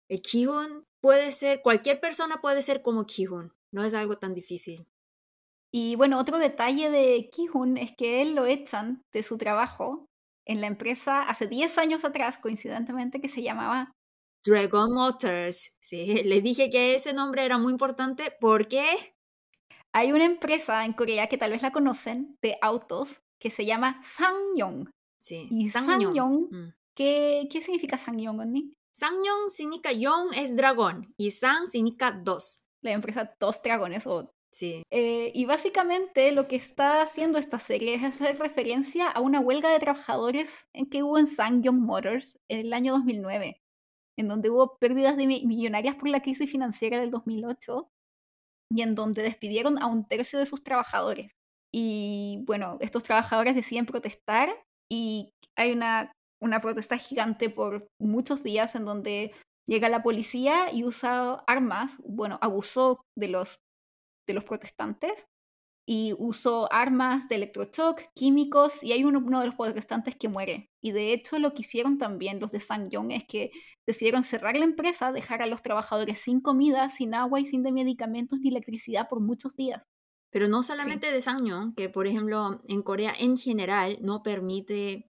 el 0.08 0.22
Kijun 0.22 0.82
puede 1.00 1.30
ser, 1.32 1.60
cualquier 1.62 2.00
persona 2.00 2.40
puede 2.40 2.62
ser 2.62 2.82
como 2.82 3.04
Kijun, 3.04 3.52
no 3.72 3.84
es 3.84 3.94
algo 3.94 4.18
tan 4.18 4.34
difícil. 4.34 4.86
Y 5.72 5.94
bueno, 5.96 6.18
otro 6.18 6.38
detalle 6.38 6.90
de 6.90 7.28
Kijun 7.30 7.76
es 7.76 7.92
que 7.96 8.22
él 8.22 8.34
lo 8.34 8.46
echan 8.46 9.04
de 9.12 9.22
su 9.22 9.38
trabajo 9.38 10.06
en 10.46 10.60
la 10.60 10.66
empresa 10.66 11.22
hace 11.22 11.46
10 11.46 11.78
años 11.78 12.04
atrás, 12.04 12.38
coincidentemente, 12.38 13.20
que 13.20 13.28
se 13.28 13.42
llamaba 13.42 13.92
Dragon 14.44 14.92
Motors. 14.92 15.76
Sí, 15.80 16.04
le 16.24 16.40
dije 16.40 16.70
que 16.70 16.94
ese 16.94 17.12
nombre 17.12 17.44
era 17.44 17.58
muy 17.58 17.72
importante 17.72 18.34
porque 18.40 18.84
hay 19.92 20.12
una 20.12 20.24
empresa 20.24 20.84
en 20.84 20.92
Corea 20.92 21.28
que 21.28 21.38
tal 21.38 21.52
vez 21.52 21.62
la 21.62 21.72
conocen 21.72 22.38
de 22.42 22.56
autos 22.62 23.22
que 23.40 23.50
se 23.50 23.64
llama 23.64 24.00
Sangyong. 24.04 24.90
Sí. 25.18 25.48
Y 25.50 25.70
Sangyong, 25.70 26.48
mm. 26.50 26.74
¿qué, 26.94 27.48
¿qué 27.50 27.62
significa 27.62 27.98
Sangyong, 27.98 28.40
Onni? 28.40 28.72
Sangyong 28.92 29.48
significa 29.48 29.92
Yong 29.92 30.34
es 30.34 30.56
dragón 30.56 31.02
y 31.16 31.30
Sang 31.30 31.68
significa 31.68 32.10
dos. 32.12 32.62
La 32.82 32.92
empresa 32.92 33.34
Dos 33.38 33.60
Dragones 33.62 34.06
o 34.06 34.32
Sí. 34.52 34.82
Eh, 34.90 35.30
y 35.32 35.44
básicamente 35.44 36.32
lo 36.32 36.48
que 36.48 36.56
está 36.56 37.02
haciendo 37.02 37.38
esta 37.38 37.58
serie 37.58 37.94
es 37.94 38.02
hacer 38.02 38.36
referencia 38.36 39.08
a 39.08 39.20
una 39.20 39.38
huelga 39.38 39.70
de 39.70 39.78
trabajadores 39.78 40.66
en 40.72 40.90
que 40.90 41.04
hubo 41.04 41.18
en 41.18 41.28
Sangyong 41.28 41.80
Motors 41.80 42.36
en 42.48 42.58
el 42.58 42.72
año 42.72 42.94
2009, 42.94 43.62
en 44.18 44.28
donde 44.28 44.50
hubo 44.50 44.76
pérdidas 44.78 45.16
de 45.16 45.26
millonarias 45.26 45.94
por 45.94 46.08
la 46.08 46.20
crisis 46.20 46.50
financiera 46.50 46.98
del 46.98 47.12
2008 47.12 47.92
y 48.72 48.82
en 48.82 48.96
donde 48.96 49.22
despidieron 49.22 49.80
a 49.80 49.86
un 49.86 50.08
tercio 50.08 50.40
de 50.40 50.46
sus 50.46 50.64
trabajadores. 50.64 51.36
Y 51.72 52.42
bueno, 52.46 52.78
estos 52.80 53.04
trabajadores 53.04 53.54
deciden 53.54 53.86
protestar 53.86 54.48
y 54.90 55.32
hay 55.56 55.72
una, 55.72 56.12
una 56.42 56.60
protesta 56.60 56.96
gigante 56.96 57.50
por 57.50 57.86
muchos 58.00 58.42
días 58.42 58.74
en 58.74 58.84
donde 58.84 59.32
llega 59.68 59.88
la 59.88 60.02
policía 60.02 60.72
y 60.72 60.84
usa 60.84 61.44
armas, 61.46 61.96
bueno, 62.04 62.38
abusó 62.42 63.02
de 63.16 63.28
los, 63.28 63.60
de 64.26 64.34
los 64.34 64.44
protestantes 64.44 65.26
y 65.86 66.14
usó 66.18 66.72
armas 66.72 67.28
de 67.28 67.36
electroshock, 67.36 68.00
químicos, 68.14 68.82
y 68.82 68.92
hay 68.92 69.02
uno, 69.02 69.20
de 69.40 69.46
los 69.46 69.54
protestantes 69.56 70.14
que 70.16 70.28
muere. 70.28 70.70
Y 70.80 70.92
de 70.92 71.12
hecho 71.12 71.38
lo 71.38 71.52
que 71.52 71.62
hicieron 71.62 71.98
también 71.98 72.38
los 72.38 72.52
de 72.52 72.60
Sangyong 72.60 73.10
es 73.10 73.24
que 73.26 73.50
decidieron 73.88 74.22
cerrar 74.22 74.56
la 74.56 74.64
empresa, 74.64 75.10
dejar 75.12 75.42
a 75.42 75.46
los 75.46 75.62
trabajadores 75.62 76.18
sin 76.18 76.40
comida, 76.40 76.88
sin 76.90 77.14
agua 77.14 77.40
y 77.40 77.46
sin 77.46 77.62
de 77.64 77.72
medicamentos 77.72 78.38
ni 78.40 78.50
electricidad 78.50 79.08
por 79.08 79.20
muchos 79.20 79.56
días. 79.56 79.88
Pero 80.30 80.48
no 80.48 80.62
solamente 80.62 81.12
de 81.12 81.20
Sangyeong, 81.20 81.74
que 81.74 81.88
por 81.88 82.06
ejemplo 82.06 82.58
en 82.68 82.82
Corea 82.82 83.14
en 83.18 83.36
general 83.36 83.98
no 84.00 84.22
permite, 84.22 85.10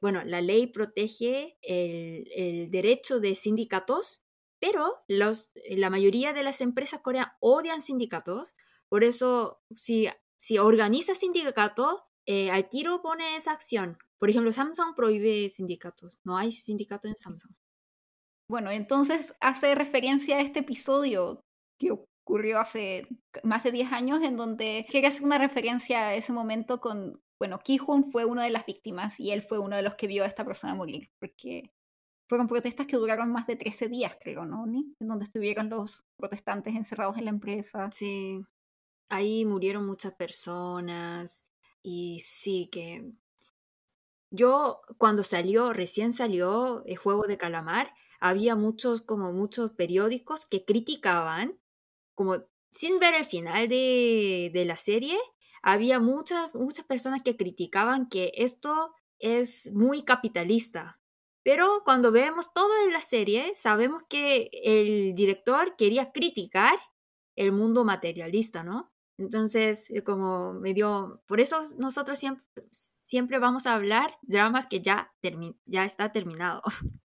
bueno, 0.00 0.24
la 0.24 0.40
ley 0.40 0.68
protege 0.68 1.58
el, 1.60 2.70
derecho 2.70 3.20
de 3.20 3.34
sindicatos, 3.34 4.22
pero 4.60 5.02
los, 5.08 5.50
la 5.68 5.90
mayoría 5.90 6.32
de 6.32 6.44
las 6.44 6.60
empresas 6.60 7.00
coreanas 7.00 7.34
odian 7.40 7.82
sindicatos, 7.82 8.54
por 8.88 9.02
eso 9.02 9.60
si, 9.74 10.08
si 10.38 10.58
organiza 10.58 11.14
sindicato, 11.14 12.04
eh, 12.26 12.50
al 12.50 12.68
tiro 12.68 13.02
pone 13.02 13.36
esa 13.36 13.52
acción. 13.52 13.98
Por 14.18 14.30
ejemplo, 14.30 14.52
Samsung 14.52 14.94
prohíbe 14.94 15.48
sindicatos, 15.48 16.18
no 16.24 16.38
hay 16.38 16.52
sindicato 16.52 17.08
en 17.08 17.16
Samsung. 17.16 17.52
Bueno, 18.48 18.70
entonces 18.70 19.34
hace 19.40 19.74
referencia 19.74 20.36
a 20.36 20.40
este 20.40 20.60
episodio 20.60 21.40
que 21.78 21.92
ocurrió 22.24 22.58
hace 22.58 23.06
más 23.42 23.62
de 23.62 23.70
10 23.70 23.92
años, 23.92 24.22
en 24.22 24.36
donde 24.36 24.86
quiere 24.88 25.08
hacer 25.08 25.24
una 25.24 25.38
referencia 25.38 26.08
a 26.08 26.14
ese 26.14 26.32
momento 26.32 26.80
con, 26.80 27.22
bueno, 27.38 27.60
Ki-Hun 27.62 28.10
fue 28.10 28.24
una 28.24 28.44
de 28.44 28.50
las 28.50 28.64
víctimas 28.64 29.20
y 29.20 29.30
él 29.30 29.42
fue 29.42 29.58
uno 29.58 29.76
de 29.76 29.82
los 29.82 29.94
que 29.94 30.06
vio 30.06 30.24
a 30.24 30.26
esta 30.26 30.44
persona 30.44 30.74
morir, 30.74 31.10
porque 31.20 31.70
fueron 32.26 32.48
protestas 32.48 32.86
que 32.86 32.96
duraron 32.96 33.30
más 33.30 33.46
de 33.46 33.56
13 33.56 33.88
días, 33.88 34.16
creo, 34.18 34.46
¿no? 34.46 34.64
En 34.64 35.06
donde 35.06 35.24
estuvieron 35.24 35.68
los 35.68 36.06
protestantes 36.16 36.74
encerrados 36.74 37.18
en 37.18 37.26
la 37.26 37.30
empresa. 37.30 37.90
Sí, 37.92 38.42
ahí 39.10 39.44
murieron 39.44 39.86
muchas 39.86 40.14
personas 40.14 41.46
y 41.82 42.20
sí 42.20 42.68
que... 42.72 43.12
Yo 44.30 44.80
cuando 44.98 45.22
salió, 45.22 45.72
recién 45.72 46.12
salió 46.12 46.84
el 46.86 46.96
juego 46.96 47.26
de 47.28 47.38
calamar, 47.38 47.88
había 48.18 48.56
muchos, 48.56 49.02
como 49.02 49.32
muchos 49.32 49.72
periódicos 49.72 50.46
que 50.46 50.64
criticaban 50.64 51.60
como 52.14 52.44
sin 52.70 52.98
ver 52.98 53.14
el 53.14 53.24
final 53.24 53.68
de, 53.68 54.64
la 54.66 54.76
serie, 54.76 55.16
había 55.62 56.00
muchas, 56.00 56.54
muchas 56.54 56.84
personas 56.84 57.22
que 57.22 57.36
criticaban 57.36 58.08
que 58.08 58.32
esto 58.34 58.94
es 59.18 59.70
muy 59.72 60.02
capitalista. 60.02 61.00
Pero 61.44 61.82
cuando 61.84 62.10
vemos 62.10 62.52
todo 62.52 62.70
en 62.84 62.92
la 62.92 63.00
serie, 63.00 63.54
sabemos 63.54 64.02
que 64.08 64.50
el 64.64 65.14
director 65.14 65.76
quería 65.76 66.10
criticar 66.10 66.76
el 67.36 67.52
mundo 67.52 67.84
materialista, 67.84 68.64
¿no? 68.64 68.92
Entonces, 69.18 69.90
eh, 69.90 70.02
como 70.02 70.54
me 70.54 70.74
dio, 70.74 71.22
por 71.26 71.40
eso 71.40 71.60
nosotros 71.78 72.18
siempre, 72.18 72.44
siempre 72.70 73.38
vamos 73.38 73.66
a 73.66 73.74
hablar 73.74 74.10
dramas 74.22 74.66
que 74.66 74.80
ya, 74.80 75.12
ya 75.66 75.84
está 75.84 76.10
terminado. 76.10 76.62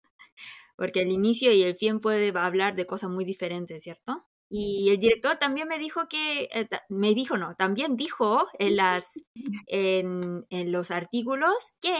Porque 0.76 1.00
el 1.00 1.12
inicio 1.12 1.52
y 1.52 1.62
el 1.62 1.76
fin 1.76 2.00
puede 2.00 2.36
hablar 2.36 2.74
de 2.74 2.86
cosas 2.86 3.10
muy 3.10 3.24
diferentes, 3.24 3.82
¿cierto? 3.82 4.26
Y 4.56 4.90
el 4.90 4.98
director 5.00 5.36
también 5.36 5.66
me 5.66 5.80
dijo 5.80 6.06
que, 6.08 6.44
eh, 6.44 6.68
me 6.88 7.12
dijo, 7.12 7.36
no, 7.36 7.56
también 7.56 7.96
dijo 7.96 8.46
en, 8.60 8.76
las, 8.76 9.20
en, 9.66 10.46
en 10.48 10.70
los 10.70 10.92
artículos 10.92 11.72
que 11.80 11.96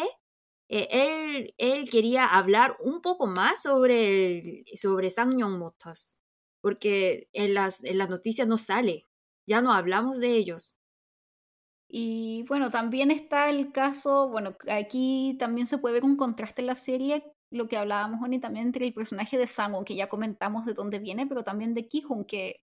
eh, 0.69 0.87
él, 0.93 1.55
él, 1.59 1.91
quería 1.91 2.27
hablar 2.27 2.77
un 2.79 3.03
poco 3.03 3.27
más 3.27 3.61
sobre, 3.63 4.63
sobre 4.77 5.11
Sangyong 5.11 5.59
Motors, 5.59 6.21
porque 6.61 7.29
en 7.33 7.55
las, 7.55 7.83
en 7.83 7.99
las 7.99 8.09
noticias 8.09 8.47
no 8.47 8.57
sale. 8.57 9.05
ya 9.49 9.61
no 9.61 9.73
hablamos 9.73 10.21
de 10.21 10.37
ellos. 10.37 10.77
Y 11.89 12.45
bueno, 12.49 12.71
también 12.71 13.11
está 13.11 13.51
el 13.51 13.73
caso, 13.73 14.29
bueno, 14.29 14.57
aquí 14.69 15.37
también 15.41 15.67
se 15.67 15.79
puede 15.79 15.95
ver 15.95 16.05
un 16.05 16.17
contraste 16.17 16.63
en 16.63 16.67
la 16.69 16.77
serie, 16.77 17.34
lo 17.55 17.69
que 17.69 17.77
hablábamos, 17.77 18.21
Oni, 18.23 18.41
también 18.41 18.67
entre 18.67 18.87
el 18.87 18.95
personaje 18.95 19.39
de 19.39 19.47
Sangon, 19.47 19.85
que 19.85 19.95
ya 19.95 20.09
comentamos 20.09 20.67
de 20.67 20.75
dónde 20.75 20.99
viene, 20.99 21.27
pero 21.27 21.45
también 21.45 21.73
de 21.75 21.87
Kihun, 21.87 22.25
que 22.25 22.61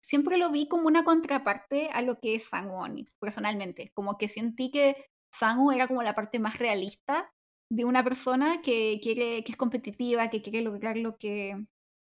siempre 0.00 0.38
lo 0.38 0.50
vi 0.50 0.68
como 0.68 0.86
una 0.86 1.04
contraparte 1.04 1.90
a 1.92 2.02
lo 2.02 2.20
que 2.20 2.36
es 2.36 2.44
Sangon, 2.48 3.04
personalmente. 3.20 3.90
Como 3.94 4.16
que 4.16 4.28
sentí 4.28 4.70
que 4.70 4.96
Sangon 5.32 5.74
era 5.74 5.88
como 5.88 6.02
la 6.02 6.14
parte 6.14 6.38
más 6.38 6.58
realista 6.58 7.30
de 7.70 7.84
una 7.84 8.04
persona 8.04 8.62
que 8.62 9.00
quiere, 9.02 9.44
que 9.44 9.52
es 9.52 9.58
competitiva, 9.58 10.30
que 10.30 10.40
quiere 10.40 10.62
lograr 10.62 10.96
lo 10.96 11.18
que 11.18 11.66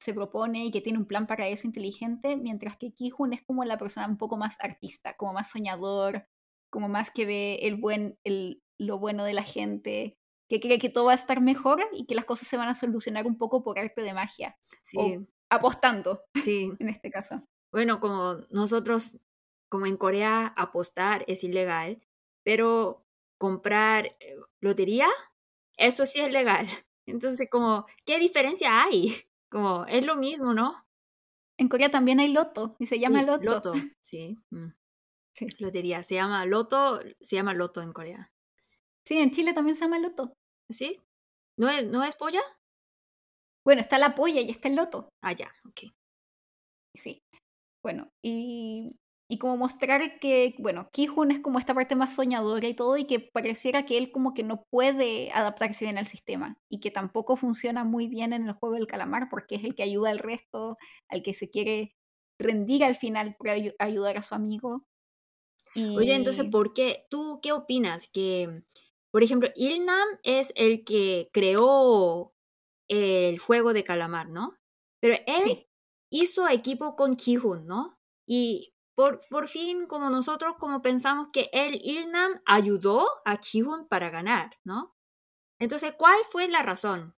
se 0.00 0.14
propone 0.14 0.66
y 0.66 0.70
que 0.70 0.80
tiene 0.80 0.98
un 0.98 1.06
plan 1.06 1.26
para 1.26 1.48
eso 1.48 1.66
inteligente, 1.66 2.36
mientras 2.36 2.76
que 2.76 2.92
Kihun 2.92 3.32
es 3.32 3.42
como 3.42 3.64
la 3.64 3.78
persona 3.78 4.06
un 4.06 4.18
poco 4.18 4.36
más 4.36 4.56
artista, 4.60 5.16
como 5.16 5.32
más 5.32 5.50
soñador, 5.50 6.26
como 6.70 6.88
más 6.88 7.10
que 7.10 7.26
ve 7.26 7.58
el 7.62 7.76
buen, 7.76 8.18
el, 8.24 8.62
lo 8.78 8.98
bueno 8.98 9.24
de 9.24 9.34
la 9.34 9.42
gente, 9.42 10.16
que 10.50 10.58
cree 10.58 10.80
que 10.80 10.88
todo 10.88 11.04
va 11.04 11.12
a 11.12 11.14
estar 11.14 11.40
mejor 11.40 11.80
y 11.92 12.06
que 12.06 12.16
las 12.16 12.24
cosas 12.24 12.48
se 12.48 12.56
van 12.56 12.68
a 12.68 12.74
solucionar 12.74 13.24
un 13.24 13.38
poco 13.38 13.62
por 13.62 13.78
arte 13.78 14.02
de 14.02 14.12
magia. 14.12 14.58
Sí. 14.82 15.24
apostando. 15.48 16.20
Sí. 16.34 16.72
En 16.80 16.88
este 16.88 17.10
caso. 17.10 17.36
Bueno, 17.72 18.00
como 18.00 18.34
nosotros, 18.50 19.20
como 19.68 19.86
en 19.86 19.96
Corea, 19.96 20.52
apostar 20.56 21.24
es 21.28 21.44
ilegal, 21.44 22.02
pero 22.42 23.06
comprar 23.38 24.16
eh, 24.18 24.36
lotería, 24.60 25.06
eso 25.76 26.04
sí 26.04 26.20
es 26.20 26.32
legal. 26.32 26.66
Entonces, 27.06 27.48
como, 27.48 27.86
¿qué 28.04 28.18
diferencia 28.18 28.82
hay? 28.82 29.06
Como, 29.50 29.84
es 29.86 30.06
lo 30.06 30.14
mismo, 30.14 30.54
¿no? 30.54 30.72
En 31.58 31.68
Corea 31.68 31.90
también 31.90 32.20
hay 32.20 32.28
loto 32.28 32.76
y 32.78 32.86
se 32.86 33.00
llama 33.00 33.22
loto. 33.22 33.42
Loto, 33.42 33.72
sí. 34.00 34.38
Mm. 34.50 34.68
sí. 35.34 35.46
Lotería, 35.58 36.04
se 36.04 36.14
llama 36.14 36.46
loto, 36.46 37.00
se 37.20 37.34
llama 37.34 37.52
loto 37.52 37.82
en 37.82 37.92
Corea. 37.92 38.30
Sí, 39.04 39.18
en 39.18 39.32
Chile 39.32 39.52
también 39.52 39.74
se 39.74 39.86
llama 39.86 39.98
loto. 39.98 40.36
¿Sí? 40.70 40.96
¿No 41.58 41.68
es, 41.68 41.86
¿no 41.88 42.04
es 42.04 42.16
polla? 42.16 42.40
Bueno, 43.64 43.80
está 43.80 43.98
la 43.98 44.14
polla 44.14 44.40
y 44.40 44.50
está 44.50 44.68
el 44.68 44.76
loto. 44.76 45.08
Ah, 45.22 45.32
ya, 45.32 45.52
ok. 45.66 45.92
Sí. 46.96 47.20
Bueno, 47.82 48.08
y 48.22 48.86
y 49.30 49.38
como 49.38 49.56
mostrar 49.56 50.18
que, 50.18 50.56
bueno, 50.58 50.88
Kihun 50.90 51.30
es 51.30 51.38
como 51.38 51.60
esta 51.60 51.72
parte 51.72 51.94
más 51.94 52.16
soñadora 52.16 52.66
y 52.66 52.74
todo, 52.74 52.96
y 52.96 53.04
que 53.04 53.20
pareciera 53.20 53.86
que 53.86 53.96
él 53.96 54.10
como 54.10 54.34
que 54.34 54.42
no 54.42 54.64
puede 54.72 55.30
adaptarse 55.30 55.84
bien 55.84 55.98
al 55.98 56.08
sistema, 56.08 56.58
y 56.68 56.80
que 56.80 56.90
tampoco 56.90 57.36
funciona 57.36 57.84
muy 57.84 58.08
bien 58.08 58.32
en 58.32 58.48
el 58.48 58.54
juego 58.54 58.74
del 58.74 58.88
calamar, 58.88 59.28
porque 59.30 59.54
es 59.54 59.62
el 59.62 59.76
que 59.76 59.84
ayuda 59.84 60.10
al 60.10 60.18
resto, 60.18 60.76
al 61.08 61.22
que 61.22 61.32
se 61.32 61.48
quiere 61.48 61.92
rendir 62.40 62.82
al 62.82 62.96
final 62.96 63.36
para 63.38 63.56
ayudar 63.78 64.18
a 64.18 64.22
su 64.22 64.34
amigo. 64.34 64.82
Oye, 65.76 66.16
entonces, 66.16 66.50
¿por 66.50 66.72
qué? 66.72 67.06
¿Tú 67.08 67.38
qué 67.40 67.52
opinas? 67.52 68.08
Que, 68.08 68.62
por 69.10 69.22
ejemplo, 69.22 69.50
Ilnam 69.56 70.08
es 70.22 70.52
el 70.56 70.84
que 70.84 71.30
creó 71.32 72.34
el 72.88 73.38
juego 73.38 73.72
de 73.72 73.84
calamar, 73.84 74.28
¿no? 74.28 74.56
Pero 75.00 75.16
él 75.26 75.68
hizo 76.10 76.48
equipo 76.48 76.96
con 76.96 77.16
Kihun, 77.16 77.66
¿no? 77.66 77.98
Y 78.26 78.74
por, 78.94 79.48
fin, 79.48 79.86
como 79.86 80.10
nosotros 80.10 80.56
como 80.58 80.82
pensamos 80.82 81.28
que 81.32 81.48
el 81.52 81.80
Ilnam 81.82 82.38
ayudó 82.44 83.06
a 83.24 83.36
Kihun 83.36 83.88
para 83.88 84.10
ganar, 84.10 84.58
¿no? 84.64 84.94
Entonces, 85.58 85.94
¿cuál 85.96 86.18
fue 86.24 86.48
la 86.48 86.62
razón? 86.62 87.16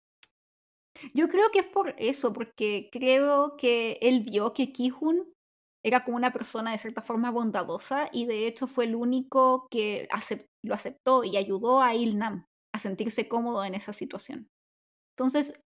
Yo 1.14 1.28
creo 1.28 1.51
que 1.51 1.60
es 1.60 1.66
por 1.66 1.94
eso, 1.98 2.32
porque 2.32 2.89
creo 2.93 3.56
que 3.56 3.98
él 4.01 4.20
vio 4.20 4.52
que 4.52 4.73
Kihun 4.73 5.31
era 5.84 6.04
como 6.04 6.16
una 6.16 6.32
persona 6.32 6.72
de 6.72 6.78
cierta 6.78 7.02
forma 7.02 7.30
bondadosa 7.30 8.09
y 8.12 8.26
de 8.26 8.46
hecho 8.46 8.66
fue 8.66 8.84
el 8.84 8.94
único 8.94 9.66
que 9.70 10.09
lo 10.64 10.74
aceptó 10.74 11.24
y 11.24 11.36
ayudó 11.36 11.80
a 11.80 11.94
Ilnam 11.94 12.46
a 12.74 12.78
sentirse 12.78 13.28
cómodo 13.28 13.64
en 13.64 13.74
esa 13.74 13.92
situación. 13.92 14.48
Entonces, 15.16 15.60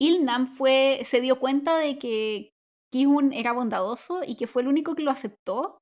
Ilnam 0.00 0.46
fue, 0.46 1.00
se 1.04 1.20
dio 1.20 1.40
cuenta 1.40 1.76
de 1.78 1.98
que 1.98 2.50
Kihun 2.92 3.32
era 3.32 3.52
bondadoso 3.52 4.22
y 4.26 4.36
que 4.36 4.46
fue 4.46 4.62
el 4.62 4.68
único 4.68 4.94
que 4.94 5.02
lo 5.02 5.10
aceptó 5.10 5.78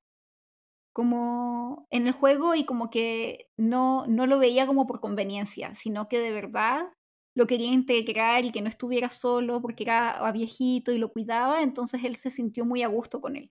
como 0.93 1.85
en 1.89 2.07
el 2.07 2.13
juego 2.13 2.55
y 2.55 2.65
como 2.65 2.89
que 2.89 3.47
no, 3.57 4.05
no 4.07 4.27
lo 4.27 4.39
veía 4.39 4.67
como 4.67 4.87
por 4.87 4.99
conveniencia, 4.99 5.73
sino 5.75 6.07
que 6.09 6.19
de 6.19 6.31
verdad 6.31 6.87
lo 7.35 7.47
quería 7.47 7.71
integrar 7.71 8.43
y 8.43 8.51
que 8.51 8.61
no 8.61 8.67
estuviera 8.67 9.09
solo 9.09 9.61
porque 9.61 9.83
era 9.83 10.29
viejito 10.33 10.91
y 10.91 10.97
lo 10.97 11.11
cuidaba, 11.11 11.61
entonces 11.61 12.03
él 12.03 12.15
se 12.15 12.31
sintió 12.31 12.65
muy 12.65 12.83
a 12.83 12.87
gusto 12.87 13.21
con 13.21 13.37
él. 13.37 13.49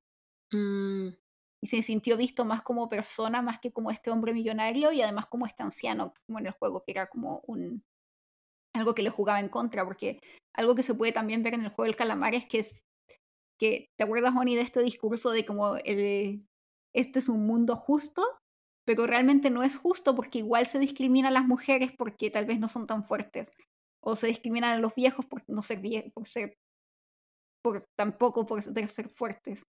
Mm. 0.53 1.09
Y 1.63 1.67
se 1.67 1.83
sintió 1.83 2.17
visto 2.17 2.45
más 2.45 2.63
como 2.63 2.89
persona, 2.89 3.43
más 3.43 3.61
que 3.61 3.71
como 3.71 3.91
este 3.91 4.11
hombre 4.11 4.33
millonario 4.33 4.93
y 4.93 5.03
además 5.03 5.27
como 5.27 5.47
este 5.47 5.63
anciano, 5.63 6.15
como 6.27 6.39
en 6.39 6.47
el 6.47 6.53
juego, 6.53 6.83
que 6.83 6.93
era 6.93 7.09
como 7.09 7.43
un 7.47 7.83
algo 8.75 8.95
que 8.95 9.03
le 9.03 9.11
jugaba 9.11 9.41
en 9.41 9.49
contra, 9.49 9.85
porque 9.85 10.21
algo 10.55 10.75
que 10.75 10.83
se 10.83 10.95
puede 10.95 11.13
también 11.13 11.43
ver 11.43 11.55
en 11.55 11.65
el 11.65 11.71
juego 11.71 11.85
del 11.85 11.97
calamar 11.97 12.35
es 12.35 12.47
que 12.47 12.65
que, 13.61 13.91
¿te 13.99 14.05
acuerdas, 14.05 14.33
Moni, 14.33 14.57
de 14.57 14.63
este 14.63 14.81
discurso 14.81 15.31
de 15.31 15.45
como 15.45 15.77
el, 15.77 16.49
este 16.95 17.19
es 17.19 17.29
un 17.29 17.47
mundo 17.47 17.77
justo? 17.77 18.27
Pero 18.87 19.07
realmente 19.07 19.51
no 19.51 19.63
es 19.63 19.77
justo 19.77 20.17
porque 20.17 20.39
igual 20.39 20.67
se 20.67 20.79
discrimina 20.79 21.29
a 21.29 21.31
las 21.31 21.47
mujeres 21.47 21.93
porque 21.97 22.31
tal 22.31 22.47
vez 22.47 22.59
no 22.59 22.69
son 22.69 22.87
tan 22.87 23.05
fuertes. 23.05 23.53
O 24.03 24.17
se 24.17 24.29
discriminan 24.29 24.73
a 24.73 24.79
los 24.79 24.95
viejos 24.95 25.27
por 25.27 25.45
no 25.47 25.63
ser 25.63 25.81
viejos, 25.81 26.11
por 26.15 26.27
ser, 26.27 26.57
por 27.63 27.85
tampoco 27.99 28.47
por 28.47 28.63
ser 28.63 29.11
fuertes. 29.11 29.63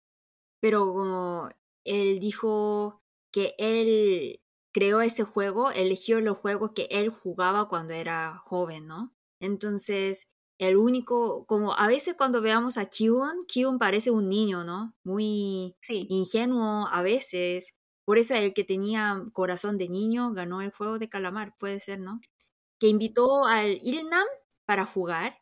Pero 0.61 0.87
como 0.93 1.49
él 1.85 2.21
dijo 2.21 3.01
que 3.33 3.55
él 3.59 4.41
creó 4.73 5.01
ese 5.01 5.25
juego, 5.25 5.71
eligió 5.71 6.21
los 6.21 6.39
juegos 6.39 6.73
que 6.75 6.89
él 6.91 7.09
jugaba 7.11 7.69
cuando 7.69 7.95
era 7.95 8.37
joven, 8.45 8.87
¿no? 8.87 9.13
Entonces, 9.41 10.31
el 10.59 10.77
único, 10.77 11.47
como 11.47 11.75
a 11.75 11.89
veces 11.89 12.15
cuando 12.19 12.43
veamos 12.43 12.77
a 12.77 12.87
Kyun, 12.87 13.47
Kyun 13.47 13.79
parece 13.79 14.11
un 14.11 14.29
niño, 14.29 14.63
¿no? 14.65 14.95
Muy 15.05 15.75
ingenuo 15.89 16.87
a 16.93 17.03
veces. 17.03 17.75
Por 18.05 18.19
eso 18.19 18.35
el 18.35 18.53
que 18.53 18.65
tenía 18.65 19.23
corazón 19.33 19.79
de 19.79 19.89
niño 19.89 20.33
ganó 20.33 20.61
el 20.61 20.71
juego 20.73 20.99
de 20.99 21.09
calamar, 21.09 21.55
puede 21.59 21.81
ser, 21.81 22.01
¿no? 22.01 22.21
Que 22.79 22.89
invitó 22.89 23.47
al 23.47 23.79
Ilnam 23.83 24.27
para 24.67 24.85
jugar. 24.85 25.39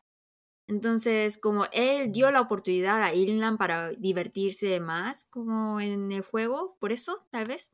Entonces, 0.69 1.39
como 1.39 1.65
él 1.71 2.11
dio 2.11 2.31
la 2.31 2.41
oportunidad 2.41 3.01
a 3.01 3.13
Ilnam 3.13 3.57
para 3.57 3.89
divertirse 3.89 4.79
más 4.79 5.27
como 5.31 5.81
en 5.81 6.11
el 6.11 6.21
juego, 6.21 6.77
por 6.79 6.91
eso, 6.91 7.15
tal 7.31 7.45
vez. 7.45 7.73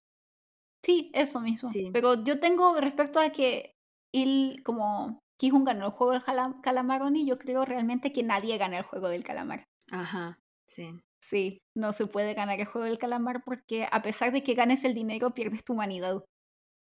Sí, 0.82 1.12
eso 1.14 1.42
mismo. 1.42 1.70
Pero 1.92 2.24
yo 2.24 2.40
tengo 2.40 2.80
respecto 2.80 3.20
a 3.20 3.32
que 3.32 3.74
Il, 4.14 4.64
como 4.64 5.20
Kihun 5.38 5.66
ganó 5.66 5.88
el 5.88 5.92
juego 5.92 6.14
del 6.14 6.24
calamar 6.64 7.02
y 7.14 7.28
yo 7.28 7.38
creo 7.38 7.66
realmente 7.66 8.14
que 8.14 8.24
nadie 8.24 8.58
gana 8.58 8.78
el 8.78 8.86
juego 8.86 9.10
del 9.10 9.26
calamar. 9.26 9.66
Ajá, 9.92 10.40
sí. 10.66 10.98
Sí, 11.20 11.60
no 11.76 11.92
se 11.92 12.06
puede 12.06 12.34
ganar 12.34 12.60
el 12.60 12.68
juego 12.68 12.86
del 12.86 13.00
calamar 13.00 13.44
porque 13.44 13.88
a 13.92 14.04
pesar 14.04 14.32
de 14.32 14.44
que 14.44 14.54
ganes 14.54 14.86
el 14.86 14.94
dinero, 14.94 15.34
pierdes 15.34 15.66
tu 15.66 15.74
humanidad. 15.74 16.24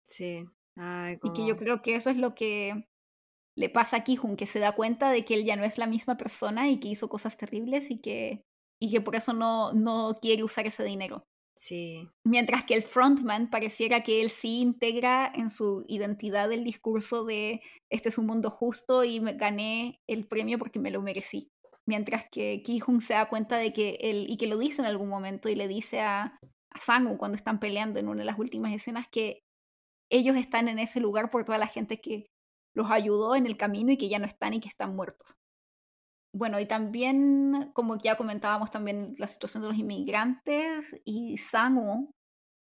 Sí. 0.05 0.45
Y 0.77 1.33
que 1.33 1.45
yo 1.45 1.57
creo 1.57 1.81
que 1.81 1.95
eso 1.95 2.09
es 2.09 2.17
lo 2.17 2.35
que 2.35 2.87
le 3.57 3.69
pasa 3.69 3.97
a 3.97 4.03
Kihun, 4.03 4.35
que 4.35 4.45
se 4.45 4.59
da 4.59 4.73
cuenta 4.73 5.11
de 5.11 5.23
que 5.23 5.33
él 5.33 5.45
ya 5.45 5.55
no 5.55 5.63
es 5.63 5.77
la 5.77 5.87
misma 5.87 6.17
persona 6.17 6.69
y 6.69 6.79
que 6.79 6.89
hizo 6.89 7.07
cosas 7.07 7.37
terribles 7.37 7.89
y 7.89 7.99
que, 7.99 8.43
y 8.81 8.91
que 8.91 9.01
por 9.01 9.15
eso 9.15 9.33
no, 9.33 9.73
no 9.73 10.17
quiere 10.21 10.43
usar 10.43 10.67
ese 10.67 10.83
dinero. 10.83 11.21
Sí. 11.57 12.05
Mientras 12.25 12.65
que 12.65 12.73
el 12.73 12.83
frontman 12.83 13.49
pareciera 13.49 14.03
que 14.03 14.21
él 14.21 14.29
sí 14.29 14.59
integra 14.59 15.31
en 15.33 15.49
su 15.49 15.85
identidad 15.87 16.51
el 16.51 16.65
discurso 16.65 17.23
de 17.23 17.61
este 17.89 18.09
es 18.09 18.17
un 18.17 18.25
mundo 18.25 18.49
justo 18.49 19.05
y 19.05 19.21
me 19.21 19.33
gané 19.33 20.01
el 20.05 20.27
premio 20.27 20.59
porque 20.59 20.79
me 20.79 20.91
lo 20.91 21.01
merecí. 21.01 21.49
Mientras 21.87 22.25
que 22.29 22.61
Ki-Hung 22.61 23.01
se 23.01 23.13
da 23.13 23.29
cuenta 23.29 23.57
de 23.57 23.71
que 23.71 23.97
él, 24.01 24.25
y 24.27 24.37
que 24.37 24.47
lo 24.47 24.57
dice 24.57 24.81
en 24.81 24.87
algún 24.87 25.07
momento, 25.07 25.49
y 25.49 25.55
le 25.55 25.67
dice 25.67 26.01
a, 26.01 26.23
a 26.23 26.79
Sangu 26.79 27.17
cuando 27.17 27.37
están 27.37 27.59
peleando 27.59 27.99
en 27.99 28.09
una 28.09 28.19
de 28.19 28.25
las 28.25 28.39
últimas 28.39 28.73
escenas 28.73 29.07
que 29.09 29.39
ellos 30.11 30.35
están 30.35 30.67
en 30.67 30.79
ese 30.79 30.99
lugar 30.99 31.29
por 31.29 31.45
toda 31.45 31.57
la 31.57 31.67
gente 31.67 32.01
que 32.01 32.25
los 32.75 32.91
ayudó 32.91 33.35
en 33.35 33.47
el 33.47 33.57
camino 33.57 33.91
y 33.91 33.97
que 33.97 34.09
ya 34.09 34.19
no 34.19 34.27
están 34.27 34.53
y 34.53 34.59
que 34.59 34.67
están 34.67 34.95
muertos. 34.95 35.35
Bueno, 36.31 36.59
y 36.59 36.67
también, 36.67 37.71
como 37.73 37.97
ya 37.97 38.17
comentábamos, 38.17 38.69
también 38.69 39.15
la 39.17 39.27
situación 39.27 39.63
de 39.63 39.69
los 39.69 39.77
inmigrantes 39.77 40.85
y 41.05 41.37
Sangu, 41.37 42.13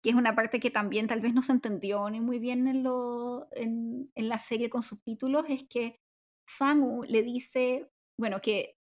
que 0.01 0.09
es 0.09 0.15
una 0.15 0.35
parte 0.35 0.59
que 0.59 0.71
también 0.71 1.07
tal 1.07 1.21
vez 1.21 1.35
no 1.35 1.43
se 1.43 1.51
entendió 1.51 2.09
ni 2.09 2.19
muy 2.19 2.39
bien 2.39 2.67
en, 2.67 2.81
lo, 2.81 3.47
en, 3.51 4.11
en 4.15 4.29
la 4.29 4.39
serie 4.39 4.71
con 4.71 4.81
subtítulos, 4.81 5.45
es 5.47 5.63
que 5.69 5.99
Sangu 6.47 7.03
le 7.03 7.21
dice, 7.21 7.91
bueno, 8.17 8.41
que 8.41 8.77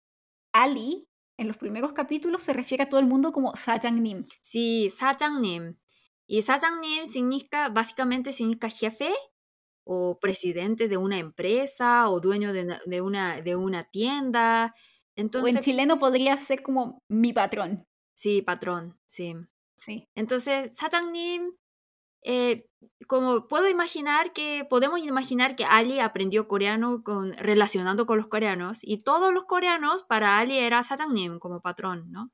Ali 0.53 1.07
en 1.37 1.47
los 1.47 1.59
primeros 1.59 1.93
capítulos 1.93 2.43
se 2.43 2.55
refiere 2.55 2.85
a 2.85 2.89
todo 2.89 3.01
el 3.01 3.07
mundo 3.07 3.33
como 3.33 3.55
Sajangnim. 3.57 4.21
Sí, 4.41 4.89
Sajangnim. 4.89 5.77
Y 6.27 6.43
Sajangnim 6.43 7.07
significa, 7.07 7.69
básicamente 7.69 8.33
significa 8.33 8.69
jefe 8.69 9.11
o 9.90 10.18
presidente 10.20 10.88
de 10.88 10.98
una 10.98 11.18
empresa 11.18 12.10
o 12.10 12.20
dueño 12.20 12.54
de, 12.54 13.02
una, 13.02 13.42
de 13.42 13.56
una 13.56 13.84
tienda. 13.90 14.74
Entonces, 15.16 15.56
o 15.56 15.58
en 15.60 15.64
chileno 15.64 16.00
podría 16.00 16.36
ser 16.38 16.64
como 16.64 17.04
mi 17.08 17.34
patrón. 17.34 17.86
Sí, 18.14 18.42
patrón, 18.42 19.00
sí. 19.06 19.36
Sí. 19.76 20.08
Entonces, 20.16 20.76
사장님, 20.76 21.54
eh, 22.24 22.68
como 23.08 23.48
puedo 23.48 23.70
imaginar 23.70 24.34
que, 24.34 24.66
podemos 24.68 25.00
imaginar 25.00 25.56
que 25.56 25.66
Ali 25.66 26.00
aprendió 26.00 26.48
coreano 26.48 27.04
con, 27.04 27.34
relacionando 27.34 28.06
con 28.06 28.18
los 28.18 28.28
coreanos 28.28 28.80
y 28.82 29.04
todos 29.04 29.32
los 29.32 29.46
coreanos 29.46 30.04
para 30.04 30.40
Ali 30.40 30.58
era 30.58 30.82
사장님 30.82 31.38
como 31.40 31.62
patrón, 31.62 32.12
¿no? 32.12 32.32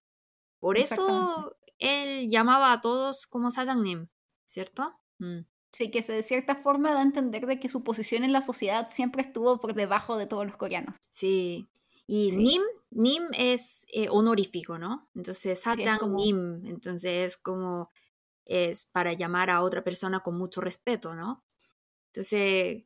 Por 0.60 0.77
eso 0.77 1.57
él 1.80 2.30
llamaba 2.30 2.72
a 2.72 2.81
todos 2.81 3.27
como 3.27 3.52
사장님, 3.52 4.07
¿cierto? 4.45 4.93
Mm. 5.19 5.41
Sí, 5.77 5.90
que 5.90 6.01
de 6.01 6.23
cierta 6.23 6.55
forma 6.55 6.94
da 6.94 7.01
a 7.01 7.03
entender 7.03 7.44
de 7.44 7.61
que 7.61 7.69
su 7.69 7.85
posición 7.85 8.24
en 8.24 8.32
la 8.32 8.40
sociedad 8.40 8.89
siempre 8.90 9.20
estuvo 9.20 9.61
por 9.61 9.74
debajo 9.74 10.16
de 10.16 10.27
todos 10.27 10.47
los 10.47 10.57
coreanos. 10.57 10.97
Sí. 11.11 11.69
Y 12.07 12.32
Nim, 12.32 12.62
Nim 12.93 13.24
es 13.35 13.85
eh, 13.93 14.09
honorífico, 14.09 14.78
¿no? 14.78 15.07
Entonces, 15.15 15.61
Sachang 15.61 16.15
Nim, 16.15 16.65
entonces 16.65 17.12
es 17.12 17.36
como 17.36 17.90
es 18.47 18.86
para 18.86 19.12
llamar 19.12 19.51
a 19.51 19.61
otra 19.61 19.85
persona 19.85 20.20
con 20.20 20.39
mucho 20.39 20.62
respeto, 20.62 21.15
¿no? 21.15 21.44
Entonces, 22.07 22.85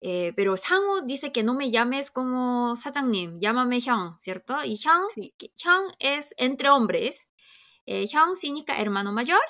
eh, 0.00 0.32
pero 0.36 0.56
Sangu 0.56 1.04
dice 1.04 1.32
que 1.32 1.42
no 1.42 1.54
me 1.54 1.72
llames 1.72 2.12
como 2.12 2.74
Nim, 3.06 3.40
llámame 3.40 3.80
Hyang, 3.80 4.16
¿cierto? 4.16 4.56
Y 4.64 4.76
Hyang, 4.76 5.02
Hyang 5.16 5.96
es 5.98 6.32
entre 6.38 6.70
hombres. 6.70 7.28
Eh, 7.86 8.06
Hyang 8.06 8.36
significa 8.36 8.80
hermano 8.80 9.10
mayor, 9.10 9.42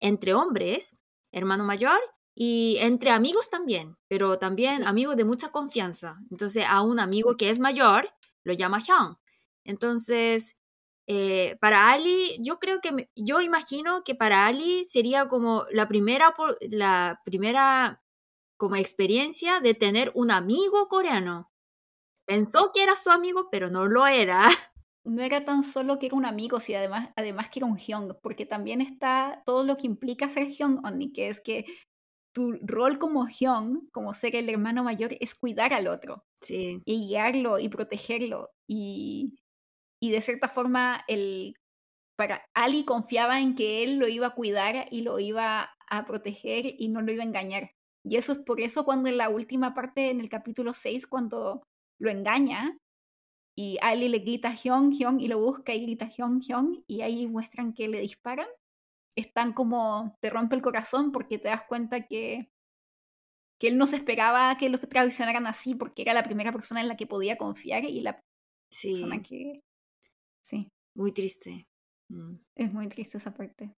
entre 0.00 0.34
hombres, 0.34 0.98
hermano 1.34 1.64
mayor, 1.64 2.00
y 2.34 2.78
entre 2.80 3.10
amigos 3.10 3.50
también, 3.50 3.96
pero 4.08 4.38
también 4.38 4.84
amigos 4.84 5.16
de 5.16 5.24
mucha 5.24 5.50
confianza. 5.50 6.18
Entonces, 6.30 6.64
a 6.66 6.80
un 6.82 6.98
amigo 6.98 7.36
que 7.36 7.50
es 7.50 7.58
mayor, 7.58 8.10
lo 8.42 8.52
llama 8.52 8.80
Hyang. 8.80 9.18
Entonces, 9.64 10.58
eh, 11.06 11.56
para 11.60 11.92
Ali, 11.92 12.36
yo 12.40 12.58
creo 12.58 12.80
que, 12.80 13.10
yo 13.14 13.40
imagino 13.40 14.02
que 14.04 14.14
para 14.14 14.46
Ali 14.46 14.84
sería 14.84 15.28
como 15.28 15.66
la 15.70 15.86
primera, 15.86 16.32
la 16.60 17.20
primera 17.24 18.02
como 18.56 18.76
experiencia 18.76 19.60
de 19.60 19.74
tener 19.74 20.10
un 20.14 20.30
amigo 20.30 20.88
coreano. 20.88 21.52
Pensó 22.24 22.70
que 22.72 22.82
era 22.82 22.96
su 22.96 23.10
amigo, 23.10 23.48
pero 23.50 23.70
no 23.70 23.86
lo 23.86 24.06
era. 24.06 24.48
No 25.04 25.22
era 25.22 25.44
tan 25.44 25.62
solo 25.62 25.98
que 25.98 26.06
era 26.06 26.16
un 26.16 26.24
amigo, 26.24 26.60
sino 26.60 26.78
además, 26.78 27.10
además 27.16 27.50
que 27.50 27.60
era 27.60 27.66
un 27.66 27.76
hyung, 27.76 28.14
porque 28.22 28.46
también 28.46 28.80
está 28.80 29.42
todo 29.44 29.64
lo 29.64 29.76
que 29.76 29.86
implica 29.86 30.28
ser 30.28 30.48
hyung 30.48 30.84
only, 30.84 31.12
que 31.12 31.28
es 31.28 31.40
que 31.40 31.66
tu 32.34 32.58
rol 32.62 32.98
como 32.98 33.26
hyung, 33.26 33.88
como 33.92 34.14
ser 34.14 34.34
el 34.36 34.48
hermano 34.48 34.82
mayor, 34.82 35.16
es 35.20 35.34
cuidar 35.34 35.72
al 35.72 35.88
otro. 35.88 36.24
Sí. 36.42 36.80
Y 36.84 37.08
guiarlo 37.08 37.58
y 37.58 37.68
protegerlo. 37.68 38.50
Y 38.68 39.32
y 40.04 40.10
de 40.10 40.20
cierta 40.20 40.48
forma 40.50 41.02
el, 41.08 41.54
para 42.18 42.44
Ali 42.52 42.84
confiaba 42.84 43.40
en 43.40 43.54
que 43.54 43.82
él 43.82 43.96
lo 43.96 44.06
iba 44.06 44.26
a 44.26 44.34
cuidar 44.34 44.86
y 44.90 45.00
lo 45.00 45.18
iba 45.18 45.70
a 45.88 46.04
proteger 46.04 46.74
y 46.78 46.88
no 46.88 47.00
lo 47.00 47.10
iba 47.10 47.22
a 47.22 47.26
engañar. 47.26 47.70
Y 48.04 48.16
eso 48.16 48.32
es 48.32 48.38
por 48.40 48.60
eso 48.60 48.84
cuando 48.84 49.08
en 49.08 49.16
la 49.16 49.30
última 49.30 49.72
parte, 49.72 50.10
en 50.10 50.20
el 50.20 50.28
capítulo 50.28 50.74
6, 50.74 51.06
cuando 51.06 51.62
lo 51.98 52.10
engaña 52.10 52.76
y 53.56 53.78
Ali 53.82 54.08
le 54.08 54.18
grita 54.18 54.52
Hyun, 54.52 54.92
Hyun 54.92 55.20
y 55.20 55.28
lo 55.28 55.38
busca 55.38 55.74
y 55.74 55.82
grita 55.82 56.06
Hyun, 56.06 56.40
Hyun 56.40 56.84
y 56.86 57.02
ahí 57.02 57.26
muestran 57.26 57.72
que 57.72 57.88
le 57.88 58.00
disparan, 58.00 58.48
están 59.16 59.52
como, 59.52 60.16
te 60.20 60.30
rompe 60.30 60.56
el 60.56 60.62
corazón 60.62 61.12
porque 61.12 61.38
te 61.38 61.48
das 61.48 61.62
cuenta 61.68 62.06
que, 62.06 62.50
que 63.60 63.68
él 63.68 63.78
no 63.78 63.86
se 63.86 63.96
esperaba 63.96 64.56
que 64.58 64.68
los 64.68 64.80
traicionaran 64.88 65.46
así 65.46 65.74
porque 65.74 66.02
era 66.02 66.14
la 66.14 66.24
primera 66.24 66.52
persona 66.52 66.80
en 66.80 66.88
la 66.88 66.96
que 66.96 67.06
podía 67.06 67.38
confiar 67.38 67.84
y 67.84 68.00
la 68.00 68.20
persona 68.70 69.22
que 69.22 69.62
Sí. 70.44 70.68
Muy 70.94 71.12
triste. 71.12 71.66
Mm. 72.10 72.36
Es 72.54 72.72
muy 72.72 72.88
triste 72.88 73.16
esa 73.18 73.32
parte. 73.32 73.74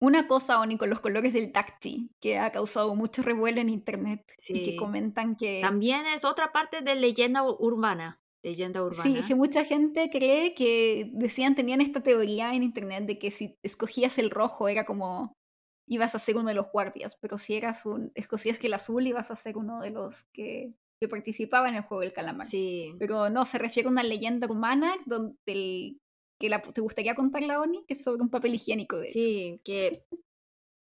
Una 0.00 0.28
cosa, 0.28 0.60
Oni, 0.60 0.76
con 0.76 0.90
los 0.90 1.00
colores 1.00 1.32
del 1.32 1.52
taxi, 1.52 2.10
que 2.20 2.38
ha 2.38 2.52
causado 2.52 2.94
mucho 2.94 3.22
revuelo 3.22 3.60
en 3.60 3.70
internet. 3.70 4.30
Sí. 4.36 4.58
Y 4.58 4.64
que 4.64 4.76
comentan 4.76 5.36
que. 5.36 5.60
También 5.62 6.06
es 6.06 6.24
otra 6.24 6.52
parte 6.52 6.82
de 6.82 6.96
leyenda 6.96 7.42
urbana. 7.42 8.20
Leyenda 8.42 8.82
urbana. 8.82 9.02
Sí, 9.02 9.26
que 9.26 9.34
mucha 9.34 9.64
gente 9.64 10.10
cree 10.10 10.54
que 10.54 11.10
decían, 11.14 11.54
tenían 11.54 11.80
esta 11.80 12.02
teoría 12.02 12.54
en 12.54 12.62
internet 12.62 13.06
de 13.06 13.18
que 13.18 13.30
si 13.30 13.58
escogías 13.62 14.18
el 14.18 14.30
rojo 14.30 14.68
era 14.68 14.84
como 14.84 15.32
ibas 15.88 16.14
a 16.14 16.18
ser 16.18 16.36
uno 16.36 16.48
de 16.48 16.54
los 16.54 16.70
guardias, 16.70 17.16
pero 17.20 17.38
si 17.38 17.54
eras 17.54 17.86
un, 17.86 18.12
escogías 18.14 18.58
que 18.58 18.66
el 18.66 18.74
azul 18.74 19.06
ibas 19.06 19.30
a 19.30 19.36
ser 19.36 19.56
uno 19.56 19.80
de 19.80 19.90
los 19.90 20.24
que 20.32 20.74
que 21.00 21.08
participaba 21.08 21.68
en 21.68 21.76
el 21.76 21.82
juego 21.82 22.00
del 22.00 22.12
calamar. 22.12 22.46
Sí. 22.46 22.94
Pero 22.98 23.28
no, 23.30 23.44
se 23.44 23.58
refiere 23.58 23.88
a 23.88 23.92
una 23.92 24.02
leyenda 24.02 24.46
humana 24.46 24.94
donde 25.04 25.36
el, 25.46 26.00
que 26.38 26.48
la, 26.48 26.60
te 26.62 26.80
gustaría 26.80 27.14
contarla, 27.14 27.60
Oni, 27.60 27.84
que 27.86 27.94
es 27.94 28.02
sobre 28.02 28.22
un 28.22 28.30
papel 28.30 28.54
higiénico. 28.54 28.98
De 28.98 29.06
sí, 29.06 29.60
que, 29.64 30.06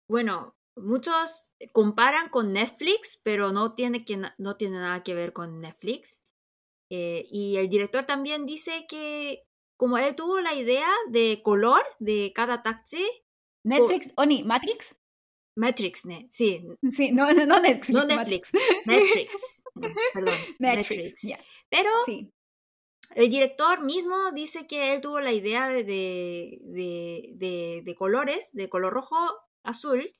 bueno, 0.09 0.55
muchos 0.75 1.53
comparan 1.71 2.29
con 2.29 2.53
Netflix, 2.53 3.19
pero 3.23 3.51
no 3.51 3.75
tiene, 3.75 4.03
que, 4.03 4.21
no 4.37 4.57
tiene 4.57 4.77
nada 4.77 5.03
que 5.03 5.15
ver 5.15 5.33
con 5.33 5.61
Netflix. 5.61 6.23
Eh, 6.91 7.27
y 7.29 7.57
el 7.57 7.69
director 7.69 8.03
también 8.03 8.45
dice 8.45 8.85
que 8.87 9.43
como 9.79 9.97
él 9.97 10.13
tuvo 10.13 10.41
la 10.41 10.53
idea 10.53 10.89
de 11.09 11.41
color 11.41 11.81
de 11.99 12.33
cada 12.35 12.61
taxi. 12.61 13.07
Netflix, 13.63 14.11
Oni, 14.15 14.43
Matrix. 14.43 14.95
Matrix, 15.55 16.03
sí. 16.29 16.65
Sí, 16.91 17.11
no, 17.11 17.31
no 17.33 17.59
Netflix. 17.59 17.89
No 17.89 18.05
Netflix, 18.05 18.53
Matrix. 18.85 19.63
Perdón, 20.13 20.37
Matrix. 20.59 21.33
Pero 21.69 21.89
el 23.15 23.29
director 23.29 23.83
mismo 23.83 24.15
dice 24.33 24.67
que 24.67 24.93
él 24.93 25.01
tuvo 25.01 25.19
la 25.19 25.31
idea 25.31 25.67
de, 25.67 25.83
de, 25.83 27.81
de, 27.83 27.95
colores, 27.95 28.49
de 28.53 28.69
color 28.69 28.93
rojo, 28.93 29.17
azul, 29.63 30.15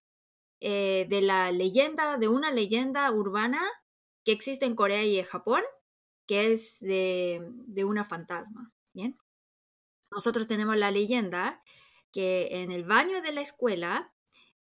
eh, 0.60 1.06
de 1.10 1.22
la 1.22 1.52
leyenda, 1.52 2.18
de 2.18 2.28
una 2.28 2.52
leyenda 2.52 3.12
urbana 3.12 3.62
que 4.26 4.32
existe 4.32 4.66
en 4.66 4.76
Corea 4.76 5.04
y 5.04 5.20
en 5.20 5.26
Japón, 5.26 5.62
que 6.28 6.52
es 6.52 6.80
de, 6.80 7.42
de 7.68 7.86
una 7.86 8.04
fantasma. 8.04 8.72
Bien. 8.94 9.18
Nosotros 10.12 10.48
tenemos 10.48 10.76
la 10.76 10.92
leyenda 10.92 11.62
que 12.12 12.64
en 12.64 12.72
el 12.72 12.84
baño 12.84 13.22
de 13.22 13.32
la 13.34 13.42
escuela 13.42 14.14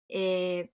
eh, 0.09 0.71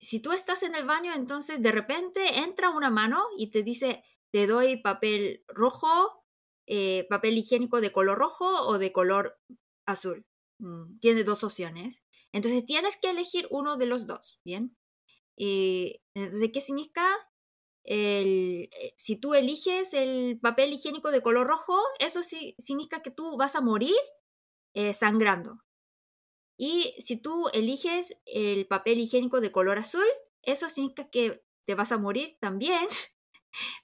si 0.00 0.20
tú 0.20 0.32
estás 0.32 0.62
en 0.62 0.74
el 0.74 0.84
baño, 0.84 1.12
entonces 1.14 1.60
de 1.60 1.72
repente 1.72 2.40
entra 2.40 2.70
una 2.70 2.90
mano 2.90 3.24
y 3.36 3.50
te 3.50 3.62
dice, 3.62 4.02
te 4.30 4.46
doy 4.46 4.76
papel 4.78 5.44
rojo, 5.48 6.24
eh, 6.66 7.06
papel 7.08 7.38
higiénico 7.38 7.80
de 7.80 7.92
color 7.92 8.18
rojo 8.18 8.62
o 8.62 8.78
de 8.78 8.92
color 8.92 9.38
azul. 9.86 10.26
Mm, 10.58 10.98
tiene 11.00 11.24
dos 11.24 11.44
opciones. 11.44 12.02
Entonces 12.32 12.64
tienes 12.64 12.98
que 13.00 13.10
elegir 13.10 13.46
uno 13.50 13.76
de 13.76 13.86
los 13.86 14.06
dos, 14.06 14.40
¿bien? 14.44 14.76
Eh, 15.36 16.00
entonces, 16.14 16.50
¿qué 16.52 16.60
significa? 16.60 17.06
El, 17.84 18.68
si 18.96 19.16
tú 19.20 19.34
eliges 19.34 19.94
el 19.94 20.40
papel 20.40 20.72
higiénico 20.72 21.12
de 21.12 21.22
color 21.22 21.46
rojo, 21.46 21.78
eso 22.00 22.22
sí, 22.22 22.56
significa 22.58 23.00
que 23.00 23.12
tú 23.12 23.36
vas 23.36 23.54
a 23.54 23.60
morir 23.60 23.94
sangrando. 24.92 25.62
Y 26.58 26.94
si 26.98 27.20
tú 27.20 27.48
eliges 27.52 28.20
el 28.26 28.66
papel 28.66 28.98
higiénico 28.98 29.40
de 29.40 29.52
color 29.52 29.78
azul, 29.78 30.06
eso 30.42 30.68
significa 30.68 31.08
que 31.10 31.44
te 31.66 31.74
vas 31.74 31.92
a 31.92 31.98
morir 31.98 32.36
también. 32.40 32.86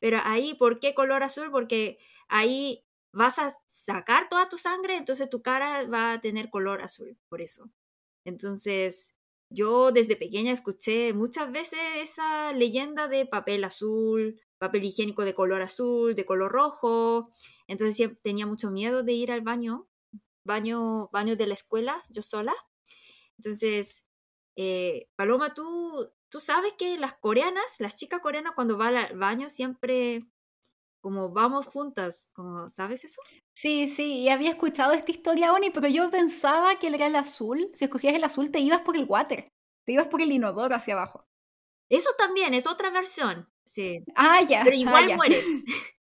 Pero 0.00 0.18
ahí, 0.24 0.54
¿por 0.54 0.80
qué 0.80 0.94
color 0.94 1.22
azul? 1.22 1.50
Porque 1.50 1.98
ahí 2.28 2.84
vas 3.12 3.38
a 3.38 3.50
sacar 3.66 4.28
toda 4.28 4.48
tu 4.48 4.58
sangre, 4.58 4.96
entonces 4.96 5.28
tu 5.28 5.42
cara 5.42 5.86
va 5.86 6.12
a 6.14 6.20
tener 6.20 6.50
color 6.50 6.82
azul, 6.82 7.18
por 7.28 7.42
eso. 7.42 7.70
Entonces, 8.24 9.16
yo 9.50 9.92
desde 9.92 10.16
pequeña 10.16 10.52
escuché 10.52 11.12
muchas 11.12 11.52
veces 11.52 11.80
esa 11.96 12.52
leyenda 12.52 13.08
de 13.08 13.26
papel 13.26 13.64
azul, 13.64 14.40
papel 14.58 14.84
higiénico 14.84 15.24
de 15.24 15.34
color 15.34 15.62
azul, 15.62 16.14
de 16.14 16.24
color 16.24 16.52
rojo. 16.52 17.30
Entonces 17.66 18.10
tenía 18.22 18.46
mucho 18.46 18.70
miedo 18.70 19.02
de 19.02 19.12
ir 19.12 19.32
al 19.32 19.42
baño 19.42 19.88
baño, 20.44 21.08
baño 21.12 21.36
de 21.36 21.46
la 21.46 21.54
escuela, 21.54 22.00
yo 22.10 22.22
sola. 22.22 22.54
Entonces, 23.38 24.06
eh, 24.56 25.08
Paloma, 25.16 25.54
¿tú, 25.54 26.10
tú 26.32 26.40
sabes 26.40 26.72
que 26.78 26.96
las 26.96 27.14
coreanas, 27.14 27.76
las 27.78 27.94
chicas 27.94 28.20
coreanas 28.20 28.54
cuando 28.54 28.78
van 28.78 28.96
al 28.96 29.18
baño 29.18 29.50
siempre 29.50 30.20
como 31.02 31.30
vamos 31.30 31.66
juntas, 31.66 32.30
como, 32.32 32.68
¿sabes 32.68 33.04
eso? 33.04 33.20
Sí, 33.54 33.92
sí, 33.94 34.20
y 34.20 34.28
había 34.28 34.50
escuchado 34.50 34.92
esta 34.92 35.10
historia, 35.10 35.52
Oni, 35.52 35.70
pero 35.70 35.88
yo 35.88 36.10
pensaba 36.10 36.76
que 36.76 36.86
era 36.86 37.06
el 37.06 37.16
azul. 37.16 37.70
Si 37.74 37.84
escogías 37.84 38.14
el 38.14 38.24
azul, 38.24 38.50
te 38.50 38.60
ibas 38.60 38.82
por 38.82 38.96
el 38.96 39.04
water, 39.04 39.48
te 39.84 39.92
ibas 39.92 40.06
por 40.06 40.22
el 40.22 40.30
inodoro 40.30 40.74
hacia 40.74 40.94
abajo. 40.94 41.24
Eso 41.90 42.10
también 42.16 42.54
es 42.54 42.68
otra 42.68 42.90
versión, 42.90 43.48
sí. 43.66 44.04
Ah, 44.14 44.42
ya. 44.48 44.62
Pero 44.64 44.76
igual 44.76 45.14
mueres. 45.16 45.48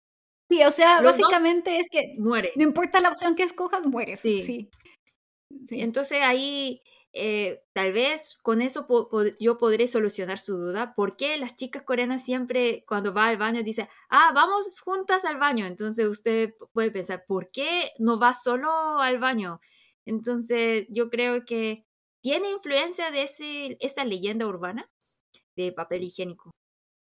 Sí, 0.53 0.65
o 0.65 0.71
sea, 0.73 1.01
básicamente 1.01 1.79
es 1.79 1.89
que 1.89 2.17
muere. 2.19 2.51
no 2.57 2.65
importa 2.65 2.99
la 2.99 3.11
opción 3.11 3.37
que 3.37 3.45
escojas, 3.45 3.87
mueres. 3.87 4.19
Sí. 4.19 4.43
sí. 4.43 4.69
Entonces 5.71 6.23
ahí 6.23 6.83
eh, 7.13 7.63
tal 7.73 7.93
vez 7.93 8.39
con 8.43 8.63
eso 8.63 8.87
yo 9.41 9.59
podré 9.59 9.87
solucionar 9.87 10.39
su 10.39 10.57
duda. 10.57 10.95
¿Por 10.95 11.17
qué 11.17 11.37
las 11.39 11.57
chicas 11.57 11.83
coreanas 11.83 12.25
siempre 12.25 12.85
cuando 12.87 13.13
va 13.13 13.27
al 13.27 13.37
baño 13.37 13.63
dicen, 13.63 13.89
ah, 14.11 14.33
vamos 14.35 14.81
juntas 14.81 15.25
al 15.25 15.39
baño? 15.39 15.67
Entonces 15.67 16.07
usted 16.07 16.55
puede 16.73 16.91
pensar, 16.91 17.25
¿por 17.27 17.51
qué 17.51 17.91
no 17.99 18.19
va 18.19 18.33
solo 18.35 18.71
al 19.01 19.19
baño? 19.19 19.61
Entonces, 20.07 20.87
yo 20.89 21.11
creo 21.11 21.45
que 21.45 21.87
tiene 22.23 22.51
influencia 22.51 23.11
de 23.11 23.23
ese, 23.23 23.77
esa 23.81 24.05
leyenda 24.05 24.47
urbana 24.47 24.91
de 25.57 25.73
papel 25.73 26.05
higiénico. 26.05 26.51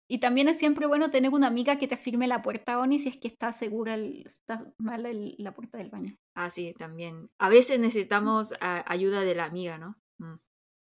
Y 0.08 0.20
también 0.20 0.48
es 0.48 0.60
siempre 0.60 0.86
bueno 0.86 1.10
tener 1.10 1.32
una 1.32 1.48
amiga 1.48 1.78
que 1.78 1.88
te 1.88 1.98
firme 1.98 2.28
la 2.28 2.44
puerta, 2.44 2.80
Oni, 2.80 3.00
si 3.00 3.10
es 3.10 3.18
que 3.18 3.28
está 3.28 3.52
segura, 3.52 3.96
está 3.96 4.72
mal 4.78 5.36
la 5.38 5.54
puerta 5.54 5.78
del 5.78 5.90
baño. 5.90 6.14
Ah, 6.36 6.50
sí, 6.50 6.74
también. 6.78 7.28
A 7.40 7.50
veces 7.50 7.80
necesitamos 7.80 8.54
ayuda 8.62 9.22
de 9.22 9.36
la 9.36 9.46
amiga, 9.46 9.78
¿no? 9.78 9.98
Mm. 10.20 10.36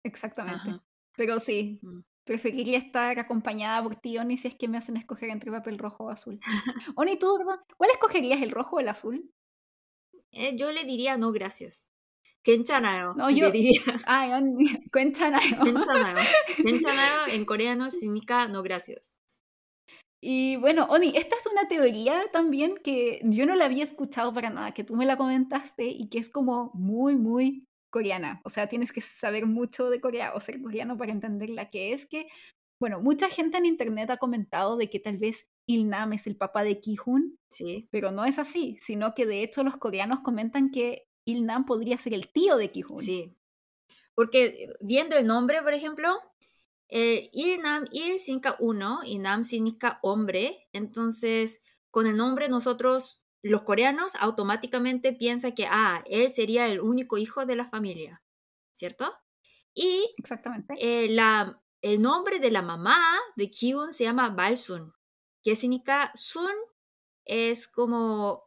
Exactamente. 0.04 0.80
Pero 1.16 1.40
sí, 1.40 1.78
mm. 1.82 2.00
preferiría 2.24 2.76
estar 2.76 3.18
acompañada 3.18 3.82
por 3.82 3.96
ti, 3.96 4.18
Oni, 4.18 4.36
si 4.36 4.48
es 4.48 4.54
que 4.54 4.68
me 4.68 4.76
hacen 4.76 4.98
escoger 4.98 5.30
entre 5.30 5.50
papel 5.50 5.78
rojo 5.78 6.04
o 6.04 6.10
azul. 6.10 6.38
Oni, 6.96 7.18
¿tú 7.18 7.38
cuál 7.76 7.90
escogerías, 7.90 8.42
el 8.42 8.50
rojo 8.50 8.76
o 8.76 8.80
el 8.80 8.88
azul? 8.88 9.32
Eh, 10.32 10.54
yo 10.56 10.70
le 10.72 10.84
diría 10.84 11.16
no, 11.16 11.32
gracias. 11.32 11.88
괜찮아요. 12.45 13.13
No, 13.15 13.29
yo... 13.29 13.51
diría. 13.51 13.71
Ay, 14.05 14.31
괜찮아요. 14.91 15.63
괜찮아요. 15.63 16.15
괜찮아요 16.63 17.27
en 17.33 17.45
coreano 17.45 17.89
significa 17.89 18.47
no 18.47 18.63
gracias. 18.63 19.17
Y 20.23 20.55
bueno, 20.57 20.85
Oni, 20.89 21.13
esta 21.15 21.35
es 21.35 21.51
una 21.51 21.67
teoría 21.67 22.29
también 22.31 22.75
que 22.83 23.21
yo 23.23 23.47
no 23.47 23.55
la 23.55 23.65
había 23.65 23.83
escuchado 23.83 24.31
para 24.31 24.51
nada, 24.51 24.71
que 24.71 24.83
tú 24.83 24.95
me 24.95 25.05
la 25.05 25.17
comentaste 25.17 25.85
y 25.85 26.09
que 26.09 26.19
es 26.19 26.29
como 26.29 26.69
muy, 26.75 27.15
muy 27.15 27.65
coreana. 27.89 28.39
O 28.45 28.51
sea, 28.51 28.67
tienes 28.67 28.91
que 28.91 29.01
saber 29.01 29.47
mucho 29.47 29.89
de 29.89 29.99
Corea 29.99 30.33
o 30.35 30.39
ser 30.39 30.61
coreano 30.61 30.95
para 30.95 31.11
entenderla, 31.11 31.71
que 31.71 31.93
es 31.93 32.05
que, 32.05 32.27
bueno, 32.79 33.01
mucha 33.01 33.29
gente 33.29 33.57
en 33.57 33.65
internet 33.65 34.11
ha 34.11 34.17
comentado 34.17 34.77
de 34.77 34.91
que 34.91 34.99
tal 34.99 35.17
vez 35.17 35.47
Ilnam 35.67 36.13
es 36.13 36.27
el 36.27 36.37
papá 36.37 36.63
de 36.63 36.79
Ki-hoon, 36.79 37.37
sí. 37.49 37.87
pero 37.91 38.11
no 38.11 38.23
es 38.23 38.37
así, 38.37 38.77
sino 38.79 39.15
que 39.15 39.25
de 39.25 39.41
hecho 39.41 39.63
los 39.63 39.77
coreanos 39.77 40.19
comentan 40.19 40.69
que 40.69 41.07
Ilnam 41.26 41.66
podría 41.66 41.98
ser 41.98 42.14
el 42.14 42.28
tío 42.28 42.56
de 42.56 42.70
Ki-hoon. 42.70 42.98
Sí, 42.98 43.36
porque 44.14 44.70
viendo 44.80 45.16
el 45.16 45.26
nombre, 45.26 45.60
por 45.62 45.74
ejemplo, 45.74 46.16
eh, 46.88 47.28
Ilnam, 47.32 47.86
Il 47.92 48.18
significa 48.18 48.56
uno 48.60 49.00
y 49.04 49.18
Nam 49.18 49.44
significa 49.44 49.98
hombre, 50.02 50.68
entonces 50.72 51.62
con 51.90 52.06
el 52.06 52.16
nombre 52.16 52.48
nosotros 52.48 53.22
los 53.42 53.62
coreanos 53.62 54.14
automáticamente 54.16 55.12
piensan 55.12 55.52
que, 55.52 55.66
ah, 55.66 56.02
él 56.06 56.30
sería 56.30 56.66
el 56.68 56.80
único 56.80 57.18
hijo 57.18 57.44
de 57.44 57.56
la 57.56 57.64
familia, 57.64 58.22
¿cierto? 58.72 59.12
Y 59.74 60.14
Exactamente. 60.16 60.74
Eh, 60.80 61.08
la, 61.10 61.62
el 61.82 62.00
nombre 62.00 62.38
de 62.40 62.50
la 62.50 62.62
mamá 62.62 62.98
de 63.36 63.50
Kyun 63.50 63.92
se 63.92 64.04
llama 64.04 64.30
Balsun, 64.30 64.94
que 65.44 65.54
significa 65.54 66.10
Sun 66.14 66.54
es 67.24 67.68
como 67.68 68.45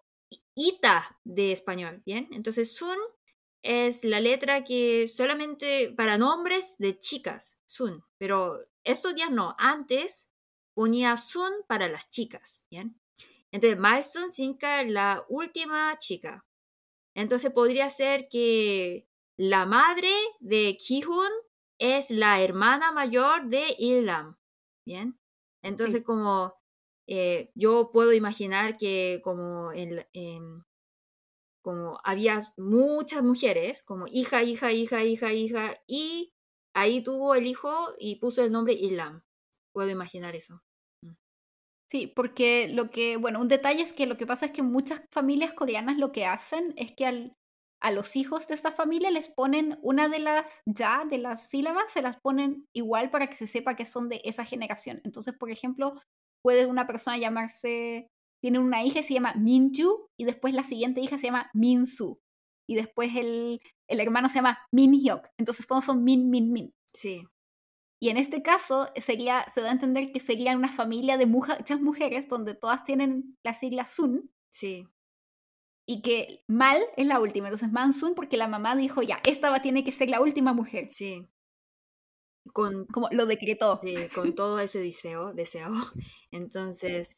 Ita 0.61 1.17
de 1.23 1.53
español, 1.53 2.03
¿bien? 2.05 2.27
Entonces 2.31 2.75
Sun 2.75 2.97
es 3.63 4.03
la 4.03 4.19
letra 4.19 4.65
que 4.65 5.07
solamente 5.07 5.93
para 5.95 6.17
nombres 6.17 6.75
de 6.79 6.99
chicas, 6.99 7.61
Sun, 7.65 8.03
pero 8.17 8.59
estos 8.83 9.15
días 9.15 9.31
no, 9.31 9.55
antes 9.57 10.29
ponía 10.73 11.15
Sun 11.15 11.51
para 11.67 11.87
las 11.87 12.09
chicas, 12.09 12.65
¿bien? 12.69 12.99
Entonces, 13.51 13.79
Milestone 13.79 14.29
significa 14.29 14.83
la 14.83 15.25
última 15.27 15.97
chica. 15.97 16.45
Entonces, 17.15 17.51
podría 17.51 17.89
ser 17.89 18.27
que 18.29 19.07
la 19.37 19.65
madre 19.65 20.11
de 20.39 20.77
Kihun 20.77 21.31
es 21.79 22.11
la 22.11 22.41
hermana 22.41 22.91
mayor 22.91 23.47
de 23.47 23.75
Ilham. 23.79 24.37
Bien. 24.85 25.19
Entonces, 25.63 26.03
como 26.03 26.58
eh, 27.11 27.49
yo 27.55 27.89
puedo 27.91 28.13
imaginar 28.13 28.77
que 28.77 29.19
como, 29.23 29.71
en, 29.73 30.05
como 31.63 31.99
había 32.03 32.37
muchas 32.55 33.23
mujeres, 33.23 33.81
como 33.81 34.05
hija, 34.07 34.43
hija, 34.43 34.71
hija, 34.71 35.03
hija, 35.03 35.33
hija, 35.33 35.81
y 35.87 36.31
ahí 36.75 37.03
tuvo 37.03 37.33
el 37.33 37.47
hijo 37.47 37.95
y 37.97 38.17
puso 38.17 38.43
el 38.43 38.51
nombre 38.51 38.73
Ilham. 38.73 39.23
Puedo 39.73 39.89
imaginar 39.89 40.35
eso. 40.35 40.61
Sí, 41.89 42.05
porque 42.15 42.67
lo 42.67 42.91
que, 42.91 43.17
bueno, 43.17 43.41
un 43.41 43.47
detalle 43.47 43.81
es 43.81 43.91
que 43.91 44.05
lo 44.05 44.15
que 44.15 44.27
pasa 44.27 44.45
es 44.45 44.51
que 44.51 44.61
muchas 44.61 45.01
familias 45.11 45.53
coreanas 45.53 45.97
lo 45.97 46.11
que 46.11 46.25
hacen 46.25 46.75
es 46.77 46.91
que 46.91 47.07
al, 47.07 47.33
a 47.81 47.89
los 47.89 48.15
hijos 48.15 48.47
de 48.47 48.53
esta 48.53 48.71
familia 48.71 49.09
les 49.09 49.29
ponen 49.29 49.79
una 49.81 50.09
de 50.09 50.19
las 50.19 50.61
ya, 50.67 51.05
de 51.09 51.17
las 51.17 51.49
sílabas, 51.49 51.91
se 51.91 52.03
las 52.03 52.17
ponen 52.21 52.67
igual 52.71 53.09
para 53.09 53.25
que 53.25 53.35
se 53.35 53.47
sepa 53.47 53.75
que 53.75 53.85
son 53.85 54.09
de 54.09 54.21
esa 54.23 54.45
generación. 54.45 55.01
Entonces, 55.03 55.33
por 55.35 55.49
ejemplo, 55.49 55.95
puede 56.43 56.65
una 56.65 56.87
persona 56.87 57.17
llamarse, 57.17 58.07
tiene 58.41 58.59
una 58.59 58.83
hija 58.83 59.03
se 59.03 59.13
llama 59.13 59.33
Minju 59.35 60.07
y 60.17 60.25
después 60.25 60.53
la 60.53 60.63
siguiente 60.63 61.01
hija 61.01 61.17
se 61.17 61.27
llama 61.27 61.49
Minsu 61.53 62.19
y 62.69 62.75
después 62.75 63.15
el, 63.15 63.59
el 63.87 63.99
hermano 63.99 64.29
se 64.29 64.35
llama 64.35 64.59
Minhyuk. 64.71 65.27
Entonces 65.39 65.65
todos 65.65 65.83
son 65.83 66.03
Min, 66.03 66.29
Min, 66.29 66.51
Min. 66.51 66.73
Sí. 66.93 67.25
Y 67.99 68.09
en 68.09 68.17
este 68.17 68.43
caso 68.43 68.87
sería, 68.95 69.43
se 69.53 69.61
da 69.61 69.69
a 69.69 69.73
entender 69.73 70.11
que 70.11 70.19
sería 70.19 70.55
una 70.55 70.71
familia 70.71 71.17
de 71.17 71.25
muchas 71.25 71.81
mujeres 71.81 72.29
donde 72.29 72.53
todas 72.53 72.83
tienen 72.83 73.37
la 73.43 73.55
sigla 73.55 73.87
Sun. 73.87 74.31
Sí. 74.49 74.87
Y 75.87 76.03
que 76.03 76.43
Mal 76.47 76.79
es 76.95 77.07
la 77.07 77.19
última. 77.19 77.47
Entonces 77.47 77.71
Mansun 77.71 78.13
porque 78.13 78.37
la 78.37 78.47
mamá 78.47 78.75
dijo, 78.75 79.01
ya, 79.01 79.19
esta 79.27 79.49
va, 79.49 79.63
tiene 79.63 79.83
que 79.83 79.91
ser 79.91 80.11
la 80.11 80.21
última 80.21 80.53
mujer. 80.53 80.89
Sí. 80.89 81.27
Con, 82.53 82.85
Como 82.87 83.09
lo 83.11 83.25
decretó. 83.25 83.79
Sí, 83.81 83.95
con 84.13 84.35
todo 84.35 84.59
ese 84.59 84.81
deseo. 84.81 85.33
deseo. 85.33 85.69
Entonces, 86.31 87.15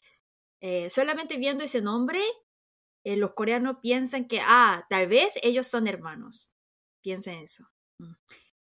eh, 0.62 0.90
solamente 0.90 1.38
viendo 1.38 1.64
ese 1.64 1.82
nombre, 1.82 2.20
eh, 3.04 3.18
los 3.18 3.34
coreanos 3.34 3.78
piensan 3.82 4.28
que, 4.28 4.40
ah, 4.42 4.86
tal 4.90 5.08
vez 5.08 5.40
ellos 5.44 5.68
son 5.68 5.88
hermanos. 5.88 6.50
Piensen 7.02 7.40
eso. 7.40 7.66
Mm. 7.98 8.14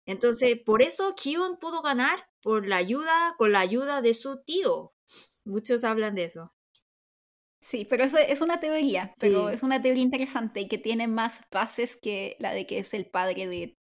Entonces, 0.05 0.57
por 0.65 0.81
eso 0.81 1.11
Kyun 1.11 1.57
pudo 1.57 1.81
ganar 1.81 2.19
por 2.41 2.67
la 2.67 2.77
ayuda, 2.77 3.35
con 3.37 3.51
la 3.51 3.59
ayuda 3.59 4.01
de 4.01 4.13
su 4.13 4.43
tío. 4.43 4.93
Muchos 5.45 5.83
hablan 5.83 6.15
de 6.15 6.25
eso. 6.25 6.53
Sí, 7.61 7.85
pero 7.85 8.05
eso 8.05 8.17
es 8.17 8.41
una 8.41 8.59
teoría, 8.59 9.13
pero 9.19 9.49
es 9.49 9.63
una 9.63 9.81
teoría 9.81 10.01
interesante 10.01 10.67
que 10.69 10.77
tiene 10.77 11.07
más 11.07 11.41
bases 11.51 11.97
que 11.97 12.37
la 12.39 12.53
de 12.53 12.65
que 12.65 12.79
es 12.79 12.93
el 12.93 13.05
padre 13.05 13.47
de 13.47 13.77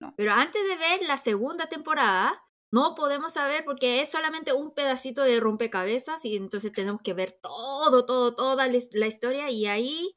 ¿no? 0.00 0.14
Pero 0.16 0.32
antes 0.32 0.62
de 0.68 0.76
ver 0.76 1.02
la 1.02 1.16
segunda 1.16 1.68
temporada, 1.68 2.42
no 2.72 2.94
podemos 2.94 3.34
saber 3.34 3.64
porque 3.64 4.00
es 4.00 4.10
solamente 4.10 4.52
un 4.52 4.74
pedacito 4.74 5.22
de 5.22 5.40
rompecabezas 5.40 6.24
y 6.24 6.36
entonces 6.36 6.72
tenemos 6.72 7.00
que 7.02 7.14
ver 7.14 7.32
todo, 7.32 8.04
todo, 8.06 8.34
toda 8.34 8.68
la 8.68 9.06
historia 9.06 9.50
y 9.50 9.66
ahí 9.66 10.16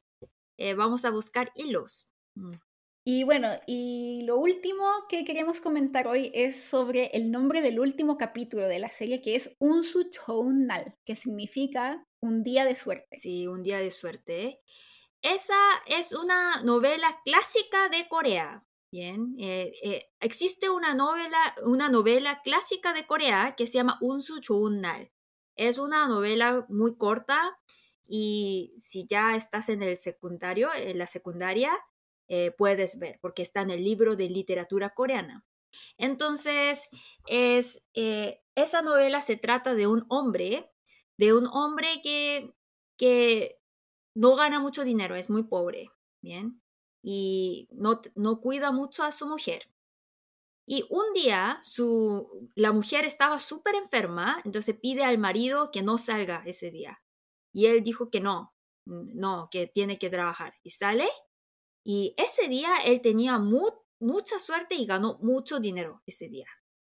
eh, 0.58 0.74
vamos 0.74 1.04
a 1.04 1.10
buscar 1.10 1.52
hilos. 1.54 2.12
Mm. 2.34 2.52
Y 3.02 3.24
bueno, 3.24 3.48
y 3.66 4.22
lo 4.24 4.36
último 4.36 4.84
que 5.08 5.24
queremos 5.24 5.60
comentar 5.60 6.06
hoy 6.06 6.30
es 6.34 6.62
sobre 6.62 7.06
el 7.14 7.30
nombre 7.30 7.62
del 7.62 7.80
último 7.80 8.18
capítulo 8.18 8.68
de 8.68 8.78
la 8.78 8.90
serie, 8.90 9.22
que 9.22 9.36
es 9.36 9.56
Unsu 9.58 10.10
Nal, 10.52 10.94
que 11.06 11.16
significa 11.16 12.06
un 12.20 12.42
día 12.42 12.66
de 12.66 12.74
suerte. 12.74 13.16
Sí, 13.16 13.46
un 13.46 13.62
día 13.62 13.78
de 13.78 13.90
suerte. 13.90 14.60
Esa 15.22 15.58
es 15.86 16.12
una 16.12 16.62
novela 16.62 17.08
clásica 17.24 17.88
de 17.88 18.06
Corea. 18.08 18.66
Bien, 18.92 19.36
eh, 19.38 19.72
eh, 19.84 20.10
existe 20.18 20.68
una 20.68 20.94
novela, 20.94 21.54
una 21.64 21.88
novela 21.88 22.40
clásica 22.42 22.92
de 22.92 23.06
Corea 23.06 23.54
que 23.56 23.68
se 23.68 23.74
llama 23.74 23.98
Unsu 24.00 24.40
Nal. 24.70 25.12
Es 25.56 25.78
una 25.78 26.08
novela 26.08 26.66
muy 26.68 26.96
corta 26.96 27.56
y 28.08 28.74
si 28.78 29.06
ya 29.06 29.36
estás 29.36 29.68
en 29.68 29.84
el 29.84 29.96
secundario, 29.96 30.70
en 30.74 30.98
la 30.98 31.06
secundaria, 31.06 31.70
eh, 32.28 32.50
puedes 32.50 32.98
ver, 32.98 33.20
porque 33.22 33.42
está 33.42 33.62
en 33.62 33.70
el 33.70 33.84
libro 33.84 34.16
de 34.16 34.28
literatura 34.28 34.90
coreana. 34.90 35.46
Entonces, 35.96 36.88
es, 37.26 37.86
esa 37.94 38.82
novela 38.82 39.20
se 39.20 39.36
trata 39.36 39.74
de 39.74 39.86
un 39.86 40.04
hombre, 40.08 40.72
de 41.16 41.32
un 41.32 41.46
hombre 41.46 42.00
que, 42.02 42.54
que 42.98 43.60
no 44.16 44.34
gana 44.34 44.58
mucho 44.58 44.84
dinero, 44.84 45.14
es 45.14 45.30
muy 45.30 45.44
pobre, 45.44 45.90
¿bien? 46.22 46.60
Y 47.02 47.68
no, 47.72 48.00
no 48.14 48.40
cuida 48.40 48.72
mucho 48.72 49.04
a 49.04 49.12
su 49.12 49.26
mujer. 49.26 49.62
Y 50.66 50.84
un 50.88 51.12
día 51.14 51.58
su, 51.62 52.48
la 52.54 52.72
mujer 52.72 53.04
estaba 53.04 53.38
súper 53.38 53.74
enferma, 53.74 54.40
entonces 54.44 54.78
pide 54.78 55.04
al 55.04 55.18
marido 55.18 55.70
que 55.72 55.82
no 55.82 55.98
salga 55.98 56.42
ese 56.46 56.70
día. 56.70 57.02
Y 57.52 57.66
él 57.66 57.82
dijo 57.82 58.10
que 58.10 58.20
no, 58.20 58.54
no, 58.84 59.48
que 59.50 59.66
tiene 59.66 59.98
que 59.98 60.10
trabajar. 60.10 60.54
Y 60.62 60.70
sale 60.70 61.08
y 61.84 62.14
ese 62.16 62.48
día 62.48 62.76
él 62.84 63.00
tenía 63.00 63.38
mucha 63.38 64.38
suerte 64.38 64.74
y 64.74 64.86
ganó 64.86 65.18
mucho 65.22 65.60
dinero 65.60 66.02
ese 66.06 66.28
día. 66.28 66.46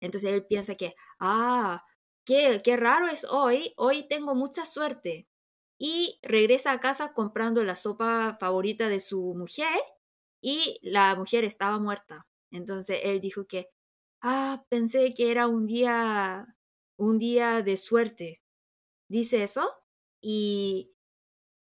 Entonces 0.01 0.33
él 0.33 0.45
piensa 0.45 0.75
que, 0.75 0.95
ah, 1.19 1.83
qué, 2.25 2.61
qué 2.63 2.77
raro 2.77 3.07
es 3.07 3.25
hoy, 3.25 3.73
hoy 3.77 4.07
tengo 4.07 4.33
mucha 4.35 4.65
suerte. 4.65 5.29
Y 5.83 6.19
regresa 6.21 6.73
a 6.73 6.79
casa 6.79 7.11
comprando 7.11 7.63
la 7.63 7.73
sopa 7.73 8.35
favorita 8.39 8.87
de 8.87 8.99
su 8.99 9.33
mujer 9.33 9.81
y 10.39 10.77
la 10.83 11.15
mujer 11.15 11.43
estaba 11.43 11.79
muerta. 11.79 12.27
Entonces 12.51 12.99
él 13.01 13.19
dijo 13.19 13.47
que, 13.47 13.71
ah, 14.21 14.63
pensé 14.69 15.11
que 15.15 15.31
era 15.31 15.47
un 15.47 15.65
día, 15.65 16.55
un 16.97 17.17
día 17.17 17.63
de 17.63 17.77
suerte. 17.77 18.43
Dice 19.09 19.41
eso 19.41 19.73
y 20.21 20.93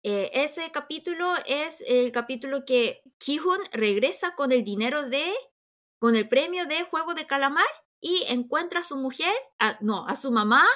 eh, 0.03 0.31
ese 0.35 0.71
capítulo 0.71 1.33
es 1.47 1.83
el 1.89 2.13
capítulo 2.13 2.67
que 2.67 3.03
Ki-hun 3.21 3.61
regresa 3.73 4.35
con 4.35 4.53
el 4.53 4.65
dinero 4.65 5.09
de, 5.09 5.33
con 5.99 6.15
el 6.15 6.29
premio 6.29 6.67
de 6.67 6.83
Juego 6.83 7.15
de 7.15 7.27
Calamar 7.27 7.65
y 8.03 8.25
encuentra 8.29 8.81
a 8.81 8.83
su 8.85 8.99
mujer, 8.99 9.33
no, 9.81 10.07
a 10.07 10.15
su 10.15 10.31
mamá 10.31 10.67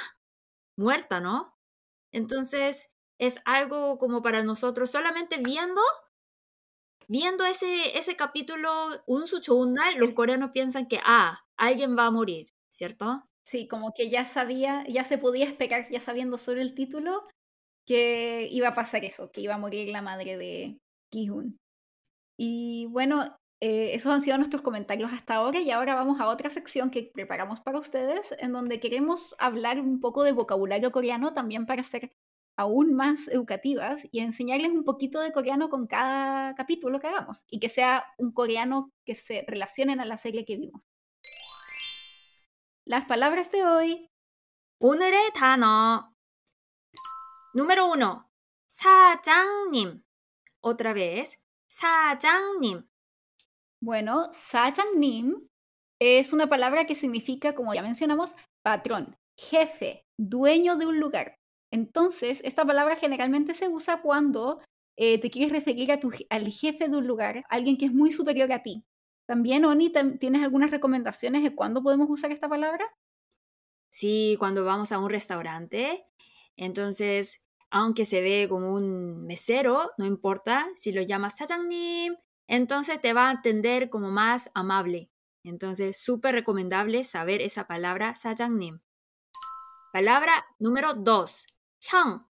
muerta, 0.78 1.20
¿no? 1.20 1.54
Entonces 2.10 2.93
es 3.18 3.40
algo 3.44 3.98
como 3.98 4.22
para 4.22 4.42
nosotros, 4.42 4.90
solamente 4.90 5.38
viendo, 5.38 5.80
viendo 7.08 7.44
ese, 7.44 7.96
ese 7.96 8.16
capítulo, 8.16 8.70
un 9.06 9.26
suchoundal, 9.26 9.96
los 9.96 10.12
coreanos 10.12 10.50
piensan 10.52 10.86
que, 10.86 11.00
ah, 11.04 11.44
alguien 11.56 11.96
va 11.96 12.06
a 12.06 12.10
morir, 12.10 12.52
¿cierto? 12.68 13.24
Sí, 13.44 13.68
como 13.68 13.92
que 13.92 14.10
ya 14.10 14.24
sabía, 14.24 14.84
ya 14.88 15.04
se 15.04 15.18
podía 15.18 15.44
esperar, 15.44 15.84
ya 15.90 16.00
sabiendo 16.00 16.38
solo 16.38 16.60
el 16.60 16.74
título, 16.74 17.26
que 17.86 18.48
iba 18.50 18.68
a 18.68 18.74
pasar 18.74 19.04
eso, 19.04 19.30
que 19.30 19.42
iba 19.42 19.54
a 19.54 19.58
morir 19.58 19.88
la 19.90 20.02
madre 20.02 20.38
de 20.38 20.78
Ki-hun. 21.10 21.58
Y 22.38 22.86
bueno, 22.86 23.38
eh, 23.60 23.94
esos 23.94 24.12
han 24.12 24.20
sido 24.22 24.36
nuestros 24.36 24.62
comentarios 24.62 25.12
hasta 25.12 25.36
ahora 25.36 25.60
y 25.60 25.70
ahora 25.70 25.94
vamos 25.94 26.20
a 26.20 26.28
otra 26.28 26.50
sección 26.50 26.90
que 26.90 27.10
preparamos 27.14 27.60
para 27.60 27.78
ustedes, 27.78 28.34
en 28.38 28.52
donde 28.52 28.80
queremos 28.80 29.36
hablar 29.38 29.80
un 29.80 30.00
poco 30.00 30.22
de 30.24 30.32
vocabulario 30.32 30.90
coreano 30.92 31.34
también 31.34 31.66
para 31.66 31.82
ser 31.82 32.12
aún 32.57 32.93
más 32.93 33.27
educativas 33.29 34.01
y 34.11 34.19
enseñarles 34.19 34.71
un 34.71 34.83
poquito 34.83 35.21
de 35.21 35.31
coreano 35.31 35.69
con 35.69 35.87
cada 35.87 36.55
capítulo 36.55 36.99
que 36.99 37.07
hagamos 37.07 37.45
y 37.49 37.59
que 37.59 37.69
sea 37.69 38.05
un 38.17 38.33
coreano 38.33 38.91
que 39.05 39.15
se 39.15 39.45
relacionen 39.47 40.01
a 40.01 40.05
la 40.05 40.17
serie 40.17 40.43
que 40.43 40.57
vimos. 40.57 40.81
Las 42.85 43.05
palabras 43.05 43.51
de 43.51 43.65
hoy. 43.65 44.09
오늘의 44.81 45.31
단어. 45.33 46.13
Número 47.53 47.89
uno. 47.91 48.29
사장님. 48.67 50.03
Otra 50.61 50.93
vez. 50.93 51.43
사장님. 51.67 52.87
Bueno, 53.81 54.31
사장님 54.33 55.47
es 55.99 56.33
una 56.33 56.47
palabra 56.47 56.85
que 56.85 56.95
significa, 56.95 57.55
como 57.55 57.73
ya 57.73 57.81
mencionamos, 57.81 58.35
patrón, 58.63 59.17
jefe, 59.37 60.05
dueño 60.17 60.75
de 60.75 60.85
un 60.85 60.99
lugar. 60.99 61.39
Entonces, 61.74 62.40
esta 62.44 62.64
palabra 62.64 62.94
generalmente 62.94 63.52
se 63.52 63.66
usa 63.66 64.00
cuando 64.00 64.60
eh, 64.96 65.18
te 65.18 65.28
quieres 65.28 65.50
referir 65.50 65.90
a 65.90 65.98
tu, 65.98 66.12
al 66.30 66.46
jefe 66.46 66.88
de 66.88 66.96
un 66.96 67.04
lugar, 67.08 67.44
alguien 67.48 67.76
que 67.76 67.86
es 67.86 67.92
muy 67.92 68.12
superior 68.12 68.52
a 68.52 68.62
ti. 68.62 68.84
También, 69.26 69.64
Oni, 69.64 69.90
¿tienes 70.20 70.44
algunas 70.44 70.70
recomendaciones 70.70 71.42
de 71.42 71.52
cuándo 71.52 71.82
podemos 71.82 72.08
usar 72.08 72.30
esta 72.30 72.48
palabra? 72.48 72.86
Sí, 73.90 74.36
cuando 74.38 74.64
vamos 74.64 74.92
a 74.92 75.00
un 75.00 75.10
restaurante. 75.10 76.06
Entonces, 76.56 77.44
aunque 77.70 78.04
se 78.04 78.20
ve 78.20 78.46
como 78.48 78.72
un 78.72 79.26
mesero, 79.26 79.90
no 79.98 80.06
importa, 80.06 80.68
si 80.76 80.92
lo 80.92 81.02
llamas 81.02 81.38
sajangnim, 81.38 82.14
entonces 82.46 83.00
te 83.00 83.14
va 83.14 83.30
a 83.30 83.32
atender 83.32 83.90
como 83.90 84.12
más 84.12 84.48
amable. 84.54 85.10
Entonces, 85.42 86.00
súper 86.00 86.36
recomendable 86.36 87.02
saber 87.02 87.42
esa 87.42 87.66
palabra 87.66 88.14
sajangnim. 88.14 88.78
Palabra 89.92 90.44
número 90.60 90.94
dos, 90.94 91.46
형. 91.83 92.27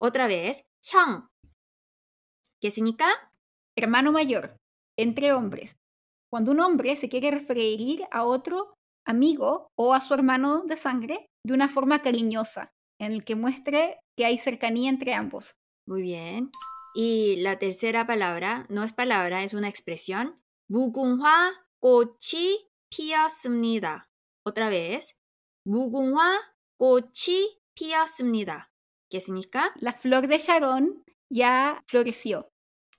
Otra 0.00 0.26
vez, 0.26 0.64
형. 0.82 1.28
¿Qué 2.60 2.70
significa? 2.70 3.06
Hermano 3.76 4.12
mayor 4.12 4.56
entre 4.98 5.32
hombres. 5.32 5.76
Cuando 6.30 6.52
un 6.52 6.60
hombre 6.60 6.96
se 6.96 7.08
quiere 7.08 7.30
referir 7.30 8.04
a 8.10 8.24
otro 8.24 8.74
amigo 9.06 9.68
o 9.76 9.94
a 9.94 10.00
su 10.00 10.14
hermano 10.14 10.64
de 10.64 10.76
sangre 10.76 11.26
de 11.44 11.54
una 11.54 11.68
forma 11.68 12.02
cariñosa, 12.02 12.70
en 13.00 13.12
el 13.12 13.24
que 13.24 13.34
muestre 13.34 13.98
que 14.16 14.24
hay 14.24 14.38
cercanía 14.38 14.90
entre 14.90 15.14
ambos. 15.14 15.52
Muy 15.86 16.02
bien. 16.02 16.50
Y 16.94 17.36
la 17.36 17.58
tercera 17.58 18.06
palabra 18.06 18.66
no 18.68 18.84
es 18.84 18.92
palabra, 18.92 19.42
es 19.42 19.54
una 19.54 19.68
expresión. 19.68 20.40
무궁화 20.68 21.52
꽃이 21.80 22.70
피었습니다. 22.90 24.06
Otra 24.44 24.70
vez. 24.70 25.16
무궁화 25.64 26.40
꽃이 26.78 27.60
피었습니다. 27.76 28.70
¿Qué 29.10 29.20
significa? 29.20 29.72
La 29.80 29.92
flor 29.92 30.26
de 30.26 30.38
Sharon 30.38 31.04
ya 31.30 31.82
floreció 31.86 32.50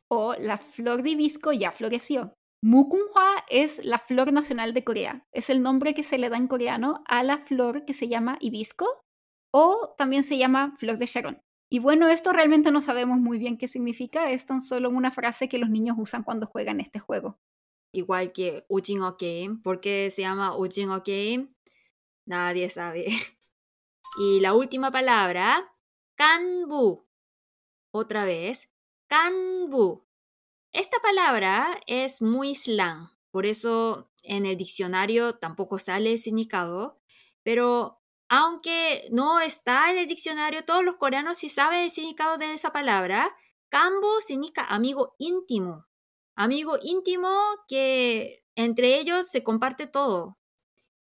o 0.10 0.36
la 0.36 0.58
flor 0.58 1.02
de 1.04 1.12
hibisco 1.12 1.52
ya 1.52 1.72
floreció. 1.72 2.34
Mukunghwa 2.62 3.44
es 3.50 3.84
la 3.84 4.00
flor 4.00 4.32
nacional 4.32 4.74
de 4.74 4.84
Corea. 4.84 5.26
Es 5.34 5.50
el 5.50 5.62
nombre 5.62 5.94
que 5.94 6.04
se 6.04 6.18
le 6.18 6.30
da 6.30 6.38
en 6.38 6.48
coreano 6.48 7.04
a 7.08 7.24
la 7.24 7.40
flor 7.40 7.84
que 7.86 7.94
se 7.94 8.08
llama 8.08 8.38
hibisco 8.40 8.88
o 9.52 9.94
también 9.98 10.24
se 10.24 10.38
llama 10.38 10.76
flor 10.78 10.98
de 10.98 11.08
Sharon. 11.08 11.42
Y 11.70 11.80
bueno, 11.80 12.08
esto 12.08 12.32
realmente 12.32 12.72
no 12.72 12.82
sabemos 12.82 13.18
muy 13.18 13.40
bien 13.40 13.58
qué 13.58 13.68
significa, 13.68 14.30
es 14.32 14.46
tan 14.46 14.62
solo 14.62 14.90
una 14.90 15.10
frase 15.10 15.50
que 15.50 15.58
los 15.58 15.70
niños 15.70 15.98
usan 16.00 16.24
cuando 16.24 16.46
juegan 16.46 16.80
este 16.80 17.00
juego. 17.00 17.40
Igual 17.92 18.32
que 18.32 18.64
Ujingo 18.70 19.18
Game, 19.20 19.60
¿por 19.64 19.82
qué 19.82 20.10
se 20.10 20.22
llama 20.22 20.56
Ujingo 20.56 21.02
Game? 21.06 21.48
Nadie 22.28 22.70
sabe. 22.70 23.08
y 24.19 24.41
la 24.41 24.55
última 24.55 24.91
palabra, 24.91 25.73
kanbu. 26.17 27.07
Otra 27.93 28.25
vez, 28.25 28.71
Kanbu. 29.07 30.05
Esta 30.73 30.99
palabra 31.01 31.81
es 31.87 32.21
muy 32.21 32.55
slang, 32.55 33.09
por 33.31 33.47
eso 33.47 34.11
en 34.23 34.45
el 34.45 34.57
diccionario 34.57 35.39
tampoco 35.39 35.79
sale 35.79 36.13
el 36.13 36.19
significado, 36.19 37.01
pero 37.43 38.03
aunque 38.29 39.07
no 39.11 39.41
está 39.41 39.91
en 39.91 39.99
el 39.99 40.07
diccionario, 40.07 40.65
todos 40.65 40.85
los 40.85 40.97
coreanos 40.97 41.39
sí 41.39 41.49
saben 41.49 41.85
el 41.85 41.91
significado 41.91 42.37
de 42.37 42.53
esa 42.53 42.73
palabra. 42.73 43.35
Kanbu 43.71 44.21
significa 44.21 44.65
amigo 44.65 45.15
íntimo, 45.19 45.87
amigo 46.35 46.77
íntimo 46.83 47.31
que 47.69 48.45
entre 48.57 48.99
ellos 48.99 49.29
se 49.29 49.43
comparte 49.43 49.87
todo. 49.87 50.39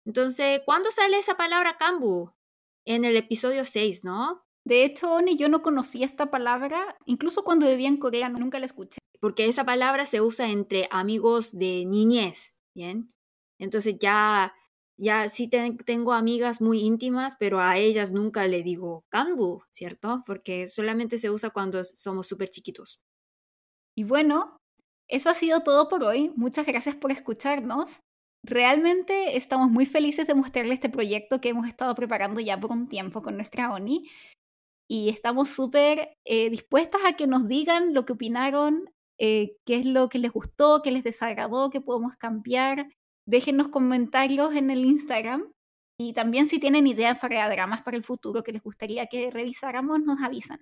Entonces, 0.04 0.62
¿cuándo 0.64 0.90
sale 0.90 1.18
esa 1.18 1.36
palabra 1.36 1.76
Kanbu? 1.76 2.32
En 2.86 3.04
el 3.04 3.16
episodio 3.16 3.64
6, 3.64 4.04
¿no? 4.04 4.42
De 4.64 4.84
hecho, 4.84 5.12
Oni, 5.12 5.36
yo 5.36 5.48
no 5.48 5.62
conocía 5.62 6.06
esta 6.06 6.30
palabra, 6.30 6.96
incluso 7.04 7.44
cuando 7.44 7.66
vivía 7.66 7.88
en 7.88 7.96
Corea, 7.96 8.28
nunca 8.28 8.58
la 8.58 8.66
escuché. 8.66 8.98
Porque 9.20 9.46
esa 9.46 9.64
palabra 9.64 10.04
se 10.04 10.20
usa 10.20 10.50
entre 10.50 10.88
amigos 10.90 11.52
de 11.56 11.84
niñez, 11.84 12.56
¿bien? 12.74 13.10
Entonces 13.60 13.98
ya, 14.00 14.54
ya 14.98 15.28
sí 15.28 15.48
tengo 15.48 16.12
amigas 16.12 16.60
muy 16.60 16.80
íntimas, 16.80 17.36
pero 17.38 17.60
a 17.60 17.76
ellas 17.76 18.12
nunca 18.12 18.46
le 18.46 18.62
digo 18.62 19.04
kanbu, 19.10 19.62
¿cierto? 19.70 20.22
Porque 20.26 20.66
solamente 20.66 21.18
se 21.18 21.30
usa 21.30 21.50
cuando 21.50 21.82
somos 21.84 22.26
súper 22.26 22.48
chiquitos. 22.48 23.00
Y 23.96 24.04
bueno, 24.04 24.56
eso 25.08 25.30
ha 25.30 25.34
sido 25.34 25.62
todo 25.62 25.88
por 25.88 26.02
hoy. 26.02 26.32
Muchas 26.36 26.66
gracias 26.66 26.96
por 26.96 27.12
escucharnos. 27.12 28.00
Realmente 28.44 29.36
estamos 29.36 29.70
muy 29.70 29.86
felices 29.86 30.26
de 30.26 30.34
mostrarle 30.34 30.74
este 30.74 30.88
proyecto 30.88 31.40
que 31.40 31.50
hemos 31.50 31.66
estado 31.66 31.94
preparando 31.94 32.40
ya 32.40 32.58
por 32.58 32.72
un 32.72 32.88
tiempo 32.88 33.22
con 33.22 33.36
nuestra 33.36 33.72
ONI 33.72 34.08
y 34.88 35.08
estamos 35.08 35.48
súper 35.48 36.16
eh, 36.24 36.50
dispuestas 36.50 37.00
a 37.06 37.14
que 37.14 37.26
nos 37.26 37.46
digan 37.46 37.94
lo 37.94 38.04
que 38.04 38.14
opinaron, 38.14 38.90
eh, 39.18 39.56
qué 39.64 39.76
es 39.76 39.86
lo 39.86 40.08
que 40.08 40.18
les 40.18 40.32
gustó, 40.32 40.82
qué 40.82 40.90
les 40.90 41.04
desagradó, 41.04 41.70
qué 41.70 41.80
podemos 41.80 42.16
cambiar. 42.16 42.88
Déjenos 43.26 43.68
comentarios 43.68 44.54
en 44.56 44.70
el 44.70 44.84
Instagram 44.84 45.52
y 45.98 46.12
también 46.12 46.48
si 46.48 46.58
tienen 46.58 46.88
ideas 46.88 47.20
para 47.20 47.48
dramas 47.48 47.82
para 47.82 47.96
el 47.96 48.02
futuro 48.02 48.42
que 48.42 48.52
les 48.52 48.62
gustaría 48.62 49.06
que 49.06 49.30
revisáramos, 49.30 50.00
nos 50.00 50.20
avisan. 50.20 50.60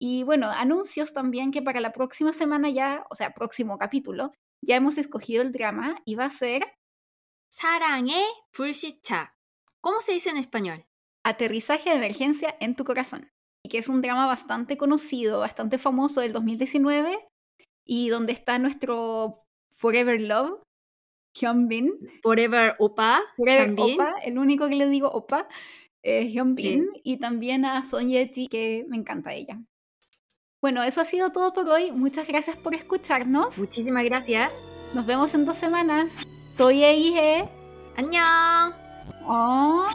Y 0.00 0.22
bueno, 0.22 0.48
anuncios 0.48 1.12
también 1.12 1.50
que 1.52 1.60
para 1.60 1.80
la 1.80 1.92
próxima 1.92 2.32
semana 2.32 2.70
ya, 2.70 3.04
o 3.10 3.14
sea, 3.14 3.32
próximo 3.34 3.76
capítulo, 3.76 4.32
ya 4.64 4.76
hemos 4.76 4.96
escogido 4.98 5.42
el 5.42 5.52
drama 5.52 5.96
y 6.06 6.14
va 6.14 6.24
a 6.24 6.30
ser 6.30 6.64
사랑의 7.49 8.23
불시착. 8.51 9.33
¿Cómo 9.81 10.01
se 10.01 10.13
dice 10.13 10.29
en 10.29 10.37
español? 10.37 10.85
Aterrizaje 11.23 11.89
de 11.89 11.97
emergencia 11.97 12.55
en 12.59 12.75
tu 12.75 12.85
corazón 12.85 13.31
que 13.69 13.77
es 13.77 13.89
un 13.89 14.01
drama 14.01 14.25
bastante 14.25 14.77
conocido, 14.77 15.39
bastante 15.39 15.77
famoso 15.77 16.21
del 16.21 16.33
2019 16.33 17.27
y 17.85 18.09
donde 18.09 18.33
está 18.33 18.59
nuestro 18.59 19.39
Forever 19.71 20.19
Love, 20.21 20.61
Hyun 21.39 21.67
Bin. 21.67 21.91
Forever 22.23 22.75
Opa. 22.79 23.21
Forever 23.35 23.73
Opa, 23.77 24.15
el 24.23 24.37
único 24.37 24.67
que 24.69 24.75
le 24.75 24.87
digo 24.87 25.09
Opa, 25.09 25.47
es 26.01 26.31
Hyun 26.31 26.55
Bin. 26.55 26.87
Y 27.03 27.17
también 27.17 27.65
a 27.65 27.83
Son 27.83 28.09
Ye-ji, 28.09 28.47
que 28.47 28.85
me 28.87 28.97
encanta 28.97 29.33
ella. 29.33 29.61
Bueno, 30.61 30.81
eso 30.83 31.01
ha 31.01 31.05
sido 31.05 31.31
todo 31.31 31.53
por 31.53 31.67
hoy. 31.69 31.91
Muchas 31.91 32.27
gracias 32.27 32.55
por 32.55 32.73
escucharnos. 32.73 33.57
Muchísimas 33.57 34.03
gracias. 34.05 34.67
Nos 34.93 35.05
vemos 35.05 35.33
en 35.35 35.45
dos 35.45 35.57
semanas. 35.57 36.15
तो 36.58 36.70
यही 36.70 37.12
है 37.12 37.32
안녕 37.98 38.72
어? 39.24 39.88